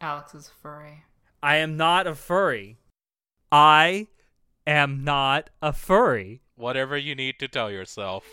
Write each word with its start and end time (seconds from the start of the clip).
Alex 0.00 0.34
is 0.34 0.48
furry. 0.48 1.04
I 1.42 1.56
am 1.56 1.76
not 1.76 2.06
a 2.06 2.14
furry. 2.14 2.78
I 3.52 4.06
am 4.66 5.04
not 5.04 5.50
a 5.60 5.74
furry. 5.74 6.40
Whatever 6.54 6.96
you 6.96 7.14
need 7.14 7.38
to 7.38 7.48
tell 7.48 7.70
yourself. 7.70 8.24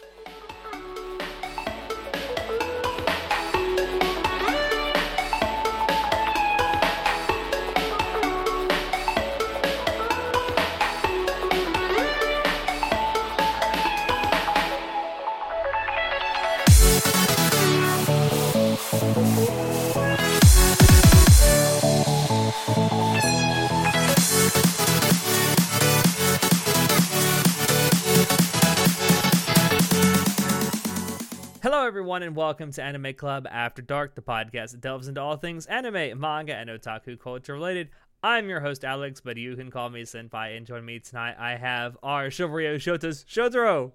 Everyone, 32.07 32.23
and 32.23 32.37
welcome 32.37 32.71
to 32.71 32.81
Anime 32.81 33.13
Club 33.15 33.45
After 33.51 33.81
Dark, 33.81 34.15
the 34.15 34.21
podcast 34.21 34.71
that 34.71 34.79
delves 34.79 35.09
into 35.09 35.19
all 35.19 35.35
things 35.35 35.65
anime, 35.65 36.17
manga, 36.17 36.55
and 36.55 36.69
otaku 36.69 37.19
culture 37.19 37.51
related. 37.51 37.89
I'm 38.23 38.47
your 38.47 38.61
host, 38.61 38.85
Alex, 38.85 39.19
but 39.19 39.35
you 39.35 39.57
can 39.57 39.69
call 39.69 39.89
me 39.89 40.03
Senpai. 40.03 40.55
And 40.55 40.65
join 40.65 40.85
me 40.85 40.99
tonight, 40.99 41.35
I 41.37 41.57
have 41.57 41.97
our 42.01 42.31
Chivalry 42.31 42.63
Shota's 42.79 43.25
Shotaro 43.29 43.91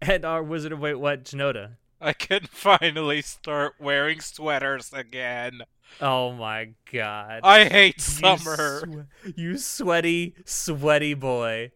and 0.00 0.24
our 0.24 0.42
Wizard 0.42 0.72
of 0.72 0.80
Wait 0.80 0.94
What, 0.94 1.24
Shinoda. 1.24 1.72
I 2.00 2.14
can 2.14 2.44
finally 2.50 3.20
start 3.20 3.74
wearing 3.78 4.20
sweaters 4.22 4.90
again. 4.94 5.64
Oh 6.00 6.32
my 6.32 6.70
god. 6.90 7.40
I 7.42 7.66
hate 7.66 7.96
You 7.98 8.02
summer. 8.36 8.80
swe- 8.86 9.32
you 9.36 9.58
sweaty, 9.58 10.34
sweaty 10.46 11.12
boy. 11.12 11.72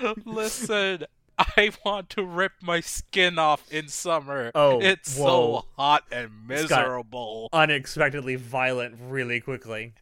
Listen, 0.24 1.04
I 1.56 1.70
want 1.84 2.10
to 2.10 2.24
rip 2.24 2.52
my 2.62 2.80
skin 2.80 3.38
off 3.38 3.70
in 3.72 3.88
summer. 3.88 4.50
Oh, 4.54 4.80
it's 4.80 5.16
whoa. 5.16 5.24
so 5.62 5.66
hot 5.76 6.04
and 6.12 6.46
miserable. 6.46 7.48
Unexpectedly 7.52 8.36
violent 8.36 8.96
really 9.00 9.40
quickly. 9.40 9.94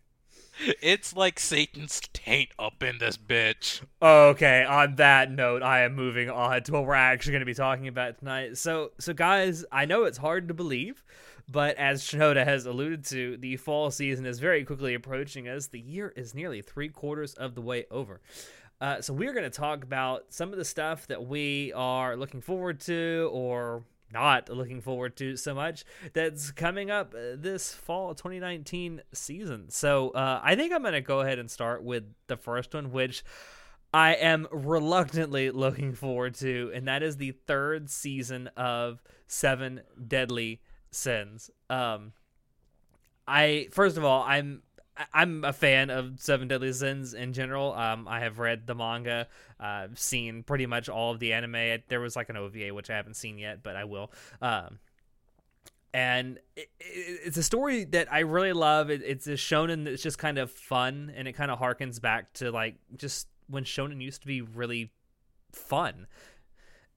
It's 0.82 1.14
like 1.14 1.38
Satan's 1.38 2.00
taint 2.12 2.48
up 2.58 2.82
in 2.82 2.98
this 2.98 3.16
bitch. 3.16 3.80
Okay, 4.02 4.64
on 4.64 4.96
that 4.96 5.30
note, 5.30 5.62
I 5.62 5.82
am 5.82 5.94
moving 5.94 6.28
on 6.28 6.64
to 6.64 6.72
what 6.72 6.84
we're 6.84 6.94
actually 6.94 7.32
going 7.32 7.40
to 7.42 7.46
be 7.46 7.54
talking 7.54 7.86
about 7.86 8.18
tonight. 8.18 8.58
So, 8.58 8.90
so 8.98 9.12
guys, 9.12 9.64
I 9.70 9.84
know 9.84 10.02
it's 10.02 10.18
hard 10.18 10.48
to 10.48 10.54
believe, 10.54 11.04
but 11.48 11.76
as 11.76 12.02
Shinoda 12.02 12.44
has 12.44 12.66
alluded 12.66 13.04
to, 13.06 13.36
the 13.36 13.56
fall 13.56 13.92
season 13.92 14.26
is 14.26 14.40
very 14.40 14.64
quickly 14.64 14.94
approaching 14.94 15.46
us. 15.46 15.68
The 15.68 15.78
year 15.78 16.12
is 16.16 16.34
nearly 16.34 16.60
three 16.60 16.88
quarters 16.88 17.34
of 17.34 17.54
the 17.54 17.62
way 17.62 17.84
over. 17.92 18.20
Uh, 18.80 19.00
so 19.00 19.12
we're 19.12 19.32
going 19.32 19.44
to 19.44 19.50
talk 19.50 19.82
about 19.82 20.26
some 20.28 20.52
of 20.52 20.58
the 20.58 20.64
stuff 20.64 21.06
that 21.08 21.26
we 21.26 21.72
are 21.74 22.16
looking 22.16 22.40
forward 22.40 22.80
to 22.80 23.28
or 23.32 23.82
not 24.12 24.48
looking 24.48 24.80
forward 24.80 25.16
to 25.16 25.36
so 25.36 25.54
much 25.54 25.84
that's 26.12 26.50
coming 26.50 26.90
up 26.90 27.14
uh, 27.14 27.36
this 27.36 27.74
fall 27.74 28.14
2019 28.14 29.02
season. 29.12 29.68
So 29.68 30.10
uh, 30.10 30.40
I 30.42 30.54
think 30.54 30.72
I'm 30.72 30.82
going 30.82 30.94
to 30.94 31.00
go 31.00 31.20
ahead 31.20 31.38
and 31.38 31.50
start 31.50 31.82
with 31.82 32.04
the 32.26 32.36
first 32.36 32.72
one, 32.74 32.92
which 32.92 33.24
I 33.92 34.14
am 34.14 34.46
reluctantly 34.50 35.50
looking 35.50 35.94
forward 35.94 36.34
to, 36.36 36.70
and 36.74 36.88
that 36.88 37.02
is 37.02 37.16
the 37.16 37.32
third 37.46 37.90
season 37.90 38.48
of 38.56 39.02
Seven 39.26 39.80
Deadly 40.06 40.60
Sins. 40.90 41.50
Um, 41.68 42.12
I 43.26 43.68
first 43.72 43.96
of 43.96 44.04
all, 44.04 44.22
I'm 44.22 44.62
I'm 45.12 45.44
a 45.44 45.52
fan 45.52 45.90
of 45.90 46.20
Seven 46.20 46.48
Deadly 46.48 46.72
Sins 46.72 47.14
in 47.14 47.32
general. 47.32 47.72
Um, 47.72 48.08
I 48.08 48.20
have 48.20 48.38
read 48.38 48.66
the 48.66 48.74
manga, 48.74 49.28
uh, 49.60 49.88
seen 49.94 50.42
pretty 50.42 50.66
much 50.66 50.88
all 50.88 51.12
of 51.12 51.20
the 51.20 51.32
anime. 51.32 51.82
There 51.88 52.00
was 52.00 52.16
like 52.16 52.28
an 52.28 52.36
OVA 52.36 52.74
which 52.74 52.90
I 52.90 52.96
haven't 52.96 53.14
seen 53.14 53.38
yet, 53.38 53.62
but 53.62 53.76
I 53.76 53.84
will. 53.84 54.12
Um, 54.42 54.78
and 55.94 56.38
it, 56.56 56.68
it, 56.80 57.20
it's 57.24 57.36
a 57.36 57.42
story 57.42 57.84
that 57.84 58.12
I 58.12 58.20
really 58.20 58.52
love. 58.52 58.90
It, 58.90 59.02
it's 59.04 59.26
a 59.26 59.32
shonen 59.32 59.84
that's 59.84 60.02
just 60.02 60.18
kind 60.18 60.38
of 60.38 60.50
fun, 60.50 61.12
and 61.14 61.28
it 61.28 61.32
kind 61.32 61.50
of 61.50 61.58
harkens 61.58 62.00
back 62.00 62.32
to 62.34 62.50
like 62.50 62.76
just 62.96 63.28
when 63.48 63.64
shonen 63.64 64.02
used 64.02 64.22
to 64.22 64.26
be 64.26 64.42
really 64.42 64.90
fun. 65.52 66.06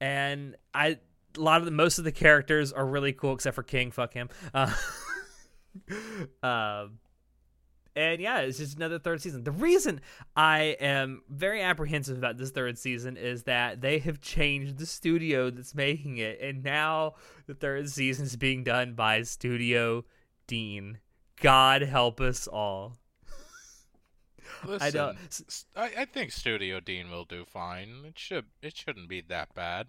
And 0.00 0.56
I, 0.74 0.98
a 1.36 1.40
lot 1.40 1.60
of 1.60 1.64
the 1.64 1.70
most 1.70 1.98
of 1.98 2.04
the 2.04 2.12
characters 2.12 2.72
are 2.72 2.84
really 2.84 3.12
cool, 3.12 3.34
except 3.34 3.54
for 3.54 3.62
King. 3.62 3.92
Fuck 3.92 4.12
him. 4.12 4.28
Uh, 4.52 4.74
um, 6.42 6.98
and 7.94 8.20
yeah, 8.20 8.40
it's 8.40 8.58
just 8.58 8.76
another 8.76 8.98
third 8.98 9.20
season. 9.20 9.44
The 9.44 9.50
reason 9.50 10.00
I 10.36 10.76
am 10.80 11.22
very 11.28 11.62
apprehensive 11.62 12.16
about 12.16 12.38
this 12.38 12.50
third 12.50 12.78
season 12.78 13.16
is 13.16 13.44
that 13.44 13.80
they 13.80 13.98
have 14.00 14.20
changed 14.20 14.78
the 14.78 14.86
studio 14.86 15.50
that's 15.50 15.74
making 15.74 16.18
it, 16.18 16.40
and 16.40 16.62
now 16.62 17.14
the 17.46 17.54
third 17.54 17.88
season 17.90 18.24
is 18.26 18.36
being 18.36 18.64
done 18.64 18.94
by 18.94 19.22
Studio 19.22 20.04
Deen. 20.46 20.98
God 21.40 21.82
help 21.82 22.20
us 22.20 22.46
all. 22.46 22.96
Listen, 24.64 24.86
I 24.86 24.90
don't. 24.90 25.18
I, 25.76 25.90
I 25.98 26.04
think 26.04 26.30
Studio 26.30 26.78
Deen 26.80 27.10
will 27.10 27.24
do 27.24 27.44
fine. 27.44 28.04
It 28.06 28.18
should. 28.18 28.46
It 28.60 28.76
shouldn't 28.76 29.08
be 29.08 29.20
that 29.22 29.54
bad. 29.54 29.88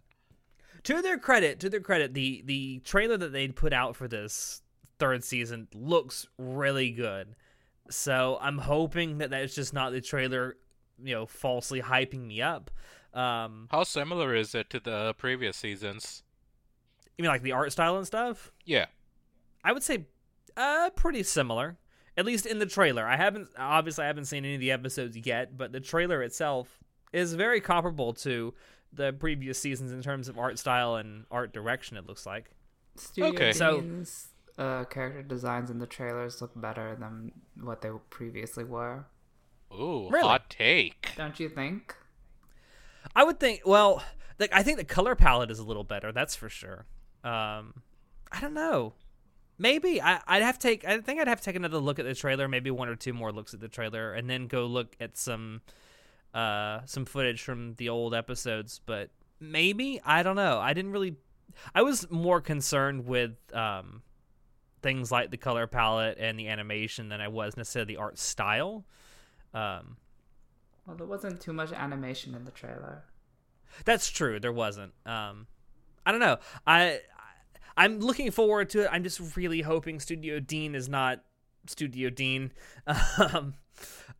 to 0.84 1.02
their 1.02 1.18
credit, 1.18 1.59
to 1.62 1.69
their 1.69 1.80
credit, 1.81 2.13
the 2.13 2.42
the 2.46 2.80
trailer 2.80 3.18
that 3.18 3.31
they 3.34 3.47
put 3.50 3.74
out 3.74 3.96
for 3.96 4.08
this 4.08 4.62
third 5.00 5.24
season 5.24 5.68
looks 5.74 6.28
really 6.38 6.92
good. 6.92 7.36
So 7.90 8.38
I'm 8.42 8.58
hoping 8.58 9.18
that 9.20 9.30
that's 9.30 9.56
just 9.56 9.74
not 9.74 9.92
the 9.92 10.02
trailer, 10.02 10.58
you 11.04 11.14
know, 11.14 11.26
falsely 11.26 11.82
hyping 11.82 12.26
me 12.28 12.42
up. 12.42 12.72
Um, 13.14 13.68
How 13.72 13.84
similar 13.84 14.34
is 14.36 14.56
it 14.56 14.70
to 14.72 14.80
the 14.80 15.14
previous 15.18 15.58
seasons? 15.58 16.24
you 17.18 17.22
mean 17.24 17.30
like 17.30 17.44
the 17.44 17.52
art 17.52 17.72
style 17.72 17.98
and 17.98 18.08
stuff? 18.08 18.52
Yeah. 18.66 18.88
I 19.64 19.72
would 19.72 19.84
say, 19.84 20.06
uh, 20.58 20.90
pretty 20.96 21.22
similar. 21.24 21.78
At 22.18 22.26
least 22.26 22.46
in 22.46 22.60
the 22.60 22.66
trailer. 22.66 23.06
I 23.06 23.18
haven't 23.18 23.50
obviously 23.58 24.04
I 24.04 24.08
haven't 24.08 24.26
seen 24.26 24.46
any 24.46 24.56
of 24.56 24.62
the 24.62 24.72
episodes 24.72 25.18
yet, 25.18 25.58
but 25.58 25.72
the 25.72 25.80
trailer 25.80 26.22
itself 26.22 26.80
is 27.12 27.34
very 27.34 27.60
comparable 27.62 28.14
to 28.14 28.54
the 28.92 29.14
previous 29.14 29.58
seasons 29.60 29.92
in 29.92 30.02
terms 30.04 30.28
of 30.28 30.38
art 30.38 30.60
style 30.60 30.96
and 30.96 31.26
art 31.32 31.54
direction. 31.54 31.98
It 31.98 32.06
looks 32.08 32.26
like. 32.26 32.52
Studio 32.98 33.30
Okay. 33.34 33.54
So- 33.54 33.82
Deen's 33.82 34.28
uh, 34.58 34.86
character 34.86 35.22
designs 35.24 35.69
in 35.69 35.80
the 35.80 35.88
trailers 35.88 36.41
look 36.41 36.52
better 36.56 36.96
than 37.00 37.31
what 37.62 37.81
they 37.81 37.90
previously 38.09 38.64
were. 38.64 39.06
Ooh, 39.74 40.09
Really? 40.09 40.28
hot 40.28 40.50
take. 40.50 41.09
Don't 41.18 41.40
you 41.40 41.50
think? 41.50 41.96
I 43.16 43.24
would 43.24 43.40
think. 43.40 43.62
Well, 43.66 44.03
like 44.40 44.53
I 44.53 44.63
think 44.63 44.78
the 44.78 44.84
color 44.86 45.16
palette 45.16 45.50
is 45.52 45.59
a 45.59 45.63
little 45.63 45.84
better. 45.84 46.12
That's 46.12 46.36
for 46.36 46.50
sure. 46.50 46.86
Um, 47.24 47.81
I 48.31 48.40
don't 48.42 48.53
know. 48.53 48.94
Maybe 49.58 50.02
I, 50.02 50.19
I'd 50.28 50.42
have 50.42 50.58
to 50.59 50.68
take. 50.68 50.86
I 50.86 51.00
think 51.00 51.19
I'd 51.19 51.28
have 51.28 51.40
to 51.40 51.46
take 51.46 51.56
another 51.56 51.78
look 51.78 52.00
at 52.00 52.06
the 52.06 52.16
trailer. 52.16 52.47
Maybe 52.47 52.72
one 52.72 52.90
or 52.90 52.96
two 52.96 53.13
more 53.13 53.31
looks 53.31 53.53
at 53.53 53.59
the 53.59 53.68
trailer, 53.68 54.13
and 54.13 54.30
then 54.30 54.47
go 54.47 54.66
look 54.66 54.96
at 55.00 55.16
some, 55.18 55.62
uh, 56.34 56.80
some 56.86 57.06
footage 57.06 57.42
from 57.42 57.75
the 57.75 57.90
old 57.90 58.13
episodes. 58.16 58.80
But 58.86 59.09
maybe 59.40 60.02
I 60.06 60.24
don't 60.24 60.36
know. 60.36 60.59
I 60.59 60.74
didn't 60.74 60.92
really. 60.92 61.16
I 61.75 61.84
was 61.84 62.09
more 62.09 62.42
concerned 62.42 63.06
with 63.06 63.31
um, 63.53 64.02
things 64.84 65.12
like 65.12 65.32
the 65.32 65.38
color 65.38 65.66
palette 65.66 66.18
and 66.20 66.38
the 66.38 66.48
animation 66.50 67.10
than 67.10 67.22
I 67.22 67.30
was 67.30 67.58
necessarily 67.58 67.96
the 67.96 68.00
art 68.00 68.20
style. 68.20 68.86
Um, 69.54 69.98
Well, 70.86 70.98
there 70.98 71.08
wasn't 71.08 71.42
too 71.42 71.54
much 71.54 71.72
animation 71.72 72.36
in 72.36 72.46
the 72.46 72.52
trailer. 72.52 73.06
That's 73.86 74.10
true. 74.10 74.40
There 74.40 74.52
wasn't. 74.54 74.94
Um, 75.06 75.48
I 76.06 76.12
don't 76.12 76.20
know. 76.20 76.38
I 76.68 77.00
I'm 77.76 78.00
looking 78.00 78.30
forward 78.30 78.70
to 78.72 78.84
it. 78.84 78.90
I'm 78.92 79.04
just 79.04 79.36
really 79.36 79.62
hoping 79.62 80.00
Studio 80.00 80.40
Deen 80.40 80.76
is 80.76 80.88
not 80.88 81.24
Studio 81.68 82.10
Deen. 82.10 82.52
Um, 83.18 83.56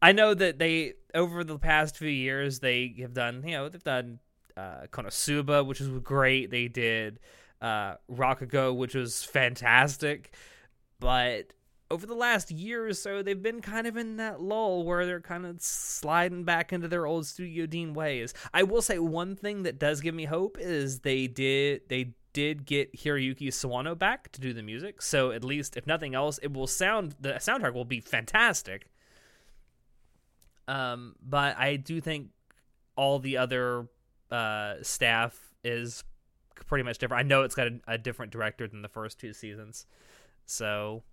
I 0.02 0.12
know 0.12 0.34
that 0.34 0.58
they 0.58 0.94
over 1.14 1.44
the 1.44 1.60
past 1.60 1.98
few 1.98 2.10
years 2.10 2.60
they 2.60 2.96
have 3.02 3.14
done. 3.14 3.44
You 3.46 3.52
know, 3.52 3.70
they've 3.70 3.84
done 3.84 4.20
uh, 4.58 4.88
Konosuba, 4.92 5.66
which 5.66 5.80
was 5.80 5.90
great. 6.02 6.50
They 6.50 6.68
did 6.68 7.20
uh, 7.62 7.96
Rakugo, 8.12 8.76
which 8.76 8.96
was 8.96 9.24
fantastic. 9.24 10.34
But 11.04 11.52
over 11.92 12.06
the 12.06 12.16
last 12.16 12.50
year 12.50 12.88
or 12.88 12.94
so, 12.94 13.22
they've 13.22 13.44
been 13.44 13.60
kind 13.60 13.88
of 13.88 13.98
in 13.98 14.16
that 14.18 14.42
lull 14.42 14.86
where 14.86 15.06
they're 15.06 15.20
kind 15.20 15.46
of 15.46 15.62
sliding 15.62 16.46
back 16.46 16.72
into 16.72 16.88
their 16.88 17.06
old 17.06 17.28
Studio 17.28 17.66
Deen 17.66 17.94
ways. 17.94 18.34
I 18.54 18.64
will 18.64 18.82
say 18.82 19.00
one 19.00 19.36
thing 19.36 19.64
that 19.64 19.80
does 19.80 20.00
give 20.00 20.16
me 20.16 20.24
hope 20.24 20.58
is 20.58 21.02
they 21.02 21.28
did 21.28 21.82
they 21.90 22.14
did 22.32 22.66
get 22.66 22.98
Hiroyuki 22.98 23.50
Sawano 23.50 24.00
back 24.00 24.32
to 24.32 24.40
do 24.40 24.54
the 24.54 24.64
music. 24.64 25.02
So 25.02 25.32
at 25.32 25.44
least, 25.44 25.76
if 25.76 25.86
nothing 25.86 26.16
else, 26.16 26.40
it 26.42 26.54
will 26.54 26.68
sound 26.68 27.16
the 27.20 27.34
soundtrack 27.34 27.74
will 27.74 27.84
be 27.84 28.00
fantastic. 28.00 28.90
Um, 30.70 31.16
but 31.22 31.58
I 31.58 31.76
do 31.76 32.00
think 32.00 32.30
all 32.96 33.20
the 33.20 33.36
other 33.36 33.90
uh, 34.32 34.76
staff 34.82 35.38
is 35.66 36.06
pretty 36.66 36.84
much 36.84 36.98
different. 36.98 37.20
I 37.20 37.28
know 37.28 37.44
it's 37.44 37.56
got 37.56 37.68
a, 37.68 37.80
a 37.88 37.98
different 37.98 38.32
director 38.32 38.70
than 38.70 38.82
the 38.82 38.88
first 38.88 39.20
two 39.20 39.34
seasons, 39.34 39.86
so 40.46 41.04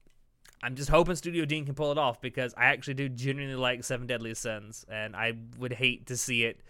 I'm 0.63 0.75
just 0.75 0.91
hoping 0.91 1.15
Studio 1.17 1.45
Deen 1.45 1.65
can 1.65 1.75
pull 1.75 1.91
it 1.93 1.99
off 1.99 2.21
because 2.21 2.53
I 2.57 2.67
actually 2.67 2.95
do 2.95 3.09
genuinely 3.09 3.57
like 3.57 3.83
Seven 3.85 4.07
Deadly 4.07 4.35
Sins, 4.35 4.85
and 4.91 5.17
I 5.17 5.33
would 5.59 5.73
hate 5.73 6.07
to 6.07 6.17
see 6.17 6.45
it 6.45 6.61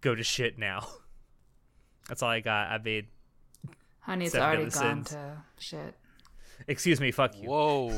go 0.00 0.14
to 0.14 0.22
shit 0.22 0.58
now. 0.58 0.88
That's 2.08 2.22
all 2.22 2.30
I 2.30 2.40
got. 2.40 2.68
I 2.70 2.78
mean, 2.78 3.06
Honey, 4.00 4.26
it's 4.26 4.34
already 4.34 4.64
Deadly 4.64 4.80
gone 4.80 5.04
Sins. 5.04 5.10
to 5.10 5.42
shit. 5.58 5.94
excuse 6.66 7.00
me, 7.00 7.10
fuck 7.10 7.36
you. 7.36 7.48
Whoa. 7.48 7.92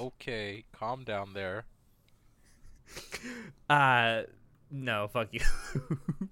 Okay, 0.00 0.64
calm 0.72 1.04
down 1.04 1.32
there. 1.34 1.64
Uh, 3.70 4.24
no, 4.70 5.08
fuck 5.08 5.28
you. 5.32 5.40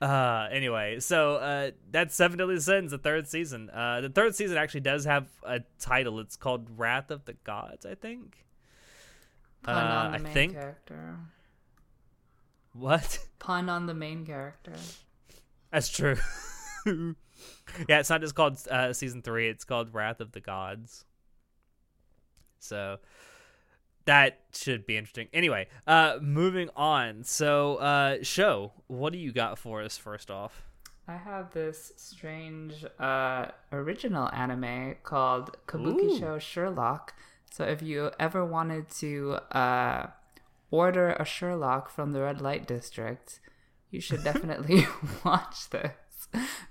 uh, 0.00 0.48
anyway, 0.50 1.00
so 1.00 1.36
uh, 1.36 1.70
that's 1.90 2.14
Seven 2.14 2.38
Deadly 2.38 2.58
Sins, 2.60 2.90
the 2.90 2.98
third 2.98 3.26
season. 3.28 3.70
Uh, 3.70 4.00
the 4.02 4.08
third 4.08 4.34
season 4.34 4.56
actually 4.56 4.80
does 4.80 5.04
have 5.04 5.28
a 5.42 5.60
title. 5.78 6.20
It's 6.20 6.36
called 6.36 6.68
Wrath 6.76 7.10
of 7.10 7.24
the 7.24 7.34
Gods, 7.44 7.84
I 7.86 7.94
think. 7.94 8.44
Pun 9.62 9.74
Uh, 9.74 9.78
on 9.80 10.12
the 10.12 10.18
I 10.18 10.20
main 10.22 10.32
think- 10.32 10.52
character. 10.54 11.16
What? 12.72 13.18
Pun 13.38 13.68
on 13.68 13.86
the 13.86 13.94
main 13.94 14.26
character. 14.26 14.74
That's 15.72 15.88
true. 15.88 16.16
yeah, 16.86 17.98
it's 18.00 18.10
not 18.10 18.20
just 18.20 18.34
called 18.34 18.58
uh, 18.70 18.92
season 18.92 19.22
three; 19.22 19.48
it's 19.48 19.64
called 19.64 19.92
Wrath 19.94 20.20
of 20.20 20.32
the 20.32 20.40
Gods. 20.40 21.04
So 22.58 22.98
that 24.06 24.40
should 24.52 24.86
be 24.86 24.96
interesting. 24.96 25.28
Anyway, 25.32 25.66
uh, 25.86 26.18
moving 26.20 26.70
on. 26.74 27.24
So, 27.24 27.76
uh, 27.76 28.18
show, 28.22 28.72
what 28.86 29.12
do 29.12 29.18
you 29.18 29.32
got 29.32 29.58
for 29.58 29.82
us? 29.82 29.98
First 29.98 30.30
off, 30.30 30.62
I 31.08 31.16
have 31.16 31.52
this 31.52 31.92
strange 31.96 32.84
uh, 32.98 33.46
original 33.70 34.28
anime 34.32 34.96
called 35.02 35.56
Kabukicho 35.66 36.40
Sherlock. 36.40 37.14
So 37.50 37.64
if 37.64 37.80
you 37.80 38.10
ever 38.18 38.44
wanted 38.44 38.90
to 38.98 39.34
uh, 39.52 40.08
order 40.70 41.10
a 41.10 41.24
Sherlock 41.24 41.90
from 41.90 42.12
the 42.12 42.22
red 42.22 42.40
light 42.40 42.66
district, 42.66 43.40
you 43.90 44.00
should 44.00 44.24
definitely 44.24 44.86
watch 45.24 45.70
this 45.70 45.92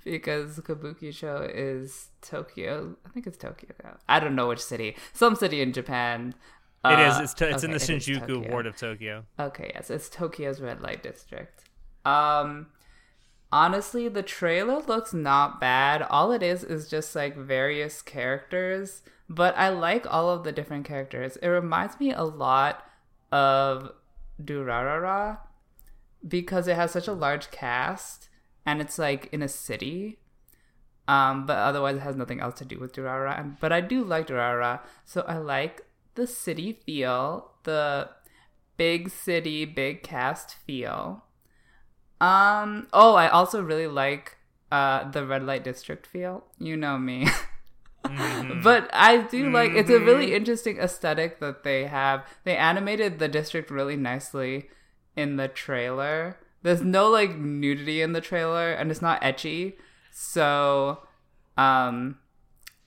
because 0.03 0.59
Kabukicho 0.59 1.49
is 1.53 2.09
Tokyo. 2.21 2.97
I 3.05 3.09
think 3.09 3.27
it's 3.27 3.37
Tokyo. 3.37 3.73
I 4.07 4.19
don't 4.19 4.35
know 4.35 4.49
which 4.49 4.59
city. 4.59 4.95
Some 5.13 5.35
city 5.35 5.61
in 5.61 5.71
Japan. 5.71 6.35
It 6.93 6.99
is. 7.07 7.15
Uh, 7.17 7.23
It's, 7.23 7.33
to, 7.35 7.49
it's 7.49 7.63
in 7.63 7.71
the 7.71 7.77
Shinjuku 7.77 8.49
ward 8.51 8.65
of 8.65 8.77
Tokyo. 8.77 9.25
Okay, 9.39 9.71
yes, 9.73 9.89
it's 9.89 10.09
Tokyo's 10.09 10.61
red 10.61 10.81
light 10.81 11.03
district. 11.03 11.63
Um 12.05 12.67
honestly, 13.51 14.07
the 14.09 14.23
trailer 14.23 14.81
looks 14.81 15.13
not 15.13 15.61
bad. 15.61 16.01
All 16.01 16.31
it 16.31 16.43
is 16.43 16.63
is 16.63 16.89
just 16.89 17.15
like 17.15 17.37
various 17.37 18.01
characters, 18.01 19.01
but 19.29 19.57
I 19.57 19.69
like 19.69 20.05
all 20.11 20.29
of 20.29 20.43
the 20.43 20.51
different 20.51 20.85
characters. 20.85 21.37
It 21.37 21.47
reminds 21.47 21.99
me 21.99 22.11
a 22.11 22.23
lot 22.23 22.83
of 23.31 23.91
Durarara 24.43 25.39
because 26.27 26.67
it 26.67 26.75
has 26.75 26.91
such 26.91 27.07
a 27.07 27.13
large 27.13 27.51
cast 27.51 28.29
and 28.65 28.81
it's 28.81 28.97
like 28.99 29.29
in 29.31 29.41
a 29.41 29.47
city. 29.47 30.19
Um, 31.07 31.45
but 31.45 31.57
otherwise 31.57 31.97
it 31.97 32.01
has 32.01 32.15
nothing 32.15 32.39
else 32.39 32.55
to 32.55 32.65
do 32.65 32.79
with 32.79 32.93
Durarara. 32.93 33.57
But 33.59 33.71
I 33.71 33.79
do 33.79 34.03
like 34.03 34.27
Durarara, 34.27 34.79
so 35.05 35.21
I 35.27 35.37
like 35.37 35.84
the 36.15 36.27
city 36.27 36.73
feel, 36.85 37.51
the 37.63 38.09
big 38.77 39.09
city, 39.09 39.65
big 39.65 40.03
cast 40.03 40.55
feel. 40.65 41.23
Um, 42.21 42.87
oh, 42.93 43.15
I 43.15 43.27
also 43.29 43.61
really 43.61 43.87
like 43.87 44.37
uh 44.71 45.09
the 45.11 45.25
red 45.25 45.43
light 45.45 45.63
district 45.63 46.07
feel. 46.07 46.43
You 46.59 46.77
know 46.77 46.97
me. 46.97 47.27
Mhm. 48.05 48.61
But 48.61 48.89
I 48.93 49.17
do 49.17 49.49
like 49.49 49.71
it's 49.71 49.89
a 49.89 49.99
really 49.99 50.35
interesting 50.35 50.77
aesthetic 50.77 51.39
that 51.39 51.63
they 51.63 51.85
have. 51.85 52.23
They 52.43 52.55
animated 52.55 53.17
the 53.17 53.27
district 53.27 53.71
really 53.71 53.95
nicely 53.95 54.69
in 55.15 55.37
the 55.37 55.47
trailer. 55.47 56.37
There's 56.61 56.81
no 56.81 57.09
like 57.09 57.35
nudity 57.35 58.01
in 58.01 58.13
the 58.13 58.21
trailer 58.21 58.71
and 58.71 58.91
it's 58.91 59.01
not 59.01 59.21
ecchi. 59.21 59.73
So 60.11 60.99
um 61.57 62.19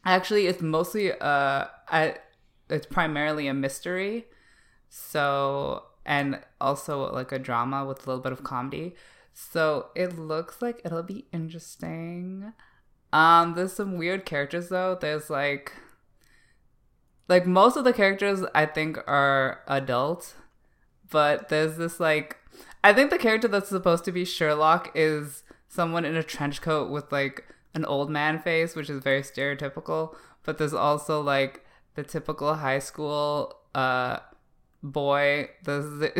actually 0.04 0.46
it's 0.46 0.62
mostly 0.62 1.12
uh 1.12 1.66
I 1.88 2.16
it's 2.68 2.86
primarily 2.86 3.46
a 3.48 3.54
mystery. 3.54 4.26
So 4.88 5.84
and 6.06 6.40
also 6.60 7.12
like 7.12 7.32
a 7.32 7.38
drama 7.38 7.84
with 7.84 8.06
a 8.06 8.10
little 8.10 8.22
bit 8.22 8.32
of 8.32 8.42
comedy. 8.42 8.94
So 9.34 9.88
it 9.94 10.18
looks 10.18 10.62
like 10.62 10.80
it'll 10.84 11.02
be 11.02 11.26
interesting. 11.32 12.52
Um, 13.12 13.54
there's 13.54 13.72
some 13.72 13.96
weird 13.96 14.24
characters 14.24 14.68
though. 14.70 14.96
There's 15.00 15.30
like 15.30 15.72
like 17.28 17.46
most 17.46 17.76
of 17.76 17.84
the 17.84 17.92
characters 17.92 18.42
I 18.54 18.66
think 18.66 18.98
are 19.06 19.60
adult, 19.68 20.34
but 21.10 21.50
there's 21.50 21.76
this 21.76 22.00
like 22.00 22.38
I 22.82 22.92
think 22.92 23.10
the 23.10 23.18
character 23.18 23.48
that's 23.48 23.68
supposed 23.68 24.04
to 24.06 24.12
be 24.12 24.24
Sherlock 24.24 24.90
is 24.94 25.42
someone 25.68 26.04
in 26.04 26.16
a 26.16 26.22
trench 26.22 26.62
coat 26.62 26.90
with 26.90 27.12
like 27.12 27.44
an 27.74 27.84
old 27.84 28.10
man 28.10 28.38
face, 28.38 28.74
which 28.74 28.88
is 28.88 29.02
very 29.02 29.22
stereotypical. 29.22 30.16
But 30.42 30.56
there's 30.58 30.74
also 30.74 31.20
like 31.20 31.64
the 31.98 32.04
typical 32.04 32.54
high 32.54 32.78
school 32.78 33.56
uh 33.74 34.18
boy. 34.84 35.50
The, 35.64 36.12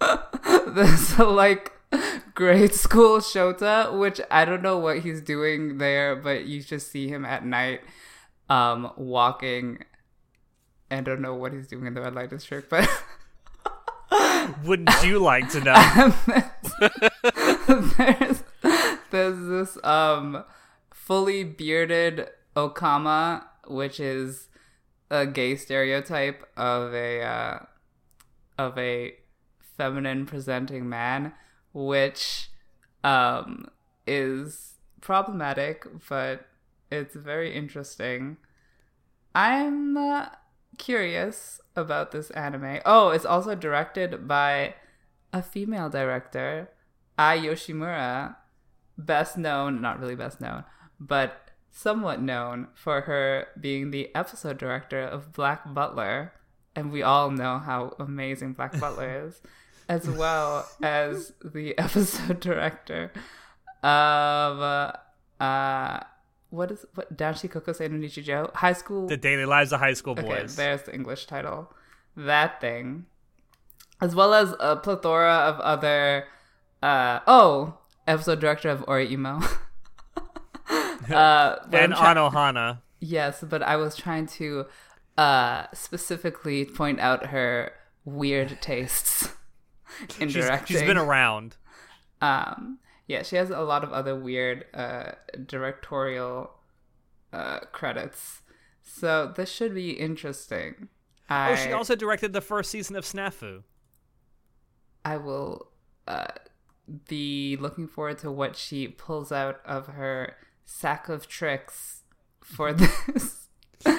there's 0.68 1.18
like 1.18 1.72
grade 2.34 2.72
school 2.72 3.18
Shota, 3.18 3.92
which 3.92 4.18
I 4.30 4.46
don't 4.46 4.62
know 4.62 4.78
what 4.78 5.00
he's 5.00 5.20
doing 5.20 5.76
there, 5.76 6.16
but 6.16 6.46
you 6.46 6.62
just 6.62 6.90
see 6.90 7.08
him 7.08 7.26
at 7.26 7.44
night 7.44 7.82
um 8.48 8.92
walking 8.96 9.84
I 10.90 11.02
don't 11.02 11.20
know 11.20 11.34
what 11.34 11.52
he's 11.52 11.66
doing 11.66 11.86
in 11.86 11.92
the 11.92 12.00
red 12.00 12.14
light 12.14 12.30
district, 12.30 12.70
but 12.70 12.88
Wouldn't 14.64 14.90
you 15.04 15.18
like 15.18 15.50
to 15.50 15.60
know? 15.60 16.14
there's 17.98 18.42
there's 19.10 19.48
this 19.48 19.84
um 19.84 20.44
fully 20.94 21.44
bearded 21.44 22.30
Okama, 22.56 23.44
which 23.66 24.00
is 24.00 24.48
a 25.10 25.26
gay 25.26 25.56
stereotype 25.56 26.46
of 26.56 26.94
a 26.94 27.22
uh, 27.22 27.58
of 28.58 28.76
a 28.78 29.14
feminine 29.76 30.26
presenting 30.26 30.88
man, 30.88 31.32
which 31.72 32.50
um 33.02 33.68
is 34.06 34.74
problematic, 35.00 35.86
but 36.08 36.46
it's 36.90 37.14
very 37.14 37.54
interesting. 37.54 38.36
I'm 39.34 39.96
uh, 39.96 40.28
curious 40.78 41.60
about 41.76 42.12
this 42.12 42.30
anime. 42.30 42.80
Oh, 42.84 43.10
it's 43.10 43.24
also 43.24 43.54
directed 43.54 44.28
by 44.28 44.74
a 45.32 45.42
female 45.42 45.90
director, 45.90 46.70
Ai 47.18 47.38
Yoshimura, 47.38 48.36
best 48.96 49.36
known, 49.36 49.80
not 49.80 50.00
really 50.00 50.14
best 50.14 50.40
known, 50.40 50.64
but 51.00 51.43
somewhat 51.74 52.22
known 52.22 52.68
for 52.72 53.02
her 53.02 53.48
being 53.60 53.90
the 53.90 54.14
episode 54.14 54.56
director 54.56 55.00
of 55.00 55.32
Black 55.32 55.74
Butler, 55.74 56.32
and 56.74 56.92
we 56.92 57.02
all 57.02 57.30
know 57.30 57.58
how 57.58 57.94
amazing 57.98 58.52
Black 58.52 58.78
Butler 58.80 59.26
is, 59.26 59.42
as 59.88 60.08
well 60.08 60.66
as 60.80 61.32
the 61.44 61.76
episode 61.78 62.40
director 62.40 63.12
of 63.82 64.60
uh, 64.60 64.92
uh 65.42 66.00
what 66.50 66.70
is 66.70 66.86
what 66.94 67.14
Danshi 67.14 67.50
Kokosei 67.50 67.90
no 67.90 67.98
Nichijou 67.98 68.54
High 68.54 68.72
School 68.72 69.08
the 69.08 69.16
Daily 69.16 69.44
Lives 69.44 69.72
of 69.72 69.80
High 69.80 69.92
School 69.94 70.12
Okay, 70.12 70.22
Boys. 70.22 70.56
there's 70.56 70.82
the 70.82 70.94
English 70.94 71.26
title. 71.26 71.74
That 72.16 72.60
thing. 72.60 73.06
As 74.00 74.14
well 74.14 74.32
as 74.32 74.54
a 74.60 74.76
plethora 74.76 75.34
of 75.34 75.58
other 75.60 76.26
uh 76.80 77.20
oh, 77.26 77.78
episode 78.06 78.38
director 78.38 78.70
of 78.70 78.84
Ori 78.86 79.08
Oreimo. 79.08 79.44
uh 81.10 81.56
and 81.72 81.94
I'm 81.94 82.16
Anohana. 82.16 82.80
Yes, 83.00 83.44
but 83.46 83.62
I 83.62 83.76
was 83.76 83.96
trying 83.96 84.26
to 84.28 84.66
uh 85.18 85.66
specifically 85.72 86.64
point 86.64 87.00
out 87.00 87.26
her 87.26 87.72
weird 88.04 88.58
tastes 88.60 89.28
in 90.20 90.28
She's, 90.28 90.44
directing. 90.44 90.76
she's 90.76 90.86
been 90.86 90.98
around. 90.98 91.56
Um, 92.20 92.78
yeah, 93.06 93.22
she 93.22 93.36
has 93.36 93.50
a 93.50 93.60
lot 93.60 93.84
of 93.84 93.92
other 93.92 94.16
weird 94.16 94.64
uh, 94.72 95.12
directorial 95.46 96.50
uh, 97.32 97.60
credits. 97.72 98.40
So 98.82 99.32
this 99.34 99.50
should 99.50 99.74
be 99.74 99.90
interesting. 99.90 100.88
I, 101.28 101.52
Oh, 101.52 101.56
she 101.56 101.72
also 101.72 101.94
directed 101.94 102.32
the 102.32 102.40
first 102.40 102.70
season 102.70 102.96
of 102.96 103.04
Snafu. 103.04 103.62
I 105.04 105.16
will 105.18 105.68
uh, 106.06 106.26
be 107.08 107.56
looking 107.60 107.86
forward 107.88 108.18
to 108.18 108.30
what 108.30 108.56
she 108.56 108.88
pulls 108.88 109.32
out 109.32 109.60
of 109.66 109.88
her 109.88 110.36
sack 110.64 111.08
of 111.08 111.28
tricks 111.28 112.02
for 112.40 112.72
this. 112.72 113.48
uh, 113.86 113.98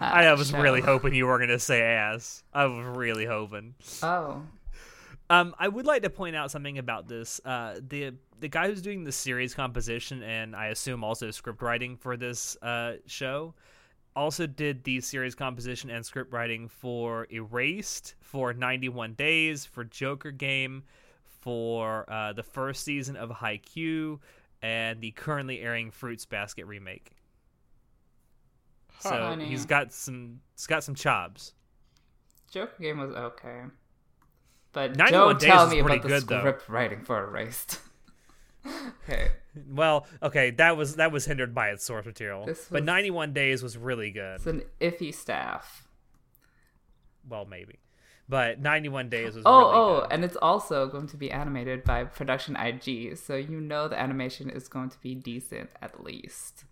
I 0.00 0.32
was 0.34 0.50
show. 0.50 0.60
really 0.60 0.80
hoping 0.80 1.14
you 1.14 1.26
were 1.26 1.38
going 1.38 1.50
to 1.50 1.58
say 1.58 1.82
ass. 1.82 2.42
I 2.52 2.66
was 2.66 2.84
really 2.96 3.24
hoping. 3.26 3.74
Oh, 4.02 4.42
Um, 5.30 5.54
I 5.58 5.68
would 5.68 5.86
like 5.86 6.02
to 6.02 6.10
point 6.10 6.36
out 6.36 6.50
something 6.50 6.78
about 6.78 7.08
this. 7.08 7.40
Uh, 7.44 7.76
the 7.88 8.14
the 8.40 8.48
guy 8.48 8.66
who's 8.68 8.82
doing 8.82 9.04
the 9.04 9.12
series 9.12 9.54
composition 9.54 10.22
and 10.22 10.54
I 10.54 10.66
assume 10.66 11.02
also 11.04 11.30
script 11.30 11.62
writing 11.62 11.96
for 11.96 12.16
this 12.16 12.56
uh 12.60 12.94
show 13.06 13.54
also 14.16 14.46
did 14.46 14.84
the 14.84 15.00
series 15.00 15.34
composition 15.34 15.88
and 15.90 16.04
script 16.04 16.32
writing 16.32 16.68
for 16.68 17.26
Erased, 17.32 18.14
for 18.20 18.52
91 18.52 19.14
Days, 19.14 19.64
for 19.64 19.82
Joker 19.84 20.30
Game, 20.30 20.84
for 21.40 22.08
uh, 22.08 22.32
the 22.32 22.42
first 22.44 22.84
season 22.84 23.16
of 23.16 23.30
Haikyuu, 23.30 24.20
and 24.64 25.02
the 25.02 25.10
currently 25.10 25.60
airing 25.60 25.90
Fruits 25.90 26.24
Basket 26.24 26.64
remake. 26.64 27.10
So 29.00 29.10
Funny. 29.10 29.44
he's 29.44 29.66
got 29.66 29.92
some 29.92 30.40
he's 30.56 30.66
got 30.66 30.82
some 30.82 30.94
chops. 30.94 31.52
Joker 32.50 32.72
game 32.80 32.98
was 32.98 33.10
okay. 33.10 33.60
But 34.72 34.96
91 34.96 35.10
don't 35.12 35.40
Days 35.40 35.50
tell 35.50 35.68
me 35.68 35.82
pretty 35.82 35.96
about 35.98 36.02
the 36.02 36.08
good, 36.08 36.28
though. 36.28 36.38
script 36.38 36.68
writing 36.70 37.02
for 37.04 37.24
Erased. 37.24 37.78
okay. 39.02 39.32
Well, 39.68 40.06
okay, 40.22 40.50
that 40.52 40.78
was 40.78 40.96
that 40.96 41.12
was 41.12 41.26
hindered 41.26 41.54
by 41.54 41.68
its 41.68 41.84
source 41.84 42.06
material. 42.06 42.46
This 42.46 42.66
But 42.70 42.84
91 42.84 43.34
Days 43.34 43.62
was 43.62 43.76
really 43.76 44.12
good. 44.12 44.36
It's 44.36 44.46
an 44.46 44.62
iffy 44.80 45.12
staff. 45.12 45.86
Well, 47.28 47.44
maybe. 47.44 47.80
But 48.28 48.58
91 48.60 49.10
Days 49.10 49.34
was 49.34 49.42
Oh, 49.46 49.58
really 49.58 49.72
oh, 49.74 50.00
good. 50.00 50.12
and 50.12 50.24
it's 50.24 50.36
also 50.36 50.86
going 50.88 51.06
to 51.08 51.16
be 51.16 51.30
animated 51.30 51.84
by 51.84 52.04
Production 52.04 52.56
IG, 52.56 53.18
so 53.18 53.36
you 53.36 53.60
know 53.60 53.86
the 53.86 54.00
animation 54.00 54.48
is 54.48 54.66
going 54.68 54.88
to 54.90 54.98
be 55.00 55.14
decent 55.14 55.68
at 55.82 56.02
least. 56.02 56.64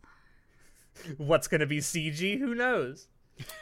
What's 1.19 1.49
going 1.49 1.61
to 1.61 1.67
be 1.67 1.79
CG? 1.79 2.39
Who 2.39 2.55
knows? 2.55 3.09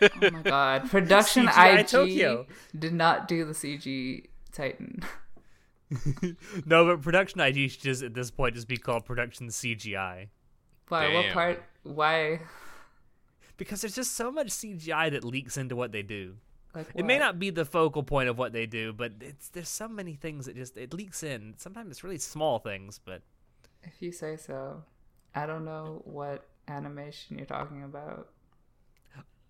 Oh 0.00 0.08
my 0.20 0.42
god. 0.42 0.90
Production 0.90 1.46
CGI 1.46 1.80
IG 1.80 1.86
Tokyo. 1.88 2.46
did 2.78 2.92
not 2.92 3.26
do 3.28 3.44
the 3.44 3.52
CG 3.52 4.26
Titan. 4.52 5.02
no, 6.66 6.84
but 6.86 7.02
production 7.02 7.40
IG 7.40 7.68
should 7.72 7.80
just 7.82 8.02
at 8.04 8.14
this 8.14 8.30
point 8.30 8.54
just 8.54 8.68
be 8.68 8.76
called 8.76 9.04
production 9.04 9.48
CGI 9.48 10.28
Why? 10.88 11.12
What 11.12 11.30
part? 11.32 11.64
Why? 11.82 12.40
because 13.56 13.80
there's 13.82 13.94
just 13.96 14.14
so 14.14 14.30
much 14.30 14.48
CGI 14.48 15.10
that 15.10 15.24
leaks 15.24 15.56
into 15.58 15.74
what 15.76 15.92
they 15.92 16.02
do. 16.02 16.36
Like 16.74 16.88
It 16.94 17.04
may 17.04 17.18
not 17.18 17.38
be 17.38 17.50
the 17.50 17.64
focal 17.64 18.02
point 18.02 18.28
of 18.28 18.38
what 18.38 18.52
they 18.52 18.66
do, 18.66 18.92
but 18.92 19.12
it's 19.20 19.48
there's 19.48 19.68
so 19.68 19.88
many 19.88 20.14
things 20.14 20.46
that 20.46 20.54
just 20.56 20.76
it 20.76 20.92
leaks 20.94 21.22
in. 21.22 21.54
Sometimes 21.56 21.90
it's 21.90 22.04
really 22.04 22.18
small 22.18 22.58
things, 22.58 23.00
but 23.04 23.22
If 23.82 24.00
you 24.00 24.12
say 24.12 24.36
so. 24.36 24.84
I 25.34 25.46
don't 25.46 25.64
know 25.64 26.02
what 26.04 26.48
animation 26.68 27.36
you're 27.38 27.46
talking 27.46 27.82
about. 27.84 28.28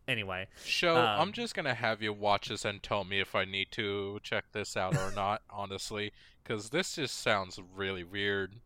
anyway. 0.09 0.49
Show, 0.65 0.97
Um, 0.97 1.21
I'm 1.21 1.33
just 1.33 1.55
gonna 1.55 1.75
have 1.75 2.03
you 2.03 2.12
watch 2.12 2.49
this 2.49 2.65
and 2.65 2.83
tell 2.83 3.05
me 3.05 3.21
if 3.21 3.35
I 3.35 3.45
need 3.45 3.71
to 3.73 4.21
check 4.23 4.53
this 4.53 4.77
out 4.77 4.97
or 4.97 5.11
not, 5.11 5.43
honestly, 5.50 6.12
because 6.43 6.71
this 6.71 6.97
just 6.97 7.19
sounds 7.19 7.59
really 7.75 8.05
weird. 8.05 8.61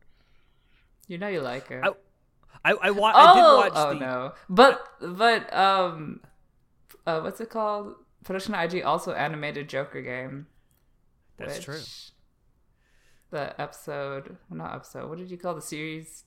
You 1.07 1.19
know 1.19 1.29
you 1.29 1.41
like 1.41 1.71
it. 1.71 1.83
I, 1.83 1.91
I 2.65 2.73
I, 2.83 2.91
wa- 2.91 3.13
oh, 3.15 3.19
I 3.19 3.27
did 3.27 3.53
watch 3.53 3.73
oh 3.75 3.89
the 3.91 3.95
no. 3.95 4.33
But 4.49 4.87
but 5.01 5.53
um 5.55 6.21
uh 7.07 7.21
what's 7.21 7.41
it 7.41 7.51
called? 7.51 7.95
Production 8.25 8.54
IG 8.54 8.83
also 8.83 9.12
animated 9.12 9.69
Joker 9.69 10.00
game. 10.02 10.47
That's 11.37 11.61
true. 11.61 11.81
The 13.31 13.61
episode 13.61 14.37
not 14.50 14.75
episode, 14.75 15.09
what 15.09 15.19
did 15.19 15.31
you 15.31 15.37
call 15.37 15.54
the 15.54 15.62
series 15.62 16.25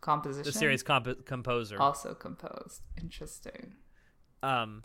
composition? 0.00 0.44
the 0.44 0.58
series 0.58 0.82
comp- 0.82 1.24
composer. 1.24 1.80
also 1.80 2.14
composed. 2.14 2.82
Interesting. 3.00 3.74
um 4.42 4.84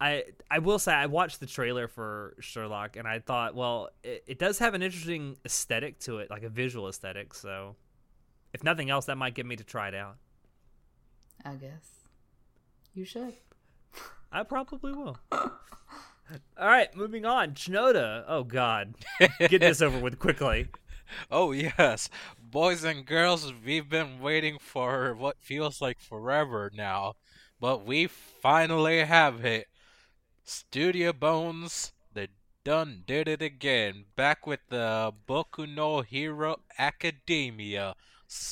I 0.00 0.24
I 0.50 0.58
will 0.58 0.78
say 0.78 0.92
I 0.92 1.06
watched 1.06 1.40
the 1.40 1.46
trailer 1.46 1.86
for 1.86 2.34
Sherlock 2.40 2.96
and 2.96 3.06
I 3.06 3.20
thought, 3.20 3.54
well, 3.54 3.90
it, 4.02 4.24
it 4.26 4.38
does 4.38 4.58
have 4.58 4.74
an 4.74 4.82
interesting 4.82 5.36
aesthetic 5.44 5.98
to 6.00 6.18
it, 6.18 6.30
like 6.30 6.42
a 6.42 6.48
visual 6.48 6.88
aesthetic. 6.88 7.34
So, 7.34 7.76
if 8.52 8.64
nothing 8.64 8.88
else, 8.90 9.04
that 9.06 9.16
might 9.16 9.34
get 9.34 9.44
me 9.46 9.56
to 9.56 9.64
try 9.64 9.88
it 9.88 9.94
out. 9.94 10.16
I 11.44 11.54
guess. 11.54 11.88
You 12.94 13.04
should. 13.04 13.34
I 14.32 14.42
probably 14.44 14.92
will. 14.92 15.16
All 15.32 16.68
right, 16.68 16.94
moving 16.94 17.24
on. 17.24 17.54
Shinoda. 17.54 18.24
Oh 18.28 18.44
God, 18.44 18.94
get 19.40 19.60
this 19.60 19.82
over 19.82 19.98
with 19.98 20.18
quickly. 20.18 20.68
Oh 21.28 21.50
yes, 21.50 22.08
boys 22.40 22.84
and 22.84 23.04
girls, 23.04 23.52
we've 23.64 23.88
been 23.88 24.20
waiting 24.20 24.58
for 24.60 25.12
what 25.12 25.42
feels 25.42 25.80
like 25.82 25.98
forever 26.00 26.70
now, 26.72 27.14
but 27.58 27.84
we 27.84 28.06
finally 28.06 29.00
have 29.04 29.44
it. 29.44 29.66
Studio 30.44 31.12
Bones, 31.12 31.92
they 32.14 32.28
done 32.62 33.02
did 33.08 33.26
it 33.26 33.42
again. 33.42 34.04
Back 34.14 34.46
with 34.46 34.60
the 34.68 35.12
Boku 35.28 35.66
no 35.68 36.02
Hero 36.02 36.60
Academia 36.78 37.96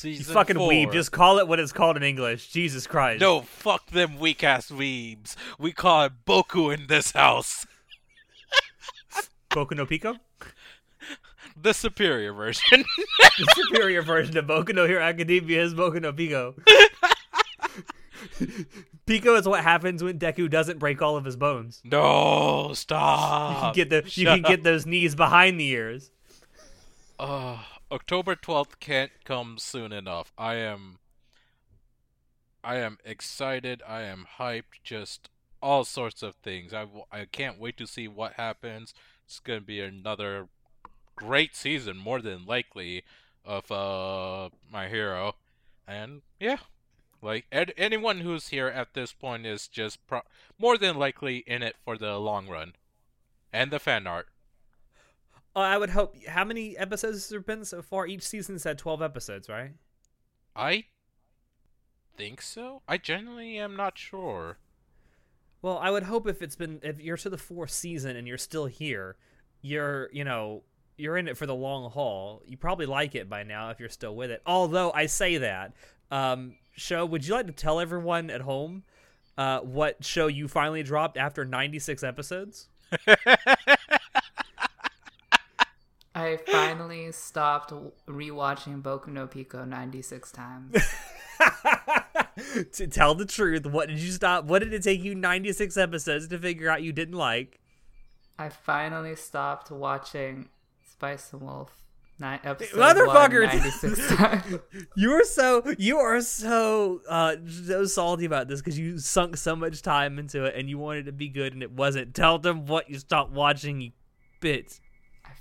You 0.03 0.21
fucking 0.23 0.57
four. 0.57 0.69
weeb. 0.69 0.91
Just 0.91 1.11
call 1.13 1.39
it 1.39 1.47
what 1.47 1.59
it's 1.59 1.71
called 1.71 1.95
in 1.95 2.03
English. 2.03 2.49
Jesus 2.51 2.85
Christ. 2.85 3.21
no, 3.21 3.41
fuck 3.41 3.87
them 3.91 4.19
weak 4.19 4.43
ass 4.43 4.69
weebs. 4.69 5.35
We 5.57 5.71
call 5.71 6.03
it 6.05 6.11
Boku 6.25 6.73
in 6.73 6.87
this 6.87 7.11
house. 7.11 7.65
Boku 9.49 9.75
no 9.77 9.85
Pico. 9.85 10.15
The 11.61 11.73
superior 11.73 12.33
version. 12.33 12.83
The 13.37 13.53
superior 13.55 14.01
version 14.01 14.35
of 14.37 14.45
Boku 14.45 14.75
no 14.75 14.85
Hero 14.85 15.01
Academia 15.01 15.63
is 15.63 15.73
Boku 15.73 16.01
no 16.01 16.11
Pico. 16.11 16.55
Pico 19.05 19.35
is 19.35 19.47
what 19.47 19.63
happens 19.63 20.03
when 20.03 20.19
Deku 20.19 20.49
doesn't 20.49 20.77
break 20.77 21.01
all 21.01 21.15
of 21.15 21.23
his 21.25 21.35
bones. 21.37 21.81
no, 21.85 22.61
You 22.63 22.67
can 22.67 22.75
stop. 22.75 23.75
get 23.75 23.89
the 23.89 24.03
you 24.13 24.25
can 24.25 24.41
get 24.41 24.63
those 24.63 24.85
knees 24.85 25.15
behind 25.15 25.57
the 25.59 25.67
ears. 25.69 26.11
Uh, 27.17 27.57
October 27.91 28.35
12th 28.35 28.79
can't 28.79 29.11
come 29.23 29.57
soon 29.57 29.91
enough. 29.91 30.31
I 30.37 30.55
am 30.55 30.99
I 32.63 32.75
am 32.75 32.97
excited. 33.03 33.81
I 33.87 34.01
am 34.01 34.27
hyped. 34.37 34.83
Just 34.83 35.29
all 35.61 35.83
sorts 35.85 36.21
of 36.21 36.35
things. 36.35 36.73
I, 36.73 36.81
w- 36.81 37.05
I 37.11 37.25
can't 37.25 37.59
wait 37.59 37.77
to 37.77 37.87
see 37.87 38.07
what 38.07 38.33
happens. 38.33 38.93
It's 39.25 39.39
going 39.39 39.61
to 39.61 39.65
be 39.65 39.81
another 39.81 40.49
great 41.15 41.55
season 41.55 41.97
more 41.97 42.21
than 42.21 42.45
likely 42.45 43.03
of 43.43 43.71
uh 43.71 44.49
my 44.71 44.87
hero. 44.87 45.35
And 45.87 46.21
yeah, 46.39 46.57
like 47.21 47.45
ed- 47.51 47.73
anyone 47.75 48.19
who's 48.19 48.49
here 48.49 48.67
at 48.67 48.93
this 48.93 49.13
point 49.13 49.45
is 49.47 49.67
just 49.67 50.05
pro- 50.05 50.21
more 50.59 50.77
than 50.77 50.95
likely 50.97 51.37
in 51.47 51.63
it 51.63 51.75
for 51.83 51.97
the 51.97 52.19
long 52.19 52.47
run. 52.47 52.73
And 53.51 53.71
the 53.71 53.79
fan 53.79 54.05
art. 54.05 54.27
Oh, 55.59 55.61
I 55.61 55.77
would 55.77 55.89
hope. 55.89 56.15
How 56.25 56.45
many 56.45 56.77
episodes 56.77 57.17
has 57.17 57.27
there 57.27 57.41
been 57.41 57.65
so 57.65 57.81
far? 57.81 58.07
Each 58.07 58.25
season's 58.25 58.63
had 58.63 58.77
twelve 58.77 59.01
episodes, 59.01 59.49
right? 59.49 59.71
I 60.55 60.85
think 62.15 62.41
so. 62.41 62.81
I 62.87 62.95
genuinely 62.97 63.57
am 63.57 63.75
not 63.75 63.97
sure. 63.97 64.57
Well, 65.61 65.77
I 65.77 65.91
would 65.91 66.03
hope 66.03 66.29
if 66.29 66.41
it's 66.41 66.55
been 66.55 66.79
if 66.81 67.01
you're 67.01 67.17
to 67.17 67.29
the 67.29 67.37
fourth 67.37 67.71
season 67.71 68.15
and 68.15 68.25
you're 68.25 68.37
still 68.37 68.67
here, 68.67 69.17
you're 69.61 70.09
you 70.13 70.23
know 70.23 70.63
you're 70.95 71.17
in 71.17 71.27
it 71.27 71.35
for 71.35 71.45
the 71.45 71.55
long 71.55 71.91
haul. 71.91 72.41
You 72.45 72.55
probably 72.55 72.85
like 72.85 73.13
it 73.13 73.29
by 73.29 73.43
now 73.43 73.69
if 73.69 73.81
you're 73.81 73.89
still 73.89 74.15
with 74.15 74.31
it. 74.31 74.41
Although 74.45 74.93
I 74.93 75.07
say 75.07 75.39
that, 75.39 75.73
um, 76.09 76.55
show 76.77 77.05
would 77.05 77.27
you 77.27 77.33
like 77.33 77.47
to 77.47 77.51
tell 77.51 77.81
everyone 77.81 78.29
at 78.29 78.39
home 78.39 78.83
uh, 79.37 79.59
what 79.59 80.05
show 80.05 80.27
you 80.27 80.47
finally 80.47 80.83
dropped 80.83 81.17
after 81.17 81.43
96 81.43 82.01
episodes? 82.01 82.69
I 86.47 86.51
finally 86.51 87.11
stopped 87.11 87.73
rewatching 88.07 88.81
Boku 88.81 89.07
no 89.07 89.27
Pico 89.27 89.65
96 89.65 90.31
times. 90.31 90.75
to 92.73 92.87
tell 92.87 93.15
the 93.15 93.25
truth, 93.25 93.65
what 93.65 93.89
did 93.89 93.99
you 93.99 94.11
stop? 94.11 94.45
What 94.45 94.59
did 94.59 94.73
it 94.73 94.83
take 94.83 95.03
you 95.03 95.15
96 95.15 95.77
episodes 95.77 96.27
to 96.27 96.39
figure 96.39 96.69
out 96.69 96.81
you 96.83 96.91
didn't 96.91 97.15
like? 97.15 97.59
I 98.37 98.49
finally 98.49 99.15
stopped 99.15 99.71
watching 99.71 100.49
Spice 100.89 101.33
and 101.33 101.41
Wolf. 101.41 101.75
Nine, 102.21 102.39
episode 102.43 102.77
Motherfucker! 102.77 103.45
96 103.53 104.15
times. 104.15 104.59
You 104.97 105.11
are 105.13 105.23
so 105.23 105.63
you 105.77 105.99
are 105.99 106.19
so 106.19 106.99
uh 107.07 107.37
so 107.47 107.85
salty 107.85 108.25
about 108.25 108.49
this 108.49 108.59
because 108.59 108.77
you 108.77 108.97
sunk 108.97 109.37
so 109.37 109.55
much 109.55 109.81
time 109.81 110.19
into 110.19 110.43
it 110.43 110.55
and 110.55 110.69
you 110.69 110.77
wanted 110.77 111.01
it 111.01 111.05
to 111.05 111.11
be 111.13 111.29
good 111.29 111.53
and 111.53 111.63
it 111.63 111.71
wasn't. 111.71 112.13
Tell 112.13 112.37
them 112.37 112.65
what 112.65 112.89
you 112.89 112.99
stopped 112.99 113.31
watching, 113.31 113.79
you 113.79 113.91
bitch. 114.41 114.81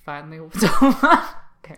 I 0.08 0.20
finally 0.22 0.38
okay. 1.64 1.76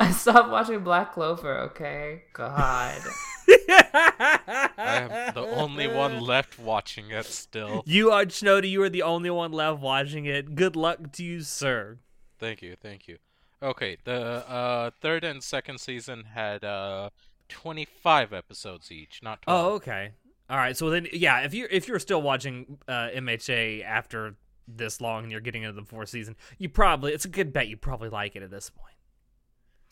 I 0.00 0.10
stopped 0.10 0.50
watching 0.50 0.82
Black 0.82 1.12
Clover. 1.12 1.58
Okay, 1.70 2.22
God. 2.32 3.02
I 3.48 4.70
am 4.78 5.34
the 5.34 5.46
only 5.46 5.86
one 5.86 6.20
left 6.20 6.58
watching 6.58 7.10
it 7.10 7.26
still. 7.26 7.82
You 7.84 8.12
are 8.12 8.24
Shinoda. 8.24 8.68
You 8.68 8.82
are 8.82 8.88
the 8.88 9.02
only 9.02 9.28
one 9.28 9.52
left 9.52 9.80
watching 9.80 10.24
it. 10.24 10.54
Good 10.54 10.74
luck 10.74 11.12
to 11.12 11.22
you, 11.22 11.42
sir. 11.42 11.98
Thank 12.38 12.62
you, 12.62 12.76
thank 12.80 13.08
you. 13.08 13.18
Okay, 13.62 13.98
the 14.04 14.48
uh, 14.48 14.90
third 15.02 15.22
and 15.22 15.42
second 15.42 15.78
season 15.78 16.24
had 16.32 16.64
uh, 16.64 17.10
25 17.50 18.32
episodes 18.32 18.90
each, 18.90 19.20
not 19.22 19.42
12. 19.42 19.64
Oh, 19.64 19.74
okay. 19.74 20.12
All 20.48 20.56
right. 20.56 20.76
So 20.76 20.88
then, 20.88 21.08
yeah, 21.12 21.40
if 21.40 21.52
you 21.52 21.66
if 21.70 21.88
you're 21.88 21.98
still 21.98 22.22
watching 22.22 22.78
uh, 22.88 23.08
MHA 23.14 23.84
after 23.84 24.36
this 24.68 25.00
long 25.00 25.24
and 25.24 25.32
you're 25.32 25.40
getting 25.40 25.62
into 25.62 25.80
the 25.80 25.86
fourth 25.86 26.08
season, 26.08 26.36
you 26.58 26.68
probably 26.68 27.12
it's 27.12 27.24
a 27.24 27.28
good 27.28 27.52
bet 27.52 27.68
you 27.68 27.76
probably 27.76 28.08
like 28.08 28.36
it 28.36 28.42
at 28.42 28.50
this 28.50 28.70
point. 28.70 28.94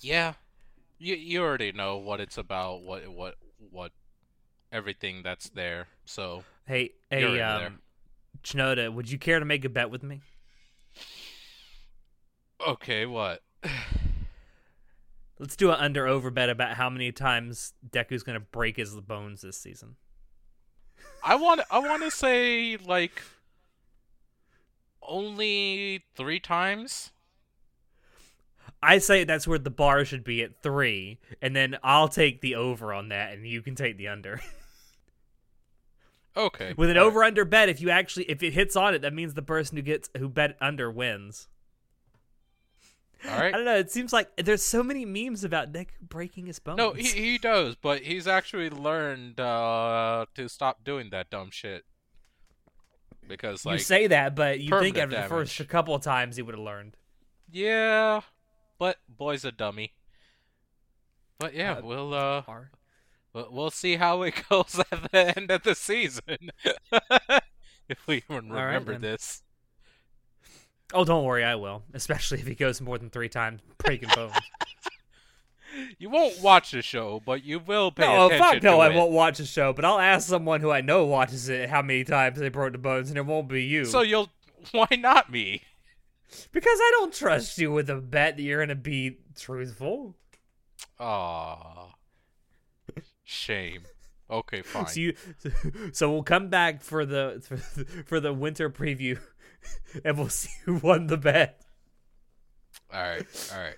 Yeah. 0.01 0.35
You 0.99 1.15
you 1.15 1.43
already 1.43 1.73
know 1.73 1.97
what 1.99 2.21
it's 2.21 2.39
about, 2.39 2.83
what 2.83 3.09
what 3.09 3.37
what 3.71 3.93
everything 4.73 5.23
that's 5.23 5.49
there. 5.51 5.89
So 6.05 6.45
Hey, 6.67 6.93
hey, 7.11 7.41
um, 7.41 7.81
Shinoda, 8.43 8.93
would 8.93 9.11
you 9.11 9.19
care 9.19 9.39
to 9.39 9.45
make 9.45 9.65
a 9.65 9.69
bet 9.69 9.91
with 9.91 10.03
me? 10.03 10.21
okay, 12.67 13.07
what? 13.07 13.43
Let's 15.39 15.57
do 15.57 15.71
an 15.71 15.77
under 15.81 16.07
over 16.07 16.31
bet 16.31 16.49
about 16.49 16.77
how 16.77 16.89
many 16.89 17.13
times 17.13 17.73
Deku's 17.89 18.23
gonna 18.23 18.41
break 18.41 18.77
his 18.77 18.95
bones 19.01 19.43
this 19.43 19.57
season. 19.57 19.97
I 21.23 21.35
want 21.37 21.63
I 21.71 21.79
want 21.79 22.03
to 22.03 22.11
say 22.11 22.77
like 22.77 23.23
only 25.07 26.05
three 26.17 26.41
times. 26.41 27.13
I 28.83 28.99
say 28.99 29.25
that's 29.25 29.49
where 29.49 29.59
the 29.59 29.71
bar 29.71 30.05
should 30.05 30.25
be 30.25 30.43
at 30.43 30.63
three, 30.63 31.19
and 31.41 31.57
then 31.57 31.79
I'll 31.83 32.09
take 32.09 32.41
the 32.41 32.55
over 32.55 32.93
on 32.93 33.09
that, 33.09 33.33
and 33.33 33.47
you 33.47 33.63
can 33.63 33.75
take 33.75 33.97
the 33.97 34.09
under. 34.09 34.41
Okay. 36.37 36.75
With 36.77 36.91
an 36.91 36.97
right. 36.97 37.03
over 37.03 37.23
under 37.23 37.45
bet, 37.45 37.69
if 37.69 37.81
you 37.81 37.91
actually 37.91 38.25
if 38.25 38.43
it 38.43 38.53
hits 38.53 38.77
on 38.77 38.95
it, 38.95 39.03
that 39.03 39.15
means 39.15 39.35
the 39.35 39.43
person 39.43 39.77
who 39.77 39.83
gets 39.83 40.11
who 40.19 40.29
bet 40.29 40.57
under 40.61 40.91
wins. 40.91 41.49
All 43.27 43.39
right. 43.39 43.55
I 43.55 43.57
don't 43.57 43.65
know. 43.65 43.77
It 43.77 43.91
seems 43.91 44.13
like 44.13 44.35
there's 44.37 44.63
so 44.63 44.83
many 44.83 45.05
memes 45.05 45.45
about 45.45 45.73
Nick 45.73 45.95
breaking 46.01 46.47
his 46.47 46.59
bones. 46.59 46.77
No, 46.77 46.93
he 46.93 47.05
he 47.05 47.39
does, 47.39 47.77
but 47.77 48.03
he's 48.03 48.27
actually 48.27 48.69
learned 48.69 49.41
uh, 49.41 50.27
to 50.35 50.49
stop 50.49 50.85
doing 50.85 51.11
that 51.11 51.31
dumb 51.31 51.51
shit. 51.51 51.85
Because 53.29 53.65
you 53.65 53.79
say 53.79 54.07
that, 54.09 54.35
but 54.35 54.61
you 54.61 54.71
think 54.81 54.99
after 54.99 55.17
the 55.17 55.29
first 55.29 55.67
couple 55.69 55.95
of 55.95 56.03
times 56.03 56.37
he 56.37 56.43
would 56.43 56.55
have 56.55 56.65
learned. 56.65 56.97
yeah, 57.51 58.21
but 58.79 58.99
boy's 59.09 59.45
a 59.45 59.53
dummy. 59.53 59.93
But 61.39 61.55
yeah, 61.55 61.75
Uh, 61.75 61.83
we'll 61.83 62.15
uh, 62.15 62.43
we'll, 63.33 63.71
see 63.71 63.97
how 63.97 64.23
it 64.23 64.35
goes 64.49 64.79
at 64.91 65.11
the 65.13 65.37
end 65.37 65.51
of 65.51 65.63
the 65.63 65.75
season. 65.75 66.51
if 67.89 68.07
we 68.07 68.17
even 68.29 68.51
remember 68.51 68.93
then. 68.93 69.01
this. 69.01 69.43
Oh, 70.93 71.05
don't 71.05 71.25
worry, 71.25 71.43
I 71.45 71.57
will. 71.57 71.83
Especially 71.93 72.39
if 72.41 72.47
he 72.47 72.55
goes 72.55 72.81
more 72.81 72.99
than 72.99 73.11
three 73.11 73.29
times 73.29 73.61
breaking 73.79 74.11
bones. 74.15 74.33
You 75.99 76.11
won't 76.11 76.41
watch 76.43 76.71
the 76.73 76.83
show, 76.83 77.21
but 77.25 77.45
you 77.45 77.59
will 77.59 77.91
pay 77.91 78.07
no, 78.07 78.27
attention 78.27 78.53
fuck 78.55 78.63
no, 78.63 78.81
I 78.81 78.91
it. 78.91 78.95
won't 78.97 79.13
watch 79.13 79.39
the 79.39 79.45
show. 79.47 79.73
But 79.73 79.85
I'll 79.85 79.99
ask 79.99 80.29
someone 80.29 80.61
who 80.61 80.71
I 80.71 80.81
know 80.81 81.05
watches 81.07 81.49
it 81.49 81.69
how 81.69 81.83
many 81.83 82.05
times 82.05 82.39
they 82.39 82.49
broke 82.49 82.73
the 82.73 82.79
bones, 82.79 83.09
and 83.09 83.19
it 83.19 83.27
won't 83.27 83.49
be 83.49 83.65
you. 83.65 83.85
So 83.85 84.03
you'll 84.03 84.31
why 84.73 84.87
not 84.93 85.31
me? 85.31 85.63
because 86.53 86.79
I 86.81 86.91
don't 86.99 87.13
trust 87.15 87.59
you 87.59 87.71
with 87.73 87.89
a 87.91 87.97
bet 87.97 88.37
that 88.37 88.43
you're 88.43 88.61
gonna 88.61 88.75
be 88.75 89.19
truthful. 89.37 90.17
Ah, 90.99 91.95
Shame. 93.25 93.83
Okay, 94.31 94.63
fine. 94.63 94.87
So 94.87 95.01
you, 95.01 95.15
so 95.93 96.11
we'll 96.13 96.23
come 96.23 96.49
back 96.49 96.83
for 96.83 97.05
the 97.07 97.43
for, 97.47 97.57
the- 97.57 97.85
for 98.07 98.21
the 98.21 98.33
winter 98.33 98.71
preview, 98.71 99.19
and 100.05 100.17
we'll 100.19 100.29
see 100.29 100.51
who 100.65 100.77
won 100.77 101.07
the 101.09 101.17
bet. 101.17 101.61
All 102.93 103.01
right, 103.03 103.51
all 103.55 103.61
right. 103.61 103.77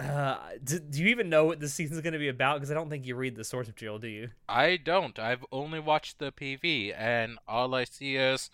Uh, 0.00 0.38
do, 0.64 0.78
do 0.78 1.02
you 1.02 1.08
even 1.08 1.28
know 1.28 1.44
what 1.44 1.60
this 1.60 1.74
season's 1.74 2.00
going 2.00 2.12
to 2.12 2.18
be 2.18 2.28
about? 2.28 2.56
Because 2.56 2.70
I 2.70 2.74
don't 2.74 2.88
think 2.88 3.06
you 3.06 3.14
read 3.16 3.36
the 3.36 3.44
source 3.44 3.66
material, 3.66 3.98
do 3.98 4.08
you? 4.08 4.30
I 4.48 4.76
don't. 4.76 5.18
I've 5.18 5.44
only 5.52 5.78
watched 5.78 6.18
the 6.18 6.32
PV, 6.32 6.94
and 6.96 7.38
all 7.46 7.74
I 7.74 7.84
see 7.84 8.16
is, 8.16 8.50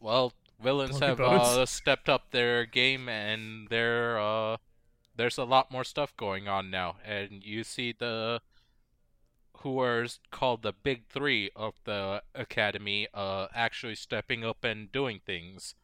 well, 0.00 0.32
villains 0.62 0.98
have 1.00 1.20
uh, 1.20 1.66
stepped 1.66 2.08
up 2.08 2.30
their 2.30 2.64
game, 2.64 3.08
and 3.08 3.68
there, 3.68 4.18
uh, 4.18 4.56
there's 5.16 5.38
a 5.38 5.44
lot 5.44 5.70
more 5.70 5.84
stuff 5.84 6.16
going 6.16 6.48
on 6.48 6.70
now. 6.70 6.96
And 7.04 7.44
you 7.44 7.62
see 7.62 7.94
the 7.96 8.40
who 9.60 9.80
are 9.80 10.06
called 10.30 10.62
the 10.62 10.72
Big 10.72 11.06
Three 11.08 11.50
of 11.56 11.74
the 11.84 12.22
Academy, 12.34 13.08
uh, 13.14 13.48
actually 13.54 13.94
stepping 13.94 14.44
up 14.44 14.64
and 14.64 14.92
doing 14.92 15.20
things. 15.24 15.74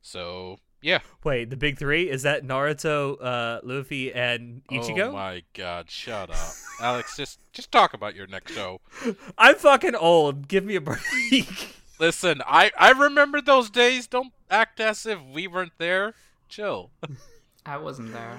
So 0.00 0.58
yeah. 0.84 0.98
Wait, 1.24 1.48
the 1.48 1.56
big 1.56 1.78
three 1.78 2.10
is 2.10 2.22
that 2.24 2.44
Naruto, 2.44 3.16
uh, 3.20 3.60
Luffy, 3.62 4.12
and 4.12 4.60
Ichigo? 4.70 5.08
Oh 5.08 5.12
my 5.12 5.42
God! 5.54 5.90
Shut 5.90 6.28
up, 6.30 6.52
Alex. 6.78 7.16
Just 7.16 7.40
just 7.54 7.72
talk 7.72 7.94
about 7.94 8.14
your 8.14 8.26
next 8.26 8.52
show. 8.52 8.82
I'm 9.38 9.54
fucking 9.56 9.94
old. 9.94 10.46
Give 10.46 10.62
me 10.62 10.76
a 10.76 10.82
break. 10.82 11.74
Listen, 11.98 12.42
I 12.46 12.70
I 12.78 12.90
remember 12.90 13.40
those 13.40 13.70
days. 13.70 14.06
Don't 14.06 14.34
act 14.50 14.78
as 14.78 15.06
if 15.06 15.18
we 15.22 15.46
weren't 15.46 15.72
there. 15.78 16.12
Chill. 16.50 16.90
I 17.66 17.78
wasn't 17.78 18.12
there. 18.12 18.36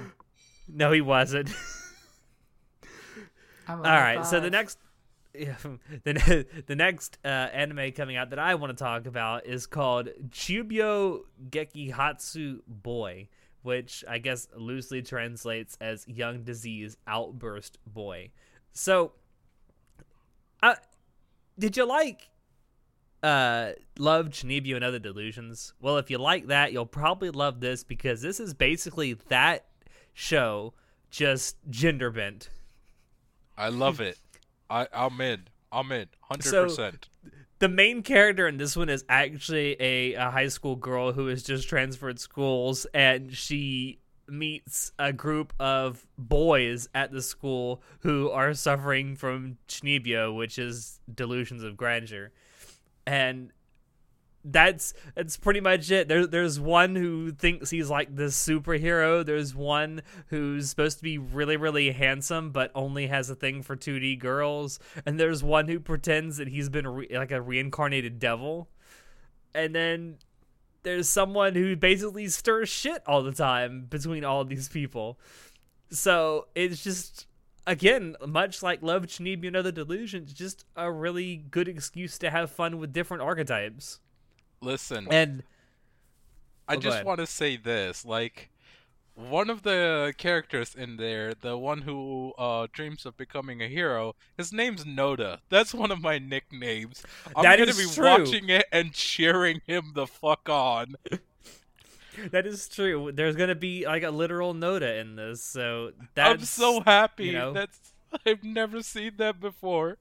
no, 0.68 0.92
he 0.92 1.02
wasn't. 1.02 1.50
I'm 3.68 3.80
All 3.80 3.84
right, 3.84 4.24
so 4.24 4.40
the 4.40 4.52
next, 4.52 4.78
the 6.04 6.14
ne- 6.14 6.62
the 6.66 6.76
next 6.76 7.18
uh, 7.24 7.28
anime 7.28 7.92
coming 7.92 8.16
out 8.16 8.30
that 8.32 8.40
I 8.40 8.56
want 8.56 8.76
to 8.78 8.84
talk 8.84 9.06
about 9.06 9.46
is 9.46 9.68
called 9.68 10.10
Chubyo 10.30 11.22
Gekihatsu 11.50 12.62
Boy, 12.68 13.30
which 13.62 14.04
I 14.08 14.18
guess 14.18 14.48
loosely 14.56 15.02
translates 15.02 15.78
as 15.82 16.08
Young 16.08 16.44
Disease 16.44 16.98
Outburst 17.08 17.78
Boy. 17.86 18.32
So, 18.74 19.14
uh, 20.62 20.76
did 21.58 21.78
you 21.78 21.86
like 21.86 22.30
uh 23.24 23.72
love 23.98 24.28
Chunibyo 24.28 24.76
and 24.76 24.86
Other 24.86 25.00
Delusions? 25.00 25.74
Well, 25.82 25.98
if 25.98 26.10
you 26.10 26.18
like 26.18 26.48
that, 26.48 26.74
you'll 26.74 26.86
probably 26.86 27.30
love 27.30 27.60
this 27.60 27.84
because 27.84 28.22
this 28.22 28.40
is 28.40 28.54
basically 28.54 29.14
that 29.30 29.66
show 30.14 30.74
just 31.10 31.58
gender 31.70 32.12
bent. 32.12 32.50
I 33.58 33.70
love 33.70 34.02
it. 34.02 34.18
I 34.70 34.88
I'm 34.94 35.20
in. 35.22 35.48
I'm 35.72 35.92
in. 35.92 36.08
Hundred 36.22 36.50
So- 36.50 36.64
percent. 36.66 37.08
the 37.60 37.70
main 37.70 38.02
character 38.04 38.48
in 38.48 38.58
this 38.58 38.76
one 38.76 38.90
is 38.90 39.04
actually 39.10 39.76
a, 39.80 40.14
a 40.14 40.30
high 40.32 40.48
school 40.50 40.76
girl 40.76 41.14
who 41.14 41.28
has 41.28 41.44
just 41.44 41.68
transferred 41.70 42.20
schools 42.20 42.86
and 42.94 43.34
she 43.34 44.00
meets 44.28 44.92
a 44.98 45.14
group 45.14 45.54
of 45.60 46.06
boys 46.18 46.90
at 46.96 47.12
the 47.12 47.22
school 47.22 47.82
who 48.00 48.30
are 48.32 48.54
suffering 48.56 49.16
from 49.16 49.58
chunibyo 49.68 50.36
which 50.36 50.58
is 50.58 51.00
delusions 51.14 51.62
of 51.64 51.78
grandeur 51.78 52.32
and 53.06 53.52
that's 54.46 54.94
that's 55.16 55.38
pretty 55.38 55.60
much 55.60 55.90
it. 55.90 56.08
There, 56.08 56.28
there's 56.28 56.60
one 56.60 56.96
who 56.96 57.32
thinks 57.32 57.72
he's 57.72 57.90
like 57.90 58.16
this 58.16 58.36
superhero. 58.38 59.26
There's 59.26 59.56
one 59.56 60.02
who's 60.28 60.70
supposed 60.70 60.98
to 60.98 61.04
be 61.04 61.18
really, 61.18 61.58
really 61.58 61.92
handsome, 61.92 62.52
but 62.52 62.72
only 62.76 63.08
has 63.08 63.30
a 63.30 63.36
thing 63.36 63.64
for 63.64 63.76
2D 63.76 64.20
girls. 64.20 64.80
And 65.06 65.20
there's 65.20 65.44
one 65.44 65.68
who 65.68 65.80
pretends 65.80 66.38
that 66.38 66.48
he's 66.48 66.70
been 66.70 66.88
re- 66.88 67.08
like 67.12 67.32
a 67.32 67.42
reincarnated 67.42 68.20
devil. 68.20 68.70
And 69.56 69.74
then 69.74 70.18
there's 70.84 71.10
someone 71.10 71.56
who 71.56 71.76
basically 71.76 72.28
stirs 72.28 72.70
shit 72.70 73.02
all 73.08 73.24
the 73.24 73.32
time 73.32 73.88
between 73.90 74.24
all 74.24 74.46
these 74.46 74.70
people. 74.70 75.20
So 75.90 76.48
it's 76.54 76.84
just 76.84 77.26
again, 77.66 78.16
much 78.26 78.62
like 78.62 78.84
Love 78.84 79.08
Chunibyo 79.08 79.48
and 79.48 79.56
Other 79.56 79.72
Delusions, 79.72 80.34
just 80.34 80.66
a 80.76 80.92
really 80.92 81.38
good 81.38 81.68
excuse 81.68 82.18
to 82.20 82.30
have 82.30 82.52
fun 82.52 82.78
with 82.78 82.94
different 82.94 83.24
archetypes. 83.24 84.00
Listen, 84.62 85.10
And 85.10 85.44
I 86.68 86.76
oh, 86.76 86.80
just 86.80 87.04
want 87.04 87.20
to 87.20 87.28
say 87.28 87.58
this. 87.58 88.06
Like, 88.06 88.50
one 89.16 89.50
of 89.50 89.64
the 89.64 90.14
characters 90.18 90.76
in 90.76 90.98
there, 90.98 91.34
the 91.34 91.58
one 91.58 91.82
who 91.84 92.34
uh 92.38 92.68
dreams 92.74 93.06
of 93.06 93.18
becoming 93.18 93.62
a 93.62 93.68
hero, 93.68 94.16
his 94.38 94.54
name's 94.54 94.86
Noda. 94.86 95.40
That's 95.50 95.74
one 95.74 95.92
of 95.92 96.02
my 96.02 96.20
nicknames. 96.20 97.04
I'm 97.36 97.50
That 97.50 97.58
gonna 97.58 97.74
be 97.76 97.88
true. 97.88 98.06
watching 98.06 98.50
it 98.50 98.66
and 98.72 98.94
cheering 98.94 99.62
him 99.68 99.94
the 99.96 100.08
fuck 100.08 100.50
on. 100.50 100.96
that 102.32 102.46
is 102.46 102.68
true. 102.68 103.12
There's 103.14 103.36
gonna 103.36 103.56
be 103.56 103.86
like 103.86 104.04
a 104.04 104.12
literal 104.12 104.54
Noda 104.54 105.00
in 105.00 105.16
this, 105.16 105.44
so 105.44 105.92
that's 106.16 106.42
I'm 106.42 106.46
so 106.46 106.82
happy. 106.82 107.28
you 107.28 107.32
know. 107.32 107.54
That's 107.54 107.94
I've 108.26 108.44
never 108.44 108.82
seen 108.82 109.14
that 109.18 109.40
before. 109.40 109.98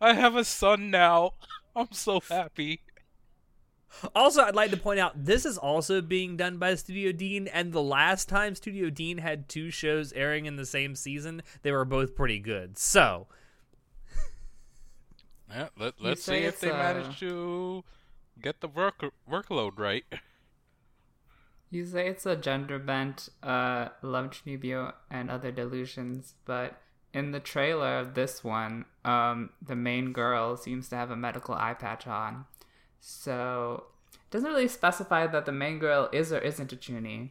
I 0.00 0.14
have 0.14 0.36
a 0.36 0.44
son 0.44 0.90
now. 0.90 1.32
I'm 1.76 1.92
so 1.92 2.20
happy. 2.28 2.80
Also, 4.14 4.42
I'd 4.42 4.54
like 4.54 4.70
to 4.70 4.76
point 4.76 5.00
out 5.00 5.24
this 5.24 5.44
is 5.44 5.58
also 5.58 6.00
being 6.00 6.36
done 6.36 6.58
by 6.58 6.74
Studio 6.74 7.10
Deen, 7.10 7.48
and 7.48 7.72
the 7.72 7.82
last 7.82 8.28
time 8.28 8.54
Studio 8.54 8.90
Deen 8.90 9.18
had 9.18 9.48
two 9.48 9.70
shows 9.70 10.12
airing 10.12 10.46
in 10.46 10.56
the 10.56 10.66
same 10.66 10.94
season, 10.94 11.42
they 11.62 11.72
were 11.72 11.84
both 11.84 12.14
pretty 12.14 12.38
good. 12.38 12.78
So, 12.78 13.28
Yeah, 15.50 15.68
let, 15.78 15.94
let's 16.00 16.24
see 16.24 16.38
if 16.38 16.60
they 16.60 16.70
uh, 16.70 16.76
manage 16.76 17.18
to 17.20 17.84
get 18.40 18.60
the 18.60 18.68
work 18.68 19.02
workload 19.30 19.78
right. 19.78 20.04
You 21.70 21.84
say 21.84 22.08
it's 22.08 22.24
a 22.24 22.36
gender 22.36 22.78
bent, 22.78 23.28
uh, 23.42 23.88
Love 24.00 24.30
Chunibyo 24.30 24.94
and 25.10 25.30
Other 25.30 25.50
Delusions, 25.50 26.34
but 26.46 26.80
in 27.12 27.32
the 27.32 27.40
trailer 27.40 27.98
of 27.98 28.14
this 28.14 28.42
one, 28.42 28.86
um, 29.04 29.50
the 29.60 29.76
main 29.76 30.12
girl 30.12 30.56
seems 30.56 30.88
to 30.88 30.96
have 30.96 31.10
a 31.10 31.16
medical 31.16 31.54
eye 31.54 31.74
patch 31.74 32.06
on. 32.06 32.46
So, 33.00 33.84
it 34.12 34.30
doesn't 34.30 34.48
really 34.50 34.68
specify 34.68 35.26
that 35.26 35.46
the 35.46 35.52
main 35.52 35.78
girl 35.78 36.08
is 36.12 36.32
or 36.32 36.38
isn't 36.38 36.72
a 36.72 36.76
Chuny. 36.76 37.30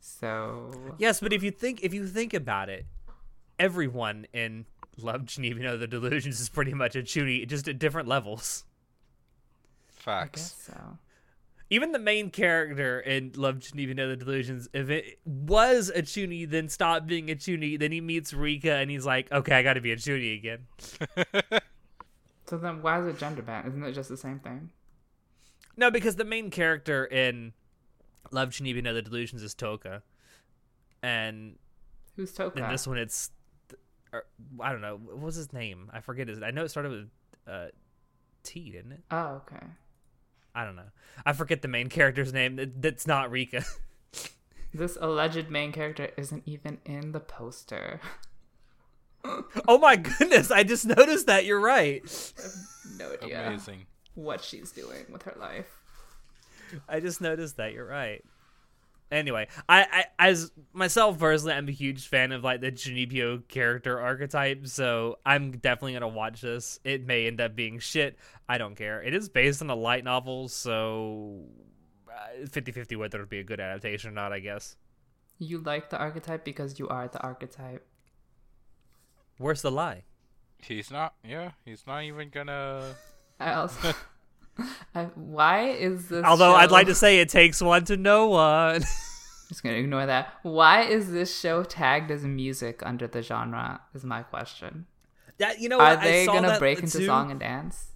So, 0.00 0.70
yes, 0.98 1.20
but 1.20 1.32
if 1.32 1.42
you 1.42 1.50
think 1.50 1.82
if 1.82 1.94
you 1.94 2.06
think 2.06 2.34
about 2.34 2.68
it, 2.68 2.86
everyone 3.58 4.26
in 4.32 4.66
Love 4.96 5.22
Chunibyo 5.22 5.78
the 5.78 5.86
Delusions 5.86 6.40
is 6.40 6.48
pretty 6.48 6.74
much 6.74 6.96
a 6.96 7.02
Chuny, 7.02 7.46
just 7.46 7.68
at 7.68 7.78
different 7.78 8.08
levels. 8.08 8.64
I 9.88 10.02
Facts. 10.02 10.40
guess 10.40 10.74
so. 10.74 10.98
Even 11.70 11.92
the 11.92 11.98
main 12.00 12.30
character 12.30 13.00
in 13.00 13.32
Love 13.36 13.60
Chunibyo 13.60 13.94
the 14.08 14.16
Delusions, 14.16 14.68
if 14.74 14.90
it 14.90 15.20
was 15.24 15.88
a 15.94 16.02
Chuny, 16.02 16.50
then 16.50 16.68
stopped 16.68 17.06
being 17.06 17.30
a 17.30 17.36
Chuny, 17.36 17.78
then 17.78 17.92
he 17.92 18.00
meets 18.00 18.34
Rika 18.34 18.74
and 18.74 18.90
he's 18.90 19.06
like, 19.06 19.30
okay, 19.30 19.54
I 19.54 19.62
gotta 19.62 19.80
be 19.80 19.92
a 19.92 19.96
Chuny 19.96 20.36
again. 20.36 20.66
So 22.44 22.58
then, 22.58 22.82
why 22.82 23.00
is 23.00 23.06
it 23.06 23.18
gender 23.18 23.40
bent? 23.40 23.66
Isn't 23.66 23.82
it 23.82 23.92
just 23.92 24.10
the 24.10 24.16
same 24.16 24.38
thing? 24.38 24.68
No, 25.76 25.90
because 25.90 26.16
the 26.16 26.24
main 26.24 26.50
character 26.50 27.04
in 27.04 27.52
Love 28.30 28.50
Chunibyo 28.50 28.82
the 28.92 29.02
Delusions 29.02 29.42
is 29.42 29.54
Toka. 29.54 30.02
And 31.02 31.56
Who's 32.16 32.32
Toka? 32.32 32.62
in 32.62 32.70
this 32.70 32.86
one 32.86 32.98
it's 32.98 33.30
or, 34.12 34.24
I 34.60 34.72
don't 34.72 34.82
know 34.82 34.98
what 35.02 35.18
was 35.20 35.34
his 35.36 35.52
name. 35.52 35.90
I 35.92 36.00
forget 36.00 36.28
his. 36.28 36.42
I 36.42 36.50
know 36.50 36.64
it 36.64 36.68
started 36.70 36.90
with 36.92 37.10
uh, 37.48 37.66
T, 38.42 38.70
didn't 38.70 38.92
it? 38.92 39.00
Oh, 39.10 39.42
okay. 39.46 39.64
I 40.54 40.64
don't 40.64 40.76
know. 40.76 40.90
I 41.24 41.32
forget 41.32 41.62
the 41.62 41.68
main 41.68 41.88
character's 41.88 42.32
name. 42.32 42.56
That- 42.56 42.82
That's 42.82 43.06
not 43.06 43.30
Rika. 43.30 43.64
This 44.74 44.96
alleged 44.98 45.50
main 45.50 45.70
character 45.70 46.08
isn't 46.16 46.44
even 46.46 46.78
in 46.86 47.12
the 47.12 47.20
poster. 47.20 48.00
oh 49.68 49.76
my 49.78 49.96
goodness! 49.96 50.50
I 50.50 50.62
just 50.62 50.86
noticed 50.86 51.26
that. 51.26 51.44
You're 51.44 51.60
right. 51.60 52.02
No 52.98 53.12
idea 53.12 53.46
Amazing. 53.48 53.86
What 54.14 54.42
she's 54.42 54.72
doing 54.72 55.06
with 55.10 55.22
her 55.22 55.36
life. 55.38 55.78
I 56.88 57.00
just 57.00 57.20
noticed 57.20 57.56
that. 57.56 57.72
You're 57.72 57.86
right. 57.86 58.24
Anyway, 59.10 59.46
I, 59.68 60.04
I 60.18 60.28
as 60.30 60.50
myself 60.72 61.18
personally, 61.18 61.52
I'm 61.52 61.68
a 61.68 61.72
huge 61.72 62.08
fan 62.08 62.32
of 62.32 62.42
like 62.42 62.62
the 62.62 62.72
Chunibyo 62.72 63.46
character 63.46 64.00
archetype, 64.00 64.66
so 64.66 65.18
I'm 65.26 65.50
definitely 65.50 65.92
gonna 65.92 66.08
watch 66.08 66.40
this. 66.40 66.80
It 66.82 67.06
may 67.06 67.26
end 67.26 67.38
up 67.38 67.54
being 67.54 67.78
shit. 67.78 68.16
I 68.48 68.56
don't 68.56 68.74
care. 68.74 69.02
It 69.02 69.14
is 69.14 69.28
based 69.28 69.60
on 69.60 69.68
a 69.68 69.74
light 69.74 70.02
novel, 70.02 70.48
so 70.48 71.42
uh, 72.08 72.46
50-50 72.46 72.96
whether 72.96 73.18
it'll 73.18 73.28
be 73.28 73.40
a 73.40 73.44
good 73.44 73.60
adaptation 73.60 74.08
or 74.08 74.14
not. 74.14 74.32
I 74.32 74.40
guess. 74.40 74.76
You 75.38 75.58
like 75.58 75.90
the 75.90 75.98
archetype 75.98 76.42
because 76.42 76.78
you 76.78 76.88
are 76.88 77.06
the 77.06 77.20
archetype. 77.20 77.86
Where's 79.36 79.60
the 79.60 79.70
lie? 79.70 80.04
He's 80.56 80.90
not. 80.90 81.14
Yeah, 81.22 81.50
he's 81.66 81.86
not 81.86 82.04
even 82.04 82.30
gonna. 82.30 82.94
I 83.40 83.54
also. 83.54 83.92
I, 84.94 85.04
why 85.14 85.68
is 85.68 86.08
this? 86.08 86.24
Although 86.24 86.54
I'd 86.54 86.70
like 86.70 86.86
to 86.86 86.94
say 86.94 87.20
it 87.20 87.28
takes 87.28 87.60
one 87.60 87.84
to 87.86 87.96
know 87.96 88.28
one. 88.28 88.80
Just 89.48 89.62
gonna 89.62 89.76
ignore 89.76 90.06
that. 90.06 90.32
Why 90.42 90.82
is 90.82 91.12
this 91.12 91.38
show 91.38 91.62
tagged 91.62 92.10
as 92.10 92.24
music 92.24 92.82
under 92.84 93.06
the 93.06 93.22
genre? 93.22 93.80
Is 93.94 94.04
my 94.04 94.22
question. 94.22 94.86
that 95.38 95.60
you 95.60 95.68
know 95.68 95.78
Are 95.78 95.96
what? 95.96 95.98
I 95.98 96.04
they 96.04 96.26
gonna 96.26 96.58
break 96.58 96.80
into 96.80 96.98
too. 96.98 97.06
song 97.06 97.30
and 97.30 97.40
dance? 97.40 97.88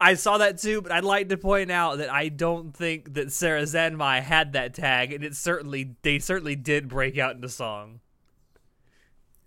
I 0.00 0.14
saw 0.14 0.38
that 0.38 0.58
too, 0.58 0.82
but 0.82 0.90
I'd 0.90 1.04
like 1.04 1.28
to 1.28 1.36
point 1.36 1.70
out 1.70 1.98
that 1.98 2.10
I 2.10 2.28
don't 2.28 2.74
think 2.74 3.14
that 3.14 3.28
Sarazanmai 3.28 4.20
had 4.20 4.54
that 4.54 4.74
tag, 4.74 5.12
and 5.12 5.22
it 5.22 5.36
certainly 5.36 5.96
they 6.02 6.18
certainly 6.18 6.56
did 6.56 6.88
break 6.88 7.18
out 7.18 7.36
into 7.36 7.48
song. 7.48 8.00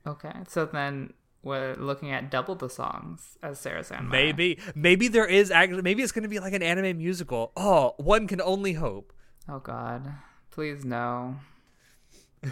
Okay, 0.08 0.34
so 0.48 0.65
then 0.65 1.13
we're 1.41 1.75
looking 1.75 2.12
at 2.12 2.30
double 2.30 2.56
the 2.56 2.69
songs 2.69 3.38
as 3.41 3.60
Sarazanmai. 3.60 4.10
Maybe, 4.10 4.60
maybe 4.75 5.08
there 5.08 5.25
is 5.25 5.52
actually, 5.52 5.82
maybe 5.82 6.04
it's 6.04 6.12
going 6.12 6.23
to 6.23 6.30
be 6.30 6.39
like 6.39 6.54
an 6.54 6.63
anime 6.63 6.97
musical. 6.97 7.52
Oh, 7.56 7.95
one 7.97 8.28
can 8.28 8.41
only 8.41 8.73
hope. 8.73 9.13
Oh 9.47 9.60
God, 9.60 10.13
please 10.52 10.84
no. 10.84 11.38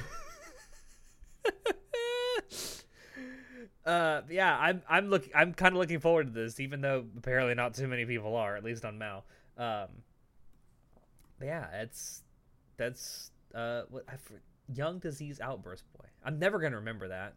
Uh, 3.87 4.21
yeah, 4.29 4.53
I'm, 4.59 4.81
I'm 4.89 5.09
looking, 5.09 5.31
I'm 5.33 5.53
kind 5.53 5.73
of 5.73 5.79
looking 5.79 6.01
forward 6.01 6.27
to 6.27 6.33
this, 6.33 6.59
even 6.59 6.81
though 6.81 7.05
apparently 7.17 7.55
not 7.55 7.73
too 7.73 7.87
many 7.87 8.03
people 8.03 8.35
are, 8.35 8.57
at 8.57 8.63
least 8.65 8.83
on 8.83 8.97
Mal. 8.97 9.23
Um, 9.57 9.87
yeah, 11.41 11.67
it's 11.73 12.23
that's 12.75 13.31
uh, 13.55 13.83
what 13.89 14.03
I 14.09 14.17
for, 14.17 14.41
young 14.73 14.99
disease 14.99 15.39
outburst 15.39 15.85
boy. 15.93 16.05
I'm 16.25 16.37
never 16.37 16.59
gonna 16.59 16.75
remember 16.75 17.07
that. 17.07 17.35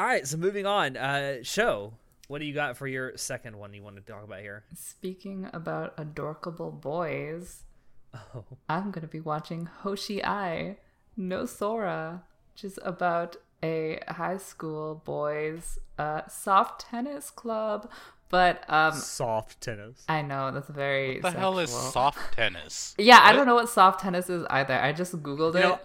All 0.00 0.06
right, 0.06 0.26
so 0.26 0.38
moving 0.38 0.64
on. 0.64 0.96
Uh, 0.96 1.42
show. 1.42 1.92
What 2.26 2.38
do 2.38 2.46
you 2.46 2.54
got 2.54 2.78
for 2.78 2.86
your 2.86 3.18
second 3.18 3.54
one 3.54 3.74
you 3.74 3.82
want 3.82 3.96
to 3.96 4.00
talk 4.02 4.24
about 4.24 4.40
here? 4.40 4.64
Speaking 4.74 5.50
about 5.52 5.92
adorkable 5.98 6.70
boys, 6.70 7.64
Oh, 8.14 8.44
I'm 8.66 8.92
gonna 8.92 9.08
be 9.08 9.20
watching 9.20 9.68
Hoshiai 9.82 10.76
no 11.18 11.44
Sora, 11.44 12.22
which 12.54 12.64
is 12.64 12.78
about 12.82 13.36
a 13.62 14.00
high 14.08 14.38
school 14.38 15.02
boys 15.04 15.78
uh, 15.98 16.22
soft 16.28 16.80
tennis 16.80 17.28
club. 17.28 17.90
But 18.30 18.64
um, 18.70 18.94
soft 18.94 19.60
tennis. 19.60 20.04
I 20.08 20.22
know 20.22 20.52
that's 20.52 20.68
very. 20.70 21.20
What 21.20 21.32
the 21.34 21.38
hell 21.40 21.58
is 21.58 21.70
soft 21.70 22.34
tennis? 22.34 22.94
Yeah, 22.98 23.20
I 23.22 23.32
don't 23.32 23.44
know 23.46 23.56
what 23.56 23.68
soft 23.68 24.00
tennis 24.00 24.30
is 24.30 24.46
either. 24.48 24.74
I 24.74 24.92
just 24.92 25.20
googled 25.22 25.54
You 25.54 25.58
it. 25.58 25.62
know, 25.62 25.78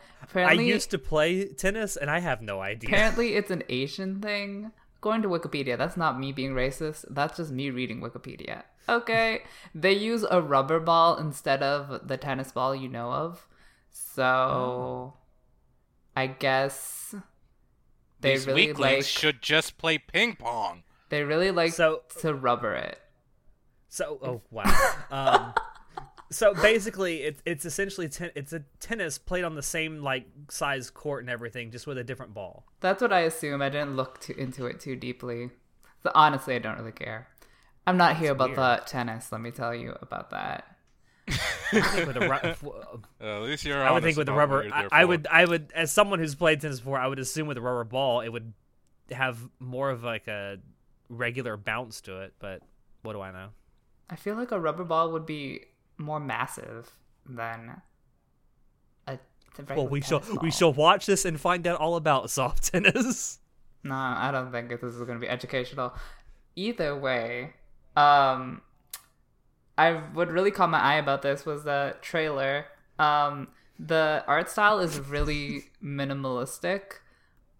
I 0.45 0.53
used 0.53 0.91
to 0.91 0.99
play 0.99 1.45
tennis, 1.47 1.97
and 1.97 2.09
I 2.09 2.19
have 2.19 2.41
no 2.43 2.61
idea. 2.61 2.89
apparently 2.91 3.33
it's 3.35 3.49
an 3.51 3.63
Asian 3.67 4.21
thing. 4.21 4.71
Going 5.01 5.21
to 5.23 5.27
Wikipedia, 5.27 5.77
that's 5.77 5.97
not 5.97 6.19
me 6.19 6.31
being 6.31 6.53
racist. 6.53 7.05
That's 7.09 7.35
just 7.37 7.51
me 7.51 7.69
reading 7.71 7.99
Wikipedia. 8.01 8.63
Okay, 8.87 9.41
they 9.75 9.91
use 9.93 10.23
a 10.29 10.39
rubber 10.41 10.79
ball 10.79 11.17
instead 11.17 11.61
of 11.63 12.07
the 12.07 12.17
tennis 12.17 12.51
ball 12.51 12.75
you 12.75 12.87
know 12.89 13.11
of. 13.11 13.47
So, 13.91 14.23
Oh. 14.23 15.13
I 16.15 16.27
guess 16.27 17.13
they 18.21 18.33
These 18.35 18.47
really 18.47 18.67
weaklings 18.67 18.95
like 18.97 19.05
should 19.05 19.41
just 19.41 19.77
play 19.77 19.97
ping 19.97 20.35
pong. 20.37 20.83
They 21.09 21.23
really 21.23 21.51
like 21.51 21.73
So- 21.73 22.03
to 22.19 22.33
rubber 22.33 22.73
it. 22.73 22.99
So, 23.89 24.19
oh 24.21 24.41
wow. 24.51 24.73
um, 25.09 25.53
so 26.31 26.53
basically, 26.53 27.23
it's 27.23 27.41
it's 27.45 27.63
essentially 27.65 28.09
ten- 28.09 28.31
it's 28.35 28.51
a 28.51 28.63
tennis 28.81 29.17
played 29.17 29.43
on 29.45 29.55
the 29.55 29.63
same 29.63 30.01
like 30.03 30.25
size 30.49 30.89
court 30.89 31.23
and 31.23 31.29
everything, 31.29 31.71
just 31.71 31.87
with 31.87 31.97
a 31.97 32.03
different 32.03 32.33
ball. 32.33 32.65
That's 32.81 33.01
what 33.01 33.13
I 33.13 33.21
assume. 33.21 33.61
I 33.61 33.69
didn't 33.69 33.95
look 33.95 34.19
too 34.19 34.33
into 34.37 34.65
it 34.65 34.79
too 34.81 34.95
deeply. 34.97 35.51
So 36.03 36.11
honestly, 36.13 36.55
I 36.55 36.59
don't 36.59 36.77
really 36.77 36.91
care. 36.91 37.27
I'm 37.87 37.97
not 37.97 38.17
here 38.17 38.31
about 38.31 38.49
weird. 38.49 38.57
the 38.59 38.81
tennis. 38.85 39.31
Let 39.31 39.41
me 39.41 39.51
tell 39.51 39.73
you 39.73 39.95
about 40.01 40.31
that. 40.31 40.65
I 41.71 42.03
with 42.05 42.17
a 42.17 42.19
ru- 42.19 42.71
Uh, 43.21 43.37
at 43.37 43.41
least 43.43 43.63
you're 43.65 43.81
I 43.81 43.91
would 43.91 44.03
think 44.03 44.17
with 44.17 44.29
a 44.29 44.33
rubber, 44.33 44.67
I, 44.71 44.87
I 44.91 45.05
would 45.05 45.25
I 45.31 45.45
would 45.45 45.71
as 45.73 45.91
someone 45.91 46.19
who's 46.19 46.35
played 46.35 46.61
tennis 46.61 46.79
before, 46.79 46.99
I 46.99 47.07
would 47.07 47.19
assume 47.19 47.47
with 47.47 47.57
a 47.57 47.61
rubber 47.61 47.83
ball, 47.85 48.21
it 48.21 48.29
would 48.29 48.53
have 49.11 49.39
more 49.59 49.89
of 49.89 50.03
like 50.03 50.27
a 50.27 50.57
regular 51.09 51.57
bounce 51.57 52.01
to 52.01 52.21
it. 52.21 52.33
But 52.39 52.61
what 53.01 53.13
do 53.13 53.21
I 53.21 53.31
know? 53.31 53.49
I 54.09 54.15
feel 54.15 54.35
like 54.35 54.51
a 54.51 54.59
rubber 54.59 54.83
ball 54.83 55.11
would 55.11 55.25
be 55.25 55.61
more 55.97 56.19
massive 56.19 56.91
than 57.25 57.81
a. 59.07 59.19
Well, 59.69 59.87
we 59.87 60.01
shall 60.01 60.19
tennis 60.19 60.41
we 60.41 60.51
shall 60.51 60.73
watch 60.73 61.05
this 61.05 61.23
and 61.25 61.39
find 61.39 61.65
out 61.65 61.79
all 61.79 61.95
about 61.95 62.29
soft 62.29 62.63
tennis. 62.71 63.39
No, 63.83 63.95
I 63.95 64.31
don't 64.31 64.51
think 64.51 64.69
this 64.69 64.81
is 64.81 64.97
going 64.97 65.13
to 65.13 65.19
be 65.19 65.29
educational. 65.29 65.93
Either 66.55 66.97
way, 66.97 67.53
um, 67.95 68.61
I 69.77 69.93
what 70.13 70.29
really 70.29 70.51
caught 70.51 70.69
my 70.69 70.79
eye 70.79 70.95
about 70.95 71.21
this 71.21 71.45
was 71.45 71.63
the 71.63 71.95
trailer. 72.01 72.65
Um, 72.99 73.49
the 73.77 74.23
art 74.27 74.49
style 74.49 74.79
is 74.79 74.99
really 74.99 75.65
minimalistic. 75.83 76.99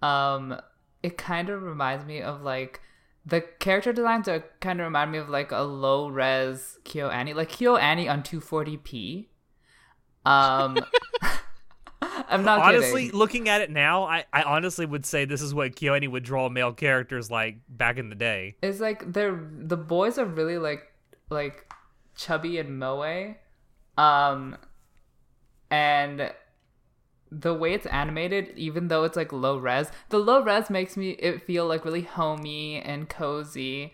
Um, 0.02 0.60
it 1.04 1.18
kind 1.18 1.50
of 1.50 1.62
reminds 1.62 2.06
me 2.06 2.22
of 2.22 2.42
like 2.42 2.82
the 3.26 3.42
character 3.42 3.92
designs 3.92 4.28
are 4.28 4.44
kind 4.60 4.80
of 4.80 4.86
remind 4.86 5.12
me 5.12 5.18
of 5.18 5.30
like 5.30 5.52
a 5.52 5.62
low 5.62 6.08
res 6.08 6.78
KyoAni, 6.86 7.34
like 7.34 7.50
KyoAni 7.52 8.10
on 8.10 8.22
240p. 8.22 9.28
Um, 10.26 10.78
I'm 12.02 12.44
not 12.44 12.60
honestly, 12.60 13.06
kidding. 13.06 13.20
looking 13.20 13.50
at 13.50 13.62
it 13.62 13.72
now, 13.72 14.04
I, 14.04 14.26
I 14.32 14.44
honestly 14.44 14.86
would 14.86 15.06
say 15.06 15.26
this 15.26 15.42
is 15.42 15.54
what 15.54 15.76
Kyo 15.76 15.94
KyoAni 15.94 16.10
would 16.10 16.24
draw 16.24 16.50
male 16.50 16.74
characters 16.74 17.32
like 17.32 17.58
back 17.68 17.98
in 17.98 18.10
the 18.10 18.16
day. 18.16 18.58
It's 18.62 18.80
like 18.80 19.12
they're 19.12 19.48
the 19.52 19.78
boys 19.78 20.18
are 20.18 20.26
really 20.26 20.58
like 20.58 20.84
like 21.30 21.72
chubby 22.16 22.60
and 22.60 22.78
moe, 22.80 23.36
um, 23.98 24.58
and 25.70 26.32
the 27.32 27.54
way 27.54 27.74
it's 27.74 27.86
animated, 27.88 28.54
even 28.56 28.88
though 28.88 29.04
it's 29.04 29.18
like 29.18 29.34
low 29.34 29.58
res, 29.58 29.92
the 30.10 30.20
low 30.20 30.42
res 30.42 30.70
makes 30.70 30.96
me 30.96 31.12
it 31.12 31.44
feel 31.44 31.66
like 31.66 31.86
really 31.86 32.02
homey 32.02 32.82
and 32.82 33.10
cozy, 33.10 33.94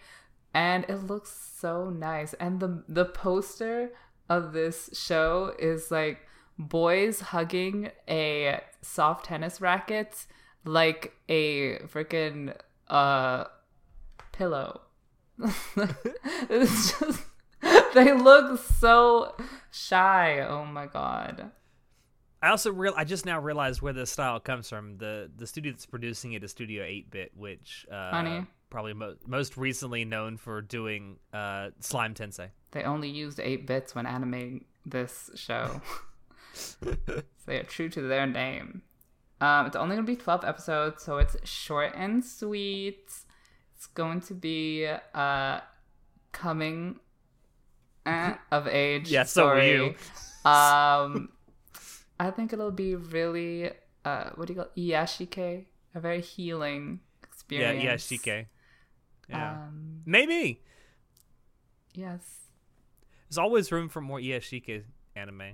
and 0.53 0.85
it 0.89 1.07
looks 1.07 1.31
so 1.31 1.89
nice. 1.89 2.33
And 2.33 2.59
the 2.59 2.83
the 2.87 3.05
poster 3.05 3.91
of 4.29 4.53
this 4.53 4.89
show 4.93 5.55
is 5.59 5.91
like 5.91 6.27
boys 6.57 7.21
hugging 7.21 7.91
a 8.07 8.61
soft 8.81 9.25
tennis 9.25 9.61
racket 9.61 10.25
like 10.65 11.13
a 11.27 11.79
freaking 11.79 12.55
uh 12.87 13.45
pillow. 14.31 14.81
it's 16.49 16.99
just 16.99 17.23
they 17.93 18.13
look 18.13 18.59
so 18.59 19.35
shy. 19.71 20.39
Oh 20.41 20.65
my 20.65 20.85
god. 20.87 21.51
I 22.41 22.49
also 22.49 22.71
real 22.71 22.93
I 22.97 23.03
just 23.03 23.25
now 23.25 23.39
realized 23.39 23.81
where 23.81 23.93
the 23.93 24.05
style 24.05 24.39
comes 24.39 24.67
from. 24.69 24.97
The 24.97 25.29
the 25.35 25.45
studio 25.45 25.71
that's 25.71 25.85
producing 25.85 26.33
it 26.33 26.43
is 26.43 26.51
Studio 26.51 26.83
Eight 26.83 27.11
Bit, 27.11 27.31
which 27.35 27.85
uh, 27.91 28.11
Funny. 28.11 28.45
probably 28.69 28.93
mo- 28.93 29.17
most 29.27 29.57
recently 29.57 30.05
known 30.05 30.37
for 30.37 30.61
doing 30.61 31.17
uh, 31.33 31.69
Slime 31.79 32.13
Tensei. 32.15 32.49
They 32.71 32.83
only 32.83 33.09
used 33.09 33.39
eight 33.39 33.67
bits 33.67 33.93
when 33.93 34.05
animating 34.05 34.65
this 34.85 35.29
show. 35.35 35.81
so 36.53 36.77
they 37.45 37.57
are 37.57 37.63
true 37.63 37.89
to 37.89 38.01
their 38.01 38.25
name. 38.25 38.81
Um, 39.39 39.67
it's 39.67 39.75
only 39.75 39.95
gonna 39.95 40.07
be 40.07 40.15
twelve 40.15 40.43
episodes, 40.43 41.03
so 41.03 41.17
it's 41.17 41.35
short 41.47 41.93
and 41.95 42.25
sweet. 42.25 43.11
It's 43.75 43.87
going 43.87 44.21
to 44.21 44.33
be 44.33 44.87
uh 45.13 45.59
coming 46.31 46.99
eh, 48.05 48.33
of 48.51 48.67
age. 48.67 49.11
Yeah, 49.11 49.23
so 49.23 49.47
are 49.47 49.61
you. 49.61 49.95
Um, 50.43 51.29
I 52.21 52.29
think 52.31 52.53
it'll 52.53 52.71
be 52.71 52.95
really 52.95 53.71
uh, 54.05 54.29
what 54.35 54.47
do 54.47 54.53
you 54.53 54.59
call 54.59 54.69
it? 54.75 54.79
Iyashikei? 54.79 55.65
A 55.95 55.99
very 55.99 56.21
healing 56.21 56.99
experience. 57.23 57.83
yeah, 57.83 57.95
Shike. 57.97 58.47
Yeah, 59.29 59.51
Um, 59.53 60.01
maybe. 60.05 60.61
yes. 61.93 62.21
There's 63.29 63.37
always 63.37 63.71
room 63.71 63.89
for 63.89 64.01
more 64.01 64.19
Iyashikei 64.19 64.83
anime. 65.15 65.53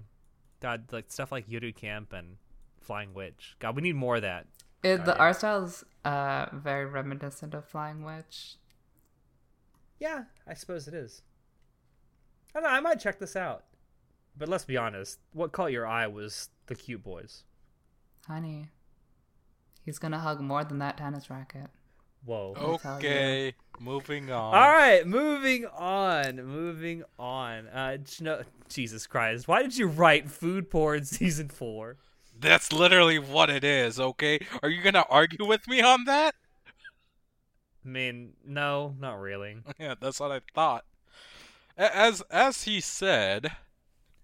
God, 0.60 0.92
like 0.92 1.12
stuff 1.12 1.32
like 1.32 1.48
Yuru 1.48 1.76
Camp 1.76 2.14
and 2.14 2.38
Flying 2.82 3.14
Witch. 3.14 3.56
God, 3.60 3.76
we 3.76 3.82
need 3.82 3.96
more 3.96 4.18
of 4.18 4.22
that. 4.24 4.48
It, 4.84 5.06
the 5.06 5.18
art 5.18 5.38
style 5.38 5.64
is 5.64 5.84
uh, 6.06 6.48
very 6.54 6.86
reminiscent 6.86 7.54
of 7.54 7.66
Flying 7.66 8.04
Witch. 8.04 8.56
Yeah, 10.00 10.26
I 10.48 10.54
suppose 10.54 10.88
it 10.88 10.94
is. 10.94 11.22
I 12.54 12.60
don't 12.60 12.64
know. 12.70 12.76
I 12.76 12.80
might 12.80 13.00
check 13.00 13.20
this 13.20 13.36
out. 13.36 13.64
But 14.38 14.50
let's 14.50 14.66
be 14.66 14.78
honest. 14.78 15.20
What 15.34 15.52
caught 15.52 15.72
your 15.72 15.88
eye 15.88 16.06
was 16.08 16.50
the 16.68 16.76
cute 16.76 17.04
boys. 17.04 17.44
Honey, 18.28 18.70
he's 19.84 20.00
gonna 20.00 20.20
hug 20.20 20.42
more 20.42 20.64
than 20.64 20.80
that 20.80 20.98
tennis 20.98 21.30
racket. 21.30 21.70
Whoa. 22.26 22.54
I'll 22.58 22.78
tell 22.78 23.02
you. 23.02 23.08
Okay, 23.08 23.54
moving 23.80 24.32
on. 24.32 24.54
All 24.54 24.72
right, 24.74 25.08
moving 25.08 25.66
on. 25.66 26.36
Moving 26.44 27.04
on. 27.18 27.68
Uh, 27.68 27.98
no, 28.20 28.42
Jesus 28.68 29.08
Christ! 29.08 29.48
Why 29.48 29.62
did 29.62 29.78
you 29.78 29.88
write 29.88 30.30
food 30.30 30.70
porn 30.70 31.06
season 31.06 31.50
four? 31.50 31.98
That's 32.40 32.72
literally 32.72 33.18
what 33.18 33.50
it 33.50 33.64
is, 33.64 34.00
okay? 34.00 34.40
Are 34.62 34.70
you 34.70 34.82
gonna 34.82 35.06
argue 35.10 35.46
with 35.46 35.68
me 35.68 35.82
on 35.82 36.04
that? 36.06 36.36
I 37.86 37.90
mean, 37.90 38.34
no, 38.46 38.96
not 39.00 39.20
really. 39.20 39.58
Yeah, 39.80 39.96
that's 40.00 40.20
what 40.20 40.32
I 40.32 40.42
thought. 40.54 40.84
As 41.78 42.22
as 42.30 42.64
he 42.64 42.82
said, 42.82 43.52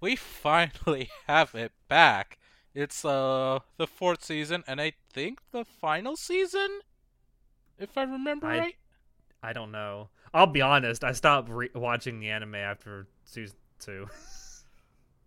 we 0.04 0.16
finally 0.18 1.10
have 1.28 1.56
it 1.56 1.72
back. 1.88 2.38
It's 2.76 3.06
uh 3.06 3.60
the 3.78 3.88
fourth 3.88 4.24
season, 4.24 4.64
and 4.68 4.82
I 4.82 4.94
think 5.12 5.40
the 5.52 5.64
final 5.64 6.16
season, 6.18 6.82
if 7.80 7.98
I 7.98 8.04
remember 8.04 8.48
I- 8.48 8.58
right. 8.60 8.76
I 9.42 9.52
don't 9.54 9.72
know. 9.72 10.10
I'll 10.34 10.48
be 10.48 10.62
honest. 10.62 11.04
I 11.04 11.12
stopped 11.12 11.50
re- 11.50 11.70
watching 11.76 12.20
the 12.20 12.30
anime 12.30 12.56
after 12.56 13.08
season 13.26 13.58
two. 13.80 14.08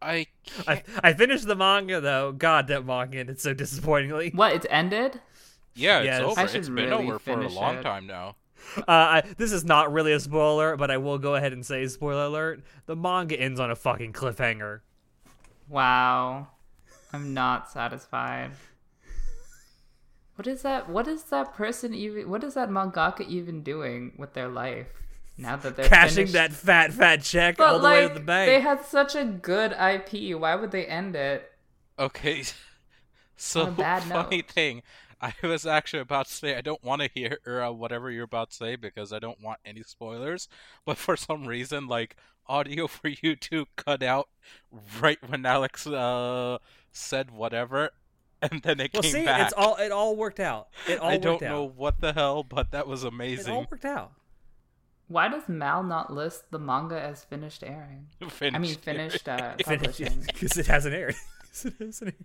I 0.03 0.27
I. 0.67 0.83
I 1.03 1.13
finished 1.13 1.47
the 1.47 1.55
manga 1.57 2.01
though. 2.01 2.33
God, 2.33 2.67
that 2.69 2.85
manga 2.85 3.19
ended 3.19 3.41
so 3.41 3.55
disappointingly. 3.55 4.31
What? 4.35 4.53
It's 4.55 4.67
ended? 4.71 5.21
yeah, 5.75 5.99
it's 6.01 6.07
Yes. 6.07 6.21
over. 6.23 6.41
I 6.41 6.47
should 6.47 6.57
It's 6.57 6.69
been 6.69 6.91
really 6.91 7.07
over 7.09 7.19
for 7.19 7.41
a 7.41 7.49
long 7.49 7.77
it. 7.79 7.83
time 7.83 8.07
now. 8.07 8.37
Uh, 8.79 8.83
I, 8.89 9.23
this 9.39 9.53
is 9.53 9.65
not 9.65 9.93
really 9.93 10.13
a 10.13 10.21
spoiler, 10.21 10.77
but 10.77 10.91
I 10.91 10.99
will 10.99 11.19
go 11.19 11.35
ahead 11.35 11.53
and 11.53 11.65
say 11.65 11.87
spoiler 11.87 12.25
alert. 12.25 12.63
The 12.87 12.97
manga 12.97 13.39
ends 13.39 13.59
on 13.61 13.71
a 13.71 13.77
fucking 13.77 14.13
cliffhanger. 14.13 14.81
Wow. 15.69 16.49
I'm 17.13 17.33
not 17.35 17.71
satisfied. 17.71 18.53
What 20.37 20.47
is 20.47 20.63
that? 20.63 20.89
What 20.89 21.09
is 21.09 21.25
that 21.25 21.55
person 21.55 21.95
even? 21.95 22.29
What 22.29 22.45
is 22.45 22.55
that 22.55 22.69
mangaka 22.69 23.27
even 23.27 23.63
doing 23.63 24.13
with 24.19 24.35
their 24.35 24.49
life 24.49 24.89
now 25.37 25.57
that 25.57 25.77
they're 25.77 25.89
Cashing 25.89 26.27
finished? 26.27 26.33
that 26.35 26.53
fat, 26.53 26.93
fat 26.93 27.23
check 27.23 27.57
But 27.57 27.69
all 27.69 27.79
the 27.81 27.85
like, 27.85 27.95
way 28.03 28.09
to 28.09 28.15
the 28.15 28.21
bank. 28.21 28.49
they 28.49 28.61
had 28.61 28.85
such 28.85 29.15
a 29.15 29.25
good 29.25 29.73
IP. 29.73 30.39
Why 30.39 30.55
would 30.57 30.71
they 30.73 30.87
end 30.87 31.17
it? 31.17 31.51
Okay, 31.99 32.45
so 33.37 33.63
On 33.63 33.69
a 33.69 33.73
bad 33.73 34.03
funny 34.13 34.39
note. 34.39 34.49
thing, 34.49 34.83
I 35.21 35.33
was 35.43 35.67
actually 35.67 36.01
about 36.01 36.27
to 36.27 36.33
say 36.35 36.57
I 36.57 36.61
don't 36.61 36.83
want 36.85 37.03
to 37.03 37.09
hear 37.13 37.39
uh, 37.47 37.73
whatever 37.73 38.11
you're 38.11 38.25
about 38.25 38.51
to 38.51 38.57
say 38.57 38.77
because 38.77 39.13
I 39.13 39.19
don't 39.19 39.43
want 39.43 39.61
any 39.65 39.83
spoilers. 39.83 40.49
But 40.85 40.99
for 40.99 41.17
some 41.17 41.47
reason, 41.47 41.89
like 41.89 42.17
audio 42.47 42.87
for 42.97 43.09
you 43.09 43.37
two 43.37 43.67
cut 43.77 44.03
out 44.03 44.29
right 45.01 45.19
when 45.29 45.45
Alex 45.47 45.87
uh, 45.87 46.59
said 46.93 47.31
whatever, 47.31 47.91
and 48.43 48.63
then 48.63 48.81
it 48.81 48.93
well, 48.93 49.03
came 49.03 49.13
see, 49.13 49.25
back. 49.25 49.43
it's 49.47 49.55
all 49.57 49.77
it 49.77 49.91
all 49.93 50.17
worked 50.17 50.41
out. 50.41 50.69
It 50.89 51.01
all 51.01 51.11
I 51.11 51.17
don't 51.17 51.43
out. 51.43 51.51
know 51.51 51.65
what 51.65 52.01
the 52.01 52.13
hell, 52.13 52.43
but 52.43 52.71
that 52.73 52.87
was 52.87 53.03
amazing. 53.05 53.53
It 53.53 53.57
all 53.57 53.67
worked 53.71 53.85
out. 53.85 54.13
Why 55.09 55.29
does 55.29 55.49
Mal 55.49 55.85
not 55.85 56.13
list 56.13 56.51
the 56.51 56.59
manga 56.59 57.01
as 57.01 57.23
finished 57.23 57.63
airing? 57.63 58.09
I 58.41 58.59
mean, 58.59 58.75
finished 58.75 59.29
uh, 59.29 59.55
publishing. 59.65 60.25
Because 60.27 60.57
it 60.59 60.67
hasn't 60.67 60.95
aired. 60.95 61.15
'Cause 61.43 61.67
it 61.67 61.75
hasn't 61.79 62.09
aired. 62.09 62.25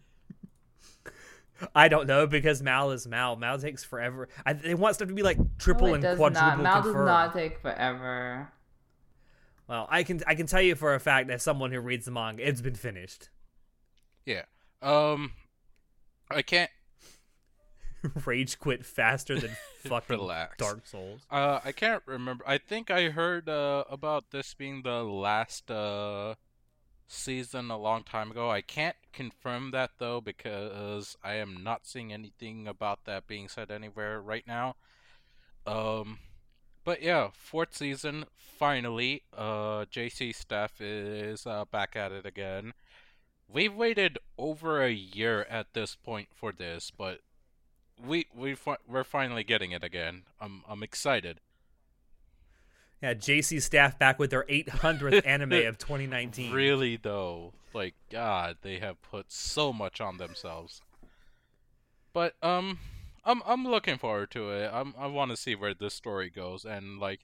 I 1.76 1.88
don't 1.88 2.08
know 2.08 2.28
because 2.28 2.62
Mal 2.62 2.91
is 2.91 3.08
Mal. 3.08 3.36
Mal 3.36 3.58
takes 3.60 3.84
forever. 3.84 4.30
I, 4.45 4.54
they 4.54 4.74
want 4.76 4.95
stuff 4.95 5.08
to 5.08 5.13
be 5.13 5.24
like 5.24 5.38
triple 5.58 5.88
No, 5.88 5.93
it 5.93 5.95
and 5.95 6.04
does 6.04 6.17
quadruple 6.17 6.47
not. 6.47 6.60
Mal 6.62 6.74
confirmed. 6.82 6.95
does 6.97 7.06
not 7.06 7.34
take 7.34 7.60
forever. 7.62 8.52
Well, 9.67 9.88
I 9.89 10.04
can 10.04 10.21
I 10.28 10.36
can 10.36 10.47
tell 10.47 10.62
you 10.62 10.76
for 10.76 10.95
a 10.95 11.00
fact 11.00 11.28
that 11.30 11.41
someone 11.41 11.71
who 11.71 11.80
reads 11.80 12.06
the 12.06 12.12
manga, 12.12 12.47
it's 12.47 12.62
been 12.62 12.76
finished. 12.76 13.30
Yeah. 14.26 14.43
Um, 14.82 15.32
I 16.30 16.41
can't. 16.41 16.69
Rage 18.26 18.60
quit 18.60 18.86
faster 18.86 19.39
than 19.39 19.52
fucking 19.84 20.17
Relax. 20.17 20.58
Dark 20.58 20.86
Souls. 20.88 21.21
Uh, 21.30 21.60
I 21.63 21.71
can't 21.71 22.02
remember. 22.06 22.43
I 22.47 22.58
think 22.58 22.89
I 22.91 23.10
heard 23.10 23.47
uh, 23.47 23.84
about 23.89 24.32
this 24.32 24.54
being 24.54 24.82
the 24.84 25.04
last 25.04 25.69
uh, 25.69 26.36
season 27.12 27.69
a 27.69 27.78
long 27.78 28.04
time 28.04 28.32
ago. 28.32 28.50
I 28.50 28.62
can't 28.62 28.95
confirm 29.13 29.71
that 29.71 29.91
though 29.97 30.21
because 30.21 31.17
I 31.24 31.36
am 31.36 31.63
not 31.63 31.86
seeing 31.86 32.13
anything 32.13 32.67
about 32.67 33.06
that 33.06 33.28
being 33.28 33.47
said 33.47 33.71
anywhere 33.71 34.21
right 34.21 34.45
now. 34.47 34.76
Um, 35.65 36.19
but 36.84 37.02
yeah, 37.02 37.30
fourth 37.34 37.76
season 37.76 38.26
finally. 38.38 39.24
Uh, 39.36 39.86
JC 39.86 40.34
staff 40.34 40.80
is 40.82 41.45
uh, 41.45 41.65
back 41.65 41.95
at 41.95 42.12
it 42.12 42.26
again. 42.26 42.74
We've 43.47 43.74
waited 43.74 44.17
over 44.38 44.82
a 44.82 44.91
year 44.91 45.45
at 45.50 45.74
this 45.74 45.95
point 45.95 46.30
for 46.34 46.52
this, 46.52 46.91
but 46.91 47.19
we 48.04 48.28
we 48.34 48.56
fi- 48.56 48.78
we're 48.88 49.04
finally 49.04 49.43
getting 49.43 49.71
it 49.71 49.84
again. 49.84 50.24
I'm 50.39 50.63
I'm 50.67 50.84
excited. 50.84 51.39
Yeah, 53.02 53.16
JC 53.16 53.62
staff 53.62 53.98
back 53.98 54.20
with 54.20 54.30
their 54.30 54.44
800th 54.44 55.26
anime 55.26 55.66
of 55.66 55.78
2019. 55.80 56.54
Really 56.54 56.98
though, 56.98 57.54
like 57.74 57.96
God, 58.12 58.58
they 58.62 58.78
have 58.78 59.02
put 59.02 59.32
so 59.32 59.74
much 59.74 60.00
on 60.00 60.18
themselves. 60.18 60.82
But 62.14 62.36
um, 62.44 62.78
I'm 63.26 63.42
I'm 63.46 63.66
looking 63.66 63.98
forward 63.98 64.32
to 64.32 64.52
it. 64.52 64.70
I'm 64.72 64.94
I 64.98 65.08
want 65.08 65.32
to 65.32 65.38
see 65.38 65.56
where 65.56 65.74
this 65.74 65.94
story 65.94 66.30
goes, 66.30 66.66
and 66.66 67.00
like, 67.00 67.22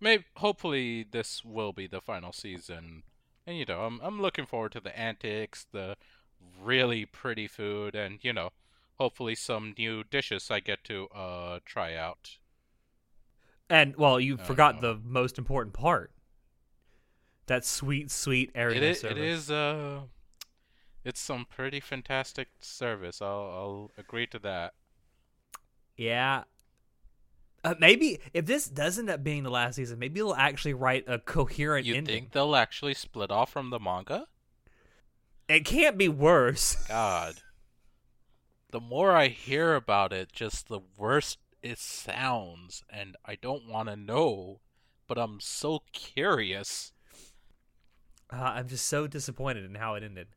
maybe 0.00 0.24
hopefully 0.36 1.06
this 1.10 1.44
will 1.44 1.72
be 1.72 1.86
the 1.86 2.00
final 2.00 2.32
season. 2.32 3.02
And 3.46 3.58
you 3.58 3.64
know, 3.66 3.82
I'm 3.82 4.00
I'm 4.02 4.22
looking 4.22 4.46
forward 4.46 4.72
to 4.72 4.80
the 4.80 4.98
antics, 4.98 5.66
the 5.72 5.96
really 6.62 7.04
pretty 7.04 7.48
food, 7.48 7.94
and 7.94 8.18
you 8.22 8.32
know, 8.32 8.50
hopefully 8.98 9.34
some 9.34 9.74
new 9.76 10.04
dishes 10.04 10.50
I 10.50 10.60
get 10.60 10.84
to 10.84 11.08
uh 11.08 11.58
try 11.64 11.94
out. 11.94 12.38
And 13.70 13.96
well, 13.96 14.18
you 14.18 14.38
Oh, 14.40 14.44
forgot 14.44 14.76
no. 14.76 14.94
the 14.94 15.00
most 15.04 15.38
important 15.38 15.74
part. 15.74 16.10
That 17.46 17.64
sweet, 17.64 18.10
sweet 18.10 18.50
area 18.54 18.76
It 18.76 18.82
is, 18.82 19.00
service. 19.00 19.16
it 19.18 19.24
is 19.24 19.50
uh 19.50 20.00
it's 21.04 21.20
some 21.20 21.46
pretty 21.46 21.80
fantastic 21.80 22.48
service. 22.60 23.22
I'll 23.22 23.28
I'll 23.28 23.90
agree 23.98 24.26
to 24.28 24.38
that. 24.40 24.74
Yeah. 25.96 26.44
Uh, 27.64 27.74
maybe 27.80 28.20
if 28.32 28.46
this 28.46 28.68
does 28.68 28.98
end 28.98 29.10
up 29.10 29.24
being 29.24 29.42
the 29.42 29.50
last 29.50 29.74
season, 29.76 29.98
maybe 29.98 30.20
they'll 30.20 30.32
actually 30.34 30.74
write 30.74 31.04
a 31.08 31.18
coherent 31.18 31.86
You 31.86 31.94
ending. 31.96 32.14
think 32.22 32.32
they'll 32.32 32.54
actually 32.54 32.94
split 32.94 33.30
off 33.32 33.50
from 33.50 33.70
the 33.70 33.80
manga? 33.80 34.26
It 35.48 35.64
can't 35.64 35.98
be 35.98 36.08
worse. 36.08 36.76
God. 36.86 37.36
The 38.70 38.80
more 38.80 39.12
I 39.16 39.28
hear 39.28 39.74
about 39.74 40.12
it, 40.12 40.30
just 40.30 40.68
the 40.68 40.80
worse 40.98 41.38
it 41.62 41.78
sounds, 41.78 42.84
and 42.88 43.16
I 43.24 43.34
don't 43.34 43.68
want 43.68 43.88
to 43.88 43.96
know, 43.96 44.60
but 45.06 45.18
I'm 45.18 45.40
so 45.40 45.82
curious. 45.92 46.92
Uh, 48.32 48.36
I'm 48.36 48.68
just 48.68 48.86
so 48.86 49.06
disappointed 49.06 49.64
in 49.64 49.74
how 49.74 49.94
it 49.94 50.02
ended. 50.02 50.28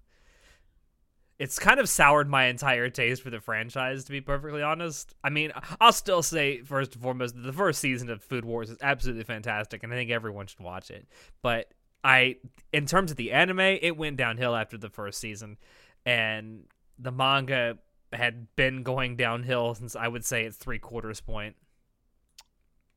It's 1.37 1.57
kind 1.57 1.79
of 1.79 1.89
soured 1.89 2.29
my 2.29 2.45
entire 2.45 2.89
taste 2.89 3.23
for 3.23 3.31
the 3.31 3.39
franchise, 3.39 4.03
to 4.05 4.11
be 4.11 4.21
perfectly 4.21 4.61
honest. 4.61 5.15
I 5.23 5.29
mean, 5.31 5.51
I'll 5.79 5.91
still 5.91 6.21
say, 6.21 6.61
first 6.61 6.93
and 6.93 7.01
foremost, 7.01 7.35
the 7.35 7.53
first 7.53 7.79
season 7.79 8.09
of 8.09 8.23
Food 8.23 8.45
Wars 8.45 8.69
is 8.69 8.77
absolutely 8.81 9.23
fantastic, 9.23 9.83
and 9.83 9.91
I 9.91 9.95
think 9.95 10.11
everyone 10.11 10.47
should 10.47 10.59
watch 10.59 10.91
it. 10.91 11.07
But 11.41 11.73
I, 12.03 12.37
in 12.71 12.85
terms 12.85 13.11
of 13.11 13.17
the 13.17 13.31
anime, 13.31 13.59
it 13.59 13.97
went 13.97 14.17
downhill 14.17 14.55
after 14.55 14.77
the 14.77 14.89
first 14.89 15.19
season, 15.19 15.57
and 16.05 16.65
the 16.99 17.11
manga 17.11 17.77
had 18.13 18.53
been 18.55 18.83
going 18.83 19.15
downhill 19.15 19.73
since 19.75 19.95
I 19.95 20.07
would 20.07 20.25
say 20.25 20.45
its 20.45 20.57
three 20.57 20.79
quarters 20.79 21.21
point. 21.21 21.55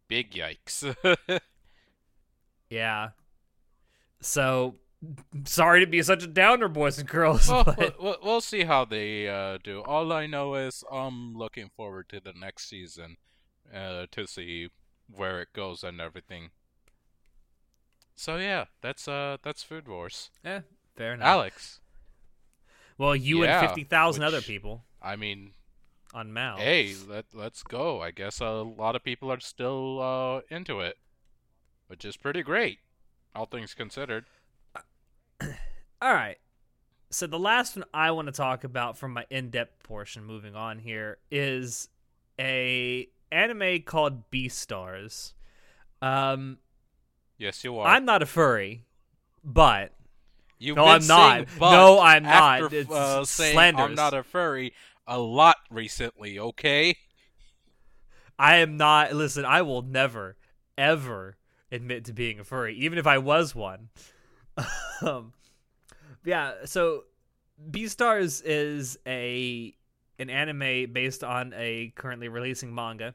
Big 0.09 0.33
yikes. 0.33 0.95
Yeah. 2.75 3.11
So 4.21 4.77
sorry 5.45 5.81
to 5.81 5.87
be 5.87 6.03
such 6.03 6.25
a 6.25 6.27
downer, 6.27 6.69
boys 6.69 6.99
and 6.99 7.09
girls. 7.09 7.49
well, 7.49 7.65
but 7.65 8.03
we'll, 8.03 8.17
we'll 8.23 8.41
see 8.41 8.65
how 8.65 8.85
they 8.85 9.29
uh, 9.29 9.59
do. 9.63 9.83
All 9.83 10.13
I 10.13 10.27
know 10.27 10.55
is 10.55 10.83
I'm 10.91 11.37
looking 11.37 11.71
forward 11.77 12.09
to 12.09 12.21
the 12.21 12.33
next 12.33 12.69
season 12.69 13.17
uh, 13.73 14.07
to 14.11 14.27
see 14.27 14.71
where 15.15 15.41
it 15.41 15.49
goes 15.53 15.85
and 15.85 16.01
everything. 16.01 16.51
So 18.17 18.37
yeah, 18.37 18.67
that's 18.81 19.09
uh 19.09 19.39
that's 19.43 19.63
Food 19.63 19.89
Wars. 19.89 20.31
Yeah, 20.45 20.61
fair 20.97 21.15
enough. 21.15 21.27
Alex, 21.27 21.81
Well, 22.97 23.17
you 23.17 23.43
Yeah, 23.43 23.59
and 23.59 23.69
fifty 23.69 23.83
thousand 23.85 24.23
other 24.23 24.41
people 24.41 24.85
I 25.05 25.17
mean, 25.17 25.51
on 26.15 26.33
Mal. 26.33 26.57
hey, 26.57 26.95
let 27.07 27.27
let's 27.35 27.63
go. 27.63 28.01
I 28.01 28.11
guess 28.11 28.41
a 28.41 28.51
lot 28.51 28.97
of 28.97 29.05
people 29.05 29.31
are 29.31 29.41
still 29.41 30.01
uh, 30.01 30.41
into 30.49 30.81
it, 30.81 30.97
which 31.89 32.05
is 32.05 32.17
pretty 32.17 32.43
great, 32.43 32.79
all 33.35 33.47
things 33.47 33.75
considered. 33.75 34.25
All 36.03 36.13
right. 36.13 36.39
So 37.11 37.27
the 37.27 37.39
last 37.39 37.77
one 37.77 37.85
I 37.95 38.11
want 38.11 38.27
to 38.27 38.33
talk 38.33 38.65
about 38.65 38.99
from 38.99 39.13
my 39.13 39.25
in-depth 39.31 39.85
portion, 39.85 40.25
moving 40.25 40.57
on 40.57 40.79
here, 40.79 41.19
is 41.31 41.89
a 42.41 43.09
anime 43.31 43.83
called 43.83 44.31
Beastars. 44.31 45.33
Um, 46.03 46.59
Yes, 47.39 47.63
you 47.63 47.79
are. 47.79 47.87
I'm 47.87 48.05
not 48.05 48.23
a 48.23 48.27
furry, 48.27 48.85
but 49.45 49.93
You've 50.59 50.77
No, 50.77 50.87
I'm 50.87 51.07
not. 51.07 51.47
No, 51.61 52.01
I'm 52.01 52.23
not. 52.23 52.63
after, 52.63 52.77
It's 52.77 52.91
uh, 52.91 53.25
I'm 53.77 53.95
not 53.95 54.15
a 54.15 54.23
furry 54.23 54.73
a 55.07 55.19
lot 55.19 55.57
recently. 55.71 56.39
Okay. 56.39 56.97
I 58.39 58.57
am 58.57 58.77
not. 58.77 59.13
Listen, 59.13 59.45
I 59.45 59.63
will 59.63 59.83
never, 59.83 60.37
ever 60.77 61.37
admit 61.71 62.05
to 62.07 62.13
being 62.13 62.41
a 62.41 62.45
furry, 62.45 62.77
even 62.77 62.99
if 62.99 63.07
I 63.07 63.19
was 63.19 63.55
one. 63.55 63.91
um, 65.03 65.33
yeah. 66.25 66.53
So, 66.65 67.05
Beastars 67.71 68.43
is 68.45 68.99
a 69.07 69.75
an 70.19 70.31
anime 70.31 70.93
based 70.93 71.25
on 71.25 71.53
a 71.57 71.93
currently 71.97 72.29
releasing 72.29 72.75
manga 72.75 73.15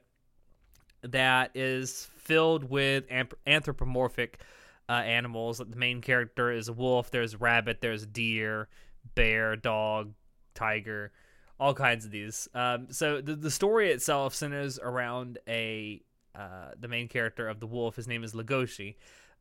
that 1.01 1.51
is 1.55 2.09
filled 2.17 2.69
with 2.69 3.05
anthropomorphic 3.47 4.41
uh, 4.89 4.93
animals. 4.93 5.59
The 5.59 5.75
main 5.75 6.01
character 6.01 6.51
is 6.51 6.67
a 6.67 6.73
wolf. 6.73 7.11
There's 7.11 7.39
rabbit. 7.39 7.79
There's 7.81 8.05
deer, 8.05 8.67
bear, 9.15 9.55
dog, 9.55 10.13
tiger, 10.55 11.11
all 11.59 11.73
kinds 11.73 12.05
of 12.05 12.11
these. 12.11 12.47
Um, 12.53 12.87
so 12.91 13.21
the 13.21 13.35
the 13.35 13.51
story 13.51 13.91
itself 13.91 14.33
centers 14.33 14.79
around 14.79 15.39
a 15.47 16.01
uh, 16.35 16.71
the 16.79 16.87
main 16.87 17.07
character 17.07 17.47
of 17.47 17.59
the 17.59 17.67
wolf. 17.67 17.95
His 17.95 18.07
name 18.07 18.23
is 18.23 18.33
Legoshi. 18.33 18.95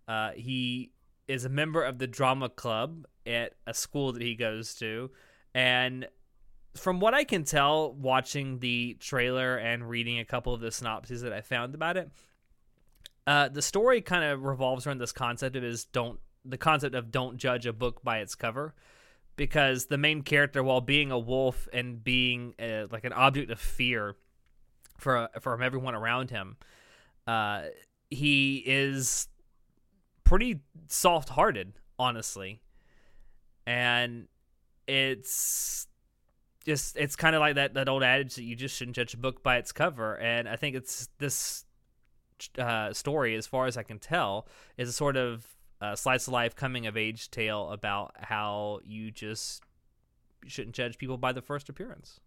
Uh, 0.06 0.30
he 0.32 0.90
is 1.26 1.44
a 1.44 1.48
member 1.48 1.82
of 1.82 1.98
the 1.98 2.06
drama 2.06 2.48
club 2.48 3.06
at 3.26 3.52
a 3.66 3.74
school 3.74 4.12
that 4.12 4.22
he 4.22 4.34
goes 4.34 4.74
to, 4.76 5.10
and 5.54 6.08
from 6.76 7.00
what 7.00 7.14
I 7.14 7.24
can 7.24 7.44
tell, 7.44 7.92
watching 7.92 8.58
the 8.60 8.96
trailer 9.00 9.56
and 9.56 9.88
reading 9.88 10.18
a 10.18 10.24
couple 10.24 10.54
of 10.54 10.60
the 10.60 10.70
synopses 10.70 11.22
that 11.22 11.32
I 11.32 11.40
found 11.40 11.74
about 11.74 11.96
it, 11.96 12.10
uh, 13.26 13.48
the 13.48 13.62
story 13.62 14.00
kind 14.00 14.24
of 14.24 14.44
revolves 14.44 14.86
around 14.86 14.98
this 14.98 15.12
concept 15.12 15.56
of 15.56 15.64
is 15.64 15.84
don't 15.84 16.20
the 16.44 16.58
concept 16.58 16.94
of 16.94 17.10
don't 17.10 17.36
judge 17.36 17.66
a 17.66 17.72
book 17.72 18.02
by 18.02 18.18
its 18.18 18.34
cover, 18.34 18.74
because 19.38 19.86
the 19.86 19.96
main 19.96 20.20
character, 20.20 20.62
while 20.62 20.82
being 20.82 21.10
a 21.10 21.18
wolf 21.18 21.66
and 21.72 22.04
being 22.04 22.54
uh 22.60 22.88
like 22.90 23.04
an 23.04 23.14
object 23.14 23.50
of 23.50 23.58
fear 23.58 24.16
for 24.98 25.30
from 25.40 25.62
everyone 25.62 25.94
around 25.94 26.30
him, 26.30 26.58
uh, 27.26 27.62
he 28.10 28.62
is 28.66 29.28
pretty 30.24 30.60
soft-hearted, 30.88 31.72
honestly, 31.98 32.60
and 33.66 34.28
it's 34.86 35.86
just 36.66 36.96
it's 36.96 37.16
kind 37.16 37.34
of 37.34 37.40
like 37.40 37.54
that 37.54 37.74
that 37.74 37.88
old 37.88 38.02
adage 38.02 38.34
that 38.34 38.42
you 38.42 38.56
just 38.56 38.76
shouldn't 38.76 38.96
judge 38.96 39.14
a 39.14 39.18
book 39.18 39.42
by 39.42 39.56
its 39.56 39.72
cover. 39.72 40.18
And 40.18 40.48
i 40.48 40.56
think 40.56 40.76
it's 40.76 41.08
this 41.18 41.64
uh, 42.58 42.92
story 42.92 43.34
as 43.34 43.46
far 43.46 43.66
as 43.66 43.76
i 43.76 43.82
can 43.82 43.98
tell 43.98 44.46
is 44.76 44.88
a 44.88 44.92
sort 44.92 45.16
of 45.16 45.57
uh, 45.80 45.94
slice 45.94 46.26
of 46.26 46.32
life 46.32 46.56
coming 46.56 46.86
of 46.86 46.96
age 46.96 47.30
tale 47.30 47.70
about 47.70 48.12
how 48.18 48.80
you 48.84 49.10
just 49.10 49.62
shouldn't 50.46 50.74
judge 50.74 50.98
people 50.98 51.16
by 51.16 51.32
the 51.32 51.42
first 51.42 51.68
appearance 51.68 52.20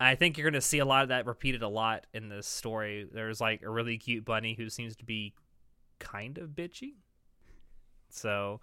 i 0.00 0.14
think 0.14 0.36
you're 0.36 0.48
going 0.48 0.60
to 0.60 0.60
see 0.60 0.78
a 0.78 0.84
lot 0.84 1.02
of 1.02 1.08
that 1.08 1.26
repeated 1.26 1.62
a 1.62 1.68
lot 1.68 2.06
in 2.14 2.28
this 2.28 2.46
story 2.46 3.06
there's 3.12 3.40
like 3.40 3.62
a 3.62 3.70
really 3.70 3.98
cute 3.98 4.24
bunny 4.24 4.54
who 4.54 4.68
seems 4.68 4.96
to 4.96 5.04
be 5.04 5.34
kind 5.98 6.38
of 6.38 6.50
bitchy 6.50 6.94
so 8.08 8.60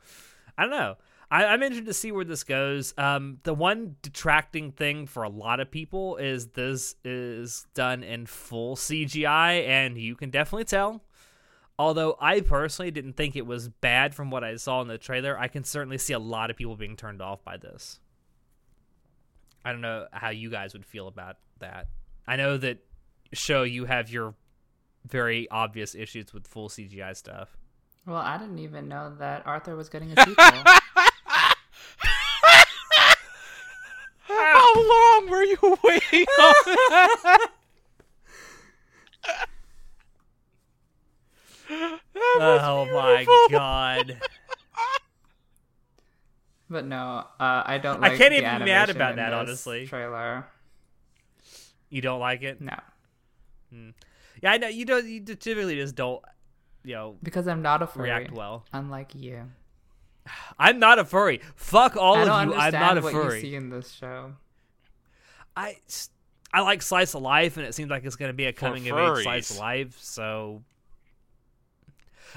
i 0.57 0.63
don't 0.63 0.71
know 0.71 0.95
I, 1.31 1.45
I'm 1.45 1.61
interested 1.61 1.85
to 1.85 1.93
see 1.93 2.11
where 2.11 2.25
this 2.25 2.43
goes. 2.43 2.93
Um, 2.97 3.39
the 3.43 3.53
one 3.53 3.95
detracting 4.01 4.71
thing 4.71 5.05
for 5.05 5.23
a 5.23 5.29
lot 5.29 5.59
of 5.59 5.69
people 5.69 6.17
is 6.17 6.47
this 6.47 6.95
is 7.03 7.65
done 7.73 8.03
in 8.03 8.25
full 8.25 8.75
CGI, 8.75 9.67
and 9.67 9.97
you 9.97 10.15
can 10.15 10.29
definitely 10.29 10.65
tell. 10.65 11.03
Although 11.79 12.17
I 12.19 12.41
personally 12.41 12.91
didn't 12.91 13.13
think 13.13 13.37
it 13.37 13.45
was 13.45 13.69
bad 13.69 14.13
from 14.13 14.29
what 14.29 14.43
I 14.43 14.57
saw 14.57 14.81
in 14.81 14.89
the 14.89 14.97
trailer, 14.97 15.39
I 15.39 15.47
can 15.47 15.63
certainly 15.63 15.97
see 15.97 16.11
a 16.11 16.19
lot 16.19 16.51
of 16.51 16.57
people 16.57 16.75
being 16.75 16.97
turned 16.97 17.21
off 17.21 17.41
by 17.45 17.55
this. 17.55 18.01
I 19.63 19.71
don't 19.71 19.79
know 19.79 20.07
how 20.11 20.29
you 20.29 20.49
guys 20.49 20.73
would 20.73 20.85
feel 20.85 21.07
about 21.07 21.37
that. 21.59 21.87
I 22.27 22.35
know 22.35 22.57
that 22.57 22.79
show 23.31 23.63
you 23.63 23.85
have 23.85 24.09
your 24.09 24.35
very 25.07 25.49
obvious 25.49 25.95
issues 25.95 26.33
with 26.33 26.47
full 26.47 26.67
CGI 26.67 27.15
stuff. 27.15 27.55
Well, 28.05 28.17
I 28.17 28.37
didn't 28.37 28.59
even 28.59 28.89
know 28.89 29.15
that 29.17 29.47
Arthur 29.47 29.77
was 29.77 29.87
getting 29.87 30.11
a 30.11 30.15
sequel. 30.17 30.35
How 34.27 34.73
long 34.75 35.29
were 35.29 35.43
you 35.43 35.77
waiting 35.81 36.25
on 42.41 42.87
that? 42.87 42.91
That 42.93 43.27
was 43.27 43.27
Oh 43.27 43.47
my 43.49 43.57
god. 43.57 44.21
but 46.69 46.85
no, 46.85 47.25
uh, 47.39 47.63
I 47.65 47.79
don't. 47.81 47.99
Like 48.01 48.13
I 48.13 48.17
can't 48.17 48.33
even 48.33 48.59
be 48.59 48.65
mad 48.65 48.89
about 48.89 49.15
that, 49.15 49.33
honestly. 49.33 49.87
Trailer. 49.87 50.45
You 51.89 52.01
don't 52.01 52.19
like 52.19 52.43
it? 52.43 52.61
No, 52.61 52.75
Yeah, 54.41 54.51
I 54.51 54.57
know 54.57 54.67
you 54.67 54.85
don't. 54.85 55.05
You 55.07 55.21
typically 55.23 55.75
just 55.75 55.95
don't, 55.95 56.21
you 56.83 56.93
know, 56.93 57.15
because 57.23 57.47
I'm 57.47 57.63
not 57.63 57.81
a 57.81 57.87
furry. 57.87 58.03
react 58.09 58.31
well. 58.31 58.65
Unlike 58.71 59.15
you, 59.15 59.49
I'm 60.59 60.77
not 60.77 60.99
a 60.99 61.05
furry. 61.05 61.41
Fuck 61.55 61.97
all 61.97 62.15
I 62.15 62.21
of 62.21 62.27
don't 62.27 62.49
you. 62.49 62.55
I'm 62.55 62.73
not 62.73 62.97
a 62.99 63.01
what 63.01 63.13
you 63.13 63.21
furry. 63.23 63.41
see 63.41 63.55
in 63.55 63.69
this 63.71 63.91
show. 63.91 64.33
I 65.57 65.77
s- 65.87 66.11
I 66.53 66.61
like 66.61 66.83
slice 66.83 67.15
of 67.15 67.23
life, 67.23 67.57
and 67.57 67.65
it 67.65 67.73
seems 67.73 67.89
like 67.89 68.03
it's 68.05 68.15
going 68.15 68.29
to 68.29 68.33
be 68.37 68.45
a 68.45 68.53
coming 68.53 68.87
of 68.89 69.17
age 69.17 69.23
slice 69.23 69.49
of 69.51 69.57
life. 69.57 69.97
So 69.99 70.61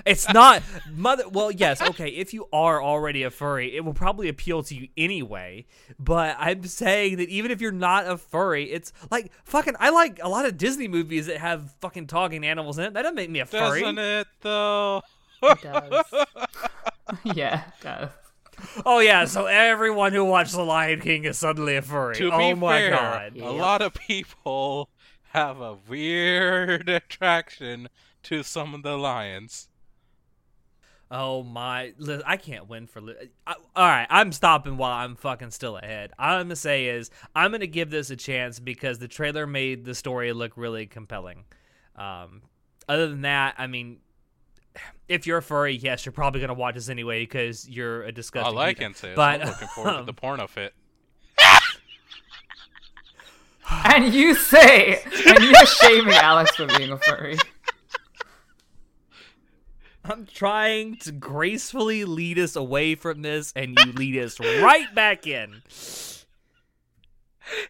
it's 0.04 0.32
not 0.32 0.62
mother. 0.90 1.28
Well, 1.28 1.50
yes, 1.50 1.80
okay. 1.82 2.08
If 2.08 2.32
you 2.34 2.48
are 2.52 2.82
already 2.82 3.22
a 3.22 3.30
furry, 3.30 3.76
it 3.76 3.84
will 3.84 3.94
probably 3.94 4.28
appeal 4.28 4.62
to 4.64 4.74
you 4.74 4.88
anyway. 4.96 5.66
But 5.98 6.36
I'm 6.38 6.64
saying 6.64 7.16
that 7.16 7.28
even 7.28 7.50
if 7.50 7.60
you're 7.60 7.72
not 7.72 8.06
a 8.06 8.16
furry, 8.16 8.70
it's 8.70 8.92
like 9.10 9.32
fucking. 9.44 9.74
I 9.78 9.90
like 9.90 10.20
a 10.22 10.28
lot 10.28 10.46
of 10.46 10.56
Disney 10.56 10.88
movies 10.88 11.26
that 11.26 11.38
have 11.38 11.72
fucking 11.80 12.06
talking 12.06 12.44
animals 12.44 12.78
in 12.78 12.84
it. 12.84 12.94
That 12.94 13.02
doesn't 13.02 13.16
make 13.16 13.30
me 13.30 13.40
a 13.40 13.46
furry. 13.46 13.80
Doesn't 13.80 13.98
it 13.98 14.26
though? 14.40 15.02
It 15.42 15.62
does. 15.62 16.04
yeah, 17.24 17.64
it 17.66 17.82
does. 17.82 18.10
Oh 18.84 19.00
yeah, 19.00 19.24
so 19.24 19.46
everyone 19.46 20.12
who 20.12 20.24
watched 20.24 20.52
The 20.52 20.64
Lion 20.64 21.00
King 21.00 21.24
is 21.24 21.38
suddenly 21.38 21.76
a 21.76 21.82
furry. 21.82 22.14
To 22.16 22.30
oh 22.32 22.38
be 22.38 22.54
my 22.54 22.78
fair, 22.78 22.90
god. 22.90 23.32
Yeah. 23.34 23.48
a 23.48 23.50
lot 23.50 23.82
of 23.82 23.94
people 23.94 24.90
have 25.32 25.60
a 25.60 25.76
weird 25.88 26.88
attraction 26.88 27.88
to 28.24 28.42
some 28.42 28.74
of 28.74 28.82
the 28.82 28.96
lions. 28.96 29.68
Oh 31.14 31.42
my! 31.42 31.92
I 32.24 32.38
can't 32.38 32.70
win 32.70 32.86
for. 32.86 33.02
Li- 33.02 33.14
I, 33.46 33.54
all 33.76 33.86
right, 33.86 34.06
I'm 34.08 34.32
stopping 34.32 34.78
while 34.78 34.92
I'm 34.92 35.14
fucking 35.14 35.50
still 35.50 35.76
ahead. 35.76 36.10
All 36.18 36.36
I'm 36.36 36.46
gonna 36.46 36.56
say 36.56 36.86
is 36.86 37.10
I'm 37.36 37.52
gonna 37.52 37.66
give 37.66 37.90
this 37.90 38.08
a 38.08 38.16
chance 38.16 38.58
because 38.58 38.98
the 38.98 39.08
trailer 39.08 39.46
made 39.46 39.84
the 39.84 39.94
story 39.94 40.32
look 40.32 40.52
really 40.56 40.86
compelling. 40.86 41.44
Um, 41.96 42.40
other 42.88 43.08
than 43.08 43.20
that, 43.22 43.56
I 43.58 43.66
mean, 43.66 43.98
if 45.06 45.26
you're 45.26 45.36
a 45.36 45.42
furry, 45.42 45.76
yes, 45.76 46.06
you're 46.06 46.14
probably 46.14 46.40
gonna 46.40 46.54
watch 46.54 46.76
this 46.76 46.88
anyway 46.88 47.20
because 47.20 47.68
you're 47.68 48.04
a 48.04 48.12
disgusting. 48.12 48.56
I 48.56 48.58
like 48.58 48.78
can 48.78 48.94
say 48.94 49.12
But, 49.14 49.42
I'm 49.42 49.48
looking 49.48 49.68
forward 49.68 49.90
to 49.92 49.98
um, 49.98 50.06
the 50.06 50.14
porno 50.14 50.46
fit. 50.46 50.72
And 53.84 54.12
you 54.12 54.34
say, 54.34 55.00
and 55.26 55.44
you're 55.44 55.66
shaming 55.66 56.14
Alex 56.14 56.54
for 56.56 56.66
being 56.66 56.90
a 56.90 56.98
furry. 56.98 57.38
I'm 60.04 60.26
trying 60.26 60.96
to 60.98 61.12
gracefully 61.12 62.04
lead 62.04 62.38
us 62.38 62.56
away 62.56 62.94
from 62.96 63.22
this, 63.22 63.52
and 63.54 63.78
you 63.78 63.92
lead 63.92 64.16
us 64.18 64.40
right 64.40 64.92
back 64.94 65.26
in. 65.26 65.62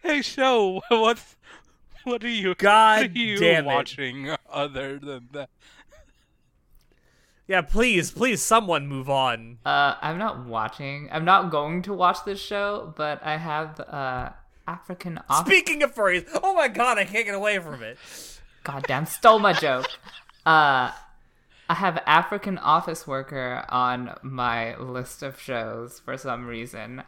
hey, 0.01 0.21
show 0.21 0.81
what? 0.89 1.23
What 2.05 2.23
are 2.23 2.29
you? 2.29 2.55
God 2.55 3.01
what 3.01 3.09
are 3.11 3.19
you 3.19 3.37
damn 3.37 3.65
it. 3.65 3.67
watching 3.67 4.35
other 4.51 4.99
than 4.99 5.29
that? 5.31 5.49
Yeah, 7.47 7.61
please, 7.61 8.09
please, 8.09 8.41
someone 8.41 8.87
move 8.87 9.09
on. 9.09 9.59
Uh, 9.65 9.95
I'm 10.01 10.17
not 10.17 10.45
watching. 10.45 11.09
I'm 11.11 11.25
not 11.25 11.51
going 11.51 11.81
to 11.83 11.93
watch 11.93 12.17
this 12.25 12.39
show, 12.39 12.93
but 12.95 13.21
I 13.23 13.37
have 13.37 13.79
uh 13.79 14.29
African 14.67 15.19
office. 15.29 15.45
Speaking 15.45 15.83
of 15.83 15.93
furries, 15.93 16.25
oh 16.41 16.53
my 16.55 16.67
god, 16.67 16.97
I 16.97 17.05
can't 17.05 17.25
get 17.25 17.35
away 17.35 17.59
from 17.59 17.83
it. 17.83 17.97
Goddamn, 18.63 19.05
stole 19.05 19.39
my 19.39 19.53
joke. 19.53 19.87
Uh, 20.45 20.91
I 21.69 21.75
have 21.75 22.03
African 22.05 22.57
Office 22.57 23.07
Worker 23.07 23.65
on 23.69 24.15
my 24.21 24.77
list 24.77 25.23
of 25.23 25.39
shows 25.39 25.99
for 25.99 26.17
some 26.17 26.45
reason, 26.45 27.03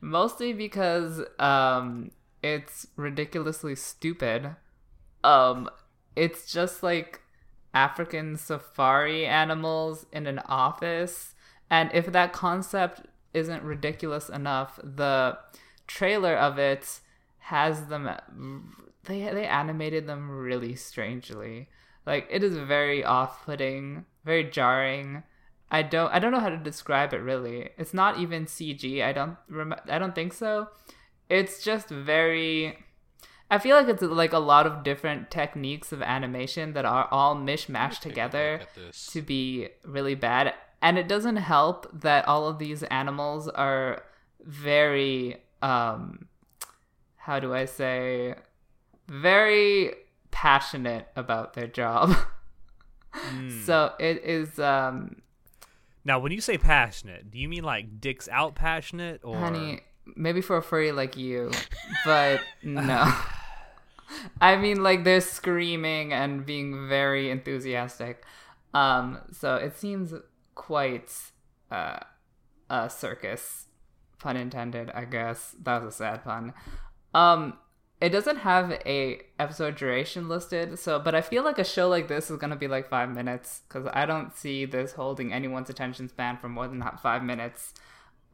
mostly 0.00 0.52
because 0.52 1.20
um 1.38 2.10
it's 2.42 2.86
ridiculously 2.96 3.74
stupid. 3.74 4.54
Um, 5.24 5.68
it's 6.14 6.52
just 6.52 6.82
like 6.82 7.20
African 7.74 8.36
safari 8.36 9.26
animals 9.26 10.06
in 10.12 10.26
an 10.26 10.38
office. 10.40 11.34
And 11.70 11.90
if 11.92 12.06
that 12.12 12.32
concept 12.32 13.02
isn't 13.34 13.62
ridiculous 13.62 14.28
enough, 14.28 14.78
the 14.82 15.38
trailer 15.86 16.34
of 16.36 16.58
it 16.58 17.00
has 17.38 17.86
them 17.86 18.08
they 19.04 19.20
they 19.20 19.46
animated 19.46 20.06
them 20.06 20.30
really 20.30 20.74
strangely. 20.74 21.68
Like 22.08 22.26
it 22.30 22.42
is 22.42 22.56
very 22.56 23.04
off-putting, 23.04 24.06
very 24.24 24.44
jarring. 24.44 25.24
I 25.70 25.82
don't 25.82 26.10
I 26.10 26.18
don't 26.18 26.32
know 26.32 26.40
how 26.40 26.48
to 26.48 26.56
describe 26.56 27.12
it 27.12 27.18
really. 27.18 27.68
It's 27.76 27.92
not 27.92 28.18
even 28.18 28.46
CG. 28.46 29.04
I 29.04 29.12
don't 29.12 29.36
rem- 29.50 29.74
I 29.86 29.98
don't 29.98 30.14
think 30.14 30.32
so. 30.32 30.68
It's 31.28 31.62
just 31.62 31.90
very 31.90 32.78
I 33.50 33.58
feel 33.58 33.76
like 33.76 33.88
it's 33.88 34.02
like 34.02 34.32
a 34.32 34.38
lot 34.38 34.66
of 34.66 34.82
different 34.82 35.30
techniques 35.30 35.92
of 35.92 36.00
animation 36.00 36.72
that 36.72 36.86
are 36.86 37.08
all 37.10 37.36
mishmashed 37.36 38.00
together 38.00 38.58
look 38.60 38.68
at 38.68 38.74
this. 38.74 39.06
to 39.12 39.20
be 39.20 39.68
really 39.84 40.14
bad. 40.14 40.54
And 40.80 40.96
it 40.96 41.08
doesn't 41.08 41.36
help 41.36 41.90
that 42.00 42.26
all 42.26 42.48
of 42.48 42.58
these 42.58 42.82
animals 42.84 43.48
are 43.48 44.02
very 44.42 45.42
um 45.60 46.26
how 47.16 47.38
do 47.38 47.52
I 47.52 47.66
say 47.66 48.34
very 49.08 49.92
passionate 50.30 51.08
about 51.16 51.54
their 51.54 51.66
job. 51.66 52.14
Hmm. 53.10 53.64
so 53.64 53.94
it 53.98 54.22
is 54.22 54.58
um 54.58 55.22
Now, 56.04 56.18
when 56.18 56.30
you 56.30 56.42
say 56.42 56.58
passionate, 56.58 57.30
do 57.30 57.38
you 57.38 57.48
mean 57.48 57.64
like 57.64 58.00
dicks 58.02 58.28
out 58.28 58.54
passionate 58.54 59.20
or 59.24 59.38
honey, 59.38 59.80
maybe 60.14 60.42
for 60.42 60.58
a 60.58 60.62
furry 60.62 60.92
like 60.92 61.16
you, 61.16 61.50
but 62.04 62.40
no. 62.62 63.10
I 64.40 64.56
mean 64.56 64.82
like 64.82 65.04
they're 65.04 65.22
screaming 65.22 66.12
and 66.12 66.44
being 66.44 66.86
very 66.86 67.30
enthusiastic. 67.30 68.24
Um 68.74 69.18
so 69.32 69.56
it 69.56 69.76
seems 69.76 70.12
quite 70.54 71.10
uh 71.70 72.00
a 72.68 72.90
circus 72.90 73.66
pun 74.18 74.36
intended, 74.36 74.90
I 74.90 75.06
guess. 75.06 75.56
That 75.62 75.82
was 75.82 75.94
a 75.94 75.96
sad 75.96 76.24
pun. 76.24 76.52
Um 77.14 77.54
it 78.00 78.10
doesn't 78.10 78.38
have 78.38 78.70
a 78.86 79.20
episode 79.38 79.76
duration 79.76 80.28
listed, 80.28 80.78
so 80.78 80.98
but 80.98 81.14
I 81.14 81.20
feel 81.20 81.42
like 81.42 81.58
a 81.58 81.64
show 81.64 81.88
like 81.88 82.08
this 82.08 82.30
is 82.30 82.38
gonna 82.38 82.56
be 82.56 82.68
like 82.68 82.88
five 82.88 83.10
minutes 83.10 83.62
because 83.68 83.88
I 83.92 84.06
don't 84.06 84.36
see 84.36 84.64
this 84.64 84.92
holding 84.92 85.32
anyone's 85.32 85.70
attention 85.70 86.08
span 86.08 86.38
for 86.38 86.48
more 86.48 86.68
than 86.68 86.78
that 86.78 87.00
five 87.00 87.22
minutes. 87.22 87.74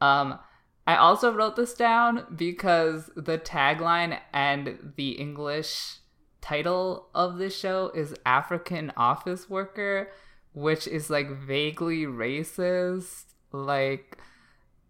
Um, 0.01 0.39
I 0.87 0.97
also 0.97 1.33
wrote 1.33 1.55
this 1.55 1.73
down 1.73 2.25
because 2.35 3.09
the 3.15 3.39
tagline 3.39 4.19
and 4.31 4.93
the 4.97 5.11
English 5.11 5.97
title 6.41 7.07
of 7.15 7.39
this 7.39 7.57
show 7.57 7.91
is 7.95 8.13
African 8.23 8.93
Office 8.95 9.49
Worker, 9.49 10.11
which 10.53 10.85
is 10.85 11.09
like 11.09 11.29
vaguely 11.29 12.05
racist. 12.05 13.23
Like, 13.51 14.17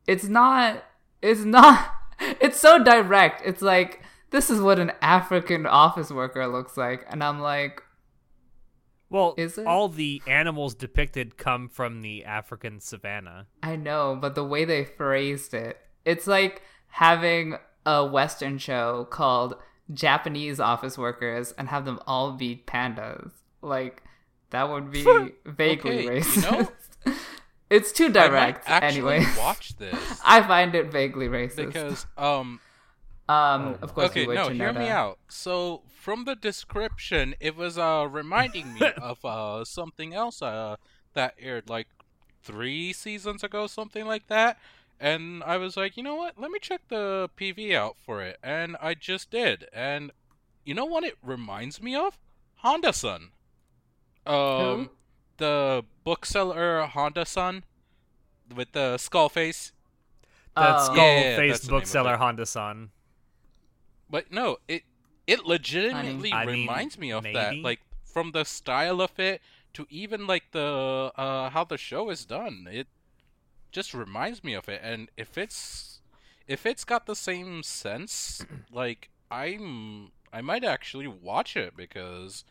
it's 0.05 0.25
not. 0.25 0.83
It's 1.21 1.45
not. 1.45 1.91
It's 2.39 2.57
so 2.57 2.81
direct. 2.81 3.41
It's 3.45 3.61
like 3.61 4.01
this 4.31 4.49
is 4.49 4.59
what 4.61 4.79
an 4.79 4.91
African 5.01 5.65
office 5.65 6.11
worker 6.11 6.47
looks 6.47 6.77
like, 6.77 7.05
and 7.09 7.23
I'm 7.23 7.39
like, 7.39 7.81
Well, 9.09 9.35
Is 9.37 9.57
it? 9.57 9.67
all 9.67 9.87
the 9.89 10.21
animals 10.27 10.75
depicted 10.75 11.37
come 11.37 11.69
from 11.69 12.01
the 12.01 12.25
African 12.25 12.79
savannah. 12.79 13.47
I 13.63 13.75
know, 13.75 14.17
but 14.19 14.35
the 14.35 14.43
way 14.43 14.65
they 14.65 14.83
phrased 14.83 15.53
it, 15.53 15.77
it's 16.03 16.27
like 16.27 16.61
having 16.87 17.57
a 17.85 18.05
Western 18.05 18.57
show 18.57 19.05
called 19.09 19.55
Japanese 19.93 20.59
Office 20.59 20.97
Workers 20.97 21.51
and 21.57 21.69
have 21.69 21.85
them 21.85 21.99
all 22.07 22.31
be 22.33 22.63
pandas. 22.67 23.31
Like, 23.61 24.01
that 24.49 24.69
would 24.69 24.91
be 24.91 25.03
vaguely 25.45 25.91
Okay, 25.91 26.03
you 26.03 26.09
racist. 26.09 26.51
know, 27.05 27.13
it's 27.69 27.91
too 27.91 28.05
I 28.05 28.07
might 28.09 28.13
direct, 28.29 28.63
actually 28.69 29.15
anyway. 29.15 29.25
watch 29.37 29.75
this 29.77 30.21
I 30.25 30.41
find 30.41 30.73
it 30.75 30.91
vaguely 30.91 31.27
racist. 31.27 31.55
because 31.57 32.05
um 32.17 32.59
um, 33.27 33.77
of 33.81 33.93
course, 33.93 34.11
okay 34.11 34.21
you 34.21 34.27
would, 34.27 34.35
no 34.35 34.49
hear 34.49 34.71
me 34.73 34.87
out. 34.89 35.19
So 35.29 35.83
from 35.87 36.25
the 36.25 36.35
description 36.35 37.35
it 37.39 37.55
was 37.55 37.77
uh 37.77 38.07
reminding 38.09 38.73
me 38.73 38.81
of 39.01 39.23
uh 39.25 39.63
something 39.65 40.13
else 40.13 40.41
uh 40.41 40.75
that 41.13 41.33
aired 41.39 41.69
like 41.69 41.87
three 42.43 42.93
seasons 42.93 43.43
ago 43.43 43.67
something 43.67 44.05
like 44.05 44.27
that. 44.27 44.57
And 44.99 45.43
i 45.43 45.57
was 45.57 45.75
like 45.77 45.97
you 45.97 46.03
know 46.03 46.15
what? 46.15 46.39
Let 46.39 46.51
me 46.51 46.59
check 46.59 46.81
the 46.89 47.29
pv 47.37 47.73
out 47.75 47.97
for 47.97 48.21
it. 48.21 48.37
And 48.43 48.77
i 48.81 48.93
just 48.93 49.31
did. 49.31 49.67
And 49.73 50.11
you 50.65 50.73
know 50.73 50.85
what 50.85 51.03
it 51.03 51.17
reminds 51.23 51.81
me 51.81 51.95
of? 51.95 52.17
Honda 52.57 52.93
san 52.93 53.31
um 54.25 54.89
Who? 54.89 54.89
the 55.37 55.83
bookseller 56.03 56.85
honda 56.85 57.25
san 57.25 57.63
with 58.55 58.71
the 58.73 58.97
skull 58.97 59.29
face. 59.29 59.71
That 60.57 60.79
Oh. 60.79 60.93
skull 60.93 61.23
Yeah, 61.23 61.35
faced 61.35 61.63
that's 61.63 61.67
the 61.67 61.71
name 61.73 61.77
of 61.81 61.81
bookseller. 61.81 62.17
Honda 62.17 62.45
san. 62.45 62.91
But 64.15 64.31
no, 64.31 64.59
it 64.69 64.83
it 65.27 65.45
legitimately 65.45 66.31
I 66.31 66.45
mean, 66.45 66.61
reminds 66.61 66.97
me 66.97 67.11
of 67.11 67.23
that. 67.33 67.61
Like 67.61 67.81
from 68.05 68.31
the 68.31 68.45
style 68.45 69.01
of 69.01 69.19
it 69.19 69.41
to 69.73 69.85
even 69.89 70.25
like 70.25 70.51
the 70.53 71.11
uh 71.17 71.49
how 71.49 71.65
the 71.65 71.77
show 71.77 72.09
is 72.09 72.23
done. 72.23 72.65
It 72.71 72.87
just 73.73 73.93
reminds 73.93 74.41
me 74.41 74.53
of 74.53 74.69
it. 74.69 74.79
And 74.81 75.11
if 75.17 75.37
it's 75.37 75.99
if 76.47 76.65
it's 76.65 76.85
got 76.85 77.07
the 77.07 77.15
same 77.15 77.61
sense, 77.61 78.45
like 78.71 79.09
I'm 79.29 80.13
I 80.31 80.39
might 80.39 80.63
actually 80.63 81.07
watch 81.07 81.57
it 81.57 81.75
because 81.75 82.45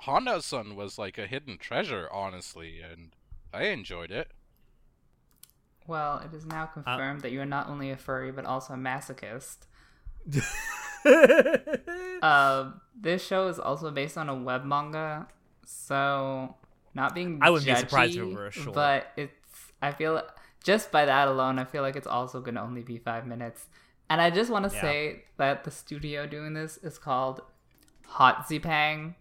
Honda 0.00 0.42
san 0.42 0.76
was 0.76 0.98
like 0.98 1.16
a 1.16 1.26
hidden 1.26 1.56
treasure, 1.56 2.06
honestly, 2.12 2.82
and 2.82 3.16
I 3.50 3.68
enjoyed 3.68 4.10
it. 4.10 4.30
Well, 5.86 6.18
it 6.18 6.36
is 6.36 6.44
now 6.44 6.66
confirmed 6.66 7.22
that 7.22 7.32
you 7.32 7.40
are 7.40 7.46
not 7.46 7.70
only 7.70 7.90
a 7.90 7.96
furry 7.96 8.30
but 8.30 8.44
also 8.44 8.74
a 8.74 8.76
masochist. 8.76 9.60
Uh, 11.04 12.72
this 13.00 13.24
show 13.26 13.48
is 13.48 13.58
also 13.58 13.90
based 13.90 14.16
on 14.18 14.28
a 14.28 14.34
web 14.34 14.64
manga, 14.64 15.26
so 15.66 16.54
not 16.94 17.14
being 17.14 17.38
I 17.42 17.50
wouldn't 17.50 17.66
be 17.66 17.74
surprised 17.74 18.16
if 18.16 18.22
it 18.22 18.34
were 18.34 18.50
short. 18.50 18.74
but 18.74 19.06
it's 19.16 19.32
I 19.80 19.92
feel 19.92 20.22
just 20.62 20.92
by 20.92 21.04
that 21.06 21.28
alone, 21.28 21.58
I 21.58 21.64
feel 21.64 21.82
like 21.82 21.96
it's 21.96 22.06
also 22.06 22.40
going 22.40 22.54
to 22.54 22.60
only 22.62 22.82
be 22.82 22.98
five 22.98 23.26
minutes. 23.26 23.66
And 24.08 24.20
I 24.20 24.30
just 24.30 24.50
want 24.50 24.68
to 24.68 24.74
Yeah. 24.74 24.80
say 24.80 25.24
that 25.38 25.64
the 25.64 25.70
studio 25.70 26.26
doing 26.26 26.54
this 26.54 26.76
is 26.78 26.98
called 26.98 27.40
Hot 28.06 28.46
Zipang. 28.46 29.14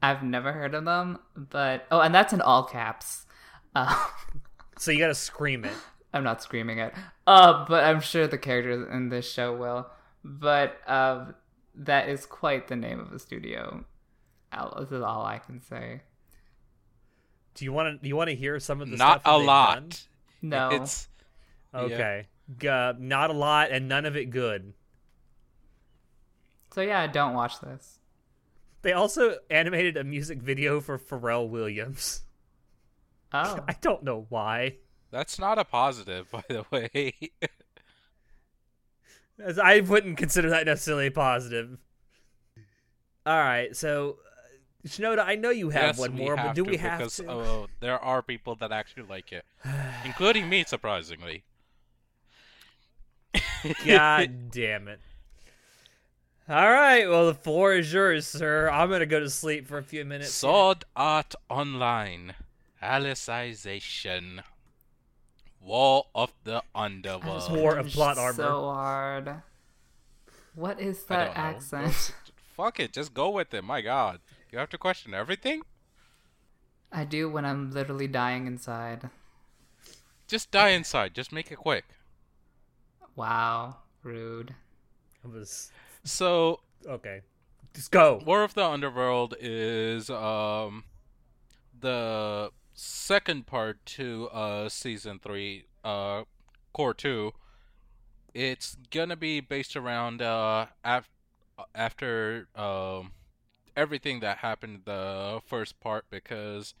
I've 0.00 0.22
never 0.22 0.52
heard 0.52 0.74
of 0.74 0.84
them, 0.84 1.18
but 1.34 1.86
oh, 1.90 2.00
and 2.00 2.14
that's 2.14 2.32
in 2.32 2.40
all 2.40 2.62
caps. 2.64 3.26
Uh, 3.74 3.92
so 4.78 4.92
you 4.92 4.98
gotta 5.00 5.14
scream 5.14 5.64
it. 5.64 5.72
I'm 6.14 6.22
not 6.24 6.42
screaming 6.42 6.78
it. 6.78 6.94
Uh, 7.26 7.66
but 7.68 7.82
I'm 7.84 8.00
sure 8.00 8.26
the 8.28 8.38
characters 8.38 8.86
in 8.92 9.08
this 9.08 9.30
show 9.30 9.54
will. 9.56 9.88
But 10.30 10.78
um, 10.86 11.34
that 11.74 12.10
is 12.10 12.26
quite 12.26 12.68
the 12.68 12.76
name 12.76 13.00
of 13.00 13.10
the 13.10 13.18
studio. 13.18 13.84
This 14.78 14.92
is 14.92 15.00
all 15.02 15.24
I 15.24 15.38
can 15.38 15.60
say. 15.62 16.02
Do 17.54 17.64
you 17.64 17.72
want 17.72 17.96
to? 17.96 18.02
Do 18.02 18.08
you 18.08 18.14
want 18.16 18.28
to 18.28 18.36
hear 18.36 18.60
some 18.60 18.82
of 18.82 18.90
the 18.90 18.96
Not 18.96 19.22
stuff 19.22 19.24
that 19.24 19.34
a 19.34 19.44
lot. 19.44 19.74
done? 19.74 19.90
No, 20.42 20.68
It's 20.70 21.08
Okay, 21.74 22.26
G- 22.58 22.68
uh, 22.68 22.92
not 22.98 23.30
a 23.30 23.32
lot, 23.32 23.70
and 23.70 23.88
none 23.88 24.04
of 24.06 24.16
it 24.16 24.26
good. 24.30 24.74
so 26.72 26.80
yeah, 26.82 27.06
don't 27.06 27.34
watch 27.34 27.60
this. 27.60 27.98
They 28.82 28.92
also 28.92 29.36
animated 29.50 29.96
a 29.96 30.04
music 30.04 30.40
video 30.40 30.80
for 30.80 30.98
Pharrell 30.98 31.48
Williams. 31.48 32.22
Oh, 33.32 33.58
I 33.68 33.74
don't 33.80 34.02
know 34.04 34.26
why. 34.28 34.76
that's 35.10 35.38
not 35.38 35.58
a 35.58 35.64
positive, 35.64 36.30
by 36.30 36.44
the 36.48 36.64
way. 36.70 37.12
As 39.42 39.58
I 39.58 39.80
wouldn't 39.80 40.16
consider 40.16 40.50
that 40.50 40.66
necessarily 40.66 41.10
positive. 41.10 41.78
All 43.24 43.38
right, 43.38 43.76
so 43.76 44.16
uh, 44.84 44.88
Shinoda, 44.88 45.24
I 45.24 45.34
know 45.34 45.50
you 45.50 45.70
have 45.70 45.82
yes, 45.82 45.98
one 45.98 46.14
more, 46.14 46.34
but 46.34 46.54
do 46.54 46.64
we 46.64 46.78
have 46.78 46.98
because, 46.98 47.16
to? 47.16 47.30
Oh, 47.30 47.66
there 47.80 47.98
are 47.98 48.22
people 48.22 48.54
that 48.56 48.72
actually 48.72 49.02
like 49.04 49.32
it, 49.32 49.44
including 50.04 50.48
me, 50.48 50.64
surprisingly. 50.66 51.44
God 53.84 54.50
damn 54.50 54.88
it! 54.88 55.00
All 56.48 56.70
right, 56.70 57.06
well 57.06 57.26
the 57.26 57.34
floor 57.34 57.74
is 57.74 57.92
yours, 57.92 58.26
sir. 58.26 58.70
I'm 58.70 58.88
gonna 58.88 59.04
go 59.04 59.20
to 59.20 59.28
sleep 59.28 59.66
for 59.66 59.76
a 59.76 59.82
few 59.82 60.06
minutes. 60.06 60.32
Sword 60.32 60.84
Art 60.96 61.34
Online, 61.50 62.34
Alicization, 62.82 64.40
War 65.60 66.04
of 66.14 66.32
the 66.44 66.62
Underworld. 66.74 67.50
War 67.50 67.76
of 67.76 67.88
plot 67.88 68.18
armor. 68.18 68.32
So 68.34 68.62
hard. 68.70 69.42
What 70.54 70.80
is 70.80 71.04
that 71.04 71.36
accent? 71.36 72.14
Fuck 72.56 72.80
it, 72.80 72.92
just 72.92 73.14
go 73.14 73.30
with 73.30 73.54
it. 73.54 73.62
My 73.62 73.80
God, 73.80 74.20
you 74.50 74.58
have 74.58 74.70
to 74.70 74.78
question 74.78 75.14
everything. 75.14 75.62
I 76.90 77.04
do 77.04 77.28
when 77.28 77.44
I'm 77.44 77.70
literally 77.70 78.08
dying 78.08 78.46
inside. 78.46 79.10
Just 80.26 80.50
die 80.50 80.70
inside. 80.70 81.14
Just 81.14 81.32
make 81.32 81.52
it 81.52 81.56
quick. 81.56 81.84
Wow, 83.14 83.76
rude. 84.02 84.54
It 85.24 85.30
was 85.30 85.70
So 86.04 86.60
okay. 86.86 87.20
Just 87.74 87.90
go. 87.90 88.22
War 88.24 88.42
of 88.42 88.54
the 88.54 88.64
Underworld 88.64 89.34
is 89.40 90.10
um 90.10 90.84
the 91.80 92.50
second 92.80 93.46
part 93.46 93.84
to 93.84 94.28
uh 94.28 94.68
season 94.68 95.18
three, 95.18 95.64
uh 95.84 96.22
core 96.72 96.94
two. 96.94 97.32
It's 98.34 98.76
gonna 98.90 99.16
be 99.16 99.40
based 99.40 99.76
around 99.76 100.22
uh 100.22 100.66
af- 100.84 101.10
after 101.74 102.48
um 102.54 103.12
everything 103.76 104.20
that 104.20 104.38
happened 104.38 104.74
in 104.76 104.82
the 104.84 105.40
first 105.44 105.80
part 105.80 106.04
because 106.10 106.74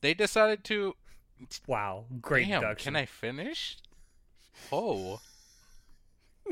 they 0.00 0.14
decided 0.14 0.64
to 0.64 0.94
Wow, 1.66 2.04
great 2.20 2.48
Damn, 2.48 2.60
deduction. 2.60 2.92
can 2.92 2.96
I 2.96 3.06
finish? 3.06 3.78
Oh. 4.70 5.20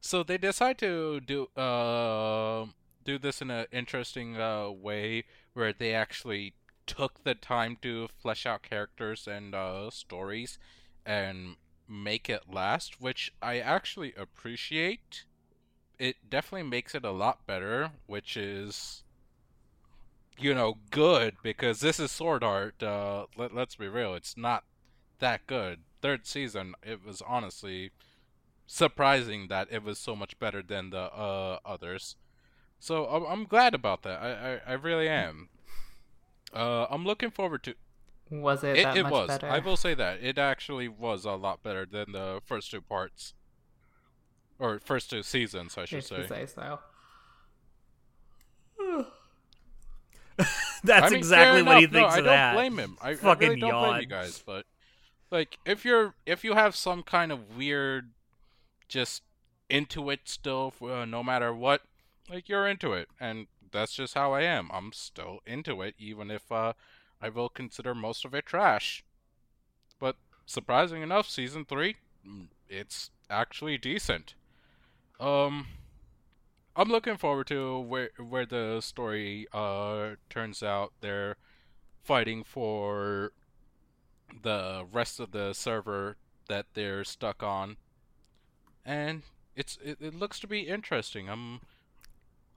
so 0.00 0.22
they 0.22 0.38
decide 0.38 0.78
to 0.78 1.20
do 1.20 1.46
uh, 1.56 2.66
do 3.04 3.18
this 3.18 3.42
in 3.42 3.50
an 3.50 3.66
interesting 3.72 4.36
uh, 4.36 4.70
way 4.70 5.24
where 5.54 5.72
they 5.72 5.92
actually 5.92 6.54
took 6.96 7.22
the 7.22 7.34
time 7.34 7.76
to 7.82 8.08
flesh 8.20 8.46
out 8.46 8.62
characters 8.62 9.28
and 9.28 9.54
uh, 9.54 9.90
stories 9.90 10.58
and 11.06 11.56
make 11.88 12.28
it 12.28 12.52
last, 12.52 13.00
which 13.00 13.32
I 13.40 13.58
actually 13.60 14.12
appreciate. 14.16 15.24
It 15.98 16.16
definitely 16.28 16.68
makes 16.68 16.94
it 16.94 17.04
a 17.04 17.10
lot 17.10 17.46
better, 17.46 17.92
which 18.06 18.36
is 18.36 19.04
you 20.38 20.54
know, 20.54 20.78
good 20.90 21.36
because 21.42 21.80
this 21.80 22.00
is 22.00 22.10
Sword 22.10 22.42
Art. 22.42 22.82
Uh, 22.82 23.26
let, 23.36 23.54
let's 23.54 23.76
be 23.76 23.88
real, 23.88 24.14
it's 24.14 24.36
not 24.36 24.64
that 25.18 25.46
good. 25.46 25.80
Third 26.00 26.26
season, 26.26 26.74
it 26.82 27.04
was 27.04 27.22
honestly 27.26 27.90
surprising 28.66 29.48
that 29.48 29.68
it 29.70 29.82
was 29.82 29.98
so 29.98 30.16
much 30.16 30.38
better 30.38 30.62
than 30.62 30.90
the 30.90 31.12
uh, 31.12 31.58
others. 31.64 32.16
So 32.78 33.04
I'm, 33.06 33.44
glad 33.44 33.74
about 33.74 34.02
that. 34.04 34.22
I, 34.22 34.54
I, 34.54 34.72
I 34.72 34.72
really 34.72 35.08
am. 35.08 35.50
Uh, 36.54 36.86
I'm 36.90 37.04
looking 37.04 37.30
forward 37.30 37.62
to 37.64 37.74
Was 38.30 38.64
it, 38.64 38.78
it. 38.78 38.82
that 38.84 38.96
It 38.96 39.02
much 39.04 39.12
was. 39.12 39.28
better? 39.28 39.48
I 39.48 39.58
will 39.60 39.76
say 39.76 39.94
that 39.94 40.22
it 40.22 40.38
actually 40.38 40.88
was 40.88 41.24
a 41.24 41.32
lot 41.32 41.62
better 41.62 41.86
than 41.86 42.12
the 42.12 42.40
first 42.44 42.70
two 42.70 42.80
parts, 42.80 43.34
or 44.58 44.78
first 44.78 45.10
two 45.10 45.22
seasons, 45.22 45.76
I 45.78 45.84
should 45.84 46.04
Safe 46.04 46.22
to 46.22 46.28
say. 46.28 46.46
say 46.46 46.52
so. 46.54 46.80
That's 50.84 51.06
I 51.06 51.10
mean, 51.10 51.18
exactly 51.18 51.62
fair 51.62 51.64
what 51.64 51.78
he 51.78 51.84
enough. 51.84 51.92
No, 51.92 52.00
thinks 52.00 52.14
I 52.14 52.18
of 52.18 52.24
don't 52.24 52.54
blame 52.54 52.78
him. 52.78 52.98
I, 53.02 53.10
I 53.10 53.32
really 53.34 53.56
don't 53.60 53.72
blame 53.84 54.00
you 54.00 54.06
guys, 54.06 54.42
but 54.44 54.64
like 55.30 55.58
if 55.66 55.84
you're 55.84 56.14
if 56.26 56.44
you 56.44 56.54
have 56.54 56.74
some 56.74 57.02
kind 57.02 57.30
of 57.30 57.56
weird, 57.56 58.10
just 58.88 59.22
into 59.68 60.08
it 60.10 60.20
still, 60.24 60.72
uh, 60.82 61.04
no 61.04 61.22
matter 61.22 61.52
what, 61.54 61.82
like 62.30 62.48
you're 62.48 62.66
into 62.66 62.92
it, 62.94 63.08
and 63.20 63.46
that's 63.72 63.94
just 63.94 64.14
how 64.14 64.32
I 64.32 64.42
am. 64.42 64.70
I'm 64.72 64.92
still 64.92 65.40
into 65.46 65.82
it, 65.82 65.94
even 65.98 66.30
if 66.30 66.50
uh, 66.52 66.74
I 67.20 67.28
will 67.28 67.48
consider 67.48 67.94
most 67.94 68.24
of 68.24 68.34
it 68.34 68.46
trash. 68.46 69.04
But 69.98 70.16
surprising 70.46 71.02
enough, 71.02 71.28
season 71.28 71.64
three, 71.64 71.96
mm, 72.26 72.48
it's 72.68 73.10
actually 73.28 73.78
decent. 73.78 74.34
Um. 75.18 75.66
I'm 76.76 76.88
looking 76.88 77.16
forward 77.16 77.46
to 77.48 77.78
where 77.78 78.10
where 78.18 78.46
the 78.46 78.80
story 78.80 79.46
uh 79.52 80.16
turns 80.28 80.62
out. 80.62 80.92
They're 81.00 81.36
fighting 82.02 82.44
for 82.44 83.32
the 84.42 84.86
rest 84.90 85.20
of 85.20 85.32
the 85.32 85.52
server 85.52 86.16
that 86.48 86.66
they're 86.74 87.04
stuck 87.04 87.42
on, 87.42 87.76
and 88.84 89.22
it's 89.56 89.78
it, 89.84 89.98
it 90.00 90.14
looks 90.14 90.40
to 90.40 90.46
be 90.46 90.60
interesting. 90.68 91.28
I'm 91.28 91.60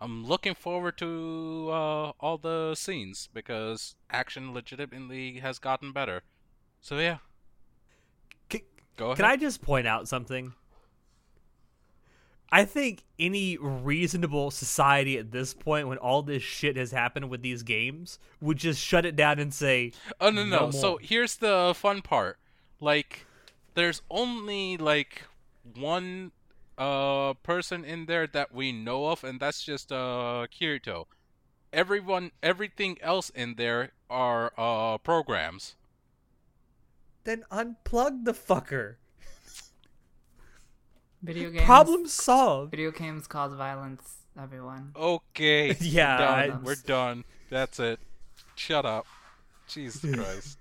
I'm 0.03 0.25
looking 0.25 0.53
forward 0.53 0.97
to 0.97 1.69
uh, 1.71 2.11
all 2.19 2.37
the 2.37 2.75
scenes 2.75 3.29
because 3.33 3.95
action 4.11 4.53
legitimately 4.53 5.39
has 5.39 5.59
gotten 5.59 5.93
better. 5.93 6.23
So 6.81 6.99
yeah, 6.99 7.19
Can, 8.49 8.59
go 8.97 9.05
ahead. 9.05 9.15
can 9.17 9.25
I 9.25 9.37
just 9.37 9.61
point 9.61 9.87
out 9.87 10.09
something? 10.09 10.51
I 12.51 12.65
think 12.65 13.03
any 13.17 13.57
reasonable 13.57 14.51
society 14.51 15.17
at 15.17 15.31
this 15.31 15.53
point, 15.53 15.87
when 15.87 15.97
all 15.97 16.21
this 16.21 16.43
shit 16.43 16.75
has 16.75 16.91
happened 16.91 17.29
with 17.29 17.41
these 17.41 17.63
games, 17.63 18.19
would 18.41 18.57
just 18.57 18.79
shut 18.79 19.05
it 19.05 19.15
down 19.15 19.39
and 19.39 19.53
say, 19.53 19.93
Oh 20.19 20.29
no 20.29 20.43
no. 20.43 20.65
No 20.65 20.71
so 20.71 20.97
here's 21.01 21.37
the 21.37 21.73
fun 21.75 22.01
part. 22.01 22.37
Like 22.81 23.25
there's 23.73 24.01
only 24.11 24.75
like 24.75 25.23
one 25.75 26.33
uh 26.77 27.33
person 27.43 27.85
in 27.85 28.05
there 28.07 28.25
that 28.27 28.53
we 28.53 28.71
know 28.71 29.07
of 29.07 29.23
and 29.23 29.39
that's 29.39 29.63
just 29.63 29.91
uh 29.91 30.47
Kirito. 30.51 31.05
Everyone 31.71 32.31
everything 32.41 32.97
else 33.01 33.29
in 33.29 33.55
there 33.55 33.91
are 34.09 34.51
uh 34.57 34.97
programs. 34.99 35.75
then 37.25 37.43
unplug 37.51 38.25
the 38.25 38.33
fucker. 38.33 38.95
Video 41.21 41.49
games. 41.51 41.65
Problem 41.65 42.07
solved. 42.07 42.71
Video 42.71 42.91
games 42.91 43.27
cause 43.27 43.53
violence. 43.53 44.17
Everyone. 44.39 44.91
Okay. 44.95 45.75
Yeah, 45.79 46.17
done. 46.17 46.51
I- 46.51 46.57
We're 46.63 46.75
done. 46.75 47.23
That's 47.49 47.79
it. 47.79 47.99
Shut 48.55 48.85
up. 48.85 49.05
Jesus 49.67 50.01
Christ. 50.15 50.57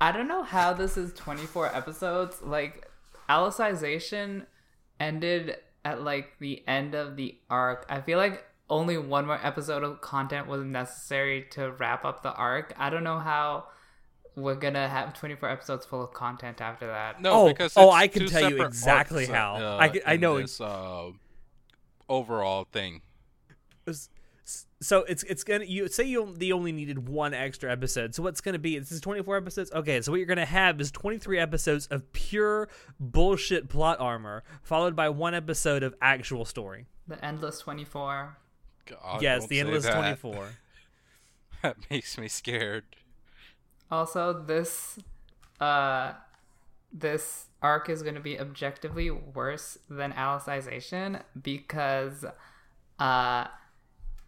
I 0.00 0.12
don't 0.12 0.28
know 0.28 0.42
how 0.42 0.72
this 0.72 0.96
is 0.96 1.12
24 1.14 1.74
episodes. 1.74 2.42
Like, 2.42 2.88
Alicization 3.28 4.46
ended 5.00 5.56
at 5.84 6.02
like 6.02 6.38
the 6.38 6.62
end 6.68 6.94
of 6.94 7.16
the 7.16 7.38
arc. 7.50 7.86
I 7.88 8.00
feel 8.00 8.18
like 8.18 8.44
only 8.70 8.96
one 8.96 9.26
more 9.26 9.38
episode 9.44 9.82
of 9.82 10.00
content 10.00 10.46
was 10.46 10.62
necessary 10.64 11.46
to 11.52 11.72
wrap 11.72 12.04
up 12.04 12.22
the 12.22 12.32
arc. 12.32 12.72
I 12.78 12.90
don't 12.90 13.04
know 13.04 13.18
how 13.18 13.64
we're 14.34 14.54
gonna 14.54 14.88
have 14.88 15.12
24 15.12 15.48
episodes 15.48 15.84
full 15.84 16.02
of 16.02 16.12
content 16.14 16.60
after 16.60 16.86
that. 16.86 17.20
No, 17.20 17.32
Oh, 17.32 17.48
because 17.48 17.74
oh, 17.76 17.90
I 17.90 18.08
can 18.08 18.26
tell 18.26 18.48
you 18.50 18.62
exactly 18.64 19.24
arcs, 19.26 19.32
how. 19.34 19.54
uh, 19.56 19.78
I 19.80 20.00
I 20.14 20.16
know 20.16 20.40
this 20.40 20.60
uh, 20.60 21.10
overall 22.08 22.66
thing. 22.72 23.02
S- 23.86 24.08
So 24.80 25.04
it's 25.04 25.22
it's 25.24 25.44
gonna 25.44 25.64
you 25.64 25.86
say 25.88 26.04
you 26.04 26.34
the 26.36 26.52
only 26.52 26.72
needed 26.72 27.08
one 27.08 27.34
extra 27.34 27.70
episode. 27.70 28.14
So 28.14 28.22
what's 28.22 28.40
gonna 28.40 28.58
be? 28.58 28.78
This 28.78 28.90
is 28.90 29.00
twenty 29.00 29.22
four 29.22 29.36
episodes. 29.36 29.70
Okay, 29.72 30.00
so 30.00 30.10
what 30.10 30.18
you're 30.18 30.26
gonna 30.26 30.44
have 30.44 30.80
is 30.80 30.90
twenty 30.90 31.18
three 31.18 31.38
episodes 31.38 31.86
of 31.86 32.12
pure 32.12 32.68
bullshit 32.98 33.68
plot 33.68 34.00
armor, 34.00 34.42
followed 34.62 34.96
by 34.96 35.08
one 35.08 35.34
episode 35.34 35.82
of 35.82 35.94
actual 36.02 36.44
story. 36.44 36.86
The 37.06 37.24
endless 37.24 37.58
24. 37.60 38.36
God, 38.86 39.22
yes, 39.22 39.46
the 39.46 39.60
endless 39.60 39.86
twenty 39.86 40.16
four. 40.16 40.48
That 41.62 41.76
makes 41.90 42.18
me 42.18 42.26
scared. 42.26 42.82
Also, 43.88 44.32
this 44.32 44.98
uh 45.60 46.14
this 46.92 47.46
arc 47.62 47.88
is 47.88 48.02
going 48.02 48.16
to 48.16 48.20
be 48.20 48.38
objectively 48.38 49.10
worse 49.10 49.78
than 49.88 50.12
Alicization 50.12 51.22
because 51.40 52.24
uh 52.98 53.46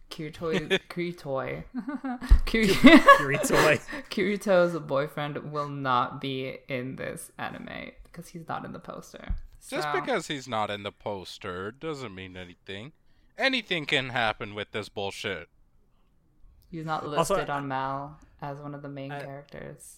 Kirito 0.09 0.51
Kirito 0.89 1.63
Kirito. 2.45 3.79
Kirito's 4.09 4.79
boyfriend 4.79 5.51
will 5.51 5.69
not 5.69 6.21
be 6.21 6.57
in 6.67 6.95
this 6.95 7.31
anime 7.37 7.91
because 8.03 8.29
he's 8.29 8.47
not 8.47 8.63
in 8.65 8.71
the 8.73 8.79
poster. 8.79 9.35
Just 9.67 9.91
because 9.93 10.27
he's 10.27 10.47
not 10.47 10.69
in 10.69 10.83
the 10.83 10.91
poster 10.91 11.71
doesn't 11.71 12.13
mean 12.13 12.37
anything. 12.37 12.91
Anything 13.37 13.85
can 13.85 14.09
happen 14.09 14.53
with 14.55 14.71
this 14.71 14.89
bullshit. 14.89 15.49
he's 16.71 16.85
not 16.85 17.03
Also, 17.03 17.33
listed 17.35 17.49
on 17.49 17.67
Mal 17.67 18.19
as 18.41 18.59
one 18.59 18.73
of 18.75 18.81
the 18.83 18.89
main 18.89 19.11
I- 19.11 19.19
characters. 19.21 19.97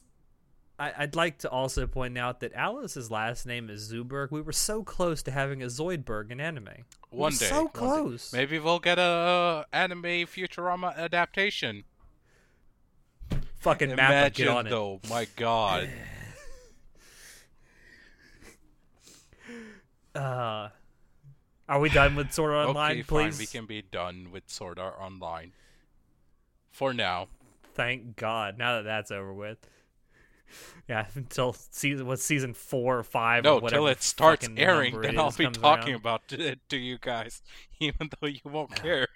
I, 0.80 0.94
I'd 0.98 1.16
like 1.16 1.40
to 1.40 1.50
also 1.50 1.88
point 1.88 2.18
out 2.20 2.40
that 2.42 2.54
Alice's 2.54 3.10
last 3.10 3.46
name 3.48 3.70
is 3.70 3.92
Zuberg. 3.92 4.30
We 4.30 4.42
were 4.42 4.52
so 4.52 4.84
close 4.84 5.24
to 5.24 5.32
having 5.32 5.64
a 5.64 5.68
Zoidberg 5.68 6.30
in 6.30 6.40
anime. 6.40 6.70
We 7.12 7.18
One 7.18 7.34
were 7.34 7.38
day. 7.40 7.46
so 7.48 7.56
one 7.56 7.66
day. 7.66 7.72
close. 7.74 8.32
Maybe 8.34 8.60
we'll 8.60 8.78
get 8.80 9.00
a 9.00 9.66
anime 9.74 10.04
Futurama 10.04 10.96
adaptation. 10.96 11.84
Fucking 13.60 13.90
Mappa, 13.90 13.94
Imagine 13.94 14.46
get 14.46 14.56
on 14.56 14.68
it. 14.68 14.70
though, 14.70 15.00
my 15.10 15.28
god. 15.36 15.90
Uh, 20.16 20.70
Are 21.70 21.80
we 21.80 21.90
done 21.90 22.16
with 22.16 22.32
Sword 22.34 22.54
Art 22.54 22.70
Online, 22.70 22.92
okay, 22.94 23.04
please? 23.04 23.36
fine. 23.36 23.40
We 23.40 23.46
can 23.46 23.66
be 23.66 23.82
done 23.84 24.30
with 24.32 24.44
Sword 24.48 24.80
Art 24.80 24.96
Online. 25.00 25.52
For 26.72 26.94
now. 26.94 27.28
Thank 27.76 28.16
God. 28.16 28.58
Now 28.58 28.78
that 28.78 28.84
that's 28.84 29.12
over 29.12 29.32
with. 29.34 29.60
Yeah, 30.90 31.06
until 31.16 31.52
season 31.52 32.08
what's 32.08 32.24
season 32.24 32.54
four 32.54 32.98
or 32.98 33.04
five. 33.04 33.44
No, 33.44 33.58
or 33.58 33.60
whatever 33.60 33.82
till 33.82 33.88
it 33.88 34.02
starts 34.02 34.48
airing, 34.56 35.02
then 35.02 35.20
I'll 35.20 35.34
be 35.34 35.46
talking 35.50 35.96
around. 35.96 36.00
about 36.00 36.22
it 36.32 36.60
to 36.70 36.78
you 36.78 36.98
guys, 36.98 37.42
even 37.82 38.10
though 38.22 38.28
you 38.28 38.40
won't 38.46 38.72
ah, 38.72 38.82
care. 38.82 39.08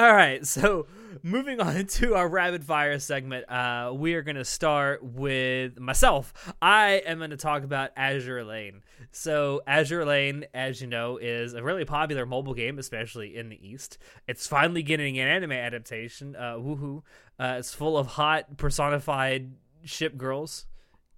All 0.00 0.14
right, 0.14 0.46
so 0.46 0.86
moving 1.22 1.60
on 1.60 1.84
to 1.98 2.14
our 2.14 2.26
rapid 2.26 2.64
fire 2.64 2.98
segment, 2.98 3.44
uh, 3.50 3.92
we 3.94 4.14
are 4.14 4.22
going 4.22 4.36
to 4.36 4.46
start 4.46 5.04
with 5.04 5.78
myself. 5.78 6.54
I 6.62 7.02
am 7.04 7.18
going 7.18 7.28
to 7.28 7.36
talk 7.36 7.64
about 7.64 7.90
Azure 7.98 8.42
Lane. 8.42 8.80
So, 9.12 9.60
Azure 9.66 10.06
Lane, 10.06 10.46
as 10.54 10.80
you 10.80 10.86
know, 10.86 11.18
is 11.18 11.52
a 11.52 11.62
really 11.62 11.84
popular 11.84 12.24
mobile 12.24 12.54
game, 12.54 12.78
especially 12.78 13.36
in 13.36 13.50
the 13.50 13.60
East. 13.60 13.98
It's 14.26 14.46
finally 14.46 14.82
getting 14.82 15.18
an 15.18 15.28
anime 15.28 15.52
adaptation. 15.52 16.34
Uh, 16.34 16.54
woohoo! 16.54 17.02
Uh, 17.38 17.56
it's 17.58 17.74
full 17.74 17.98
of 17.98 18.06
hot 18.06 18.56
personified 18.56 19.52
ship 19.84 20.16
girls. 20.16 20.64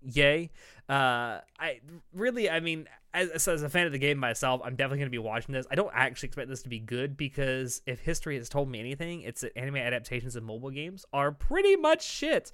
Yay! 0.02 0.50
Uh, 0.88 1.38
I 1.56 1.82
really, 2.12 2.50
I 2.50 2.58
mean, 2.58 2.88
as, 3.14 3.46
as 3.46 3.62
a 3.62 3.68
fan 3.68 3.86
of 3.86 3.92
the 3.92 3.98
game 3.98 4.18
myself, 4.18 4.60
I'm 4.64 4.74
definitely 4.74 4.98
going 4.98 5.08
to 5.08 5.10
be 5.10 5.18
watching 5.18 5.52
this. 5.52 5.66
I 5.70 5.74
don't 5.74 5.92
actually 5.94 6.28
expect 6.28 6.48
this 6.48 6.62
to 6.62 6.68
be 6.68 6.78
good 6.78 7.16
because 7.16 7.82
if 7.86 8.00
history 8.00 8.36
has 8.38 8.48
told 8.48 8.68
me 8.70 8.80
anything, 8.80 9.22
it's 9.22 9.42
that 9.42 9.56
anime 9.56 9.76
adaptations 9.76 10.36
of 10.36 10.42
mobile 10.42 10.70
games 10.70 11.04
are 11.12 11.32
pretty 11.32 11.76
much 11.76 12.06
shit. 12.06 12.50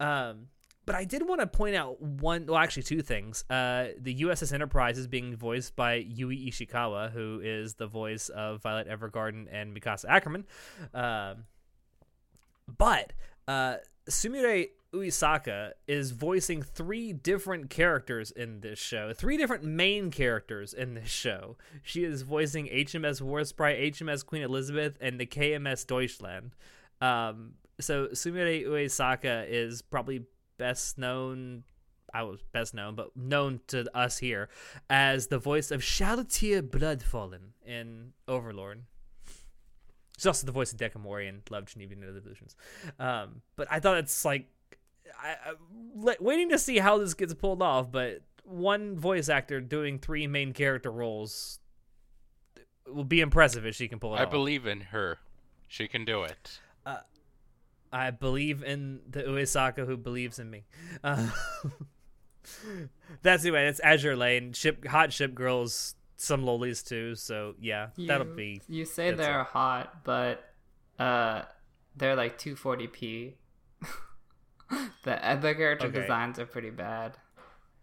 Um, 0.00 0.46
but 0.86 0.94
I 0.94 1.04
did 1.04 1.26
want 1.26 1.40
to 1.40 1.46
point 1.46 1.76
out 1.76 2.00
one, 2.00 2.46
well, 2.46 2.58
actually, 2.58 2.82
two 2.82 3.02
things. 3.02 3.44
Uh, 3.48 3.88
the 3.98 4.22
USS 4.22 4.52
Enterprise 4.52 4.98
is 4.98 5.06
being 5.06 5.34
voiced 5.34 5.74
by 5.76 5.94
Yui 5.94 6.50
Ishikawa, 6.50 7.10
who 7.10 7.40
is 7.42 7.74
the 7.74 7.86
voice 7.86 8.28
of 8.28 8.62
Violet 8.62 8.88
Evergarden 8.88 9.46
and 9.50 9.74
Mikasa 9.74 10.06
Ackerman. 10.08 10.44
Um, 10.92 11.44
but 12.78 13.12
uh, 13.48 13.76
Sumire 14.08 14.68
Uesaka 14.94 15.72
is 15.86 16.12
voicing 16.12 16.62
three 16.62 17.12
different 17.12 17.70
characters 17.70 18.30
in 18.30 18.60
this 18.60 18.78
show, 18.78 19.12
three 19.12 19.36
different 19.36 19.64
main 19.64 20.10
characters 20.10 20.72
in 20.72 20.94
this 20.94 21.08
show. 21.08 21.56
She 21.82 22.04
is 22.04 22.22
voicing 22.22 22.66
HMS 22.66 23.20
Warspite, 23.20 23.92
HMS 23.92 24.24
Queen 24.24 24.42
Elizabeth, 24.42 24.96
and 25.00 25.18
the 25.18 25.26
KMS 25.26 25.86
Deutschland. 25.86 26.52
Um, 27.00 27.54
so 27.80 28.08
Sumire 28.08 28.66
Uesaka 28.66 29.46
is 29.48 29.82
probably 29.82 30.24
best 30.58 30.98
known. 30.98 31.64
I 32.12 32.22
was 32.22 32.40
best 32.52 32.74
known, 32.74 32.94
but 32.94 33.16
known 33.16 33.60
to 33.68 33.84
us 33.96 34.18
here 34.18 34.48
as 34.88 35.26
the 35.26 35.38
voice 35.38 35.72
of 35.72 35.80
Shalltear 35.80 36.62
Bloodfallen 36.62 37.54
in 37.66 38.12
Overlord. 38.28 38.84
She's 40.16 40.26
also 40.26 40.46
the 40.46 40.52
voice 40.52 40.72
of 40.72 40.78
Dekamori 40.78 41.28
in 41.28 41.42
Love 41.50 41.64
Chunibyo 41.64 41.92
and 41.92 42.04
Illusions. 42.04 42.54
Um, 43.00 43.42
but 43.56 43.66
I 43.68 43.80
thought 43.80 43.98
it's 43.98 44.24
like 44.24 44.46
I, 45.20 45.30
I, 45.50 46.14
waiting 46.20 46.50
to 46.50 46.58
see 46.58 46.78
how 46.78 46.98
this 46.98 47.14
gets 47.14 47.34
pulled 47.34 47.62
off. 47.62 47.90
But 47.90 48.22
one 48.44 48.98
voice 48.98 49.28
actor 49.28 49.60
doing 49.60 49.98
three 49.98 50.26
main 50.26 50.52
character 50.52 50.90
roles 50.90 51.58
will 52.86 53.04
be 53.04 53.20
impressive 53.20 53.64
if 53.66 53.74
she 53.74 53.88
can 53.88 53.98
pull 53.98 54.14
it 54.14 54.18
I 54.20 54.24
off. 54.24 54.30
believe 54.30 54.66
in 54.66 54.80
her. 54.80 55.18
She 55.68 55.88
can 55.88 56.04
do 56.04 56.22
it. 56.22 56.60
I 57.94 58.10
believe 58.10 58.64
in 58.64 59.00
the 59.08 59.22
Uesaka 59.22 59.86
who 59.86 59.96
believes 59.96 60.40
in 60.40 60.50
me. 60.50 60.64
Uh, 61.04 61.28
that's 63.22 63.44
anyway. 63.44 63.66
That's 63.66 63.78
Azure 63.78 64.16
Lane. 64.16 64.52
Ship 64.52 64.84
hot 64.84 65.12
ship 65.12 65.32
girls. 65.32 65.94
Some 66.16 66.44
lolies 66.44 66.82
too. 66.82 67.14
So 67.14 67.54
yeah, 67.60 67.90
that'll 67.96 68.34
be. 68.34 68.60
You 68.68 68.84
say 68.84 69.12
they're 69.12 69.42
it. 69.42 69.46
hot, 69.46 70.02
but 70.02 70.44
uh, 70.98 71.42
they're 71.94 72.16
like 72.16 72.36
240p. 72.36 73.34
The 75.04 75.28
other 75.28 75.54
character 75.54 75.86
Okay. 75.88 76.00
designs 76.00 76.38
are 76.38 76.46
pretty 76.46 76.70
bad 76.70 77.16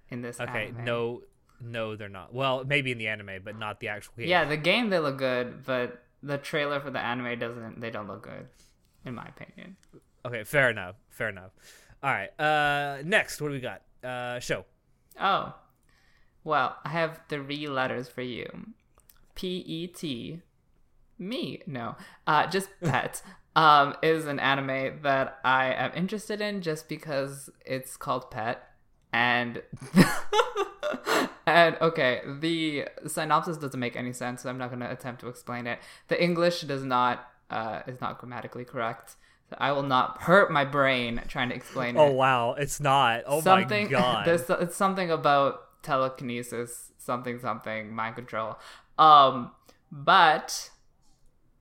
in 0.10 0.22
this. 0.22 0.40
Okay, 0.40 0.68
anime. 0.68 0.86
no, 0.86 1.22
no, 1.60 1.96
they're 1.96 2.10
not. 2.10 2.34
Well, 2.34 2.64
maybe 2.66 2.92
in 2.92 2.98
the 2.98 3.08
anime, 3.08 3.42
but 3.44 3.58
not 3.58 3.80
the 3.80 3.88
actual 3.90 4.14
game. 4.18 4.28
Yeah, 4.28 4.46
the 4.46 4.58
game 4.58 4.90
they 4.90 5.00
look 5.00 5.18
good, 5.18 5.64
but 5.66 6.04
the 6.24 6.38
trailer 6.38 6.80
for 6.80 6.92
the 6.92 7.00
anime 7.00 7.38
doesn't. 7.40 7.80
They 7.82 7.90
don't 7.92 8.08
look 8.08 8.24
good, 8.24 8.48
in 9.06 9.16
my 9.16 9.26
opinion. 9.28 9.78
Okay, 10.26 10.44
fair 10.44 10.70
enough. 10.70 10.96
Fair 11.10 11.30
enough. 11.30 11.52
All 12.04 12.12
right. 12.12 12.30
Uh, 12.40 13.02
next, 13.04 13.42
what 13.42 13.50
do 13.50 13.54
we 13.54 13.60
got? 13.60 13.82
Uh, 14.04 14.40
show. 14.40 14.66
Oh, 15.20 15.54
well, 16.44 16.78
I 16.84 16.90
have 16.90 17.22
three 17.30 17.68
letters 17.68 18.08
for 18.10 18.22
you. 18.22 18.48
P 19.36 19.58
E 19.66 19.88
T. 19.88 20.42
Me? 21.20 21.62
No. 21.68 21.96
Uh, 22.26 22.48
just 22.48 22.70
pet. 22.84 23.22
Um, 23.56 23.96
is 24.02 24.26
an 24.26 24.40
anime 24.40 25.02
that 25.04 25.40
I 25.44 25.74
am 25.74 25.92
interested 25.96 26.42
in 26.42 26.62
just 26.62 26.88
because 26.88 27.50
it's 27.66 27.98
called 27.98 28.32
Pet, 28.32 28.64
and 29.12 29.62
and 31.46 31.76
okay, 31.82 32.22
the 32.40 32.88
synopsis 33.08 33.58
doesn't 33.58 33.80
make 33.80 33.96
any 33.96 34.14
sense. 34.14 34.44
So 34.44 34.50
I'm 34.50 34.58
not 34.58 34.70
going 34.70 34.80
to 34.80 34.92
attempt 34.92 35.22
to 35.22 35.28
explain 35.28 35.68
it. 35.68 35.80
The 36.08 36.22
English 36.22 36.62
does 36.62 36.84
not 36.84 37.28
uh, 37.50 37.82
is 37.88 38.00
not 38.00 38.20
grammatically 38.20 38.66
correct. 38.66 39.16
So 39.50 39.58
I 39.60 39.74
will 39.74 39.84
not 39.84 40.22
hurt 40.22 40.50
my 40.52 40.64
brain 40.64 41.22
trying 41.28 41.50
to 41.50 41.56
explain 41.56 41.98
it 41.98 42.00
Oh 42.00 42.12
wow, 42.12 42.54
it's 42.54 42.80
not. 42.80 43.24
Oh 43.26 43.42
something 43.42 43.86
my 43.86 43.92
god. 44.00 44.26
there's 44.26 44.50
it's 44.50 44.76
something 44.76 45.12
about 45.12 45.82
telekinesis 45.84 46.92
something 47.00 47.40
something 47.40 47.92
mind 47.92 48.14
control 48.16 48.56
um 49.00 49.52
but 49.92 50.70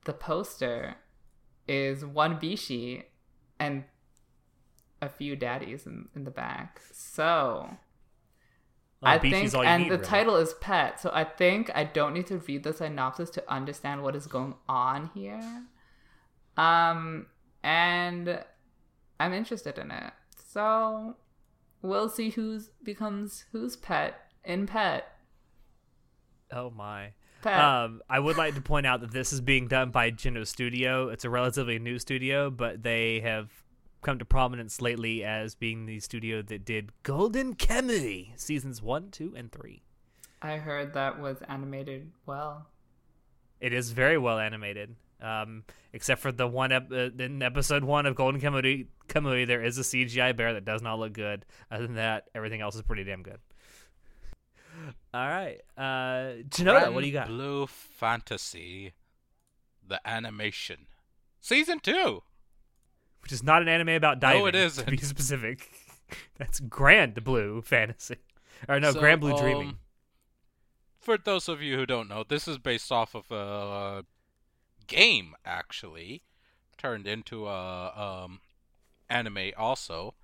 the 0.05 0.13
poster 0.13 0.95
is 1.67 2.05
one 2.05 2.39
bishi 2.39 3.03
and 3.59 3.83
a 5.01 5.09
few 5.09 5.35
daddies 5.35 5.85
in, 5.85 6.07
in 6.15 6.23
the 6.23 6.31
back 6.31 6.81
so 6.91 7.77
Oh, 9.03 9.07
I 9.07 9.17
think, 9.17 9.51
and 9.55 9.83
need, 9.83 9.91
the 9.91 9.95
really. 9.97 10.07
title 10.07 10.35
is 10.35 10.53
Pet, 10.61 10.99
so 10.99 11.09
I 11.11 11.23
think 11.23 11.71
I 11.73 11.85
don't 11.85 12.13
need 12.13 12.27
to 12.27 12.37
read 12.37 12.63
the 12.63 12.71
synopsis 12.71 13.31
to 13.31 13.51
understand 13.51 14.03
what 14.03 14.15
is 14.15 14.27
going 14.27 14.53
on 14.69 15.09
here. 15.15 15.63
Um, 16.55 17.25
and 17.63 18.43
I'm 19.19 19.33
interested 19.33 19.79
in 19.79 19.89
it, 19.89 20.13
so 20.45 21.15
we'll 21.81 22.09
see 22.09 22.29
who's 22.29 22.69
becomes 22.83 23.45
who's 23.51 23.75
pet 23.75 24.19
in 24.43 24.67
Pet. 24.67 25.07
Oh 26.51 26.69
my. 26.69 27.13
Um, 27.85 28.01
I 28.09 28.19
would 28.19 28.37
like 28.37 28.55
to 28.55 28.61
point 28.61 28.85
out 28.85 29.01
that 29.01 29.11
this 29.11 29.33
is 29.33 29.41
being 29.41 29.67
done 29.67 29.91
by 29.91 30.09
Geno 30.09 30.43
Studio. 30.43 31.09
It's 31.09 31.25
a 31.25 31.29
relatively 31.29 31.79
new 31.79 31.99
studio, 31.99 32.49
but 32.49 32.83
they 32.83 33.19
have 33.21 33.49
come 34.01 34.19
to 34.19 34.25
prominence 34.25 34.81
lately 34.81 35.23
as 35.23 35.55
being 35.55 35.85
the 35.85 35.99
studio 35.99 36.41
that 36.41 36.65
did 36.65 36.91
Golden 37.03 37.55
Kamuy 37.55 38.39
seasons 38.39 38.81
one, 38.81 39.11
two, 39.11 39.33
and 39.35 39.51
three. 39.51 39.83
I 40.41 40.57
heard 40.57 40.93
that 40.93 41.19
was 41.19 41.37
animated 41.47 42.11
well. 42.25 42.67
It 43.59 43.73
is 43.73 43.91
very 43.91 44.17
well 44.17 44.39
animated. 44.39 44.95
Um, 45.21 45.65
except 45.93 46.19
for 46.19 46.31
the 46.31 46.47
one 46.47 46.71
ep- 46.71 46.91
uh, 46.91 47.09
in 47.19 47.43
episode 47.43 47.83
one 47.83 48.07
of 48.07 48.15
Golden 48.15 48.41
Kamuy, 48.41 48.87
Kamuy, 49.07 49.45
there 49.45 49.63
is 49.63 49.77
a 49.77 49.81
CGI 49.81 50.35
bear 50.35 50.53
that 50.53 50.65
does 50.65 50.81
not 50.81 50.97
look 50.97 51.13
good. 51.13 51.45
Other 51.69 51.85
than 51.85 51.95
that, 51.97 52.29
everything 52.33 52.61
else 52.61 52.75
is 52.75 52.81
pretty 52.81 53.03
damn 53.03 53.21
good. 53.21 53.37
All 55.13 55.27
right, 55.27 55.59
uh, 55.77 56.39
Shinoda, 56.49 56.93
what 56.93 57.01
do 57.01 57.07
you 57.07 57.13
got? 57.13 57.27
Blue 57.27 57.67
Fantasy, 57.67 58.93
the 59.85 59.99
animation, 60.07 60.87
season 61.41 61.79
two. 61.79 62.23
Which 63.21 63.31
is 63.31 63.43
not 63.43 63.61
an 63.61 63.67
anime 63.67 63.89
about 63.89 64.19
diving. 64.19 64.39
No, 64.41 64.45
it 64.47 64.71
To 64.73 64.85
be 64.85 64.97
specific, 64.97 65.69
that's 66.37 66.59
Grand 66.61 67.23
Blue 67.23 67.61
Fantasy, 67.61 68.17
or 68.69 68.79
no, 68.79 68.93
So, 68.93 68.99
Grand 68.99 69.21
Blue 69.21 69.37
Dreaming. 69.37 69.67
um, 69.69 69.79
For 70.99 71.17
those 71.17 71.49
of 71.49 71.61
you 71.61 71.75
who 71.75 71.85
don't 71.85 72.07
know, 72.07 72.23
this 72.27 72.47
is 72.47 72.57
based 72.57 72.91
off 72.91 73.13
of 73.13 73.29
a 73.31 74.05
game 74.87 75.35
actually 75.45 76.23
turned 76.77 77.05
into 77.05 77.47
a 77.47 78.23
um, 78.23 78.39
anime 79.09 79.51
also. 79.57 80.15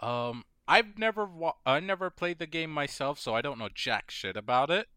Um, 0.00 0.44
I've 0.68 0.98
never 0.98 1.24
wa- 1.24 1.54
I 1.64 1.80
never 1.80 2.10
played 2.10 2.38
the 2.38 2.46
game 2.46 2.70
myself, 2.70 3.18
so 3.18 3.34
I 3.34 3.40
don't 3.40 3.58
know 3.58 3.70
jack 3.74 4.10
shit 4.10 4.36
about 4.36 4.70
it. 4.70 4.88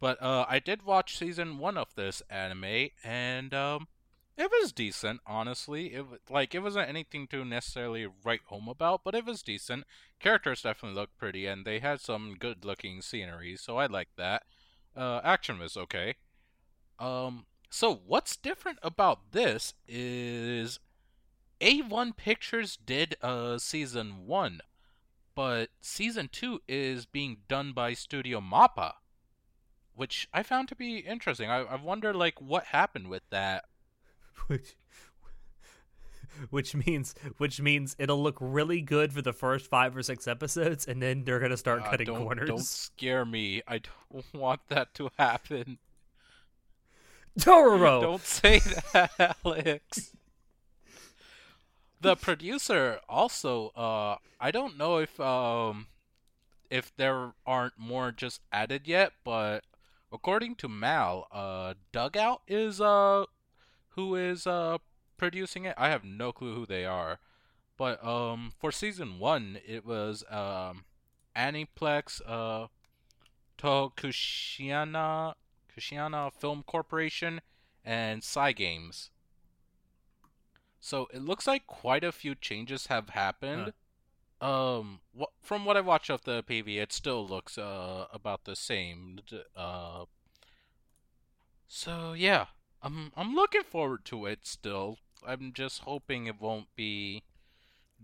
But 0.00 0.22
uh, 0.22 0.46
I 0.48 0.58
did 0.60 0.84
watch 0.84 1.18
season 1.18 1.58
one 1.58 1.76
of 1.76 1.94
this 1.96 2.22
anime, 2.30 2.90
and 3.02 3.52
um, 3.52 3.88
it 4.36 4.50
was 4.50 4.70
decent. 4.70 5.20
Honestly, 5.26 5.94
it 5.94 6.04
like 6.30 6.54
it 6.54 6.62
wasn't 6.62 6.88
anything 6.88 7.26
to 7.28 7.44
necessarily 7.44 8.06
write 8.24 8.42
home 8.46 8.68
about, 8.68 9.00
but 9.02 9.14
it 9.14 9.24
was 9.24 9.42
decent. 9.42 9.84
Characters 10.20 10.62
definitely 10.62 11.00
looked 11.00 11.18
pretty, 11.18 11.46
and 11.46 11.64
they 11.64 11.80
had 11.80 12.00
some 12.00 12.36
good-looking 12.38 13.02
scenery, 13.02 13.56
so 13.56 13.78
I 13.78 13.86
liked 13.86 14.16
that. 14.16 14.44
Uh, 14.94 15.20
action 15.24 15.58
was 15.58 15.76
okay. 15.76 16.16
Um, 16.98 17.46
so 17.70 18.00
what's 18.06 18.36
different 18.36 18.78
about 18.82 19.32
this 19.32 19.74
is 19.86 20.78
A1 21.60 22.16
Pictures 22.16 22.76
did 22.76 23.16
uh 23.22 23.58
season 23.58 24.26
one, 24.26 24.60
but 25.38 25.68
season 25.80 26.28
two 26.32 26.60
is 26.66 27.06
being 27.06 27.36
done 27.46 27.70
by 27.70 27.92
Studio 27.92 28.40
Mappa, 28.40 28.94
which 29.94 30.28
I 30.34 30.42
found 30.42 30.66
to 30.66 30.74
be 30.74 30.98
interesting. 30.98 31.48
I, 31.48 31.58
I 31.58 31.76
wonder 31.76 32.12
like 32.12 32.40
what 32.40 32.64
happened 32.64 33.06
with 33.06 33.22
that. 33.30 33.66
which 34.48 34.74
which 36.50 36.74
means 36.74 37.14
which 37.36 37.60
means 37.60 37.94
it'll 38.00 38.20
look 38.20 38.36
really 38.40 38.80
good 38.80 39.12
for 39.12 39.22
the 39.22 39.32
first 39.32 39.70
five 39.70 39.96
or 39.96 40.02
six 40.02 40.26
episodes, 40.26 40.88
and 40.88 41.00
then 41.00 41.22
they're 41.22 41.38
gonna 41.38 41.56
start 41.56 41.82
Uh, 41.82 41.90
cutting 41.90 42.06
don't, 42.06 42.24
corners. 42.24 42.48
Don't 42.48 42.66
scare 42.66 43.24
me. 43.24 43.62
I 43.68 43.78
don't 43.78 44.24
want 44.34 44.62
that 44.70 44.92
to 44.94 45.08
happen. 45.16 45.78
Tororo. 47.38 48.00
Don't 48.00 48.22
say 48.22 48.58
that, 48.92 49.36
Alex. 49.44 50.16
The 52.00 52.14
producer 52.16 53.00
also, 53.08 53.68
uh, 53.70 54.16
I 54.40 54.50
don't 54.50 54.78
know 54.78 54.98
if 54.98 55.18
um, 55.18 55.88
if 56.70 56.94
there 56.96 57.32
aren't 57.44 57.78
more 57.78 58.12
just 58.12 58.40
added 58.52 58.86
yet, 58.86 59.12
but 59.24 59.64
according 60.12 60.54
to 60.56 60.68
Mal, 60.68 61.26
uh, 61.32 61.74
Dugout 61.92 62.42
is 62.46 62.80
uh, 62.80 63.24
who 63.90 64.14
is 64.14 64.46
uh 64.46 64.78
producing 65.16 65.64
it. 65.64 65.74
I 65.76 65.88
have 65.88 66.04
no 66.04 66.32
clue 66.32 66.54
who 66.54 66.66
they 66.66 66.84
are, 66.84 67.18
but 67.76 68.04
um, 68.04 68.52
for 68.58 68.70
season 68.70 69.18
one, 69.18 69.58
it 69.66 69.84
was 69.84 70.22
um, 70.30 70.84
Aniplex, 71.34 72.20
uh, 72.26 72.68
Tokushiana, 73.58 75.34
Kushiana 75.74 76.32
Film 76.32 76.62
Corporation, 76.64 77.40
and 77.84 78.22
Cygames. 78.22 79.10
So 80.80 81.08
it 81.12 81.22
looks 81.22 81.46
like 81.46 81.66
quite 81.66 82.04
a 82.04 82.12
few 82.12 82.34
changes 82.34 82.86
have 82.86 83.10
happened. 83.10 83.72
Um, 84.40 85.00
wh- 85.18 85.32
from 85.42 85.64
what 85.64 85.76
I 85.76 85.80
watched 85.82 86.10
of 86.10 86.24
the 86.24 86.42
PV, 86.44 86.78
it 86.78 86.92
still 86.92 87.26
looks 87.26 87.58
uh 87.58 88.06
about 88.12 88.44
the 88.44 88.56
same. 88.56 89.20
Uh, 89.56 90.06
so 91.68 92.12
yeah, 92.14 92.46
I'm 92.82 93.12
I'm 93.16 93.34
looking 93.34 93.62
forward 93.62 94.04
to 94.06 94.26
it 94.26 94.46
still. 94.46 94.98
I'm 95.26 95.52
just 95.52 95.80
hoping 95.82 96.26
it 96.26 96.40
won't 96.40 96.74
be 96.76 97.22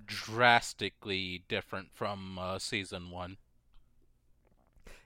drastically 0.06 1.44
different 1.48 1.92
from 1.94 2.38
uh, 2.38 2.58
season 2.58 3.10
one. 3.10 3.38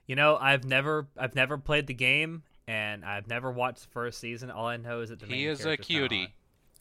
You 0.05 0.15
know, 0.15 0.37
I've 0.37 0.63
never 0.65 1.07
I've 1.17 1.35
never 1.35 1.57
played 1.57 1.87
the 1.87 1.93
game, 1.93 2.43
and 2.67 3.05
I've 3.05 3.27
never 3.27 3.51
watched 3.51 3.83
the 3.83 3.89
first 3.89 4.19
season. 4.19 4.49
All 4.51 4.65
I 4.65 4.77
know 4.77 5.01
is 5.01 5.09
that 5.09 5.19
the 5.19 5.27
He 5.27 5.31
main 5.31 5.47
is 5.47 5.65
a 5.65 5.77
cutie. 5.77 6.33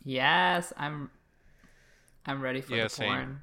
Hot. 0.04 0.08
Yes, 0.08 0.72
I'm. 0.76 1.10
I'm 2.26 2.40
ready 2.42 2.60
for 2.60 2.76
Yeah, 2.76 2.84
the 2.84 2.88
same. 2.90 3.08
porn. 3.08 3.42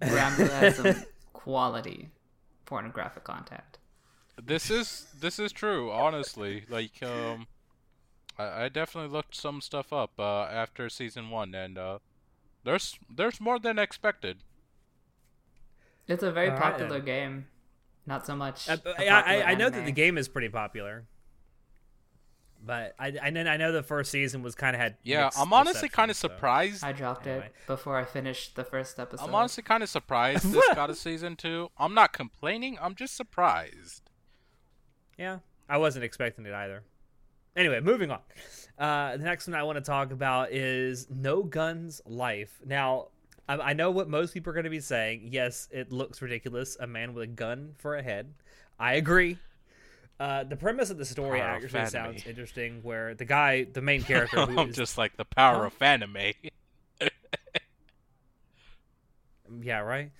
Rambo 0.00 0.48
has 0.48 0.76
some 0.76 0.94
quality 1.32 2.10
pornographic 2.66 3.24
content. 3.24 3.78
This 4.42 4.70
is 4.70 5.06
this 5.18 5.38
is 5.38 5.52
true, 5.52 5.90
honestly. 5.92 6.64
Like, 6.68 7.02
um, 7.02 7.46
I, 8.38 8.64
I 8.64 8.68
definitely 8.68 9.10
looked 9.10 9.34
some 9.34 9.60
stuff 9.60 9.92
up 9.92 10.12
uh, 10.18 10.44
after 10.44 10.88
season 10.88 11.30
one, 11.30 11.54
and 11.54 11.76
uh, 11.78 11.98
there's 12.64 12.98
there's 13.14 13.40
more 13.40 13.58
than 13.58 13.78
expected. 13.78 14.38
It's 16.08 16.22
a 16.22 16.32
very 16.32 16.50
All 16.50 16.56
right, 16.56 16.62
popular 16.72 16.98
then. 16.98 17.04
game. 17.04 17.46
Not 18.06 18.26
so 18.26 18.34
much. 18.34 18.68
Uh, 18.68 18.76
a 18.84 19.08
I, 19.08 19.18
I, 19.18 19.22
popular 19.22 19.44
I 19.44 19.54
know 19.54 19.70
that 19.70 19.84
the 19.84 19.92
game 19.92 20.18
is 20.18 20.28
pretty 20.28 20.48
popular, 20.48 21.04
but 22.64 22.94
I 22.98 23.14
I 23.22 23.30
know, 23.30 23.42
I 23.44 23.56
know 23.56 23.72
the 23.72 23.82
first 23.82 24.10
season 24.10 24.42
was 24.42 24.54
kind 24.54 24.74
of 24.76 24.80
had. 24.82 24.96
Yeah, 25.02 25.30
I'm 25.36 25.52
honestly 25.52 25.88
kind 25.88 26.10
of 26.10 26.16
so- 26.16 26.28
surprised. 26.28 26.84
I 26.84 26.92
dropped 26.92 27.26
Anyway. 27.26 27.46
it 27.46 27.54
before 27.66 27.96
I 27.98 28.04
finished 28.04 28.56
the 28.56 28.64
first 28.64 28.98
episode. 28.98 29.24
I'm 29.24 29.34
honestly 29.34 29.62
kind 29.62 29.82
of 29.82 29.88
surprised 29.88 30.52
this 30.52 30.64
got 30.74 30.90
a 30.90 30.94
season 30.94 31.36
two. 31.36 31.70
I'm 31.78 31.94
not 31.94 32.12
complaining. 32.12 32.78
I'm 32.80 32.94
just 32.94 33.16
surprised. 33.16 34.10
Yeah, 35.18 35.38
I 35.68 35.78
wasn't 35.78 36.04
expecting 36.04 36.46
it 36.46 36.52
either. 36.54 36.82
Anyway, 37.56 37.80
moving 37.80 38.10
on. 38.10 38.20
Uh, 38.78 39.16
the 39.16 39.24
next 39.24 39.46
one 39.48 39.54
I 39.54 39.62
want 39.64 39.76
to 39.76 39.82
talk 39.82 40.12
about 40.12 40.52
is 40.52 41.08
No 41.10 41.42
Guns 41.42 42.00
Life. 42.06 42.60
Now, 42.64 43.08
I, 43.48 43.56
I 43.58 43.72
know 43.74 43.90
what 43.90 44.08
most 44.08 44.32
people 44.32 44.50
are 44.50 44.54
going 44.54 44.64
to 44.64 44.70
be 44.70 44.80
saying. 44.80 45.28
Yes, 45.32 45.68
it 45.70 45.92
looks 45.92 46.22
ridiculous. 46.22 46.76
A 46.80 46.86
man 46.86 47.12
with 47.12 47.24
a 47.24 47.26
gun 47.26 47.72
for 47.76 47.96
a 47.96 48.02
head. 48.02 48.32
I 48.78 48.94
agree. 48.94 49.36
Uh, 50.20 50.44
the 50.44 50.54
premise 50.56 50.90
of 50.90 50.98
the 50.98 51.04
story 51.06 51.40
Power 51.40 51.48
actually 51.48 51.86
sounds 51.86 52.26
interesting. 52.26 52.80
Where 52.82 53.14
the 53.14 53.24
guy, 53.24 53.64
the 53.64 53.80
main 53.80 54.02
character, 54.10 54.44
who 54.44 54.58
I'm 54.60 54.68
is- 54.68 54.76
just 54.76 54.98
like 54.98 55.16
the 55.16 55.24
power 55.24 55.60
Huh? 55.60 55.66
of 55.74 55.82
anime. 55.82 56.16
Yeah, 59.62 59.80
right. 59.80 60.12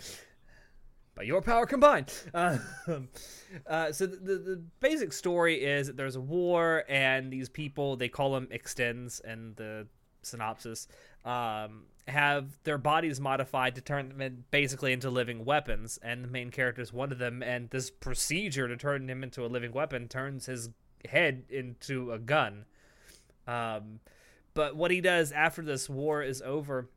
By 1.15 1.23
your 1.23 1.41
power 1.43 1.67
combined. 1.67 2.13
Uh, 2.35 2.59
uh, 3.67 3.93
so 3.93 4.07
the, 4.07 4.17
the 4.17 4.39
the 4.39 4.57
basic 4.81 5.13
story 5.13 5.63
is 5.65 5.87
that 5.89 5.97
there's 5.97 6.17
a 6.17 6.21
war, 6.21 6.85
and 6.89 7.31
these 7.33 7.49
people 7.49 7.97
they 7.97 8.09
call 8.09 8.33
them 8.33 8.49
extends, 8.51 9.21
and 9.21 9.55
the 9.57 9.87
synopsis 10.23 10.89
um, 11.25 11.85
have 12.11 12.59
their 12.65 12.79
bodies 12.79 13.21
modified 13.21 13.75
to 13.77 13.81
turn 13.81 14.09
them 14.09 14.21
in, 14.21 14.45
basically 14.51 14.93
into 14.93 15.11
living 15.11 15.45
weapons, 15.45 15.99
and 16.03 16.25
the 16.25 16.29
main 16.29 16.51
character 16.51 16.83
is 16.83 16.93
one 16.93 17.13
of 17.13 17.19
them. 17.19 17.43
And 17.43 17.71
this 17.71 17.91
procedure 17.91 18.69
to 18.69 18.77
turn 18.77 19.09
him 19.09 19.23
into 19.23 19.45
a 19.45 19.49
living 19.49 19.73
weapon 19.73 20.09
turns 20.09 20.47
his 20.47 20.71
head 21.09 21.45
into 21.49 22.13
a 22.13 22.19
gun. 22.19 22.67
Um, 23.47 24.01
but 24.55 24.77
what 24.77 24.91
he 24.91 25.01
does 25.01 25.33
after 25.33 25.63
this 25.63 25.89
war 25.89 26.23
is 26.23 26.43
over 26.43 26.89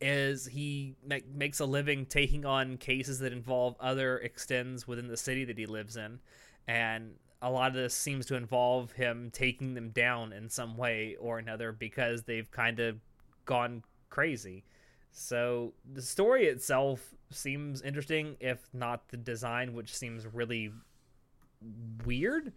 is 0.00 0.46
he 0.46 0.94
ma- 1.04 1.16
makes 1.34 1.58
a 1.58 1.64
living 1.64 2.06
taking 2.06 2.44
on 2.44 2.76
cases 2.76 3.18
that 3.18 3.32
involve 3.32 3.74
other 3.80 4.18
extends 4.18 4.86
within 4.86 5.08
the 5.08 5.16
city 5.16 5.44
that 5.44 5.58
he 5.58 5.66
lives 5.66 5.96
in 5.96 6.20
and 6.68 7.14
a 7.40 7.50
lot 7.50 7.68
of 7.68 7.74
this 7.74 7.94
seems 7.94 8.26
to 8.26 8.34
involve 8.34 8.92
him 8.92 9.30
taking 9.32 9.74
them 9.74 9.90
down 9.90 10.32
in 10.32 10.48
some 10.48 10.76
way 10.76 11.16
or 11.20 11.38
another 11.38 11.72
because 11.72 12.22
they've 12.22 12.50
kind 12.50 12.80
of 12.80 12.98
gone 13.44 13.82
crazy 14.10 14.64
so 15.10 15.72
the 15.92 16.02
story 16.02 16.46
itself 16.46 17.14
seems 17.30 17.82
interesting 17.82 18.36
if 18.40 18.68
not 18.72 19.08
the 19.08 19.16
design 19.16 19.74
which 19.74 19.94
seems 19.94 20.26
really 20.26 20.72
weird 22.04 22.52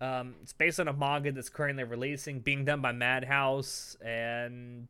um, 0.00 0.34
it's 0.42 0.52
based 0.52 0.80
on 0.80 0.88
a 0.88 0.92
manga 0.92 1.32
that's 1.32 1.48
currently 1.48 1.84
releasing 1.84 2.40
being 2.40 2.64
done 2.64 2.80
by 2.80 2.92
madhouse 2.92 3.96
and 4.04 4.88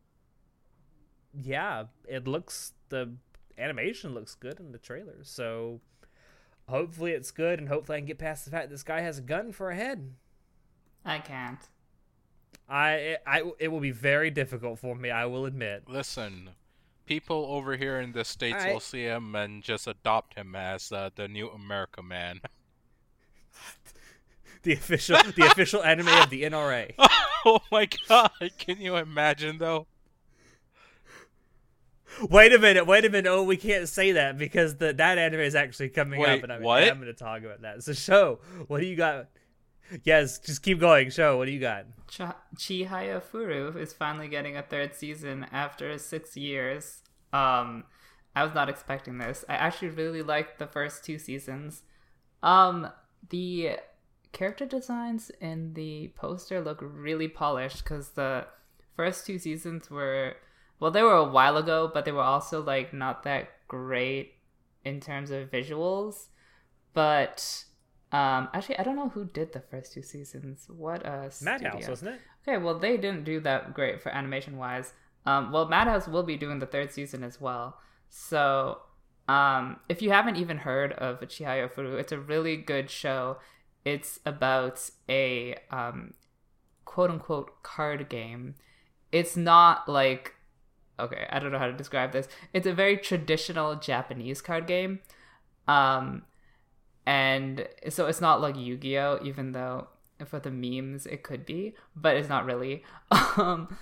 yeah, 1.42 1.84
it 2.07 2.26
looks 2.28 2.72
the 2.88 3.12
animation 3.59 4.14
looks 4.14 4.34
good 4.34 4.61
in 4.61 4.72
the 4.72 4.78
trailer. 4.78 5.18
So 5.22 5.80
hopefully 6.68 7.12
it's 7.12 7.30
good, 7.30 7.59
and 7.59 7.68
hopefully 7.68 7.96
I 7.96 8.00
can 8.00 8.07
get 8.07 8.18
past 8.18 8.44
the 8.44 8.50
fact 8.50 8.70
this 8.70 8.82
guy 8.82 9.00
has 9.00 9.18
a 9.18 9.22
gun 9.22 9.52
for 9.52 9.70
a 9.70 9.76
head. 9.76 10.12
I 11.05 11.18
can't. 11.18 11.61
I 12.68 13.18
I 13.26 13.42
it 13.58 13.68
will 13.68 13.80
be 13.80 13.90
very 13.90 14.30
difficult 14.30 14.78
for 14.78 14.94
me. 14.94 15.10
I 15.10 15.26
will 15.26 15.46
admit. 15.46 15.84
Listen, 15.88 16.50
people 17.06 17.46
over 17.50 17.76
here 17.76 18.00
in 18.00 18.12
the 18.12 18.24
states 18.24 18.64
I- 18.64 18.72
will 18.72 18.80
see 18.80 19.02
him 19.02 19.34
and 19.34 19.62
just 19.62 19.86
adopt 19.86 20.34
him 20.34 20.54
as 20.54 20.90
uh, 20.90 21.10
the 21.14 21.28
new 21.28 21.48
America 21.48 22.02
man. 22.02 22.40
The 24.62 24.72
official 24.72 25.18
the 25.36 25.46
official 25.46 25.84
anime 25.84 26.08
of 26.08 26.30
the 26.30 26.44
NRA. 26.44 26.94
oh 27.44 27.60
my 27.70 27.86
god! 28.08 28.30
Can 28.58 28.80
you 28.80 28.96
imagine 28.96 29.58
though? 29.58 29.86
Wait 32.30 32.52
a 32.54 32.58
minute, 32.58 32.86
wait 32.86 33.04
a 33.04 33.10
minute. 33.10 33.28
Oh, 33.28 33.42
we 33.42 33.58
can't 33.58 33.88
say 33.88 34.12
that 34.12 34.38
because 34.38 34.76
the 34.76 34.94
that 34.94 35.18
anime 35.18 35.40
is 35.40 35.54
actually 35.54 35.90
coming 35.90 36.20
Wait, 36.20 36.38
up, 36.38 36.42
and 36.44 36.52
I'm. 36.52 36.66
I'm 36.66 36.98
going 36.98 37.00
to 37.06 37.12
talk 37.12 37.42
about 37.42 37.62
that. 37.62 37.82
So, 37.82 37.92
show 37.92 38.38
what 38.66 38.80
do 38.80 38.86
you 38.86 38.96
got? 38.96 39.26
Yes, 40.03 40.39
just 40.39 40.62
keep 40.62 40.80
going. 40.80 41.11
Show 41.11 41.37
what 41.37 41.47
do 41.47 41.53
you 41.53 41.61
got? 41.61 41.87
Ch- 42.09 42.20
Chihaya 42.57 43.22
Furu 43.22 43.76
is 43.76 43.93
finally 43.93 44.28
getting 44.28 44.57
a 44.57 44.62
third 44.62 44.95
season 44.95 45.47
after 45.53 45.99
six 45.99 46.37
years. 46.37 47.03
Um, 47.32 47.85
I 48.37 48.45
was 48.45 48.55
not 48.55 48.68
expecting 48.68 49.18
this. 49.18 49.45
I 49.49 49.55
actually 49.55 49.89
really 49.91 50.22
liked 50.22 50.59
the 50.59 50.66
first 50.66 51.05
two 51.05 51.18
seasons. 51.18 51.82
Um, 52.43 52.91
the 53.30 53.76
character 54.32 54.66
designs 54.66 55.30
in 55.41 55.74
the 55.74 56.12
poster 56.16 56.61
look 56.61 56.78
really 56.82 57.28
polished 57.28 57.85
because 57.85 58.11
the 58.11 58.47
first 58.97 59.26
two 59.26 59.39
seasons 59.39 59.91
were, 59.91 60.37
well, 60.80 60.91
they 60.91 61.03
were 61.03 61.16
a 61.16 61.24
while 61.24 61.57
ago, 61.57 61.91
but 61.93 62.05
they 62.05 62.12
were 62.12 62.22
also 62.22 62.62
like 62.62 62.93
not 62.93 63.22
that 63.22 63.49
great 63.68 64.35
in 64.85 65.01
terms 65.01 65.30
of 65.30 65.51
visuals. 65.51 66.26
But 66.93 67.64
um, 68.14 68.48
actually, 68.54 68.78
I 68.78 68.84
don't 68.84 68.94
know 68.94 69.08
who 69.08 69.24
did 69.24 69.52
the 69.52 69.60
first 69.60 69.92
two 69.92 70.02
seasons. 70.02 70.66
What 70.68 71.04
uh, 71.04 71.30
Madhouse, 71.42 71.72
studio? 71.72 71.88
wasn't 71.90 72.14
it? 72.14 72.20
Okay, 72.46 72.62
well, 72.62 72.78
they 72.78 72.96
didn't 72.96 73.24
do 73.24 73.40
that 73.40 73.74
great 73.74 74.00
for 74.00 74.10
animation 74.10 74.56
wise. 74.56 74.92
Um, 75.26 75.50
well, 75.50 75.66
Madhouse 75.68 76.06
will 76.06 76.22
be 76.22 76.36
doing 76.36 76.60
the 76.60 76.66
third 76.66 76.92
season 76.92 77.24
as 77.24 77.40
well. 77.40 77.76
So, 78.10 78.78
um, 79.26 79.80
if 79.88 80.00
you 80.00 80.10
haven't 80.10 80.36
even 80.36 80.58
heard 80.58 80.92
of 80.92 81.22
Chihaya 81.22 81.68
Furu, 81.68 81.98
it's 81.98 82.12
a 82.12 82.18
really 82.20 82.56
good 82.56 82.88
show. 82.88 83.38
It's 83.84 84.20
about 84.24 84.88
a 85.08 85.56
um, 85.72 86.14
quote 86.84 87.10
unquote 87.10 87.64
card 87.64 88.08
game. 88.08 88.54
It's 89.10 89.36
not 89.36 89.88
like 89.88 90.34
okay, 91.00 91.26
I 91.30 91.40
don't 91.40 91.50
know 91.50 91.58
how 91.58 91.66
to 91.66 91.72
describe 91.72 92.12
this. 92.12 92.28
It's 92.52 92.68
a 92.68 92.72
very 92.72 92.96
traditional 92.96 93.74
Japanese 93.74 94.40
card 94.40 94.68
game. 94.68 95.00
Um 95.66 96.22
and 97.07 97.68
so 97.88 98.07
it's 98.07 98.20
not 98.20 98.40
like 98.40 98.57
Yu-Gi-Oh 98.57 99.20
even 99.22 99.52
though 99.52 99.88
for 100.26 100.38
the 100.38 100.50
memes 100.50 101.07
it 101.07 101.22
could 101.22 101.44
be, 101.44 101.74
but 101.94 102.16
it's 102.16 102.28
not 102.28 102.44
really. 102.46 102.82
Um 103.36 103.76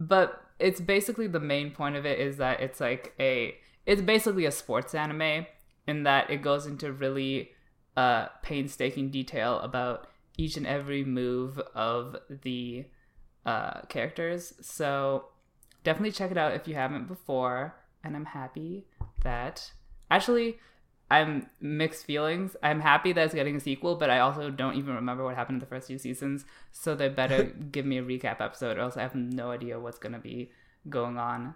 but 0.00 0.42
it's 0.58 0.80
basically 0.80 1.26
the 1.26 1.40
main 1.40 1.70
point 1.70 1.94
of 1.94 2.06
it 2.06 2.18
is 2.18 2.38
that 2.38 2.60
it's 2.60 2.80
like 2.80 3.14
a 3.20 3.54
it's 3.86 4.02
basically 4.02 4.46
a 4.46 4.50
sports 4.50 4.94
anime 4.94 5.46
in 5.86 6.02
that 6.04 6.30
it 6.30 6.42
goes 6.42 6.66
into 6.66 6.92
really 6.92 7.50
uh 7.96 8.26
painstaking 8.42 9.10
detail 9.10 9.58
about 9.60 10.06
each 10.36 10.56
and 10.56 10.66
every 10.66 11.04
move 11.04 11.58
of 11.74 12.16
the 12.42 12.86
uh 13.46 13.82
characters. 13.82 14.54
So 14.60 15.26
definitely 15.84 16.12
check 16.12 16.30
it 16.30 16.38
out 16.38 16.54
if 16.54 16.66
you 16.66 16.74
haven't 16.74 17.08
before. 17.08 17.76
And 18.02 18.16
I'm 18.16 18.26
happy 18.26 18.86
that 19.22 19.72
actually 20.10 20.58
I'm 21.10 21.48
mixed 21.60 22.06
feelings. 22.06 22.56
I'm 22.62 22.80
happy 22.80 23.12
that 23.12 23.24
it's 23.24 23.34
getting 23.34 23.56
a 23.56 23.60
sequel, 23.60 23.96
but 23.96 24.10
I 24.10 24.20
also 24.20 24.50
don't 24.50 24.76
even 24.76 24.94
remember 24.94 25.24
what 25.24 25.34
happened 25.34 25.56
in 25.56 25.60
the 25.60 25.66
first 25.66 25.88
few 25.88 25.98
seasons. 25.98 26.44
So 26.70 26.94
they 26.94 27.08
better 27.08 27.44
give 27.72 27.84
me 27.84 27.98
a 27.98 28.02
recap 28.02 28.40
episode, 28.40 28.78
or 28.78 28.82
else 28.82 28.96
I 28.96 29.02
have 29.02 29.14
no 29.14 29.50
idea 29.50 29.80
what's 29.80 29.98
gonna 29.98 30.20
be 30.20 30.50
going 30.88 31.18
on. 31.18 31.54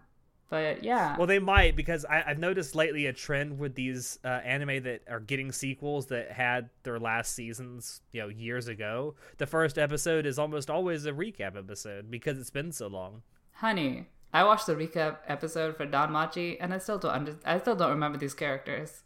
But 0.51 0.85
yeah, 0.85 1.17
Well, 1.17 1.27
they 1.27 1.39
might 1.39 1.75
because 1.75 2.05
I, 2.05 2.23
I've 2.27 2.39
noticed 2.39 2.75
lately 2.75 3.07
a 3.07 3.13
trend 3.13 3.59
with 3.59 3.75
these 3.75 4.19
uh, 4.25 4.29
anime 4.29 4.83
that 4.85 5.01
are 5.09 5.19
getting 5.19 5.51
sequels 5.53 6.07
that 6.07 6.31
had 6.31 6.69
their 6.83 7.01
last 7.01 7.35
seasons, 7.35 8.03
you 8.13 8.21
know, 8.21 8.29
years 8.29 8.69
ago. 8.69 9.15
The 9.39 9.47
first 9.47 9.79
episode 9.79 10.27
is 10.27 10.39
almost 10.39 10.69
always 10.69 11.07
a 11.07 11.13
recap 11.13 11.57
episode 11.57 12.11
because 12.11 12.39
it's 12.39 12.51
been 12.51 12.73
so 12.73 12.89
long. 12.89 13.23
honey, 13.55 14.07
I 14.33 14.45
watched 14.45 14.67
the 14.67 14.75
recap 14.75 15.19
episode 15.29 15.77
for 15.77 15.87
DanMachi, 15.87 16.57
and 16.61 16.75
I 16.75 16.79
still 16.79 16.99
don't 16.99 17.13
under- 17.13 17.39
I 17.45 17.59
still 17.59 17.77
don't 17.77 17.91
remember 17.91 18.19
these 18.19 18.35
characters. 18.35 19.03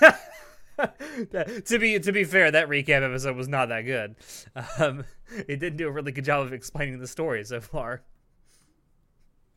to 1.64 1.78
be 1.78 1.98
to 1.98 2.12
be 2.12 2.24
fair, 2.24 2.50
that 2.50 2.68
recap 2.68 3.02
episode 3.02 3.36
was 3.36 3.48
not 3.48 3.68
that 3.68 3.82
good. 3.82 4.16
Um, 4.78 5.04
it 5.48 5.58
didn't 5.60 5.76
do 5.76 5.88
a 5.88 5.90
really 5.90 6.12
good 6.12 6.24
job 6.24 6.42
of 6.46 6.52
explaining 6.52 6.98
the 6.98 7.06
story 7.06 7.44
so 7.44 7.60
far. 7.60 8.02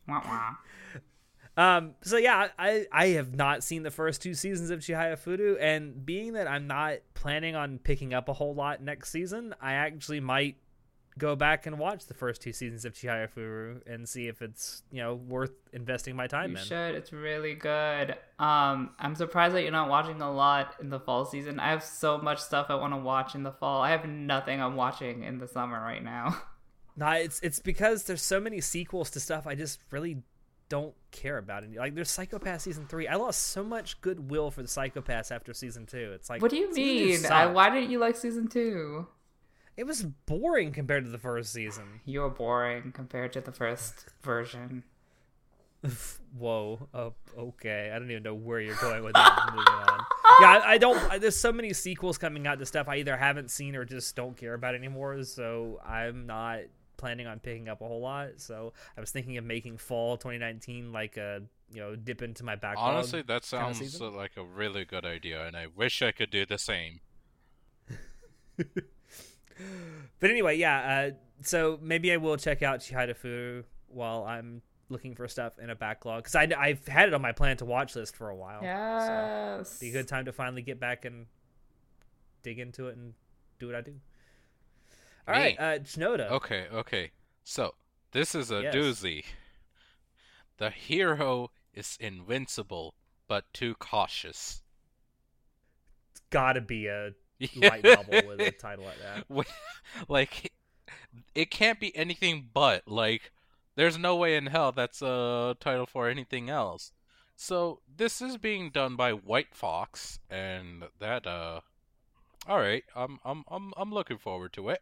Wah, 0.07 0.21
wah. 0.25 0.55
Um, 1.57 1.95
so 2.01 2.17
yeah, 2.17 2.47
I 2.57 2.85
I 2.91 3.07
have 3.07 3.35
not 3.35 3.63
seen 3.63 3.83
the 3.83 3.91
first 3.91 4.21
two 4.21 4.33
seasons 4.33 4.69
of 4.69 4.79
Chihaya 4.79 5.17
Furu, 5.17 5.57
and 5.59 6.05
being 6.05 6.33
that 6.33 6.47
I'm 6.47 6.67
not 6.67 6.99
planning 7.13 7.55
on 7.55 7.77
picking 7.77 8.13
up 8.13 8.29
a 8.29 8.33
whole 8.33 8.55
lot 8.55 8.81
next 8.81 9.11
season, 9.11 9.53
I 9.61 9.73
actually 9.73 10.21
might 10.21 10.57
go 11.17 11.35
back 11.35 11.65
and 11.65 11.77
watch 11.77 12.05
the 12.05 12.13
first 12.13 12.41
two 12.41 12.53
seasons 12.53 12.85
of 12.85 12.93
Chihaya 12.93 13.27
Furu 13.29 13.81
and 13.85 14.07
see 14.07 14.27
if 14.27 14.41
it's 14.41 14.83
you 14.91 15.01
know 15.01 15.15
worth 15.15 15.51
investing 15.73 16.15
my 16.15 16.27
time 16.27 16.51
You 16.51 16.57
in. 16.57 16.63
should. 16.63 16.95
It's 16.95 17.11
really 17.11 17.53
good. 17.53 18.11
Um, 18.39 18.91
I'm 18.99 19.15
surprised 19.15 19.55
that 19.55 19.63
you're 19.63 19.71
not 19.71 19.89
watching 19.89 20.21
a 20.21 20.31
lot 20.31 20.75
in 20.79 20.89
the 20.89 20.99
fall 20.99 21.25
season. 21.25 21.59
I 21.59 21.69
have 21.71 21.83
so 21.83 22.17
much 22.17 22.39
stuff 22.39 22.67
I 22.69 22.75
want 22.75 22.93
to 22.93 22.97
watch 22.97 23.35
in 23.35 23.43
the 23.43 23.51
fall. 23.51 23.81
I 23.81 23.91
have 23.91 24.05
nothing 24.07 24.61
I'm 24.61 24.75
watching 24.75 25.23
in 25.23 25.37
the 25.37 25.47
summer 25.47 25.79
right 25.79 26.03
now. 26.03 26.41
Nah, 26.97 27.13
it's 27.13 27.39
it's 27.39 27.59
because 27.59 28.03
there's 28.03 28.21
so 28.21 28.41
many 28.41 28.59
sequels 28.59 29.09
to 29.11 29.21
stuff 29.21 29.47
I 29.47 29.55
just 29.55 29.79
really 29.91 30.17
don't 30.67 30.93
care 31.11 31.37
about 31.37 31.63
it. 31.63 31.73
Like 31.73 31.95
there's 31.95 32.11
Psycho-Pass 32.11 32.63
season 32.63 32.85
three. 32.85 33.07
I 33.07 33.15
lost 33.15 33.41
so 33.47 33.63
much 33.63 33.99
goodwill 34.01 34.51
for 34.51 34.61
the 34.61 34.67
Psychopaths 34.67 35.31
after 35.31 35.53
season 35.53 35.85
two. 35.85 36.11
It's 36.13 36.29
like 36.29 36.41
What 36.41 36.51
do 36.51 36.57
you 36.57 36.71
mean? 36.73 37.25
I, 37.27 37.45
why 37.45 37.69
didn't 37.69 37.91
you 37.91 37.99
like 37.99 38.17
season 38.17 38.47
two? 38.49 39.07
It 39.81 39.87
was 39.87 40.03
boring 40.03 40.73
compared 40.73 41.05
to 41.05 41.09
the 41.09 41.17
first 41.17 41.51
season. 41.51 42.01
You 42.05 42.19
were 42.21 42.29
boring 42.29 42.91
compared 42.91 43.33
to 43.33 43.41
the 43.41 43.51
first 43.51 44.05
version. 44.21 44.83
Whoa. 46.37 46.87
Oh, 46.93 47.15
okay. 47.35 47.91
I 47.91 47.97
don't 47.97 48.11
even 48.11 48.21
know 48.21 48.35
where 48.35 48.59
you're 48.59 48.75
going 48.75 49.03
with 49.03 49.13
that. 49.13 49.49
Moving 49.55 49.73
on. 49.73 50.05
Yeah, 50.39 50.49
I, 50.49 50.73
I 50.73 50.77
don't. 50.77 51.11
I, 51.11 51.17
there's 51.17 51.35
so 51.35 51.51
many 51.51 51.73
sequels 51.73 52.19
coming 52.19 52.45
out 52.45 52.59
to 52.59 52.65
stuff 52.67 52.87
I 52.87 52.97
either 52.97 53.17
haven't 53.17 53.49
seen 53.49 53.75
or 53.75 53.83
just 53.83 54.15
don't 54.15 54.37
care 54.37 54.53
about 54.53 54.75
anymore. 54.75 55.23
So 55.23 55.81
I'm 55.83 56.27
not 56.27 56.59
planning 56.97 57.25
on 57.25 57.39
picking 57.39 57.67
up 57.67 57.81
a 57.81 57.87
whole 57.87 58.01
lot. 58.01 58.33
So 58.37 58.73
I 58.95 58.99
was 58.99 59.09
thinking 59.09 59.37
of 59.37 59.45
making 59.45 59.79
fall 59.79 60.15
2019 60.15 60.91
like 60.91 61.17
a 61.17 61.41
you 61.73 61.81
know 61.81 61.95
dip 61.95 62.21
into 62.21 62.45
my 62.45 62.55
backlog. 62.55 62.97
Honestly, 62.97 63.23
that 63.23 63.41
kinda 63.49 63.73
sounds 63.73 63.99
uh, 63.99 64.11
like 64.11 64.37
a 64.37 64.43
really 64.43 64.85
good 64.85 65.05
idea, 65.05 65.43
and 65.43 65.57
I 65.57 65.65
wish 65.75 66.03
I 66.03 66.11
could 66.11 66.29
do 66.29 66.45
the 66.45 66.59
same. 66.59 66.99
But 70.19 70.29
anyway, 70.29 70.57
yeah. 70.57 71.09
Uh, 71.09 71.11
so 71.43 71.79
maybe 71.81 72.11
I 72.11 72.17
will 72.17 72.37
check 72.37 72.61
out 72.61 72.79
Chihaya 72.79 73.15
Furu 73.15 73.63
while 73.87 74.23
I'm 74.23 74.61
looking 74.89 75.15
for 75.15 75.27
stuff 75.27 75.57
in 75.59 75.69
a 75.69 75.75
backlog 75.75 76.23
because 76.23 76.35
I've 76.35 76.85
had 76.87 77.07
it 77.07 77.13
on 77.13 77.21
my 77.21 77.31
plan 77.31 77.57
to 77.57 77.65
watch 77.65 77.95
list 77.95 78.15
for 78.15 78.29
a 78.29 78.35
while. 78.35 78.59
So. 78.59 78.65
Yes. 78.65 79.79
be 79.79 79.89
a 79.89 79.91
good 79.93 80.07
time 80.07 80.25
to 80.25 80.33
finally 80.33 80.61
get 80.61 80.79
back 80.79 81.05
and 81.05 81.25
dig 82.43 82.59
into 82.59 82.87
it 82.89 82.97
and 82.97 83.13
do 83.59 83.67
what 83.67 83.75
I 83.75 83.81
do. 83.81 83.93
All 85.27 85.35
Me. 85.35 85.39
right, 85.41 85.59
uh, 85.59 85.79
Shinoda. 85.79 86.29
Okay, 86.31 86.65
okay. 86.73 87.11
So, 87.43 87.75
this 88.11 88.35
is 88.35 88.51
a 88.51 88.63
Yes. 88.63 88.75
doozy. 88.75 89.23
The 90.57 90.69
hero 90.71 91.51
is 91.73 91.97
invincible, 91.99 92.95
but 93.27 93.51
too 93.53 93.75
cautious. 93.75 94.61
It's 96.11 96.21
gotta 96.29 96.61
be 96.61 96.87
a 96.87 97.11
light 97.55 97.83
novel 97.83 98.21
with 98.27 98.41
a 98.41 98.51
title 98.51 98.85
like 98.85 98.99
that. 98.99 99.45
Like, 100.07 100.51
it 101.35 101.51
can't 101.51 101.79
be 101.79 101.95
anything 101.95 102.49
but. 102.53 102.87
Like, 102.87 103.31
there's 103.75 103.97
no 103.97 104.15
way 104.15 104.35
in 104.35 104.47
hell 104.47 104.71
that's 104.71 105.01
a 105.01 105.55
title 105.59 105.85
for 105.85 106.07
anything 106.07 106.49
else. 106.49 106.91
So, 107.35 107.79
this 107.93 108.21
is 108.21 108.37
being 108.37 108.69
done 108.69 108.95
by 108.95 109.11
White 109.13 109.55
Fox, 109.55 110.19
and 110.29 110.83
that, 110.99 111.25
uh. 111.25 111.61
Alright, 112.49 112.83
I'm, 112.95 113.19
I'm, 113.23 113.43
I'm, 113.49 113.71
I'm 113.77 113.91
looking 113.91 114.17
forward 114.17 114.53
to 114.53 114.69
it. 114.69 114.81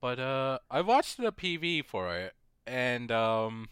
But, 0.00 0.18
uh, 0.18 0.58
I 0.70 0.80
watched 0.80 1.18
the 1.18 1.32
PV 1.32 1.84
for 1.84 2.16
it, 2.16 2.34
and, 2.66 3.12
um. 3.12 3.68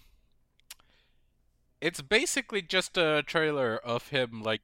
It's 1.80 2.03
basically 2.03 2.61
just 2.61 2.99
a 2.99 3.22
trailer 3.24 3.78
of 3.78 4.09
him, 4.09 4.43
like, 4.43 4.62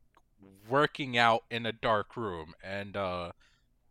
working 0.68 1.16
out 1.18 1.44
in 1.50 1.66
a 1.66 1.72
dark 1.72 2.16
room, 2.16 2.54
and, 2.62 2.96
uh 2.96 3.32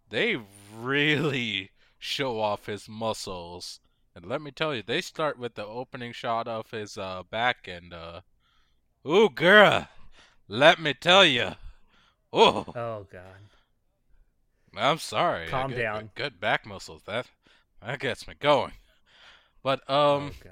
they 0.10 0.38
really 0.76 1.72
show 1.98 2.40
off 2.40 2.68
his 2.68 2.88
muscles. 2.88 3.80
And 4.16 4.26
let 4.26 4.44
me 4.44 4.52
tell 4.52 4.76
you, 4.76 4.84
they 4.86 5.02
start 5.02 5.40
with 5.40 5.56
the 5.56 5.66
opening 5.66 6.14
shot 6.14 6.48
of 6.48 6.70
his 6.70 7.00
uh, 7.00 7.24
back, 7.32 7.68
and 7.68 7.92
uh, 7.92 8.22
ooh, 9.08 9.28
girl, 9.30 9.88
let 10.48 10.80
me 10.80 10.94
tell 10.94 11.26
you, 11.26 11.54
oh, 12.32 12.66
Oh 12.76 13.08
god. 13.12 13.42
I'm 14.78 15.00
sorry. 15.00 15.48
Calm 15.48 15.72
get- 15.72 15.78
down. 15.80 16.12
Good 16.14 16.40
back 16.40 16.64
muscles. 16.66 17.02
That 17.08 17.26
that 17.84 18.00
gets 18.00 18.28
me 18.28 18.36
going. 18.40 18.74
But 19.64 19.80
um, 19.90 20.32
oh 20.32 20.50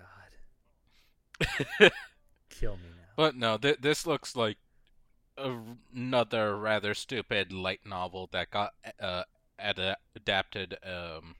god. 1.79 1.91
Kill 2.49 2.77
me 2.77 2.89
now. 2.97 3.13
But 3.15 3.35
no, 3.35 3.57
th- 3.57 3.77
this 3.81 4.07
looks 4.07 4.35
like 4.35 4.57
another 5.93 6.55
rather 6.57 6.93
stupid 6.93 7.51
light 7.51 7.81
novel 7.85 8.29
that 8.31 8.51
got 8.51 8.73
uh, 8.99 9.23
ad- 9.59 9.97
adapted. 10.15 10.77
Um, 10.83 11.35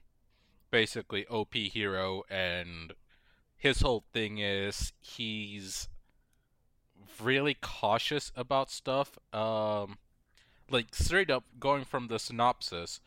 basically, 0.70 1.26
OP 1.26 1.54
hero, 1.54 2.22
and 2.30 2.94
his 3.56 3.80
whole 3.80 4.04
thing 4.12 4.38
is 4.38 4.92
he's 5.00 5.88
really 7.20 7.54
cautious 7.54 8.32
about 8.34 8.70
stuff. 8.70 9.18
Um, 9.32 9.98
like 10.70 10.94
straight 10.94 11.30
up 11.30 11.44
going 11.60 11.84
from 11.84 12.08
the 12.08 12.18
synopsis, 12.18 13.00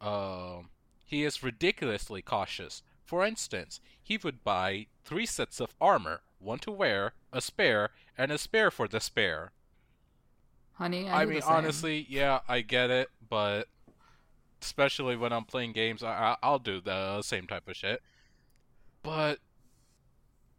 um, 0.00 0.70
he 1.04 1.24
is 1.24 1.42
ridiculously 1.42 2.22
cautious. 2.22 2.82
For 3.04 3.24
instance, 3.24 3.80
he 4.02 4.18
would 4.18 4.44
buy 4.44 4.86
three 5.04 5.24
sets 5.24 5.60
of 5.60 5.74
armor, 5.80 6.20
one 6.38 6.58
to 6.60 6.70
wear, 6.70 7.14
a 7.32 7.40
spare, 7.40 7.90
and 8.16 8.30
a 8.30 8.36
spare 8.38 8.70
for 8.70 8.86
the 8.86 9.00
spare. 9.00 9.52
Honey, 10.78 11.08
I, 11.08 11.22
I 11.22 11.26
mean, 11.26 11.42
honestly, 11.44 12.06
yeah, 12.08 12.40
I 12.48 12.60
get 12.60 12.90
it, 12.90 13.08
but 13.28 13.68
especially 14.62 15.16
when 15.16 15.32
I'm 15.32 15.44
playing 15.44 15.72
games, 15.72 16.02
I, 16.02 16.12
I 16.12 16.36
I'll 16.42 16.58
do 16.60 16.80
the 16.80 17.22
same 17.22 17.46
type 17.48 17.68
of 17.68 17.76
shit. 17.76 18.00
But 19.02 19.40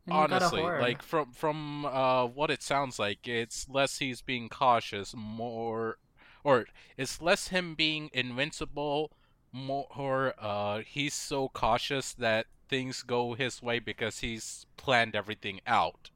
And 0.05 0.17
you 0.17 0.25
got 0.25 0.41
a 0.41 0.51
honestly, 0.51 0.61
like 0.77 1.01
from 1.01 1.31
from 1.31 1.85
uh, 1.85 2.25
what 2.25 2.51
it 2.51 2.61
sounds 2.63 2.99
like, 2.99 3.27
it's 3.27 3.69
less 3.69 3.99
he's 3.99 4.21
being 4.21 4.49
cautious, 4.49 5.13
more, 5.15 5.97
or 6.43 6.65
it's 6.97 7.21
less 7.21 7.47
him 7.49 7.75
being 7.75 8.09
invincible, 8.13 9.11
more 9.53 10.33
uh, 10.39 10.79
he's 10.85 11.13
so 11.13 11.49
cautious 11.49 12.13
that 12.13 12.47
things 12.67 13.03
go 13.03 13.33
his 13.35 13.61
way 13.61 13.79
because 13.79 14.19
he's 14.19 14.65
planned 14.77 15.15
everything 15.15 15.61
out. 15.65 16.09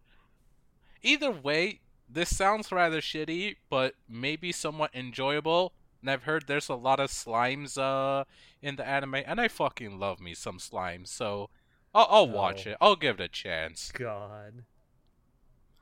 Either 1.04 1.32
way, 1.32 1.82
this 2.14 2.36
sounds 2.36 2.72
rather 2.72 3.02
shitty, 3.02 3.56
but 3.70 3.96
maybe 4.08 4.52
somewhat 4.52 4.92
enjoyable. 4.94 5.74
And 6.02 6.10
I've 6.12 6.24
heard 6.24 6.46
there's 6.48 6.70
a 6.70 6.76
lot 6.76 7.00
of 7.00 7.10
slimes 7.10 7.78
uh 7.78 8.26
in 8.62 8.76
the 8.76 8.88
anime, 8.88 9.16
and 9.26 9.40
I 9.42 9.48
fucking 9.48 10.00
love 10.00 10.20
me 10.20 10.34
some 10.34 10.58
slimes, 10.58 11.08
so 11.08 11.50
I'll, 11.94 12.08
I'll 12.10 12.30
watch 12.30 12.66
Oh. 12.68 12.72
it. 12.72 12.78
I'll 12.82 12.96
give 12.96 13.20
it 13.20 13.24
a 13.24 13.28
chance. 13.28 13.92
God. 13.92 14.64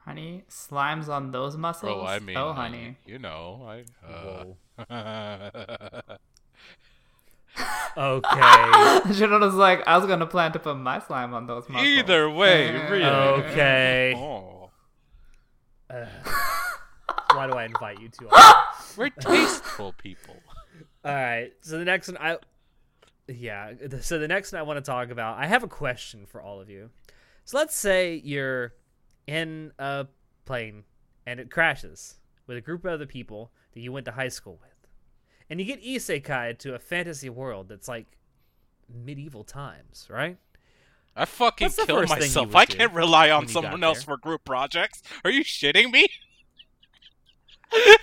Honey, 0.06 0.44
slimes 0.50 1.08
on 1.10 1.32
those 1.32 1.56
muscles. 1.58 1.92
Oh, 2.04 2.06
I 2.06 2.18
mean, 2.20 2.36
oh, 2.38 2.54
honey. 2.54 2.98
you 3.06 3.20
know, 3.20 3.64
I. 3.68 3.84
Whoa. 4.06 4.58
Uh, 4.90 6.02
Okay. 7.98 8.30
Shinoda 9.12 9.42
was 9.42 9.56
like, 9.56 9.86
I 9.86 9.98
was 9.98 10.08
gonna 10.08 10.26
plan 10.26 10.54
to 10.54 10.60
put 10.60 10.76
my 10.78 11.00
slime 11.00 11.34
on 11.34 11.48
those 11.48 11.68
muscles. 11.68 11.86
Either 11.88 12.30
way, 12.30 12.72
really. 12.90 13.04
Okay. 13.04 14.14
Oh, 14.16 14.61
Uh, 15.92 16.06
why 17.34 17.48
do 17.48 17.54
I 17.54 17.66
invite 17.66 18.00
you? 18.00 18.10
All 18.32 18.64
we're 18.98 19.10
tasteful 19.10 19.94
people. 19.94 20.36
All 21.06 21.14
right. 21.14 21.52
So 21.62 21.78
the 21.78 21.86
next 21.86 22.08
one, 22.08 22.18
I 22.18 22.38
yeah. 23.28 23.74
So 24.02 24.20
the 24.20 24.28
next 24.28 24.52
one 24.52 24.60
I 24.60 24.64
want 24.64 24.78
to 24.78 24.90
talk 24.90 25.10
about, 25.10 25.38
I 25.38 25.48
have 25.48 25.64
a 25.64 25.68
question 25.68 26.26
for 26.26 26.42
all 26.42 26.60
of 26.60 26.70
you. 26.70 26.90
So 27.46 27.58
let's 27.58 27.76
say 27.76 28.22
you're 28.24 28.74
in 29.28 29.72
a 29.80 30.08
plane 30.46 30.84
and 31.26 31.40
it 31.40 31.50
crashes 31.50 32.16
with 32.48 32.58
a 32.58 32.62
group 32.62 32.86
of 32.86 32.92
other 32.92 33.06
people 33.06 33.52
that 33.74 33.80
you 33.80 33.92
went 33.92 34.06
to 34.06 34.12
high 34.12 34.28
school 34.28 34.60
with, 34.62 34.90
and 35.50 35.60
you 35.60 35.66
get 35.66 35.84
isekai 35.84 36.58
to 36.60 36.76
a 36.76 36.80
fantasy 36.80 37.30
world 37.30 37.70
that's 37.70 37.88
like 37.88 38.18
medieval 38.94 39.44
times, 39.44 40.08
right? 40.10 40.38
I 41.16 41.26
fucking 41.26 41.66
What's 41.66 41.76
killed 41.76 42.00
first 42.00 42.14
thing 42.14 42.22
you 42.22 42.28
myself. 42.28 42.56
I 42.56 42.66
can't 42.66 42.94
rely 42.94 43.30
on 43.30 43.48
someone 43.48 43.84
else 43.84 44.04
for 44.04 44.18
group 44.18 44.46
projects. 44.46 45.02
Are 45.26 45.32
you 45.32 45.44
shitting 45.44 45.92
me? 45.92 46.08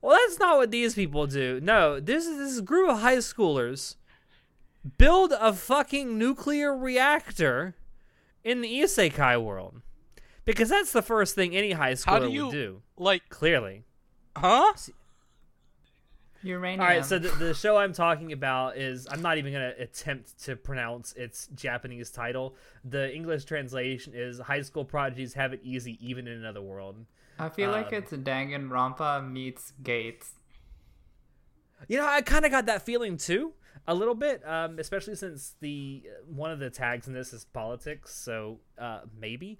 Well, 0.00 0.16
that's 0.26 0.38
not 0.38 0.56
what 0.56 0.70
these 0.70 0.94
people 0.94 1.26
do. 1.26 1.60
No, 1.60 1.98
this 1.98 2.26
is 2.26 2.38
this 2.38 2.60
group 2.60 2.88
of 2.88 3.00
high 3.00 3.16
schoolers 3.16 3.96
build 4.96 5.32
a 5.32 5.52
fucking 5.52 6.16
nuclear 6.16 6.76
reactor 6.76 7.74
in 8.44 8.60
the 8.60 8.80
isekai 8.80 9.42
world. 9.42 9.82
Because 10.44 10.68
that's 10.68 10.92
the 10.92 11.02
first 11.02 11.34
thing 11.34 11.54
any 11.54 11.72
high 11.72 11.92
schooler 11.92 12.28
do 12.28 12.32
you 12.32 12.46
would 12.46 12.52
do. 12.52 12.82
like? 12.96 13.28
Clearly. 13.28 13.84
Huh? 14.36 14.72
Uranium. 16.42 16.80
All 16.80 16.86
right, 16.86 17.04
so 17.04 17.18
the, 17.18 17.28
the 17.30 17.54
show 17.54 17.76
I'm 17.76 17.92
talking 17.92 18.32
about 18.32 18.76
is 18.76 19.08
I'm 19.10 19.22
not 19.22 19.38
even 19.38 19.52
going 19.52 19.74
to 19.74 19.82
attempt 19.82 20.42
to 20.44 20.56
pronounce 20.56 21.12
its 21.14 21.48
Japanese 21.54 22.10
title. 22.10 22.54
The 22.84 23.12
English 23.14 23.44
translation 23.44 24.12
is 24.14 24.38
High 24.38 24.62
School 24.62 24.84
Prodigies 24.84 25.34
Have 25.34 25.52
It 25.52 25.60
Easy 25.64 25.98
Even 26.00 26.28
in 26.28 26.34
Another 26.34 26.62
World. 26.62 26.96
I 27.38 27.48
feel 27.48 27.70
like 27.70 27.88
um, 27.88 27.94
it's 27.94 28.12
Danganronpa 28.12 29.30
meets 29.30 29.72
Gates. 29.82 30.30
You 31.86 31.98
know, 31.98 32.06
I 32.06 32.22
kind 32.22 32.44
of 32.44 32.50
got 32.50 32.66
that 32.66 32.82
feeling 32.82 33.16
too, 33.16 33.52
a 33.86 33.94
little 33.94 34.16
bit, 34.16 34.46
um, 34.46 34.78
especially 34.78 35.14
since 35.14 35.54
the 35.60 36.02
one 36.26 36.50
of 36.50 36.58
the 36.58 36.70
tags 36.70 37.06
in 37.06 37.14
this 37.14 37.32
is 37.32 37.44
politics. 37.44 38.14
So 38.14 38.58
uh, 38.76 39.02
maybe, 39.20 39.58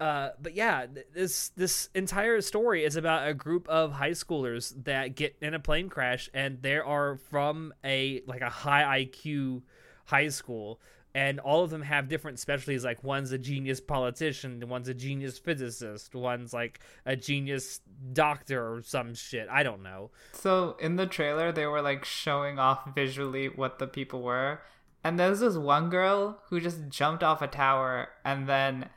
uh, 0.00 0.30
but 0.40 0.54
yeah, 0.54 0.86
this 1.14 1.50
this 1.50 1.90
entire 1.94 2.40
story 2.40 2.84
is 2.84 2.96
about 2.96 3.28
a 3.28 3.34
group 3.34 3.68
of 3.68 3.92
high 3.92 4.12
schoolers 4.12 4.72
that 4.84 5.14
get 5.14 5.36
in 5.42 5.52
a 5.52 5.60
plane 5.60 5.90
crash, 5.90 6.30
and 6.32 6.62
they 6.62 6.78
are 6.78 7.16
from 7.30 7.74
a 7.84 8.22
like 8.26 8.40
a 8.40 8.48
high 8.48 9.04
IQ 9.04 9.62
high 10.06 10.28
school. 10.28 10.80
And 11.12 11.40
all 11.40 11.64
of 11.64 11.70
them 11.70 11.82
have 11.82 12.06
different 12.06 12.38
specialties. 12.38 12.84
Like 12.84 13.02
one's 13.02 13.32
a 13.32 13.38
genius 13.38 13.80
politician, 13.80 14.66
one's 14.68 14.88
a 14.88 14.94
genius 14.94 15.40
physicist, 15.40 16.14
one's 16.14 16.54
like 16.54 16.78
a 17.04 17.16
genius 17.16 17.80
doctor 18.12 18.74
or 18.74 18.82
some 18.82 19.14
shit. 19.14 19.48
I 19.50 19.64
don't 19.64 19.82
know. 19.82 20.12
So 20.32 20.76
in 20.80 20.94
the 20.94 21.06
trailer, 21.06 21.50
they 21.50 21.66
were 21.66 21.82
like 21.82 22.04
showing 22.04 22.60
off 22.60 22.94
visually 22.94 23.48
what 23.48 23.80
the 23.80 23.88
people 23.88 24.22
were, 24.22 24.60
and 25.02 25.18
there's 25.18 25.40
this 25.40 25.56
one 25.56 25.90
girl 25.90 26.38
who 26.48 26.60
just 26.60 26.88
jumped 26.88 27.22
off 27.22 27.42
a 27.42 27.48
tower 27.48 28.08
and 28.24 28.48
then 28.48 28.88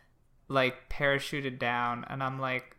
like 0.54 0.90
parachuted 0.90 1.60
down, 1.60 2.06
and 2.08 2.24
I'm 2.24 2.40
like, 2.40 2.78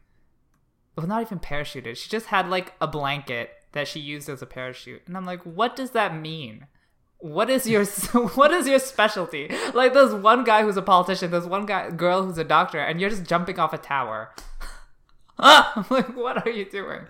well, 0.96 1.06
not 1.06 1.22
even 1.22 1.40
parachuted. 1.40 1.96
She 1.96 2.08
just 2.08 2.26
had 2.26 2.48
like 2.48 2.72
a 2.80 2.86
blanket 2.86 3.50
that 3.72 3.88
she 3.88 4.00
used 4.00 4.28
as 4.28 4.40
a 4.40 4.46
parachute, 4.46 5.02
and 5.06 5.16
I'm 5.16 5.26
like, 5.26 5.42
what 5.42 5.76
does 5.76 5.90
that 5.90 6.18
mean? 6.18 6.66
What 7.18 7.50
is 7.50 7.66
your 7.66 7.84
what 8.34 8.52
is 8.52 8.66
your 8.68 8.78
specialty? 8.78 9.50
Like, 9.74 9.92
there's 9.92 10.14
one 10.14 10.44
guy 10.44 10.62
who's 10.62 10.76
a 10.76 10.82
politician, 10.82 11.30
there's 11.30 11.46
one 11.46 11.66
guy 11.66 11.90
girl 11.90 12.24
who's 12.24 12.38
a 12.38 12.44
doctor, 12.44 12.78
and 12.78 13.00
you're 13.00 13.10
just 13.10 13.24
jumping 13.24 13.58
off 13.58 13.72
a 13.72 13.78
tower. 13.78 14.34
I'm 15.38 15.84
like, 15.90 16.16
what 16.16 16.46
are 16.46 16.50
you 16.50 16.64
doing? 16.64 17.02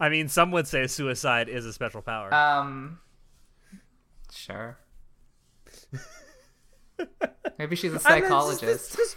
I 0.00 0.08
mean, 0.08 0.26
some 0.26 0.50
would 0.50 0.66
say 0.66 0.88
suicide 0.88 1.48
is 1.48 1.64
a 1.64 1.72
special 1.72 2.02
power. 2.02 2.34
Um, 2.34 2.98
sure. 4.32 4.78
Maybe 7.58 7.76
she's 7.76 7.92
a 7.92 8.00
I 8.04 8.14
mean, 8.14 8.22
psychologist. 8.22 8.62
This, 8.62 8.88
this, 8.90 9.16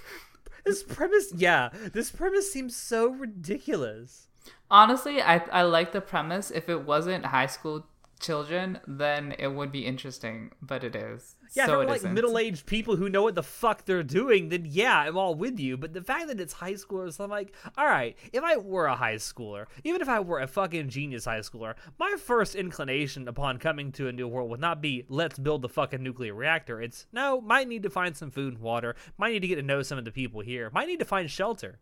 this 0.65 0.83
premise, 0.83 1.33
yeah, 1.35 1.69
this 1.93 2.11
premise 2.11 2.51
seems 2.51 2.75
so 2.75 3.09
ridiculous. 3.09 4.27
Honestly, 4.69 5.21
I 5.21 5.37
I 5.51 5.61
like 5.63 5.91
the 5.91 6.01
premise. 6.01 6.51
If 6.51 6.69
it 6.69 6.85
wasn't 6.85 7.25
high 7.25 7.45
school 7.45 7.87
children, 8.19 8.79
then 8.87 9.35
it 9.37 9.47
would 9.47 9.71
be 9.71 9.85
interesting. 9.85 10.51
But 10.61 10.83
it 10.83 10.95
is. 10.95 11.35
Yeah, 11.53 11.67
so 11.67 11.81
if 11.81 11.85
it 11.85 11.89
like 11.89 11.97
isn't. 11.97 12.13
middle-aged 12.13 12.65
people 12.65 12.95
who 12.95 13.07
know 13.07 13.23
what 13.23 13.35
the 13.35 13.43
fuck 13.43 13.85
they're 13.85 14.03
doing, 14.03 14.49
then 14.49 14.65
yeah, 14.65 14.99
I'm 14.99 15.17
all 15.17 15.35
with 15.35 15.59
you. 15.59 15.77
But 15.77 15.93
the 15.93 16.01
fact 16.01 16.27
that 16.27 16.39
it's 16.39 16.53
high 16.53 16.73
schoolers, 16.73 17.19
I'm 17.19 17.29
like, 17.29 17.53
all 17.77 17.85
right, 17.85 18.17
if 18.33 18.43
I 18.43 18.57
were 18.57 18.87
a 18.87 18.95
high 18.95 19.15
schooler, 19.15 19.65
even 19.83 20.01
if 20.01 20.09
I 20.09 20.19
were 20.19 20.39
a 20.39 20.47
fucking 20.47 20.89
genius 20.89 21.25
high 21.25 21.39
schooler, 21.39 21.75
my 21.99 22.15
first 22.17 22.55
inclination 22.55 23.27
upon 23.27 23.59
coming 23.59 23.91
to 23.93 24.07
a 24.07 24.11
new 24.11 24.27
world 24.27 24.49
would 24.49 24.59
not 24.59 24.81
be 24.81 25.05
let's 25.07 25.39
build 25.39 25.61
the 25.61 25.69
fucking 25.69 26.03
nuclear 26.03 26.33
reactor. 26.33 26.81
It's 26.81 27.05
no, 27.13 27.39
might 27.41 27.67
need 27.67 27.83
to 27.83 27.89
find 27.89 28.15
some 28.17 28.31
food 28.31 28.55
and 28.55 28.61
water, 28.61 28.95
might 29.17 29.31
need 29.31 29.41
to 29.41 29.47
get 29.47 29.55
to 29.55 29.61
know 29.61 29.81
some 29.81 29.97
of 29.97 30.05
the 30.05 30.11
people 30.11 30.41
here, 30.41 30.69
might 30.73 30.87
need 30.87 30.99
to 30.99 31.05
find 31.05 31.29
shelter. 31.29 31.79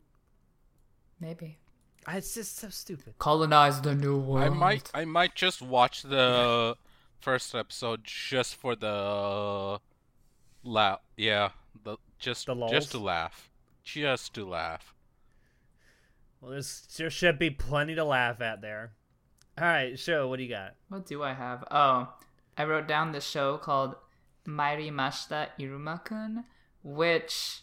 Maybe 1.19 1.59
It's 2.07 2.33
just 2.33 2.57
so 2.57 2.69
stupid. 2.69 3.17
colonize 3.19 3.81
the 3.81 3.95
new 3.95 4.17
world. 4.17 4.45
I 4.45 4.49
might, 4.49 4.91
I 4.93 5.05
might 5.05 5.35
just 5.35 5.61
watch 5.61 6.03
the 6.03 6.75
first 7.19 7.55
episode 7.55 8.01
just 8.03 8.55
for 8.55 8.75
the 8.75 9.79
laugh. 10.63 10.99
Yeah, 11.17 11.49
the 11.83 11.97
just 12.19 12.45
The 12.45 12.55
just 12.69 12.91
to 12.91 12.99
laugh, 12.99 13.49
just 13.83 14.33
to 14.35 14.45
laugh. 14.45 14.93
Well, 16.41 16.51
there's, 16.51 16.85
there 16.97 17.09
should 17.09 17.39
be 17.39 17.49
plenty 17.49 17.95
to 17.95 18.03
laugh 18.03 18.41
at 18.41 18.61
there. 18.61 18.91
All 19.57 19.65
right, 19.65 19.97
show. 19.97 20.27
What 20.27 20.37
do 20.37 20.43
you 20.43 20.49
got? 20.49 20.75
What 20.89 21.05
do 21.05 21.23
I 21.23 21.33
have? 21.33 21.63
Oh, 21.71 22.13
I 22.57 22.65
wrote 22.65 22.87
down 22.87 23.11
this 23.11 23.25
show 23.25 23.57
called 23.57 23.95
Mairimashita 24.47 25.49
Iruma-kun, 25.59 26.43
which 26.83 27.61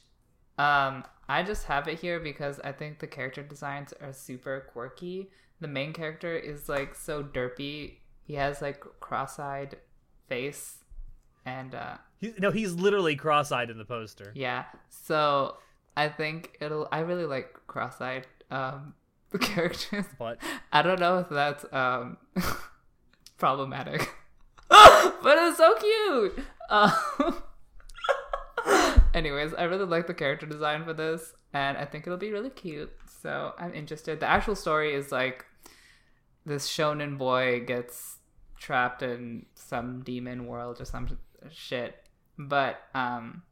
um 0.57 1.05
I 1.31 1.43
just 1.45 1.65
have 1.67 1.87
it 1.87 2.01
here 2.01 2.19
because 2.19 2.59
I 2.65 2.73
think 2.73 2.99
the 2.99 3.07
character 3.07 3.43
designs 3.43 3.95
are 4.03 4.13
super 4.13 4.67
quirky. 4.73 5.31
The 5.61 5.69
main 5.69 5.93
character 5.93 6.35
is 6.37 6.69
like 6.69 6.95
so 6.97 7.23
derpy. 7.23 7.99
He 8.25 8.35
has 8.35 8.61
like 8.61 8.81
cross-eyed 8.99 9.77
face 10.29 10.79
and 11.47 11.75
uh 11.75 11.97
He, 12.19 12.33
no, 12.39 12.51
he's 12.51 12.75
literally 12.75 13.15
cross-eyed 13.17 13.71
in 13.71 13.79
the 13.79 13.85
poster. 13.85 14.33
yeah. 14.35 14.65
So 14.89 15.57
I 15.97 16.09
think 16.09 16.57
it'll 16.61 16.89
I 16.91 17.01
really 17.01 17.27
like 17.27 17.55
cross-eyed 17.69 18.27
um 18.51 18.95
characters. 19.41 20.07
But 20.19 20.39
I 20.73 20.83
don't 20.83 20.99
know 20.99 21.19
if 21.19 21.29
that's 21.29 21.65
um 21.73 22.17
problematic, 23.39 24.11
but 24.69 25.39
it's 25.39 25.59
so 25.59 25.75
cute. 25.77 26.39
Um, 26.71 27.43
anyways, 29.15 29.55
I 29.55 29.65
really 29.65 29.85
like 29.87 30.07
the 30.07 30.15
character 30.15 30.47
design 30.47 30.85
for 30.85 30.93
this, 30.95 31.33
and 31.53 31.77
I 31.77 31.85
think 31.85 32.07
it'll 32.07 32.19
be 32.19 32.33
really 32.33 32.51
cute. 32.51 32.93
So 33.23 33.53
I'm 33.59 33.75
interested. 33.75 34.21
The 34.21 34.27
actual 34.27 34.55
story 34.55 34.95
is 34.95 35.13
like 35.13 35.45
this 36.47 36.69
shonen 36.69 37.19
boy 37.19 37.65
gets 37.67 38.19
trapped 38.59 39.03
in 39.03 39.47
some 39.55 40.03
demon 40.03 40.47
world 40.47 40.81
or 40.81 40.85
some 40.85 41.19
shit, 41.51 41.97
but 42.39 42.81
um. 42.95 43.43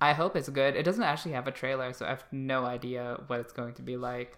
I 0.00 0.12
hope 0.12 0.36
it's 0.36 0.50
good. 0.50 0.76
It 0.76 0.82
doesn't 0.82 1.02
actually 1.02 1.32
have 1.32 1.46
a 1.48 1.52
trailer, 1.52 1.92
so 1.94 2.04
I 2.04 2.10
have 2.10 2.24
no 2.30 2.66
idea 2.66 3.20
what 3.28 3.40
it's 3.40 3.52
going 3.54 3.72
to 3.74 3.82
be 3.82 3.96
like. 3.96 4.36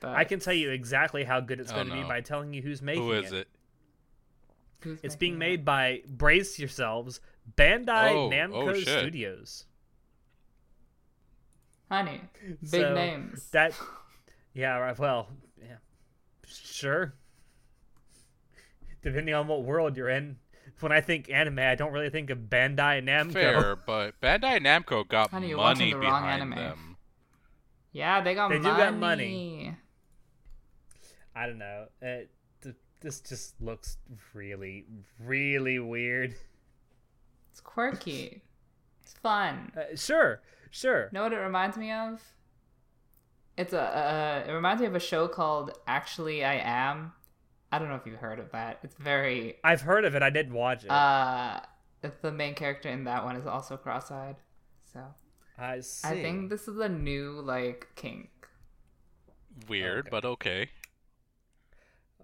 But 0.00 0.10
I 0.14 0.22
can 0.24 0.38
tell 0.38 0.52
you 0.54 0.70
exactly 0.70 1.24
how 1.24 1.40
good 1.40 1.58
it's 1.58 1.72
Oh, 1.72 1.76
going 1.76 1.88
to 1.88 1.94
be 1.94 2.02
by 2.04 2.20
telling 2.20 2.52
you 2.52 2.62
who's 2.62 2.80
making 2.80 3.02
it. 3.02 3.06
Who 3.06 3.12
is 3.12 3.32
it? 3.32 3.48
who's 4.82 5.00
It's 5.02 5.16
being 5.16 5.34
it? 5.34 5.38
made 5.38 5.64
by 5.64 6.02
brace 6.06 6.58
yourselves, 6.60 7.20
Bandai 7.56 8.12
Oh, 8.12 8.26
oh 8.26 8.30
Namco 8.30 8.68
oh. 8.70 8.80
Studios. 8.80 9.64
Honey, 11.90 12.20
big 12.60 12.68
So, 12.68 12.94
names. 12.94 13.50
That, 13.50 13.72
yeah, 14.54 14.76
right. 14.76 14.96
Well, 14.98 15.28
yeah, 15.60 15.76
sure. 16.46 17.14
Depending 19.02 19.34
on 19.34 19.48
what 19.48 19.64
world 19.64 19.96
you're 19.96 20.08
in. 20.08 20.36
When 20.78 20.92
I 20.92 21.00
think 21.00 21.28
anime, 21.30 21.58
I 21.58 21.74
don't 21.74 21.92
really 21.92 22.08
think 22.08 22.30
of 22.30 22.38
Bandai 22.38 23.02
Namco. 23.04 23.32
Fair, 23.32 23.76
but 23.86 24.18
Bandai 24.20 24.60
Namco 24.60 25.06
got 25.06 25.30
Honey, 25.30 25.52
money 25.52 25.90
the 25.90 25.98
wrong 25.98 26.22
behind 26.22 26.42
anime. 26.42 26.56
them. 26.56 26.96
yeah, 27.92 28.20
they 28.22 28.34
got 28.34 28.48
money. 28.50 28.60
They 28.60 28.64
do 28.64 28.70
money. 28.70 28.82
got 28.84 28.98
money. 28.98 29.76
I 31.34 31.46
don't 31.46 31.58
know. 31.58 31.86
It, 32.00 32.30
this 33.00 33.20
just 33.20 33.60
looks 33.60 33.96
really, 34.34 34.84
really 35.18 35.78
weird. 35.78 36.34
It's 37.50 37.60
quirky. 37.60 38.42
It's 39.02 39.12
fun. 39.14 39.72
Uh, 39.76 39.96
sure, 39.96 40.40
Sure. 40.70 41.08
Know 41.12 41.24
what 41.24 41.32
it 41.32 41.36
reminds 41.38 41.76
me 41.76 41.90
of? 41.92 42.20
It's 43.56 43.72
a 43.72 43.80
uh, 43.80 44.44
it 44.48 44.52
reminds 44.52 44.80
me 44.80 44.86
of 44.86 44.94
a 44.94 45.00
show 45.00 45.26
called 45.28 45.72
Actually 45.86 46.44
I 46.44 46.54
Am. 46.64 47.12
I 47.72 47.78
don't 47.78 47.88
know 47.88 47.96
if 47.96 48.06
you've 48.06 48.20
heard 48.20 48.38
of 48.38 48.52
that. 48.52 48.78
It's 48.82 48.94
very 48.94 49.56
I've 49.64 49.80
heard 49.82 50.04
of 50.04 50.14
it. 50.14 50.22
I 50.22 50.30
didn't 50.30 50.54
watch 50.54 50.84
it. 50.84 50.90
uh 50.90 51.60
the 52.22 52.32
main 52.32 52.54
character 52.54 52.88
in 52.88 53.04
that 53.04 53.24
one 53.24 53.36
is 53.36 53.46
also 53.46 53.76
cross-eyed. 53.76 54.36
So, 54.92 55.00
I 55.58 55.80
see. 55.80 56.08
I 56.08 56.22
think 56.22 56.48
this 56.48 56.66
is 56.66 56.78
a 56.78 56.88
new 56.88 57.42
like 57.44 57.88
kink. 57.96 58.30
Weird, 59.68 60.06
Okay. 60.06 60.08
but 60.10 60.24
okay. 60.24 60.70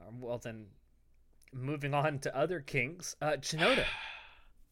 Um, 0.00 0.20
well 0.20 0.38
then, 0.38 0.66
moving 1.52 1.92
on 1.92 2.20
to 2.20 2.34
other 2.34 2.60
kinks. 2.60 3.16
Uh, 3.20 3.32
Shinoda. 3.32 3.84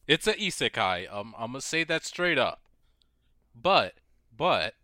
It's 0.07 0.27
a 0.27 0.33
isekai. 0.33 1.11
Um, 1.11 1.33
I'm 1.37 1.51
gonna 1.51 1.61
say 1.61 1.83
that 1.83 2.05
straight 2.05 2.37
up. 2.37 2.61
But, 3.55 3.95
but, 4.35 4.75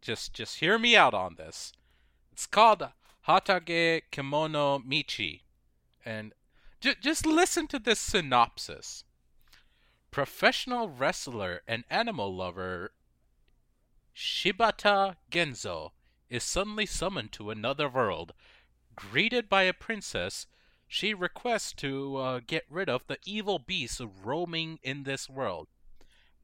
just 0.00 0.34
just 0.34 0.58
hear 0.58 0.78
me 0.78 0.96
out 0.96 1.14
on 1.14 1.36
this. 1.36 1.72
It's 2.32 2.46
called 2.46 2.88
Hataage 3.26 4.02
Kemono 4.12 4.84
Michi, 4.84 5.40
and 6.04 6.32
j- 6.80 6.96
just 7.00 7.26
listen 7.26 7.66
to 7.68 7.78
this 7.78 8.00
synopsis. 8.00 9.04
Professional 10.10 10.88
wrestler 10.88 11.62
and 11.66 11.84
animal 11.90 12.34
lover 12.34 12.92
Shibata 14.14 15.16
Genzo 15.30 15.90
is 16.28 16.44
suddenly 16.44 16.86
summoned 16.86 17.32
to 17.32 17.50
another 17.50 17.88
world. 17.88 18.32
Greeted 18.94 19.48
by 19.48 19.64
a 19.64 19.72
princess, 19.72 20.46
she 20.86 21.14
requests 21.14 21.72
to 21.74 22.16
uh, 22.16 22.40
get 22.46 22.64
rid 22.68 22.88
of 22.88 23.06
the 23.06 23.18
evil 23.24 23.58
beasts 23.58 24.00
roaming 24.22 24.78
in 24.82 25.04
this 25.04 25.28
world. 25.28 25.68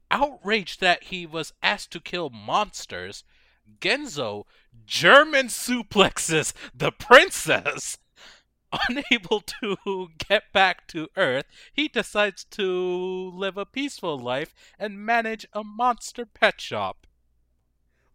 Outraged 0.09 0.81
that 0.81 1.05
he 1.05 1.25
was 1.25 1.53
asked 1.63 1.91
to 1.91 1.99
kill 1.99 2.29
monsters, 2.29 3.23
Genzo 3.79 4.43
German 4.85 5.47
suplexes 5.47 6.53
the 6.73 6.91
princess. 6.91 7.97
Unable 8.89 9.41
to 9.41 10.09
get 10.17 10.43
back 10.53 10.87
to 10.87 11.09
Earth, 11.17 11.45
he 11.73 11.87
decides 11.87 12.45
to 12.45 13.31
live 13.33 13.57
a 13.57 13.65
peaceful 13.65 14.17
life 14.17 14.53
and 14.79 15.05
manage 15.05 15.45
a 15.53 15.63
monster 15.63 16.25
pet 16.25 16.61
shop. 16.61 17.05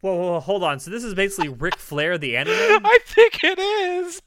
Whoa, 0.01 0.15
whoa, 0.15 0.33
whoa, 0.33 0.41
hold 0.41 0.63
on. 0.63 0.81
So 0.81 0.91
this 0.91 1.05
is 1.05 1.15
basically 1.15 1.49
Ric 1.49 1.77
Flair 1.77 2.19
the 2.19 2.37
anime. 2.37 2.85
I 2.85 2.99
think 3.05 3.43
it 3.43 3.59
is. 3.59 4.23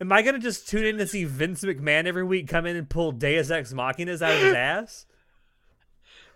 Am 0.00 0.12
I 0.12 0.22
gonna 0.22 0.38
just 0.38 0.68
tune 0.68 0.84
in 0.84 0.98
to 0.98 1.06
see 1.06 1.24
Vince 1.24 1.64
McMahon 1.64 2.06
every 2.06 2.24
week 2.24 2.48
come 2.48 2.66
in 2.66 2.76
and 2.76 2.88
pull 2.88 3.12
Deus 3.12 3.50
Ex 3.50 3.72
Machinas 3.72 4.20
out 4.22 4.34
of 4.34 4.40
his 4.40 4.54
ass? 4.54 5.06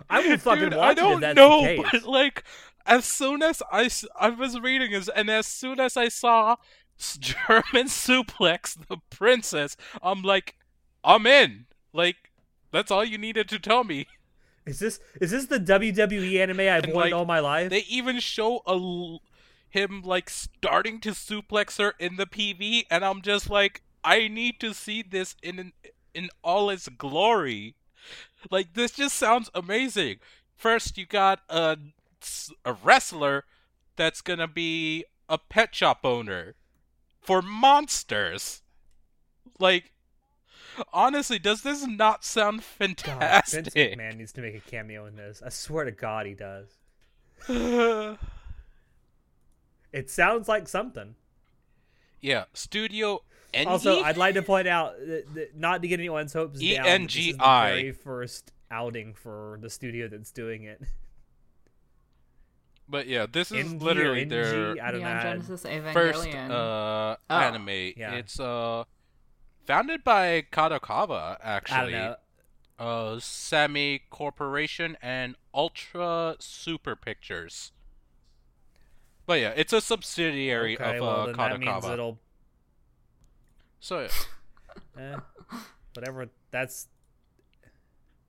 I 0.09 0.27
will 0.27 0.39
fucking 0.39 0.71
Dude, 0.71 0.75
watch 0.75 0.91
I 0.91 0.95
don't 0.95 1.23
it 1.23 1.37
know, 1.37 1.83
but 1.93 2.05
like, 2.05 2.45
as 2.87 3.05
soon 3.05 3.43
as 3.43 3.63
I 3.71 3.91
I 4.19 4.31
was 4.31 4.59
reading 4.59 4.93
this, 4.93 5.11
and 5.15 5.29
as 5.29 5.47
soon 5.47 5.79
as 5.79 5.97
I 5.97 6.09
saw 6.09 6.57
German 6.99 7.87
suplex 7.87 8.77
the 8.89 8.99
princess, 9.11 9.77
I'm 10.03 10.23
like, 10.23 10.57
I'm 11.05 11.27
in. 11.27 11.67
Like, 11.93 12.31
that's 12.71 12.91
all 12.91 13.05
you 13.05 13.19
needed 13.19 13.49
to 13.51 13.59
tell 13.59 13.85
me. 13.85 14.07
Is 14.67 14.79
this 14.79 15.01
is 15.21 15.31
this 15.33 15.47
the 15.47 15.59
WWE 15.59 16.41
anime 16.41 16.61
I've 16.61 16.85
And, 16.85 16.93
wanted 16.93 17.13
like, 17.13 17.15
all 17.15 17.25
my 17.25 17.41
life? 17.41 17.71
They 17.71 17.85
even 17.89 18.21
show 18.21 18.63
a 18.67 18.75
him 19.71 20.03
like 20.03 20.29
starting 20.29 21.01
to 21.01 21.11
suplex 21.11 21.79
her 21.79 21.95
in 21.99 22.17
the 22.17 22.27
PV, 22.27 22.85
and 22.91 23.05
I'm 23.05 23.23
just 23.23 23.49
like, 23.49 23.83
I 24.05 24.29
need 24.29 24.61
to 24.61 24.75
see 24.75 25.03
this 25.03 25.37
in 25.43 25.73
in 26.13 26.29
all 26.43 26.71
its 26.71 26.89
glory. 26.89 27.77
Like 28.51 28.75
this 28.75 28.93
just 28.93 29.17
sounds 29.17 29.51
amazing. 29.55 30.19
First, 30.57 30.99
you 30.99 31.07
got 31.07 31.41
a 31.49 31.79
a 32.65 32.73
wrestler 32.73 33.45
that's 33.97 34.21
gonna 34.21 34.49
be 34.49 35.05
a 35.29 35.39
pet 35.39 35.75
shop 35.75 36.01
owner 36.05 36.55
for 37.21 37.41
monsters. 37.43 38.63
Like, 39.59 39.93
honestly, 40.93 41.39
does 41.39 41.63
this 41.63 41.87
not 41.87 42.25
sound 42.25 42.61
God, 42.61 42.65
Vince 42.79 43.03
fantastic? 43.03 43.75
McMahon 43.75 44.17
needs 44.17 44.33
to 44.33 44.41
make 44.41 44.55
a 44.55 44.61
cameo 44.61 45.07
in 45.07 45.17
this. 45.17 45.43
I 45.45 45.51
swear 45.51 45.85
to 45.85 45.93
God, 45.93 46.27
he 46.27 46.35
does. 46.35 46.79
It 49.93 50.09
sounds 50.11 50.49
like 50.49 50.69
something. 50.69 51.15
yeah, 52.21 52.45
Studio 52.55 53.23
Engi? 53.55 53.67
Also, 53.67 54.03
I'd 54.03 54.17
like 54.17 54.35
to 54.35 54.43
point 54.43 54.69
out, 54.69 54.95
that, 55.05 55.25
that 55.35 55.57
not 55.57 55.83
to 55.83 55.89
get 55.89 55.99
anyone's 56.01 56.33
hopes 56.33 56.61
down, 56.61 56.77
but 56.85 56.85
this 57.09 57.17
is 57.17 57.17
the 57.17 57.31
E-N-G-I. 57.31 57.69
very 57.71 57.93
first 57.93 58.53
outing 58.71 59.15
for 59.15 59.59
the 59.61 59.69
studio 59.71 60.07
that's 60.09 60.31
doing 60.31 60.63
it. 60.65 60.81
But 62.89 63.07
yeah, 63.07 63.27
this 63.31 63.53
is 63.53 63.73
NG 63.73 63.79
literally 63.83 64.23
NG? 64.23 64.29
their 64.31 64.71
I 64.83 64.91
don't 64.91 65.01
Neon 65.01 65.17
know. 65.17 65.23
Genesis 65.23 65.63
Evangelion. 65.63 65.93
first 65.93 66.27
uh, 66.29 67.17
Oh, 67.31 67.37
anime. 67.39 67.69
yeah. 67.97 68.15
It's 68.15 68.41
uh 68.41 68.85
founded 69.65 70.03
by 70.03 70.43
Kadokawa 70.53 71.37
I 71.43 71.45
don't 71.45 71.47
actually. 71.47 71.93
know. 71.93 72.17
Uh 72.79 73.21
Sammy 73.21 74.03
Corporation 74.11 74.97
and 75.01 75.37
Ultra 75.55 76.35
Super 76.41 76.97
Pictures. 76.97 77.71
But 79.31 79.39
yeah, 79.39 79.53
it's 79.55 79.73
a 79.73 79.81
subsidiary 79.81 80.77
Okay, 80.77 80.97
of 80.97 81.03
well, 81.03 81.21
uh, 81.21 81.27
that 81.27 81.61
means 81.61 81.85
Kadokawa. 81.85 81.93
it'll 81.93 82.19
So 83.79 84.09
eh, 84.99 85.17
whatever. 85.95 86.31
That's 86.51 86.89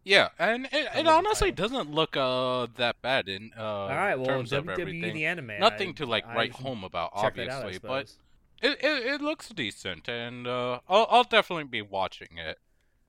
yeah, 0.03 0.29
and 0.37 0.67
it, 0.71 0.89
it 0.95 1.07
honestly 1.07 1.51
doesn't 1.51 1.91
look 1.91 2.15
uh 2.15 2.67
that 2.75 3.01
bad 3.01 3.27
in 3.27 3.49
uh 3.57 3.63
all 3.63 3.87
right. 3.89 4.15
Well, 4.15 4.27
terms 4.27 4.53
of 4.53 4.69
everything. 4.69 5.15
the 5.15 5.25
anime. 5.25 5.53
Nothing 5.59 5.89
I- 5.89 5.93
to 5.93 6.05
like 6.05 6.27
I 6.27 6.35
write 6.35 6.51
home 6.51 6.83
about, 6.83 7.15
that 7.15 7.23
out, 7.49 7.65
obviously, 7.65 7.79
but. 7.79 8.13
It, 8.61 8.77
it 8.83 9.05
it 9.15 9.21
looks 9.23 9.49
decent, 9.49 10.07
and 10.07 10.45
uh, 10.45 10.81
I'll 10.87 11.07
I'll 11.09 11.23
definitely 11.23 11.63
be 11.63 11.81
watching 11.81 12.37
it. 12.37 12.59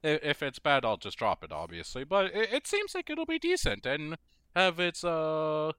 If 0.03 0.43
it's 0.43 0.59
bad, 0.59 0.86
I'll 0.86 0.97
just 0.97 1.18
drop 1.18 1.45
it, 1.45 1.53
obviously. 1.53 2.05
But 2.05 2.34
it, 2.34 2.51
it 2.55 2.66
seems 2.66 2.95
like 2.95 3.11
it'll 3.11 3.26
be 3.26 3.38
decent 3.38 3.84
and 3.84 4.16
have 4.57 4.80
its 4.80 5.05
uh 5.05 5.72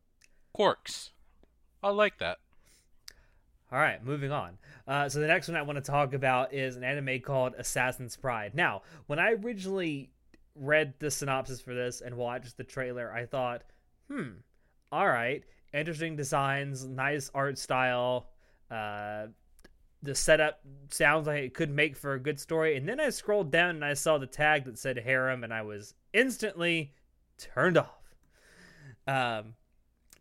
quirks. 0.54 1.13
I 1.84 1.90
like 1.90 2.18
that. 2.20 2.38
All 3.72 3.80
right, 3.80 4.04
moving 4.06 4.32
on. 4.32 4.58
Uh, 4.88 5.10
so 5.10 5.20
the 5.20 5.28
next 5.28 5.48
one 5.48 5.58
I 5.58 5.64
want 5.64 5.78
to 5.78 5.92
talk 5.92 6.14
about 6.14 6.54
is 6.54 6.76
an 6.76 6.84
anime 6.84 7.20
called 7.22 7.56
Assassin's 7.58 8.16
Pride. 8.16 8.54
Now, 8.54 8.84
when 9.08 9.18
I 9.18 9.32
originally 9.32 10.12
read 10.56 10.94
the 11.00 11.10
synopsis 11.10 11.60
for 11.60 11.74
this 11.74 12.02
and 12.02 12.16
watched 12.16 12.56
the 12.56 12.64
trailer, 12.64 13.12
I 13.12 13.26
thought, 13.26 13.64
hmm, 14.08 14.30
all 14.92 15.08
right, 15.08 15.44
interesting 15.74 16.16
designs, 16.16 16.86
nice 16.86 17.32
art 17.34 17.58
style. 17.58 18.30
Uh, 18.70 19.28
the 20.04 20.14
setup 20.14 20.60
sounds 20.92 21.26
like 21.26 21.44
it 21.44 21.54
could 21.56 21.72
make 21.72 21.98
for 21.98 22.14
a 22.14 22.20
good 22.20 22.40
story. 22.40 22.78
And 22.78 22.88
then 22.88 23.00
I 23.00 23.10
scrolled 23.10 23.52
down 23.52 23.72
and 23.72 23.86
I 23.86 23.96
saw 23.96 24.20
the 24.20 24.28
tag 24.28 24.66
that 24.66 24.78
said 24.78 25.00
harem, 25.00 25.44
and 25.44 25.52
I 25.54 25.64
was 25.64 25.96
instantly 26.14 26.94
turned 27.40 27.78
off. 27.78 28.16
Um, 29.08 29.56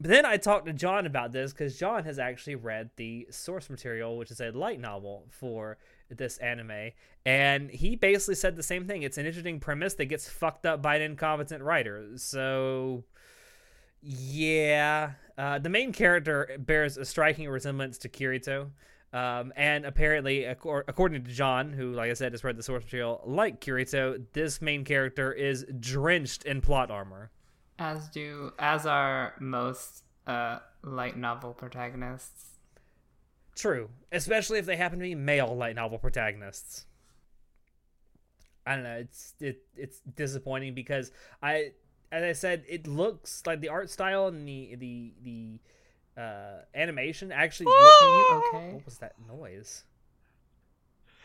but 0.03 0.11
then 0.11 0.27
I 0.27 0.37
talked 0.37 0.67
to 0.67 0.73
John 0.73 1.07
about 1.07 1.31
this 1.31 1.53
because 1.53 1.79
John 1.79 2.03
has 2.03 2.19
actually 2.19 2.57
read 2.57 2.91
the 2.97 3.29
source 3.31 3.71
material, 3.71 4.19
which 4.19 4.33
is 4.33 4.41
a 4.41 4.51
light 4.51 4.81
novel 4.81 5.27
for 5.31 5.79
this 6.11 6.39
anime, 6.39 6.91
and 7.25 7.71
he 7.71 7.95
basically 7.95 8.35
said 8.35 8.57
the 8.57 8.65
same 8.65 8.85
thing. 8.85 9.03
It's 9.03 9.17
an 9.17 9.27
interesting 9.27 9.61
premise 9.61 9.95
that 9.95 10.07
gets 10.07 10.29
fucked 10.29 10.67
up 10.67 10.83
by 10.83 10.97
an 10.97 11.03
incompetent 11.03 11.63
writer. 11.63 12.09
So, 12.17 13.05
yeah, 14.03 15.13
uh, 15.39 15.61
the 15.61 15.69
main 15.69 15.93
character 15.93 16.57
bears 16.59 16.97
a 16.97 17.05
striking 17.05 17.49
resemblance 17.49 17.97
to 17.99 18.09
Kirito. 18.09 18.71
Um, 19.13 19.53
and 19.57 19.85
apparently, 19.85 20.41
accor- 20.41 20.85
according 20.89 21.23
to 21.23 21.31
John, 21.31 21.73
who, 21.73 21.93
like 21.93 22.11
I 22.11 22.15
said, 22.15 22.33
has 22.33 22.43
read 22.43 22.57
the 22.57 22.63
source 22.65 22.83
material, 22.83 23.23
like 23.25 23.61
Kirito, 23.61 24.25
this 24.33 24.61
main 24.61 24.85
character 24.85 25.33
is 25.33 25.65
drenched 25.79 26.45
in 26.45 26.61
plot 26.61 26.91
armor. 26.91 27.31
As 27.79 28.09
do 28.09 28.53
as 28.59 28.87
are 28.87 29.35
most 29.41 30.05
uh 30.27 30.59
light 30.83 31.17
novel 31.17 31.53
protagonists. 31.53 32.59
True, 33.55 33.91
especially 34.11 34.59
if 34.59 34.67
they 34.67 34.77
happen 34.77 34.99
to 34.99 35.03
be 35.03 35.15
male 35.15 35.55
light 35.55 35.77
novel 35.77 35.99
protagonists. 35.99 36.87
I 38.67 38.75
don't 38.75 38.85
know. 38.85 38.97
It's 38.97 39.35
it 39.41 39.63
it's 39.77 40.01
disappointing 40.17 40.75
because 40.75 41.11
I, 41.43 41.73
as 42.11 42.23
I 42.23 42.33
said, 42.33 42.65
it 42.69 42.87
looks 42.87 43.43
like 43.47 43.61
the 43.61 43.69
art 43.69 43.91
style 43.91 44.29
and 44.29 44.47
the 44.47 44.77
the 44.77 45.13
the 45.23 46.21
uh, 46.21 46.63
animation 46.75 47.33
actually. 47.33 47.67
look, 47.67 48.03
you 48.03 48.43
okay? 48.49 48.75
what 48.75 48.85
was 48.85 48.99
that 48.99 49.15
noise? 49.27 49.85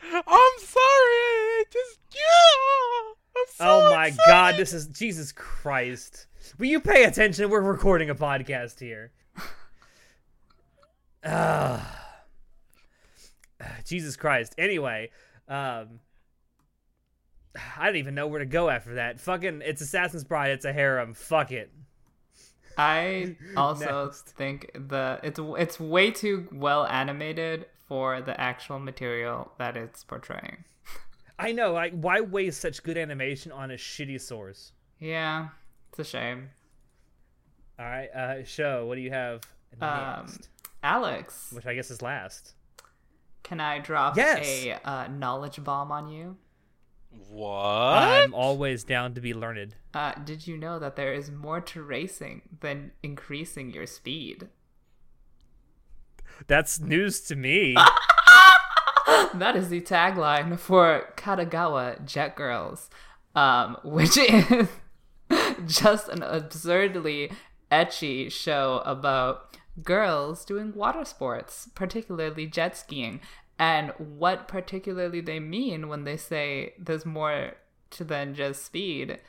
I'm 0.02 0.22
sorry. 0.58 0.82
I 0.82 1.64
just 1.70 1.98
yeah. 2.14 3.17
I'm 3.38 3.44
so 3.54 3.64
oh 3.64 3.90
my 3.94 4.06
excited. 4.06 4.26
god! 4.26 4.56
This 4.56 4.72
is 4.72 4.86
Jesus 4.88 5.30
Christ. 5.32 6.26
Will 6.58 6.66
you 6.66 6.80
pay 6.80 7.04
attention? 7.04 7.48
We're 7.50 7.60
recording 7.60 8.10
a 8.10 8.14
podcast 8.14 8.80
here. 8.80 9.12
Ah. 11.24 12.14
Jesus 13.84 14.16
Christ. 14.16 14.54
Anyway, 14.56 15.10
um 15.48 15.98
I 17.76 17.86
don't 17.86 17.96
even 17.96 18.14
know 18.14 18.28
where 18.28 18.38
to 18.38 18.46
go 18.46 18.70
after 18.70 18.94
that. 18.94 19.18
Fucking 19.20 19.62
it's 19.64 19.80
Assassin's 19.80 20.22
Pride, 20.22 20.52
it's 20.52 20.64
a 20.64 20.72
harem. 20.72 21.14
Fuck 21.14 21.50
it. 21.50 21.72
I 22.78 23.36
also 23.56 24.04
Next. 24.06 24.28
think 24.28 24.70
the 24.74 25.18
it's 25.24 25.40
it's 25.58 25.80
way 25.80 26.12
too 26.12 26.46
well 26.52 26.86
animated 26.86 27.66
for 27.88 28.20
the 28.20 28.40
actual 28.40 28.78
material 28.78 29.50
that 29.58 29.76
it's 29.76 30.04
portraying. 30.04 30.58
I 31.38 31.52
know. 31.52 31.72
Like, 31.72 31.92
why 31.92 32.20
waste 32.20 32.60
such 32.60 32.82
good 32.82 32.98
animation 32.98 33.52
on 33.52 33.70
a 33.70 33.74
shitty 33.74 34.20
source? 34.20 34.72
Yeah, 34.98 35.48
it's 35.90 35.98
a 36.00 36.04
shame. 36.04 36.50
All 37.78 37.86
right, 37.86 38.08
uh, 38.12 38.44
show. 38.44 38.86
What 38.86 38.96
do 38.96 39.00
you 39.02 39.10
have 39.12 39.42
Um, 39.80 40.26
next? 40.26 40.48
Alex, 40.82 41.52
Which 41.52 41.66
I 41.66 41.74
guess 41.74 41.90
is 41.90 42.02
last. 42.02 42.54
can 43.44 43.60
I 43.60 43.78
drop 43.78 44.16
Yes. 44.16 44.46
a 44.46 44.72
uh, 44.88 45.06
knowledge 45.08 45.62
bomb 45.62 45.92
on 45.92 46.08
you? 46.08 46.36
What? 47.28 47.48
I'm 47.54 48.34
always 48.34 48.84
down 48.84 49.14
to 49.14 49.20
be 49.20 49.32
learned. 49.32 49.76
Uh, 49.94 50.12
did 50.24 50.46
you 50.46 50.58
know 50.58 50.78
that 50.78 50.96
there 50.96 51.14
is 51.14 51.30
more 51.30 51.60
to 51.60 51.82
racing 51.82 52.42
than 52.60 52.90
increasing 53.02 53.70
your 53.72 53.86
speed? 53.86 54.48
That's 56.46 56.78
news 56.80 57.20
to 57.22 57.36
me. 57.36 57.74
that 59.34 59.56
is 59.56 59.68
the 59.68 59.80
tagline 59.80 60.58
for 60.58 61.12
Kandagawa 61.16 62.04
Jet 62.04 62.36
Girls, 62.36 62.90
um, 63.34 63.76
which 63.84 64.16
is 64.16 64.68
just 65.66 66.08
an 66.08 66.22
absurdly 66.22 67.32
ecchi 67.70 68.30
show 68.30 68.82
about 68.84 69.56
girls 69.82 70.44
doing 70.44 70.74
water 70.74 71.04
sports, 71.04 71.68
particularly 71.74 72.46
jet 72.46 72.76
skiing, 72.76 73.20
and 73.58 73.92
what 73.96 74.46
particularly 74.48 75.20
they 75.20 75.40
mean 75.40 75.88
when 75.88 76.04
they 76.04 76.16
say 76.16 76.74
there's 76.78 77.06
more 77.06 77.52
to 77.90 78.04
than 78.04 78.34
just 78.34 78.64
speed. 78.64 79.20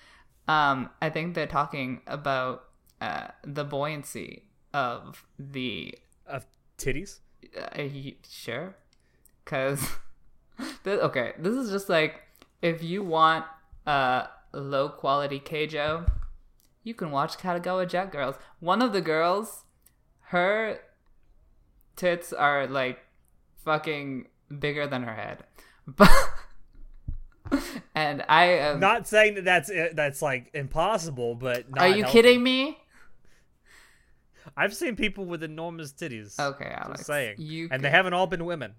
Um, 0.48 0.90
I 1.02 1.10
think 1.10 1.36
they're 1.36 1.48
talking 1.48 2.02
about 2.08 2.66
uh, 3.00 3.28
the 3.44 3.64
buoyancy 3.64 4.44
of 4.74 5.26
the 5.38 5.96
of 6.28 6.46
titties. 6.78 7.20
uh, 7.58 7.88
sure 8.28 8.76
because 9.50 9.82
okay 10.88 11.34
this 11.40 11.56
is 11.56 11.72
just 11.72 11.90
like 11.90 12.22
if 12.62 12.84
you 12.84 13.04
want 13.04 13.46
uh 13.88 14.28
low 14.54 14.90
quality 14.90 15.40
keijo 15.40 16.08
you 16.84 16.94
can 16.94 17.10
watch 17.10 17.38
kandagawa 17.38 17.88
jet 17.88 18.12
girls 18.12 18.36
one 18.60 18.82
of 18.82 18.94
the 18.94 19.02
girls 19.02 19.64
her 20.34 20.80
tits 21.96 22.32
are 22.32 22.68
like 22.68 23.00
fucking 23.66 24.28
bigger 24.60 24.86
than 24.86 25.02
her 25.04 25.16
head 25.16 25.44
but 25.88 26.10
and 27.96 28.24
i 28.30 28.44
am 28.46 28.80
Not 28.80 29.08
saying 29.08 29.36
that 29.36 29.46
that's 29.46 29.72
uh, 29.72 29.90
that's 29.94 30.22
like 30.22 30.52
impossible, 30.54 31.34
but 31.34 31.68
not 31.72 31.82
are 31.82 31.88
you 31.90 32.04
healthy. 32.04 32.12
kidding 32.22 32.44
me 32.44 32.78
I've 34.58 34.76
seen 34.76 34.96
people 34.96 35.26
with 35.26 35.42
enormous 35.44 35.92
titties. 35.94 36.40
okay 36.40 36.72
alex 36.76 37.00
Just 37.00 37.08
saying, 37.08 37.36
you 37.40 37.68
and 37.72 37.84
they 37.84 37.90
haven't 37.90 38.14
all 38.14 38.28
been 38.28 38.46
women. 38.46 38.74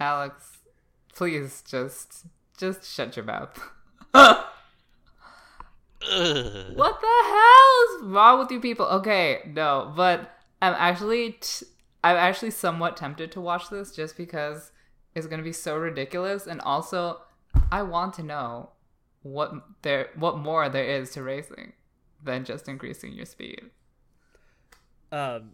Alex, 0.00 0.58
please 1.14 1.62
just 1.68 2.26
just 2.56 2.84
shut 2.84 3.16
your 3.16 3.24
mouth. 3.24 3.58
What 6.02 7.00
the 7.00 7.24
hell 7.24 7.98
is 7.98 8.04
wrong 8.04 8.38
with 8.38 8.50
you 8.50 8.58
people? 8.58 8.86
Okay, 8.86 9.42
no, 9.46 9.92
but 9.94 10.32
I'm 10.62 10.74
actually 10.78 11.32
t- 11.32 11.66
I'm 12.02 12.16
actually 12.16 12.52
somewhat 12.52 12.96
tempted 12.96 13.30
to 13.32 13.40
watch 13.40 13.68
this 13.68 13.92
just 13.94 14.16
because 14.16 14.72
it's 15.14 15.26
gonna 15.26 15.42
be 15.42 15.52
so 15.52 15.76
ridiculous, 15.76 16.46
and 16.46 16.60
also 16.62 17.20
I 17.70 17.82
want 17.82 18.14
to 18.14 18.22
know 18.22 18.70
what 19.22 19.52
there 19.82 20.08
what 20.14 20.38
more 20.38 20.70
there 20.70 20.84
is 20.84 21.10
to 21.10 21.22
racing 21.22 21.74
than 22.24 22.44
just 22.44 22.66
increasing 22.66 23.12
your 23.12 23.26
speed. 23.26 23.70
Um, 25.12 25.50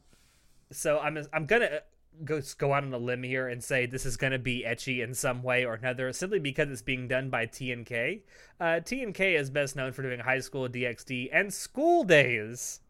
so 0.70 1.01
I'm 1.01 1.18
I'm 1.32 1.47
gonna 1.47 1.66
uh, 1.66 1.81
go 2.24 2.40
go 2.59 2.72
out 2.72 2.84
on 2.84 2.93
a 2.93 2.98
limb 2.98 3.22
here 3.22 3.48
and 3.48 3.62
say 3.62 3.86
this 3.86 4.06
is 4.06 4.16
gonna 4.16 4.38
be 4.38 4.64
ecchi 4.66 5.02
in 5.02 5.14
some 5.14 5.43
way 5.43 5.64
or 5.64 5.74
another, 5.74 6.12
simply 6.12 6.38
because 6.38 6.70
it's 6.70 6.82
being 6.82 7.09
done 7.09 7.30
by 7.30 7.47
TNK. 7.47 8.22
Uh, 8.60 8.64
TNK 8.80 9.38
is 9.38 9.51
best 9.51 9.76
known 9.76 9.93
for 9.93 10.02
doing 10.02 10.20
High 10.20 10.40
School 10.40 10.68
DxD 10.68 11.28
and 11.32 11.52
School 11.52 12.05
Days, 12.05 12.80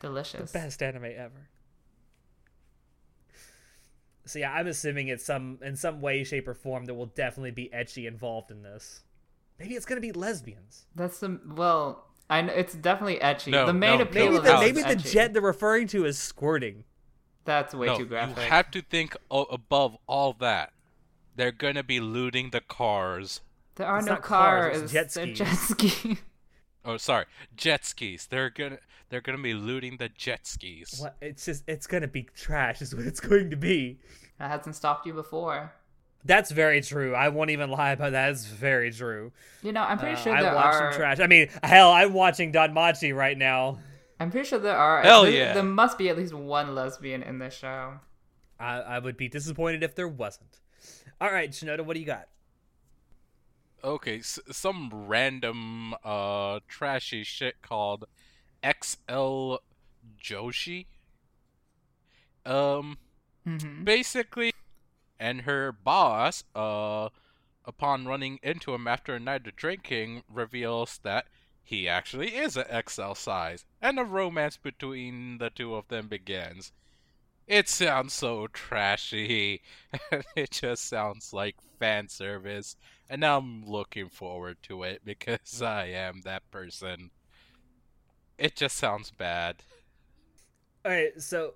Delicious. 0.00 0.52
The 0.52 0.58
best 0.58 0.82
anime 0.82 1.04
ever. 1.04 1.48
So 4.24 4.38
yeah, 4.38 4.52
I'm 4.52 4.66
assuming 4.66 5.08
it's 5.08 5.24
some 5.24 5.58
in 5.62 5.74
some 5.74 6.00
way, 6.00 6.22
shape, 6.22 6.46
or 6.46 6.54
form 6.54 6.84
there 6.84 6.94
will 6.94 7.06
definitely 7.06 7.50
be 7.50 7.70
ecchi 7.74 8.06
involved 8.06 8.50
in 8.50 8.62
this. 8.62 9.02
Maybe 9.58 9.74
it's 9.74 9.86
gonna 9.86 10.00
be 10.00 10.12
lesbians. 10.12 10.86
That's 10.94 11.18
the 11.20 11.40
well. 11.46 12.04
I 12.30 12.42
know 12.42 12.52
it's 12.52 12.74
definitely 12.74 13.16
ecchi. 13.16 13.52
No, 13.52 13.66
the 13.66 13.72
main 13.72 13.98
no, 13.98 14.04
appeal 14.04 14.26
Maybe 14.26 14.36
of 14.36 14.44
the 14.44 14.58
maybe 14.58 14.82
the 14.82 14.96
jet 14.96 15.32
they're 15.32 15.40
referring 15.40 15.86
to 15.88 16.04
is 16.04 16.18
squirting. 16.18 16.84
That's 17.48 17.74
way 17.74 17.86
no, 17.86 17.96
too 17.96 18.04
graphic. 18.04 18.36
you 18.36 18.42
have 18.50 18.70
to 18.72 18.82
think 18.82 19.16
o- 19.30 19.44
above 19.44 19.96
all 20.06 20.34
that. 20.40 20.72
They're 21.34 21.50
gonna 21.52 21.82
be 21.82 21.98
looting 21.98 22.50
the 22.50 22.60
cars. 22.60 23.40
There 23.76 23.86
are 23.86 23.98
It's 23.98 24.06
no 24.06 24.16
cars, 24.16 24.76
cars. 24.78 24.82
it's 24.82 24.92
jet 24.92 25.10
They're 25.14 25.34
skis. 25.34 25.38
jet 25.38 25.54
ski. 25.56 26.18
Oh, 26.84 26.96
sorry, 26.98 27.24
jet 27.56 27.84
skis. 27.86 28.26
They're 28.26 28.50
gonna 28.50 28.78
they're 29.08 29.20
gonna 29.22 29.38
be 29.42 29.54
looting 29.54 29.96
the 29.96 30.10
jet 30.10 30.46
skis. 30.46 30.98
What? 31.00 31.16
It's 31.22 31.46
just 31.46 31.64
it's 31.66 31.86
gonna 31.86 32.06
be 32.08 32.24
trash. 32.34 32.82
Is 32.82 32.94
what 32.94 33.06
it's 33.06 33.20
going 33.20 33.48
to 33.50 33.56
be. 33.56 33.98
that 34.38 34.50
hasn't 34.50 34.76
stopped 34.76 35.06
you 35.06 35.14
before. 35.14 35.72
That's 36.24 36.50
very 36.50 36.82
true. 36.82 37.14
I 37.14 37.28
won't 37.30 37.48
even 37.50 37.70
lie 37.70 37.92
about 37.92 38.12
that. 38.12 38.30
It's 38.30 38.44
very 38.44 38.92
true. 38.92 39.32
You 39.62 39.72
know, 39.72 39.82
I'm 39.82 39.98
pretty 39.98 40.16
Uh, 40.16 40.18
sure 40.18 40.34
I 40.34 40.42
there 40.42 40.54
watch 40.54 40.74
are. 40.74 40.92
some 40.92 41.00
trash. 41.00 41.20
I 41.20 41.26
mean, 41.28 41.48
hell, 41.62 41.92
I'm 41.92 42.12
watching 42.12 42.52
DanMachi 42.52 43.14
right 43.14 43.38
now. 43.38 43.78
I'm 44.20 44.30
pretty 44.30 44.48
sure 44.48 44.58
there 44.58 44.76
are. 44.76 45.02
Hell 45.02 45.24
there, 45.24 45.32
yeah. 45.32 45.54
There 45.54 45.62
must 45.62 45.98
be 45.98 46.08
at 46.08 46.16
least 46.16 46.34
one 46.34 46.74
lesbian 46.74 47.22
in 47.22 47.38
this 47.38 47.54
show. 47.54 48.00
I, 48.58 48.78
I 48.80 48.98
would 48.98 49.16
be 49.16 49.28
disappointed 49.28 49.82
if 49.82 49.94
there 49.94 50.08
wasn't. 50.08 50.58
All 51.20 51.30
right, 51.32 51.50
Shinoda, 51.50 51.84
what 51.84 51.94
do 51.94 52.00
you 52.00 52.06
got? 52.06 52.28
Okay, 53.84 54.18
s- 54.18 54.40
some 54.50 54.90
random 54.92 55.94
uh 56.04 56.58
trashy 56.66 57.22
shit 57.22 57.62
called 57.62 58.06
XL 58.64 59.56
Joshi. 60.20 60.86
Um, 62.44 62.98
hmm 63.44 63.84
basically, 63.84 64.52
and 65.18 65.42
her 65.42 65.72
boss, 65.72 66.44
uh, 66.54 67.10
upon 67.64 68.06
running 68.06 68.38
into 68.42 68.74
him 68.74 68.86
after 68.88 69.14
a 69.14 69.20
night 69.20 69.46
of 69.46 69.56
drinking, 69.56 70.22
reveals 70.28 70.98
that 71.04 71.26
he 71.68 71.86
actually 71.86 72.34
is 72.34 72.56
an 72.56 72.64
XL 72.88 73.12
size, 73.12 73.66
and 73.82 73.98
a 73.98 74.02
romance 74.02 74.56
between 74.56 75.36
the 75.36 75.50
two 75.50 75.74
of 75.74 75.86
them 75.88 76.08
begins. 76.08 76.72
It 77.46 77.68
sounds 77.68 78.14
so 78.14 78.46
trashy, 78.46 79.60
it 80.34 80.50
just 80.50 80.88
sounds 80.88 81.34
like 81.34 81.56
fan 81.78 82.08
service, 82.08 82.76
and 83.10 83.22
I'm 83.22 83.66
looking 83.66 84.08
forward 84.08 84.56
to 84.62 84.82
it 84.82 85.02
because 85.04 85.60
I 85.62 85.88
am 85.88 86.22
that 86.22 86.50
person. 86.50 87.10
It 88.38 88.56
just 88.56 88.78
sounds 88.78 89.10
bad. 89.10 89.56
All 90.86 90.92
right, 90.92 91.20
so 91.20 91.52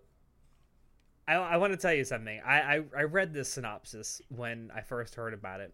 I, 1.26 1.36
I 1.36 1.56
want 1.56 1.72
to 1.72 1.78
tell 1.78 1.94
you 1.94 2.04
something. 2.04 2.38
I, 2.44 2.60
I 2.60 2.82
I 2.98 3.02
read 3.04 3.32
this 3.32 3.48
synopsis 3.48 4.20
when 4.28 4.70
I 4.76 4.82
first 4.82 5.14
heard 5.14 5.32
about 5.32 5.62
it, 5.62 5.72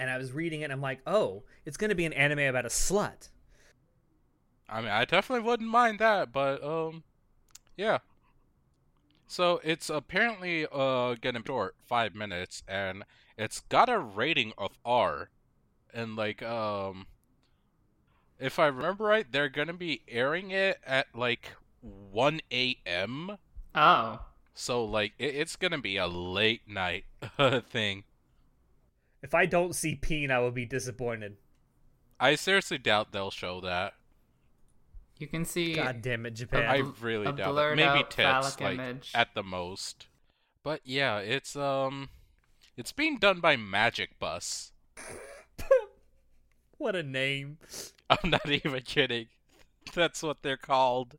and 0.00 0.10
I 0.10 0.18
was 0.18 0.32
reading 0.32 0.62
it. 0.62 0.64
and 0.64 0.72
I'm 0.72 0.80
like, 0.80 0.98
oh, 1.06 1.44
it's 1.64 1.76
gonna 1.76 1.94
be 1.94 2.06
an 2.06 2.12
anime 2.12 2.40
about 2.40 2.66
a 2.66 2.70
slut. 2.70 3.28
I 4.68 4.80
mean, 4.80 4.90
I 4.90 5.04
definitely 5.04 5.44
wouldn't 5.48 5.70
mind 5.70 5.98
that, 5.98 6.32
but 6.32 6.62
um, 6.62 7.04
yeah. 7.76 7.98
So 9.28 9.60
it's 9.64 9.88
apparently 9.90 10.66
uh 10.70 11.14
gonna 11.20 11.42
short, 11.46 11.76
five 11.84 12.14
minutes, 12.14 12.62
and 12.68 13.04
it's 13.36 13.60
got 13.60 13.88
a 13.88 13.98
rating 13.98 14.52
of 14.58 14.78
R, 14.84 15.30
and 15.92 16.16
like 16.16 16.42
um, 16.42 17.06
if 18.38 18.58
I 18.58 18.66
remember 18.66 19.04
right, 19.04 19.30
they're 19.30 19.48
gonna 19.48 19.74
be 19.74 20.02
airing 20.08 20.50
it 20.50 20.78
at 20.84 21.08
like 21.14 21.52
one 21.82 22.40
a.m. 22.52 23.38
Oh, 23.74 24.24
So 24.54 24.84
like 24.84 25.12
it, 25.18 25.36
it's 25.36 25.54
gonna 25.56 25.78
be 25.80 25.96
a 25.98 26.06
late 26.08 26.66
night 26.66 27.04
thing. 27.70 28.04
If 29.22 29.34
I 29.34 29.44
don't 29.44 29.74
see 29.74 29.94
Peen, 29.94 30.30
I 30.30 30.38
will 30.38 30.50
be 30.52 30.64
disappointed. 30.64 31.36
I 32.20 32.34
seriously 32.34 32.78
doubt 32.78 33.12
they'll 33.12 33.30
show 33.30 33.60
that. 33.62 33.94
You 35.18 35.26
can 35.26 35.44
see. 35.44 35.74
God 35.74 36.02
damn 36.02 36.26
it, 36.26 36.34
Japan. 36.34 36.66
I 36.68 36.82
really 37.00 37.26
a 37.26 37.32
doubt 37.32 37.56
it. 37.56 37.76
Maybe 37.76 37.88
out 37.88 38.10
tits, 38.10 38.26
phallic 38.26 38.60
like 38.60 38.74
image. 38.74 39.12
at 39.14 39.34
the 39.34 39.42
most. 39.42 40.06
But 40.62 40.80
yeah, 40.84 41.18
it's 41.18 41.56
um, 41.56 42.10
it's 42.76 42.92
being 42.92 43.18
done 43.18 43.40
by 43.40 43.56
Magic 43.56 44.18
Bus. 44.18 44.72
what 46.78 46.94
a 46.94 47.02
name. 47.02 47.58
I'm 48.10 48.30
not 48.30 48.48
even 48.48 48.82
kidding. 48.82 49.26
That's 49.94 50.22
what 50.22 50.42
they're 50.42 50.56
called. 50.56 51.16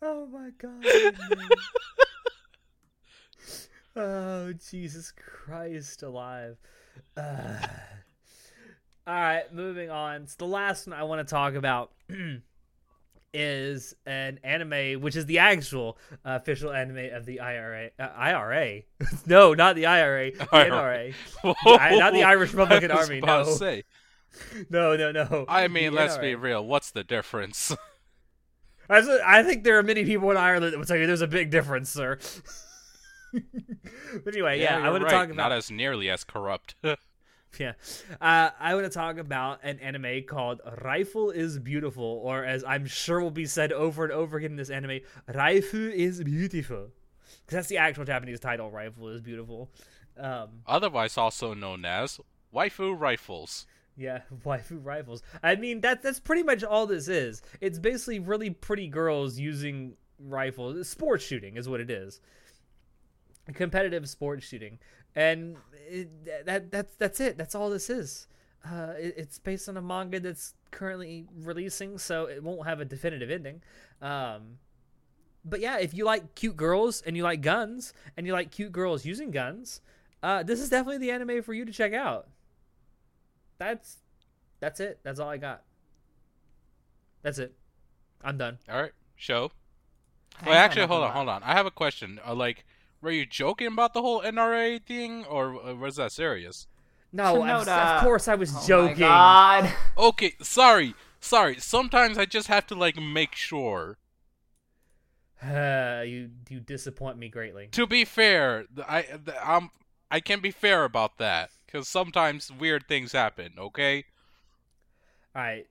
Oh 0.00 0.26
my 0.26 0.50
god. 0.58 0.84
oh 3.96 4.52
Jesus 4.52 5.12
Christ 5.12 6.02
alive. 6.02 6.58
Uh, 7.16 7.56
all 9.06 9.14
right, 9.14 9.52
moving 9.52 9.90
on. 9.90 10.22
It's 10.22 10.36
the 10.36 10.46
last 10.46 10.86
one 10.86 10.98
I 10.98 11.04
want 11.04 11.26
to 11.26 11.30
talk 11.30 11.54
about 11.54 11.92
is 13.34 13.94
an 14.06 14.38
anime, 14.44 15.00
which 15.00 15.16
is 15.16 15.26
the 15.26 15.40
actual 15.40 15.98
uh, 16.24 16.38
official 16.40 16.72
anime 16.72 17.14
of 17.14 17.26
the 17.26 17.40
IRA. 17.40 17.90
Uh, 17.98 18.02
IRA? 18.16 18.82
no, 19.26 19.52
not 19.52 19.76
the 19.76 19.86
IRA. 19.86 20.30
The 20.32 20.44
NRA. 20.46 21.14
I- 21.66 21.96
not 21.98 22.12
the 22.12 22.22
Irish 22.22 22.52
Republican 22.52 22.90
I 22.90 22.94
Army, 22.94 23.20
no. 23.20 23.44
say. 23.44 23.84
No, 24.68 24.96
no, 24.96 25.12
no. 25.12 25.44
I 25.48 25.68
mean, 25.68 25.92
The 25.92 25.96
let's 26.00 26.18
be 26.18 26.34
real. 26.34 26.66
What's 26.66 26.90
the 26.90 27.04
difference? 27.04 27.72
I, 28.90 29.42
think 29.44 29.62
there 29.62 29.78
are 29.78 29.82
many 29.84 30.04
people 30.04 30.28
in 30.32 30.36
Ireland 30.36 30.72
that 30.72 30.78
would 30.78 30.88
tell 30.88 30.96
you 30.96 31.06
there's 31.06 31.20
a 31.20 31.28
big 31.28 31.50
difference, 31.50 31.88
sir. 31.90 32.18
but 33.32 34.34
anyway, 34.34 34.60
yeah, 34.60 34.76
I 34.76 34.82
you're 34.82 34.90
want 34.90 35.04
to 35.04 35.10
talk 35.10 35.26
about 35.26 35.36
not 35.36 35.52
as 35.52 35.70
nearly 35.70 36.10
as 36.10 36.24
corrupt. 36.24 36.74
Yeah. 37.58 37.72
Uh, 38.20 38.50
I 38.58 38.74
want 38.74 38.84
to 38.86 38.90
talk 38.90 39.18
about 39.18 39.60
an 39.62 39.78
anime 39.80 40.24
called 40.24 40.60
Rifle 40.82 41.30
is 41.30 41.58
Beautiful, 41.58 42.04
or 42.24 42.44
as 42.44 42.64
I'm 42.64 42.86
sure 42.86 43.20
will 43.20 43.30
be 43.30 43.46
said 43.46 43.72
over 43.72 44.04
and 44.04 44.12
over 44.12 44.36
again 44.38 44.52
in 44.52 44.56
this 44.56 44.70
anime, 44.70 45.00
Raifu 45.28 45.92
is 45.92 46.22
Beautiful. 46.22 46.88
Because 47.46 47.56
that's 47.56 47.68
the 47.68 47.78
actual 47.78 48.04
Japanese 48.04 48.40
title, 48.40 48.70
Rifle 48.70 49.08
is 49.08 49.20
Beautiful. 49.20 49.70
Um, 50.18 50.48
Otherwise, 50.66 51.16
also 51.16 51.54
known 51.54 51.84
as 51.84 52.20
waifu 52.54 52.98
rifles. 52.98 53.66
yeah, 53.96 54.20
waifu 54.44 54.84
rifles. 54.84 55.22
I 55.42 55.56
mean, 55.56 55.80
that, 55.82 56.02
that's 56.02 56.20
pretty 56.20 56.42
much 56.42 56.64
all 56.64 56.86
this 56.86 57.08
is. 57.08 57.42
It's 57.60 57.78
basically 57.78 58.18
really 58.18 58.50
pretty 58.50 58.88
girls 58.88 59.38
using 59.38 59.94
rifles. 60.18 60.88
Sports 60.88 61.24
shooting 61.24 61.56
is 61.56 61.68
what 61.68 61.80
it 61.80 61.90
is. 61.90 62.20
Competitive 63.52 64.08
sports 64.08 64.46
shooting. 64.46 64.78
And 65.16 65.56
it, 65.88 66.46
that 66.46 66.70
that's 66.70 66.94
that's 66.96 67.20
it. 67.20 67.38
That's 67.38 67.54
all 67.54 67.70
this 67.70 67.88
is. 67.88 68.26
Uh, 68.68 68.94
it, 68.98 69.14
it's 69.16 69.38
based 69.38 69.68
on 69.68 69.76
a 69.76 69.82
manga 69.82 70.18
that's 70.18 70.54
currently 70.70 71.26
releasing, 71.42 71.98
so 71.98 72.26
it 72.26 72.42
won't 72.42 72.66
have 72.66 72.80
a 72.80 72.84
definitive 72.84 73.30
ending. 73.30 73.62
Um, 74.00 74.58
but 75.44 75.60
yeah, 75.60 75.78
if 75.78 75.94
you 75.94 76.04
like 76.04 76.34
cute 76.34 76.56
girls 76.56 77.02
and 77.02 77.16
you 77.16 77.22
like 77.22 77.42
guns 77.42 77.92
and 78.16 78.26
you 78.26 78.32
like 78.32 78.50
cute 78.50 78.72
girls 78.72 79.04
using 79.04 79.30
guns, 79.30 79.80
uh, 80.22 80.42
this 80.42 80.60
is 80.60 80.70
definitely 80.70 80.98
the 80.98 81.10
anime 81.10 81.42
for 81.42 81.52
you 81.52 81.64
to 81.64 81.72
check 81.72 81.92
out. 81.92 82.28
That's 83.58 83.98
that's 84.60 84.80
it. 84.80 85.00
That's 85.02 85.20
all 85.20 85.28
I 85.28 85.36
got. 85.36 85.62
That's 87.22 87.38
it. 87.38 87.54
I'm 88.22 88.38
done. 88.38 88.58
All 88.68 88.80
right, 88.80 88.92
show. 89.16 89.50
Hang 90.36 90.50
Wait, 90.50 90.56
actually, 90.56 90.82
on, 90.82 90.88
hold 90.88 91.02
on, 91.02 91.08
on. 91.10 91.14
hold 91.16 91.28
on. 91.28 91.42
I 91.42 91.52
have 91.52 91.66
a 91.66 91.70
question. 91.70 92.18
Uh, 92.26 92.34
like, 92.34 92.64
were 93.04 93.10
you 93.12 93.26
joking 93.26 93.68
about 93.68 93.94
the 93.94 94.00
whole 94.02 94.22
NRA 94.22 94.82
thing, 94.84 95.24
or 95.26 95.54
uh, 95.64 95.74
was 95.74 95.96
that 95.96 96.10
serious? 96.12 96.66
No, 97.12 97.42
I'm, 97.44 97.64
Shinoda. 97.64 97.96
of 97.98 98.02
course 98.02 98.26
I 98.26 98.34
was 98.34 98.50
Oh 98.52 98.58
my 98.60 98.66
joking. 98.66 98.98
God. 98.98 99.72
Okay, 99.98 100.32
sorry, 100.42 100.94
sorry. 101.20 101.58
Sometimes 101.60 102.18
I 102.18 102.24
just 102.24 102.48
have 102.48 102.66
to 102.68 102.74
like 102.74 102.96
make 102.96 103.36
sure. 103.36 103.98
Uh, 105.42 106.02
you 106.06 106.30
you 106.48 106.60
disappoint 106.60 107.18
me 107.18 107.28
greatly. 107.28 107.68
To 107.72 107.86
be 107.86 108.04
fair, 108.04 108.64
I 108.88 109.02
th- 109.02 109.36
I'm 109.44 109.70
I 110.10 110.20
can 110.20 110.40
be 110.40 110.50
fair 110.50 110.84
about 110.84 111.18
that 111.18 111.50
because 111.66 111.86
sometimes 111.88 112.50
weird 112.50 112.86
things 112.88 113.12
happen. 113.12 113.52
Okay, 113.58 114.04
All 115.36 115.42
right. 115.42 115.66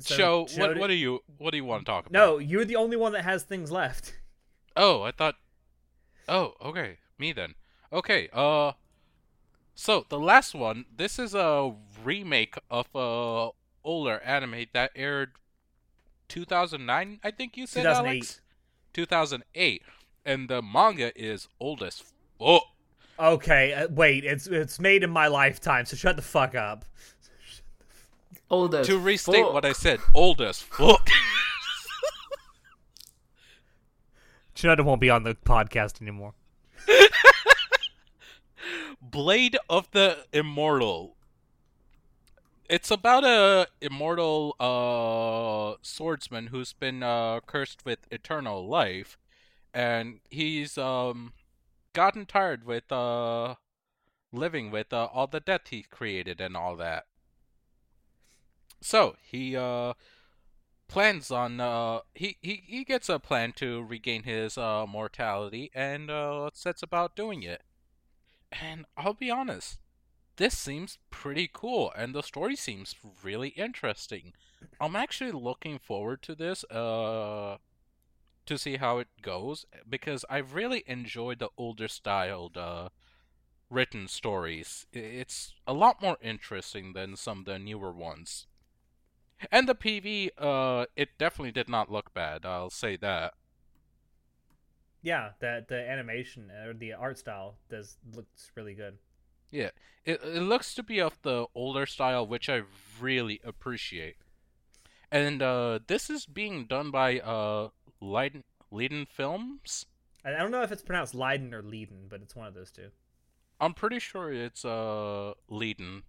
So, 0.00 0.14
show 0.16 0.40
what 0.40 0.50
Shinoda- 0.50 0.78
what 0.80 0.86
do 0.88 0.94
you 0.94 1.20
what 1.38 1.50
do 1.52 1.56
you 1.56 1.64
want 1.64 1.86
to 1.86 1.90
talk 1.92 2.06
about? 2.06 2.12
No, 2.12 2.38
you're 2.38 2.64
the 2.64 2.76
only 2.76 2.96
one 2.96 3.12
that 3.12 3.22
has 3.24 3.44
things 3.44 3.70
left. 3.70 4.16
Oh, 4.76 5.02
I 5.02 5.12
thought. 5.12 5.36
Oh, 6.28 6.54
okay. 6.62 6.98
Me 7.18 7.32
then. 7.32 7.54
Okay. 7.92 8.28
Uh. 8.32 8.72
So 9.74 10.06
the 10.08 10.18
last 10.18 10.54
one. 10.54 10.84
This 10.96 11.18
is 11.18 11.34
a 11.34 11.74
remake 12.04 12.56
of 12.70 12.86
a 12.94 13.50
older 13.84 14.20
anime 14.20 14.66
that 14.72 14.90
aired 14.94 15.32
2009. 16.28 17.20
I 17.22 17.30
think 17.30 17.56
you 17.56 17.66
said 17.66 17.82
2008. 17.82 18.08
Alex. 18.10 18.40
2008, 18.92 19.82
and 20.24 20.48
the 20.48 20.62
manga 20.62 21.10
is 21.20 21.48
oldest. 21.60 22.00
as 22.02 22.12
fuck. 22.38 22.62
Okay, 23.18 23.72
uh, 23.74 23.88
wait. 23.90 24.24
It's 24.24 24.46
it's 24.46 24.78
made 24.78 25.02
in 25.02 25.10
my 25.10 25.26
lifetime, 25.26 25.84
so 25.84 25.96
shut 25.96 26.16
the 26.16 26.22
fuck 26.22 26.54
up. 26.54 26.84
Old 28.50 28.74
as 28.74 28.86
To 28.86 28.98
restate 28.98 29.42
fuck. 29.44 29.52
what 29.52 29.64
I 29.64 29.72
said, 29.72 30.00
old 30.14 30.40
as 30.40 30.60
fuck. 30.60 31.08
Shinoda 34.54 34.84
won't 34.84 35.00
be 35.00 35.10
on 35.10 35.24
the 35.24 35.34
podcast 35.34 36.00
anymore. 36.00 36.34
Blade 39.00 39.56
of 39.68 39.90
the 39.90 40.26
Immortal. 40.32 41.16
It's 42.68 42.90
about 42.90 43.24
a 43.24 43.68
immortal 43.82 44.56
uh 44.58 45.76
swordsman 45.82 46.46
who's 46.46 46.72
been 46.72 47.02
uh 47.02 47.40
cursed 47.40 47.84
with 47.84 48.06
eternal 48.10 48.66
life 48.66 49.18
and 49.74 50.20
he's 50.30 50.78
um 50.78 51.34
gotten 51.92 52.24
tired 52.24 52.64
with 52.64 52.90
uh 52.90 53.56
living 54.32 54.70
with 54.70 54.92
uh, 54.92 55.08
all 55.12 55.26
the 55.26 55.40
death 55.40 55.68
he 55.68 55.82
created 55.82 56.40
and 56.40 56.56
all 56.56 56.74
that. 56.76 57.04
So, 58.80 59.16
he 59.22 59.56
uh 59.56 59.92
plans 60.86 61.30
on 61.30 61.60
uh 61.60 62.00
he, 62.14 62.36
he 62.42 62.62
he 62.66 62.84
gets 62.84 63.08
a 63.08 63.18
plan 63.18 63.52
to 63.52 63.82
regain 63.82 64.22
his 64.24 64.58
uh 64.58 64.86
mortality 64.86 65.70
and 65.74 66.10
uh 66.10 66.50
sets 66.52 66.82
about 66.82 67.16
doing 67.16 67.42
it. 67.42 67.62
And 68.52 68.84
I'll 68.96 69.14
be 69.14 69.30
honest, 69.30 69.78
this 70.36 70.56
seems 70.56 70.98
pretty 71.10 71.48
cool, 71.52 71.92
and 71.96 72.14
the 72.14 72.22
story 72.22 72.56
seems 72.56 72.94
really 73.22 73.48
interesting. 73.50 74.32
I'm 74.80 74.96
actually 74.96 75.32
looking 75.32 75.78
forward 75.78 76.22
to 76.22 76.34
this, 76.34 76.64
uh, 76.64 77.58
to 78.46 78.58
see 78.58 78.76
how 78.76 78.98
it 78.98 79.08
goes, 79.22 79.66
because 79.88 80.24
I 80.30 80.38
really 80.38 80.84
enjoyed 80.86 81.38
the 81.38 81.50
older 81.56 81.88
styled, 81.88 82.56
uh, 82.56 82.88
written 83.70 84.08
stories. 84.08 84.86
It's 84.92 85.54
a 85.66 85.72
lot 85.72 86.02
more 86.02 86.18
interesting 86.22 86.92
than 86.92 87.16
some 87.16 87.40
of 87.40 87.44
the 87.44 87.58
newer 87.58 87.92
ones. 87.92 88.46
And 89.50 89.68
the 89.68 89.74
PV, 89.74 90.30
uh, 90.38 90.86
it 90.96 91.10
definitely 91.18 91.52
did 91.52 91.68
not 91.68 91.90
look 91.90 92.14
bad, 92.14 92.46
I'll 92.46 92.70
say 92.70 92.96
that. 92.96 93.34
Yeah, 95.02 95.30
that 95.40 95.68
the 95.68 95.88
animation 95.88 96.50
or 96.50 96.72
the 96.72 96.94
art 96.94 97.18
style 97.18 97.56
does 97.68 97.98
looks 98.14 98.50
really 98.54 98.74
good. 98.74 98.96
Yeah, 99.50 99.70
it, 100.04 100.20
it 100.24 100.42
looks 100.42 100.74
to 100.74 100.82
be 100.82 101.00
of 101.00 101.20
the 101.22 101.46
older 101.54 101.84
style, 101.84 102.26
which 102.26 102.48
I 102.48 102.62
really 103.00 103.40
appreciate. 103.44 104.16
And 105.12 105.42
uh, 105.42 105.80
this 105.86 106.08
is 106.08 106.26
being 106.26 106.64
done 106.64 106.90
by 106.90 107.20
uh, 107.20 107.68
Liden, 108.02 108.42
Liden 108.72 109.06
Films. 109.06 109.86
I 110.24 110.34
I 110.34 110.38
don't 110.38 110.50
know 110.50 110.62
if 110.62 110.72
it's 110.72 110.82
pronounced 110.82 111.14
Liden 111.14 111.52
or 111.52 111.62
Liden, 111.62 112.08
but 112.08 112.22
it's 112.22 112.34
one 112.34 112.46
of 112.46 112.54
those 112.54 112.70
two. 112.70 112.88
I'm 113.60 113.74
pretty 113.74 113.98
sure 113.98 114.32
it's 114.32 114.64
uh, 114.64 115.34
Liden 115.50 116.02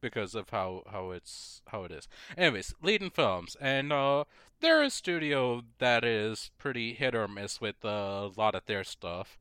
because 0.00 0.34
of 0.34 0.50
how, 0.50 0.82
how 0.90 1.10
it's 1.10 1.62
how 1.68 1.84
it 1.84 1.90
is. 1.92 2.08
Anyways, 2.36 2.74
Liden 2.82 3.12
Films, 3.12 3.56
and 3.60 3.92
uh, 3.92 4.24
they're 4.60 4.82
a 4.82 4.90
studio 4.90 5.62
that 5.78 6.04
is 6.04 6.50
pretty 6.58 6.94
hit 6.94 7.14
or 7.14 7.28
miss 7.28 7.60
with 7.60 7.84
uh, 7.84 7.88
a 7.88 8.30
lot 8.36 8.54
of 8.54 8.66
their 8.66 8.84
stuff. 8.84 9.38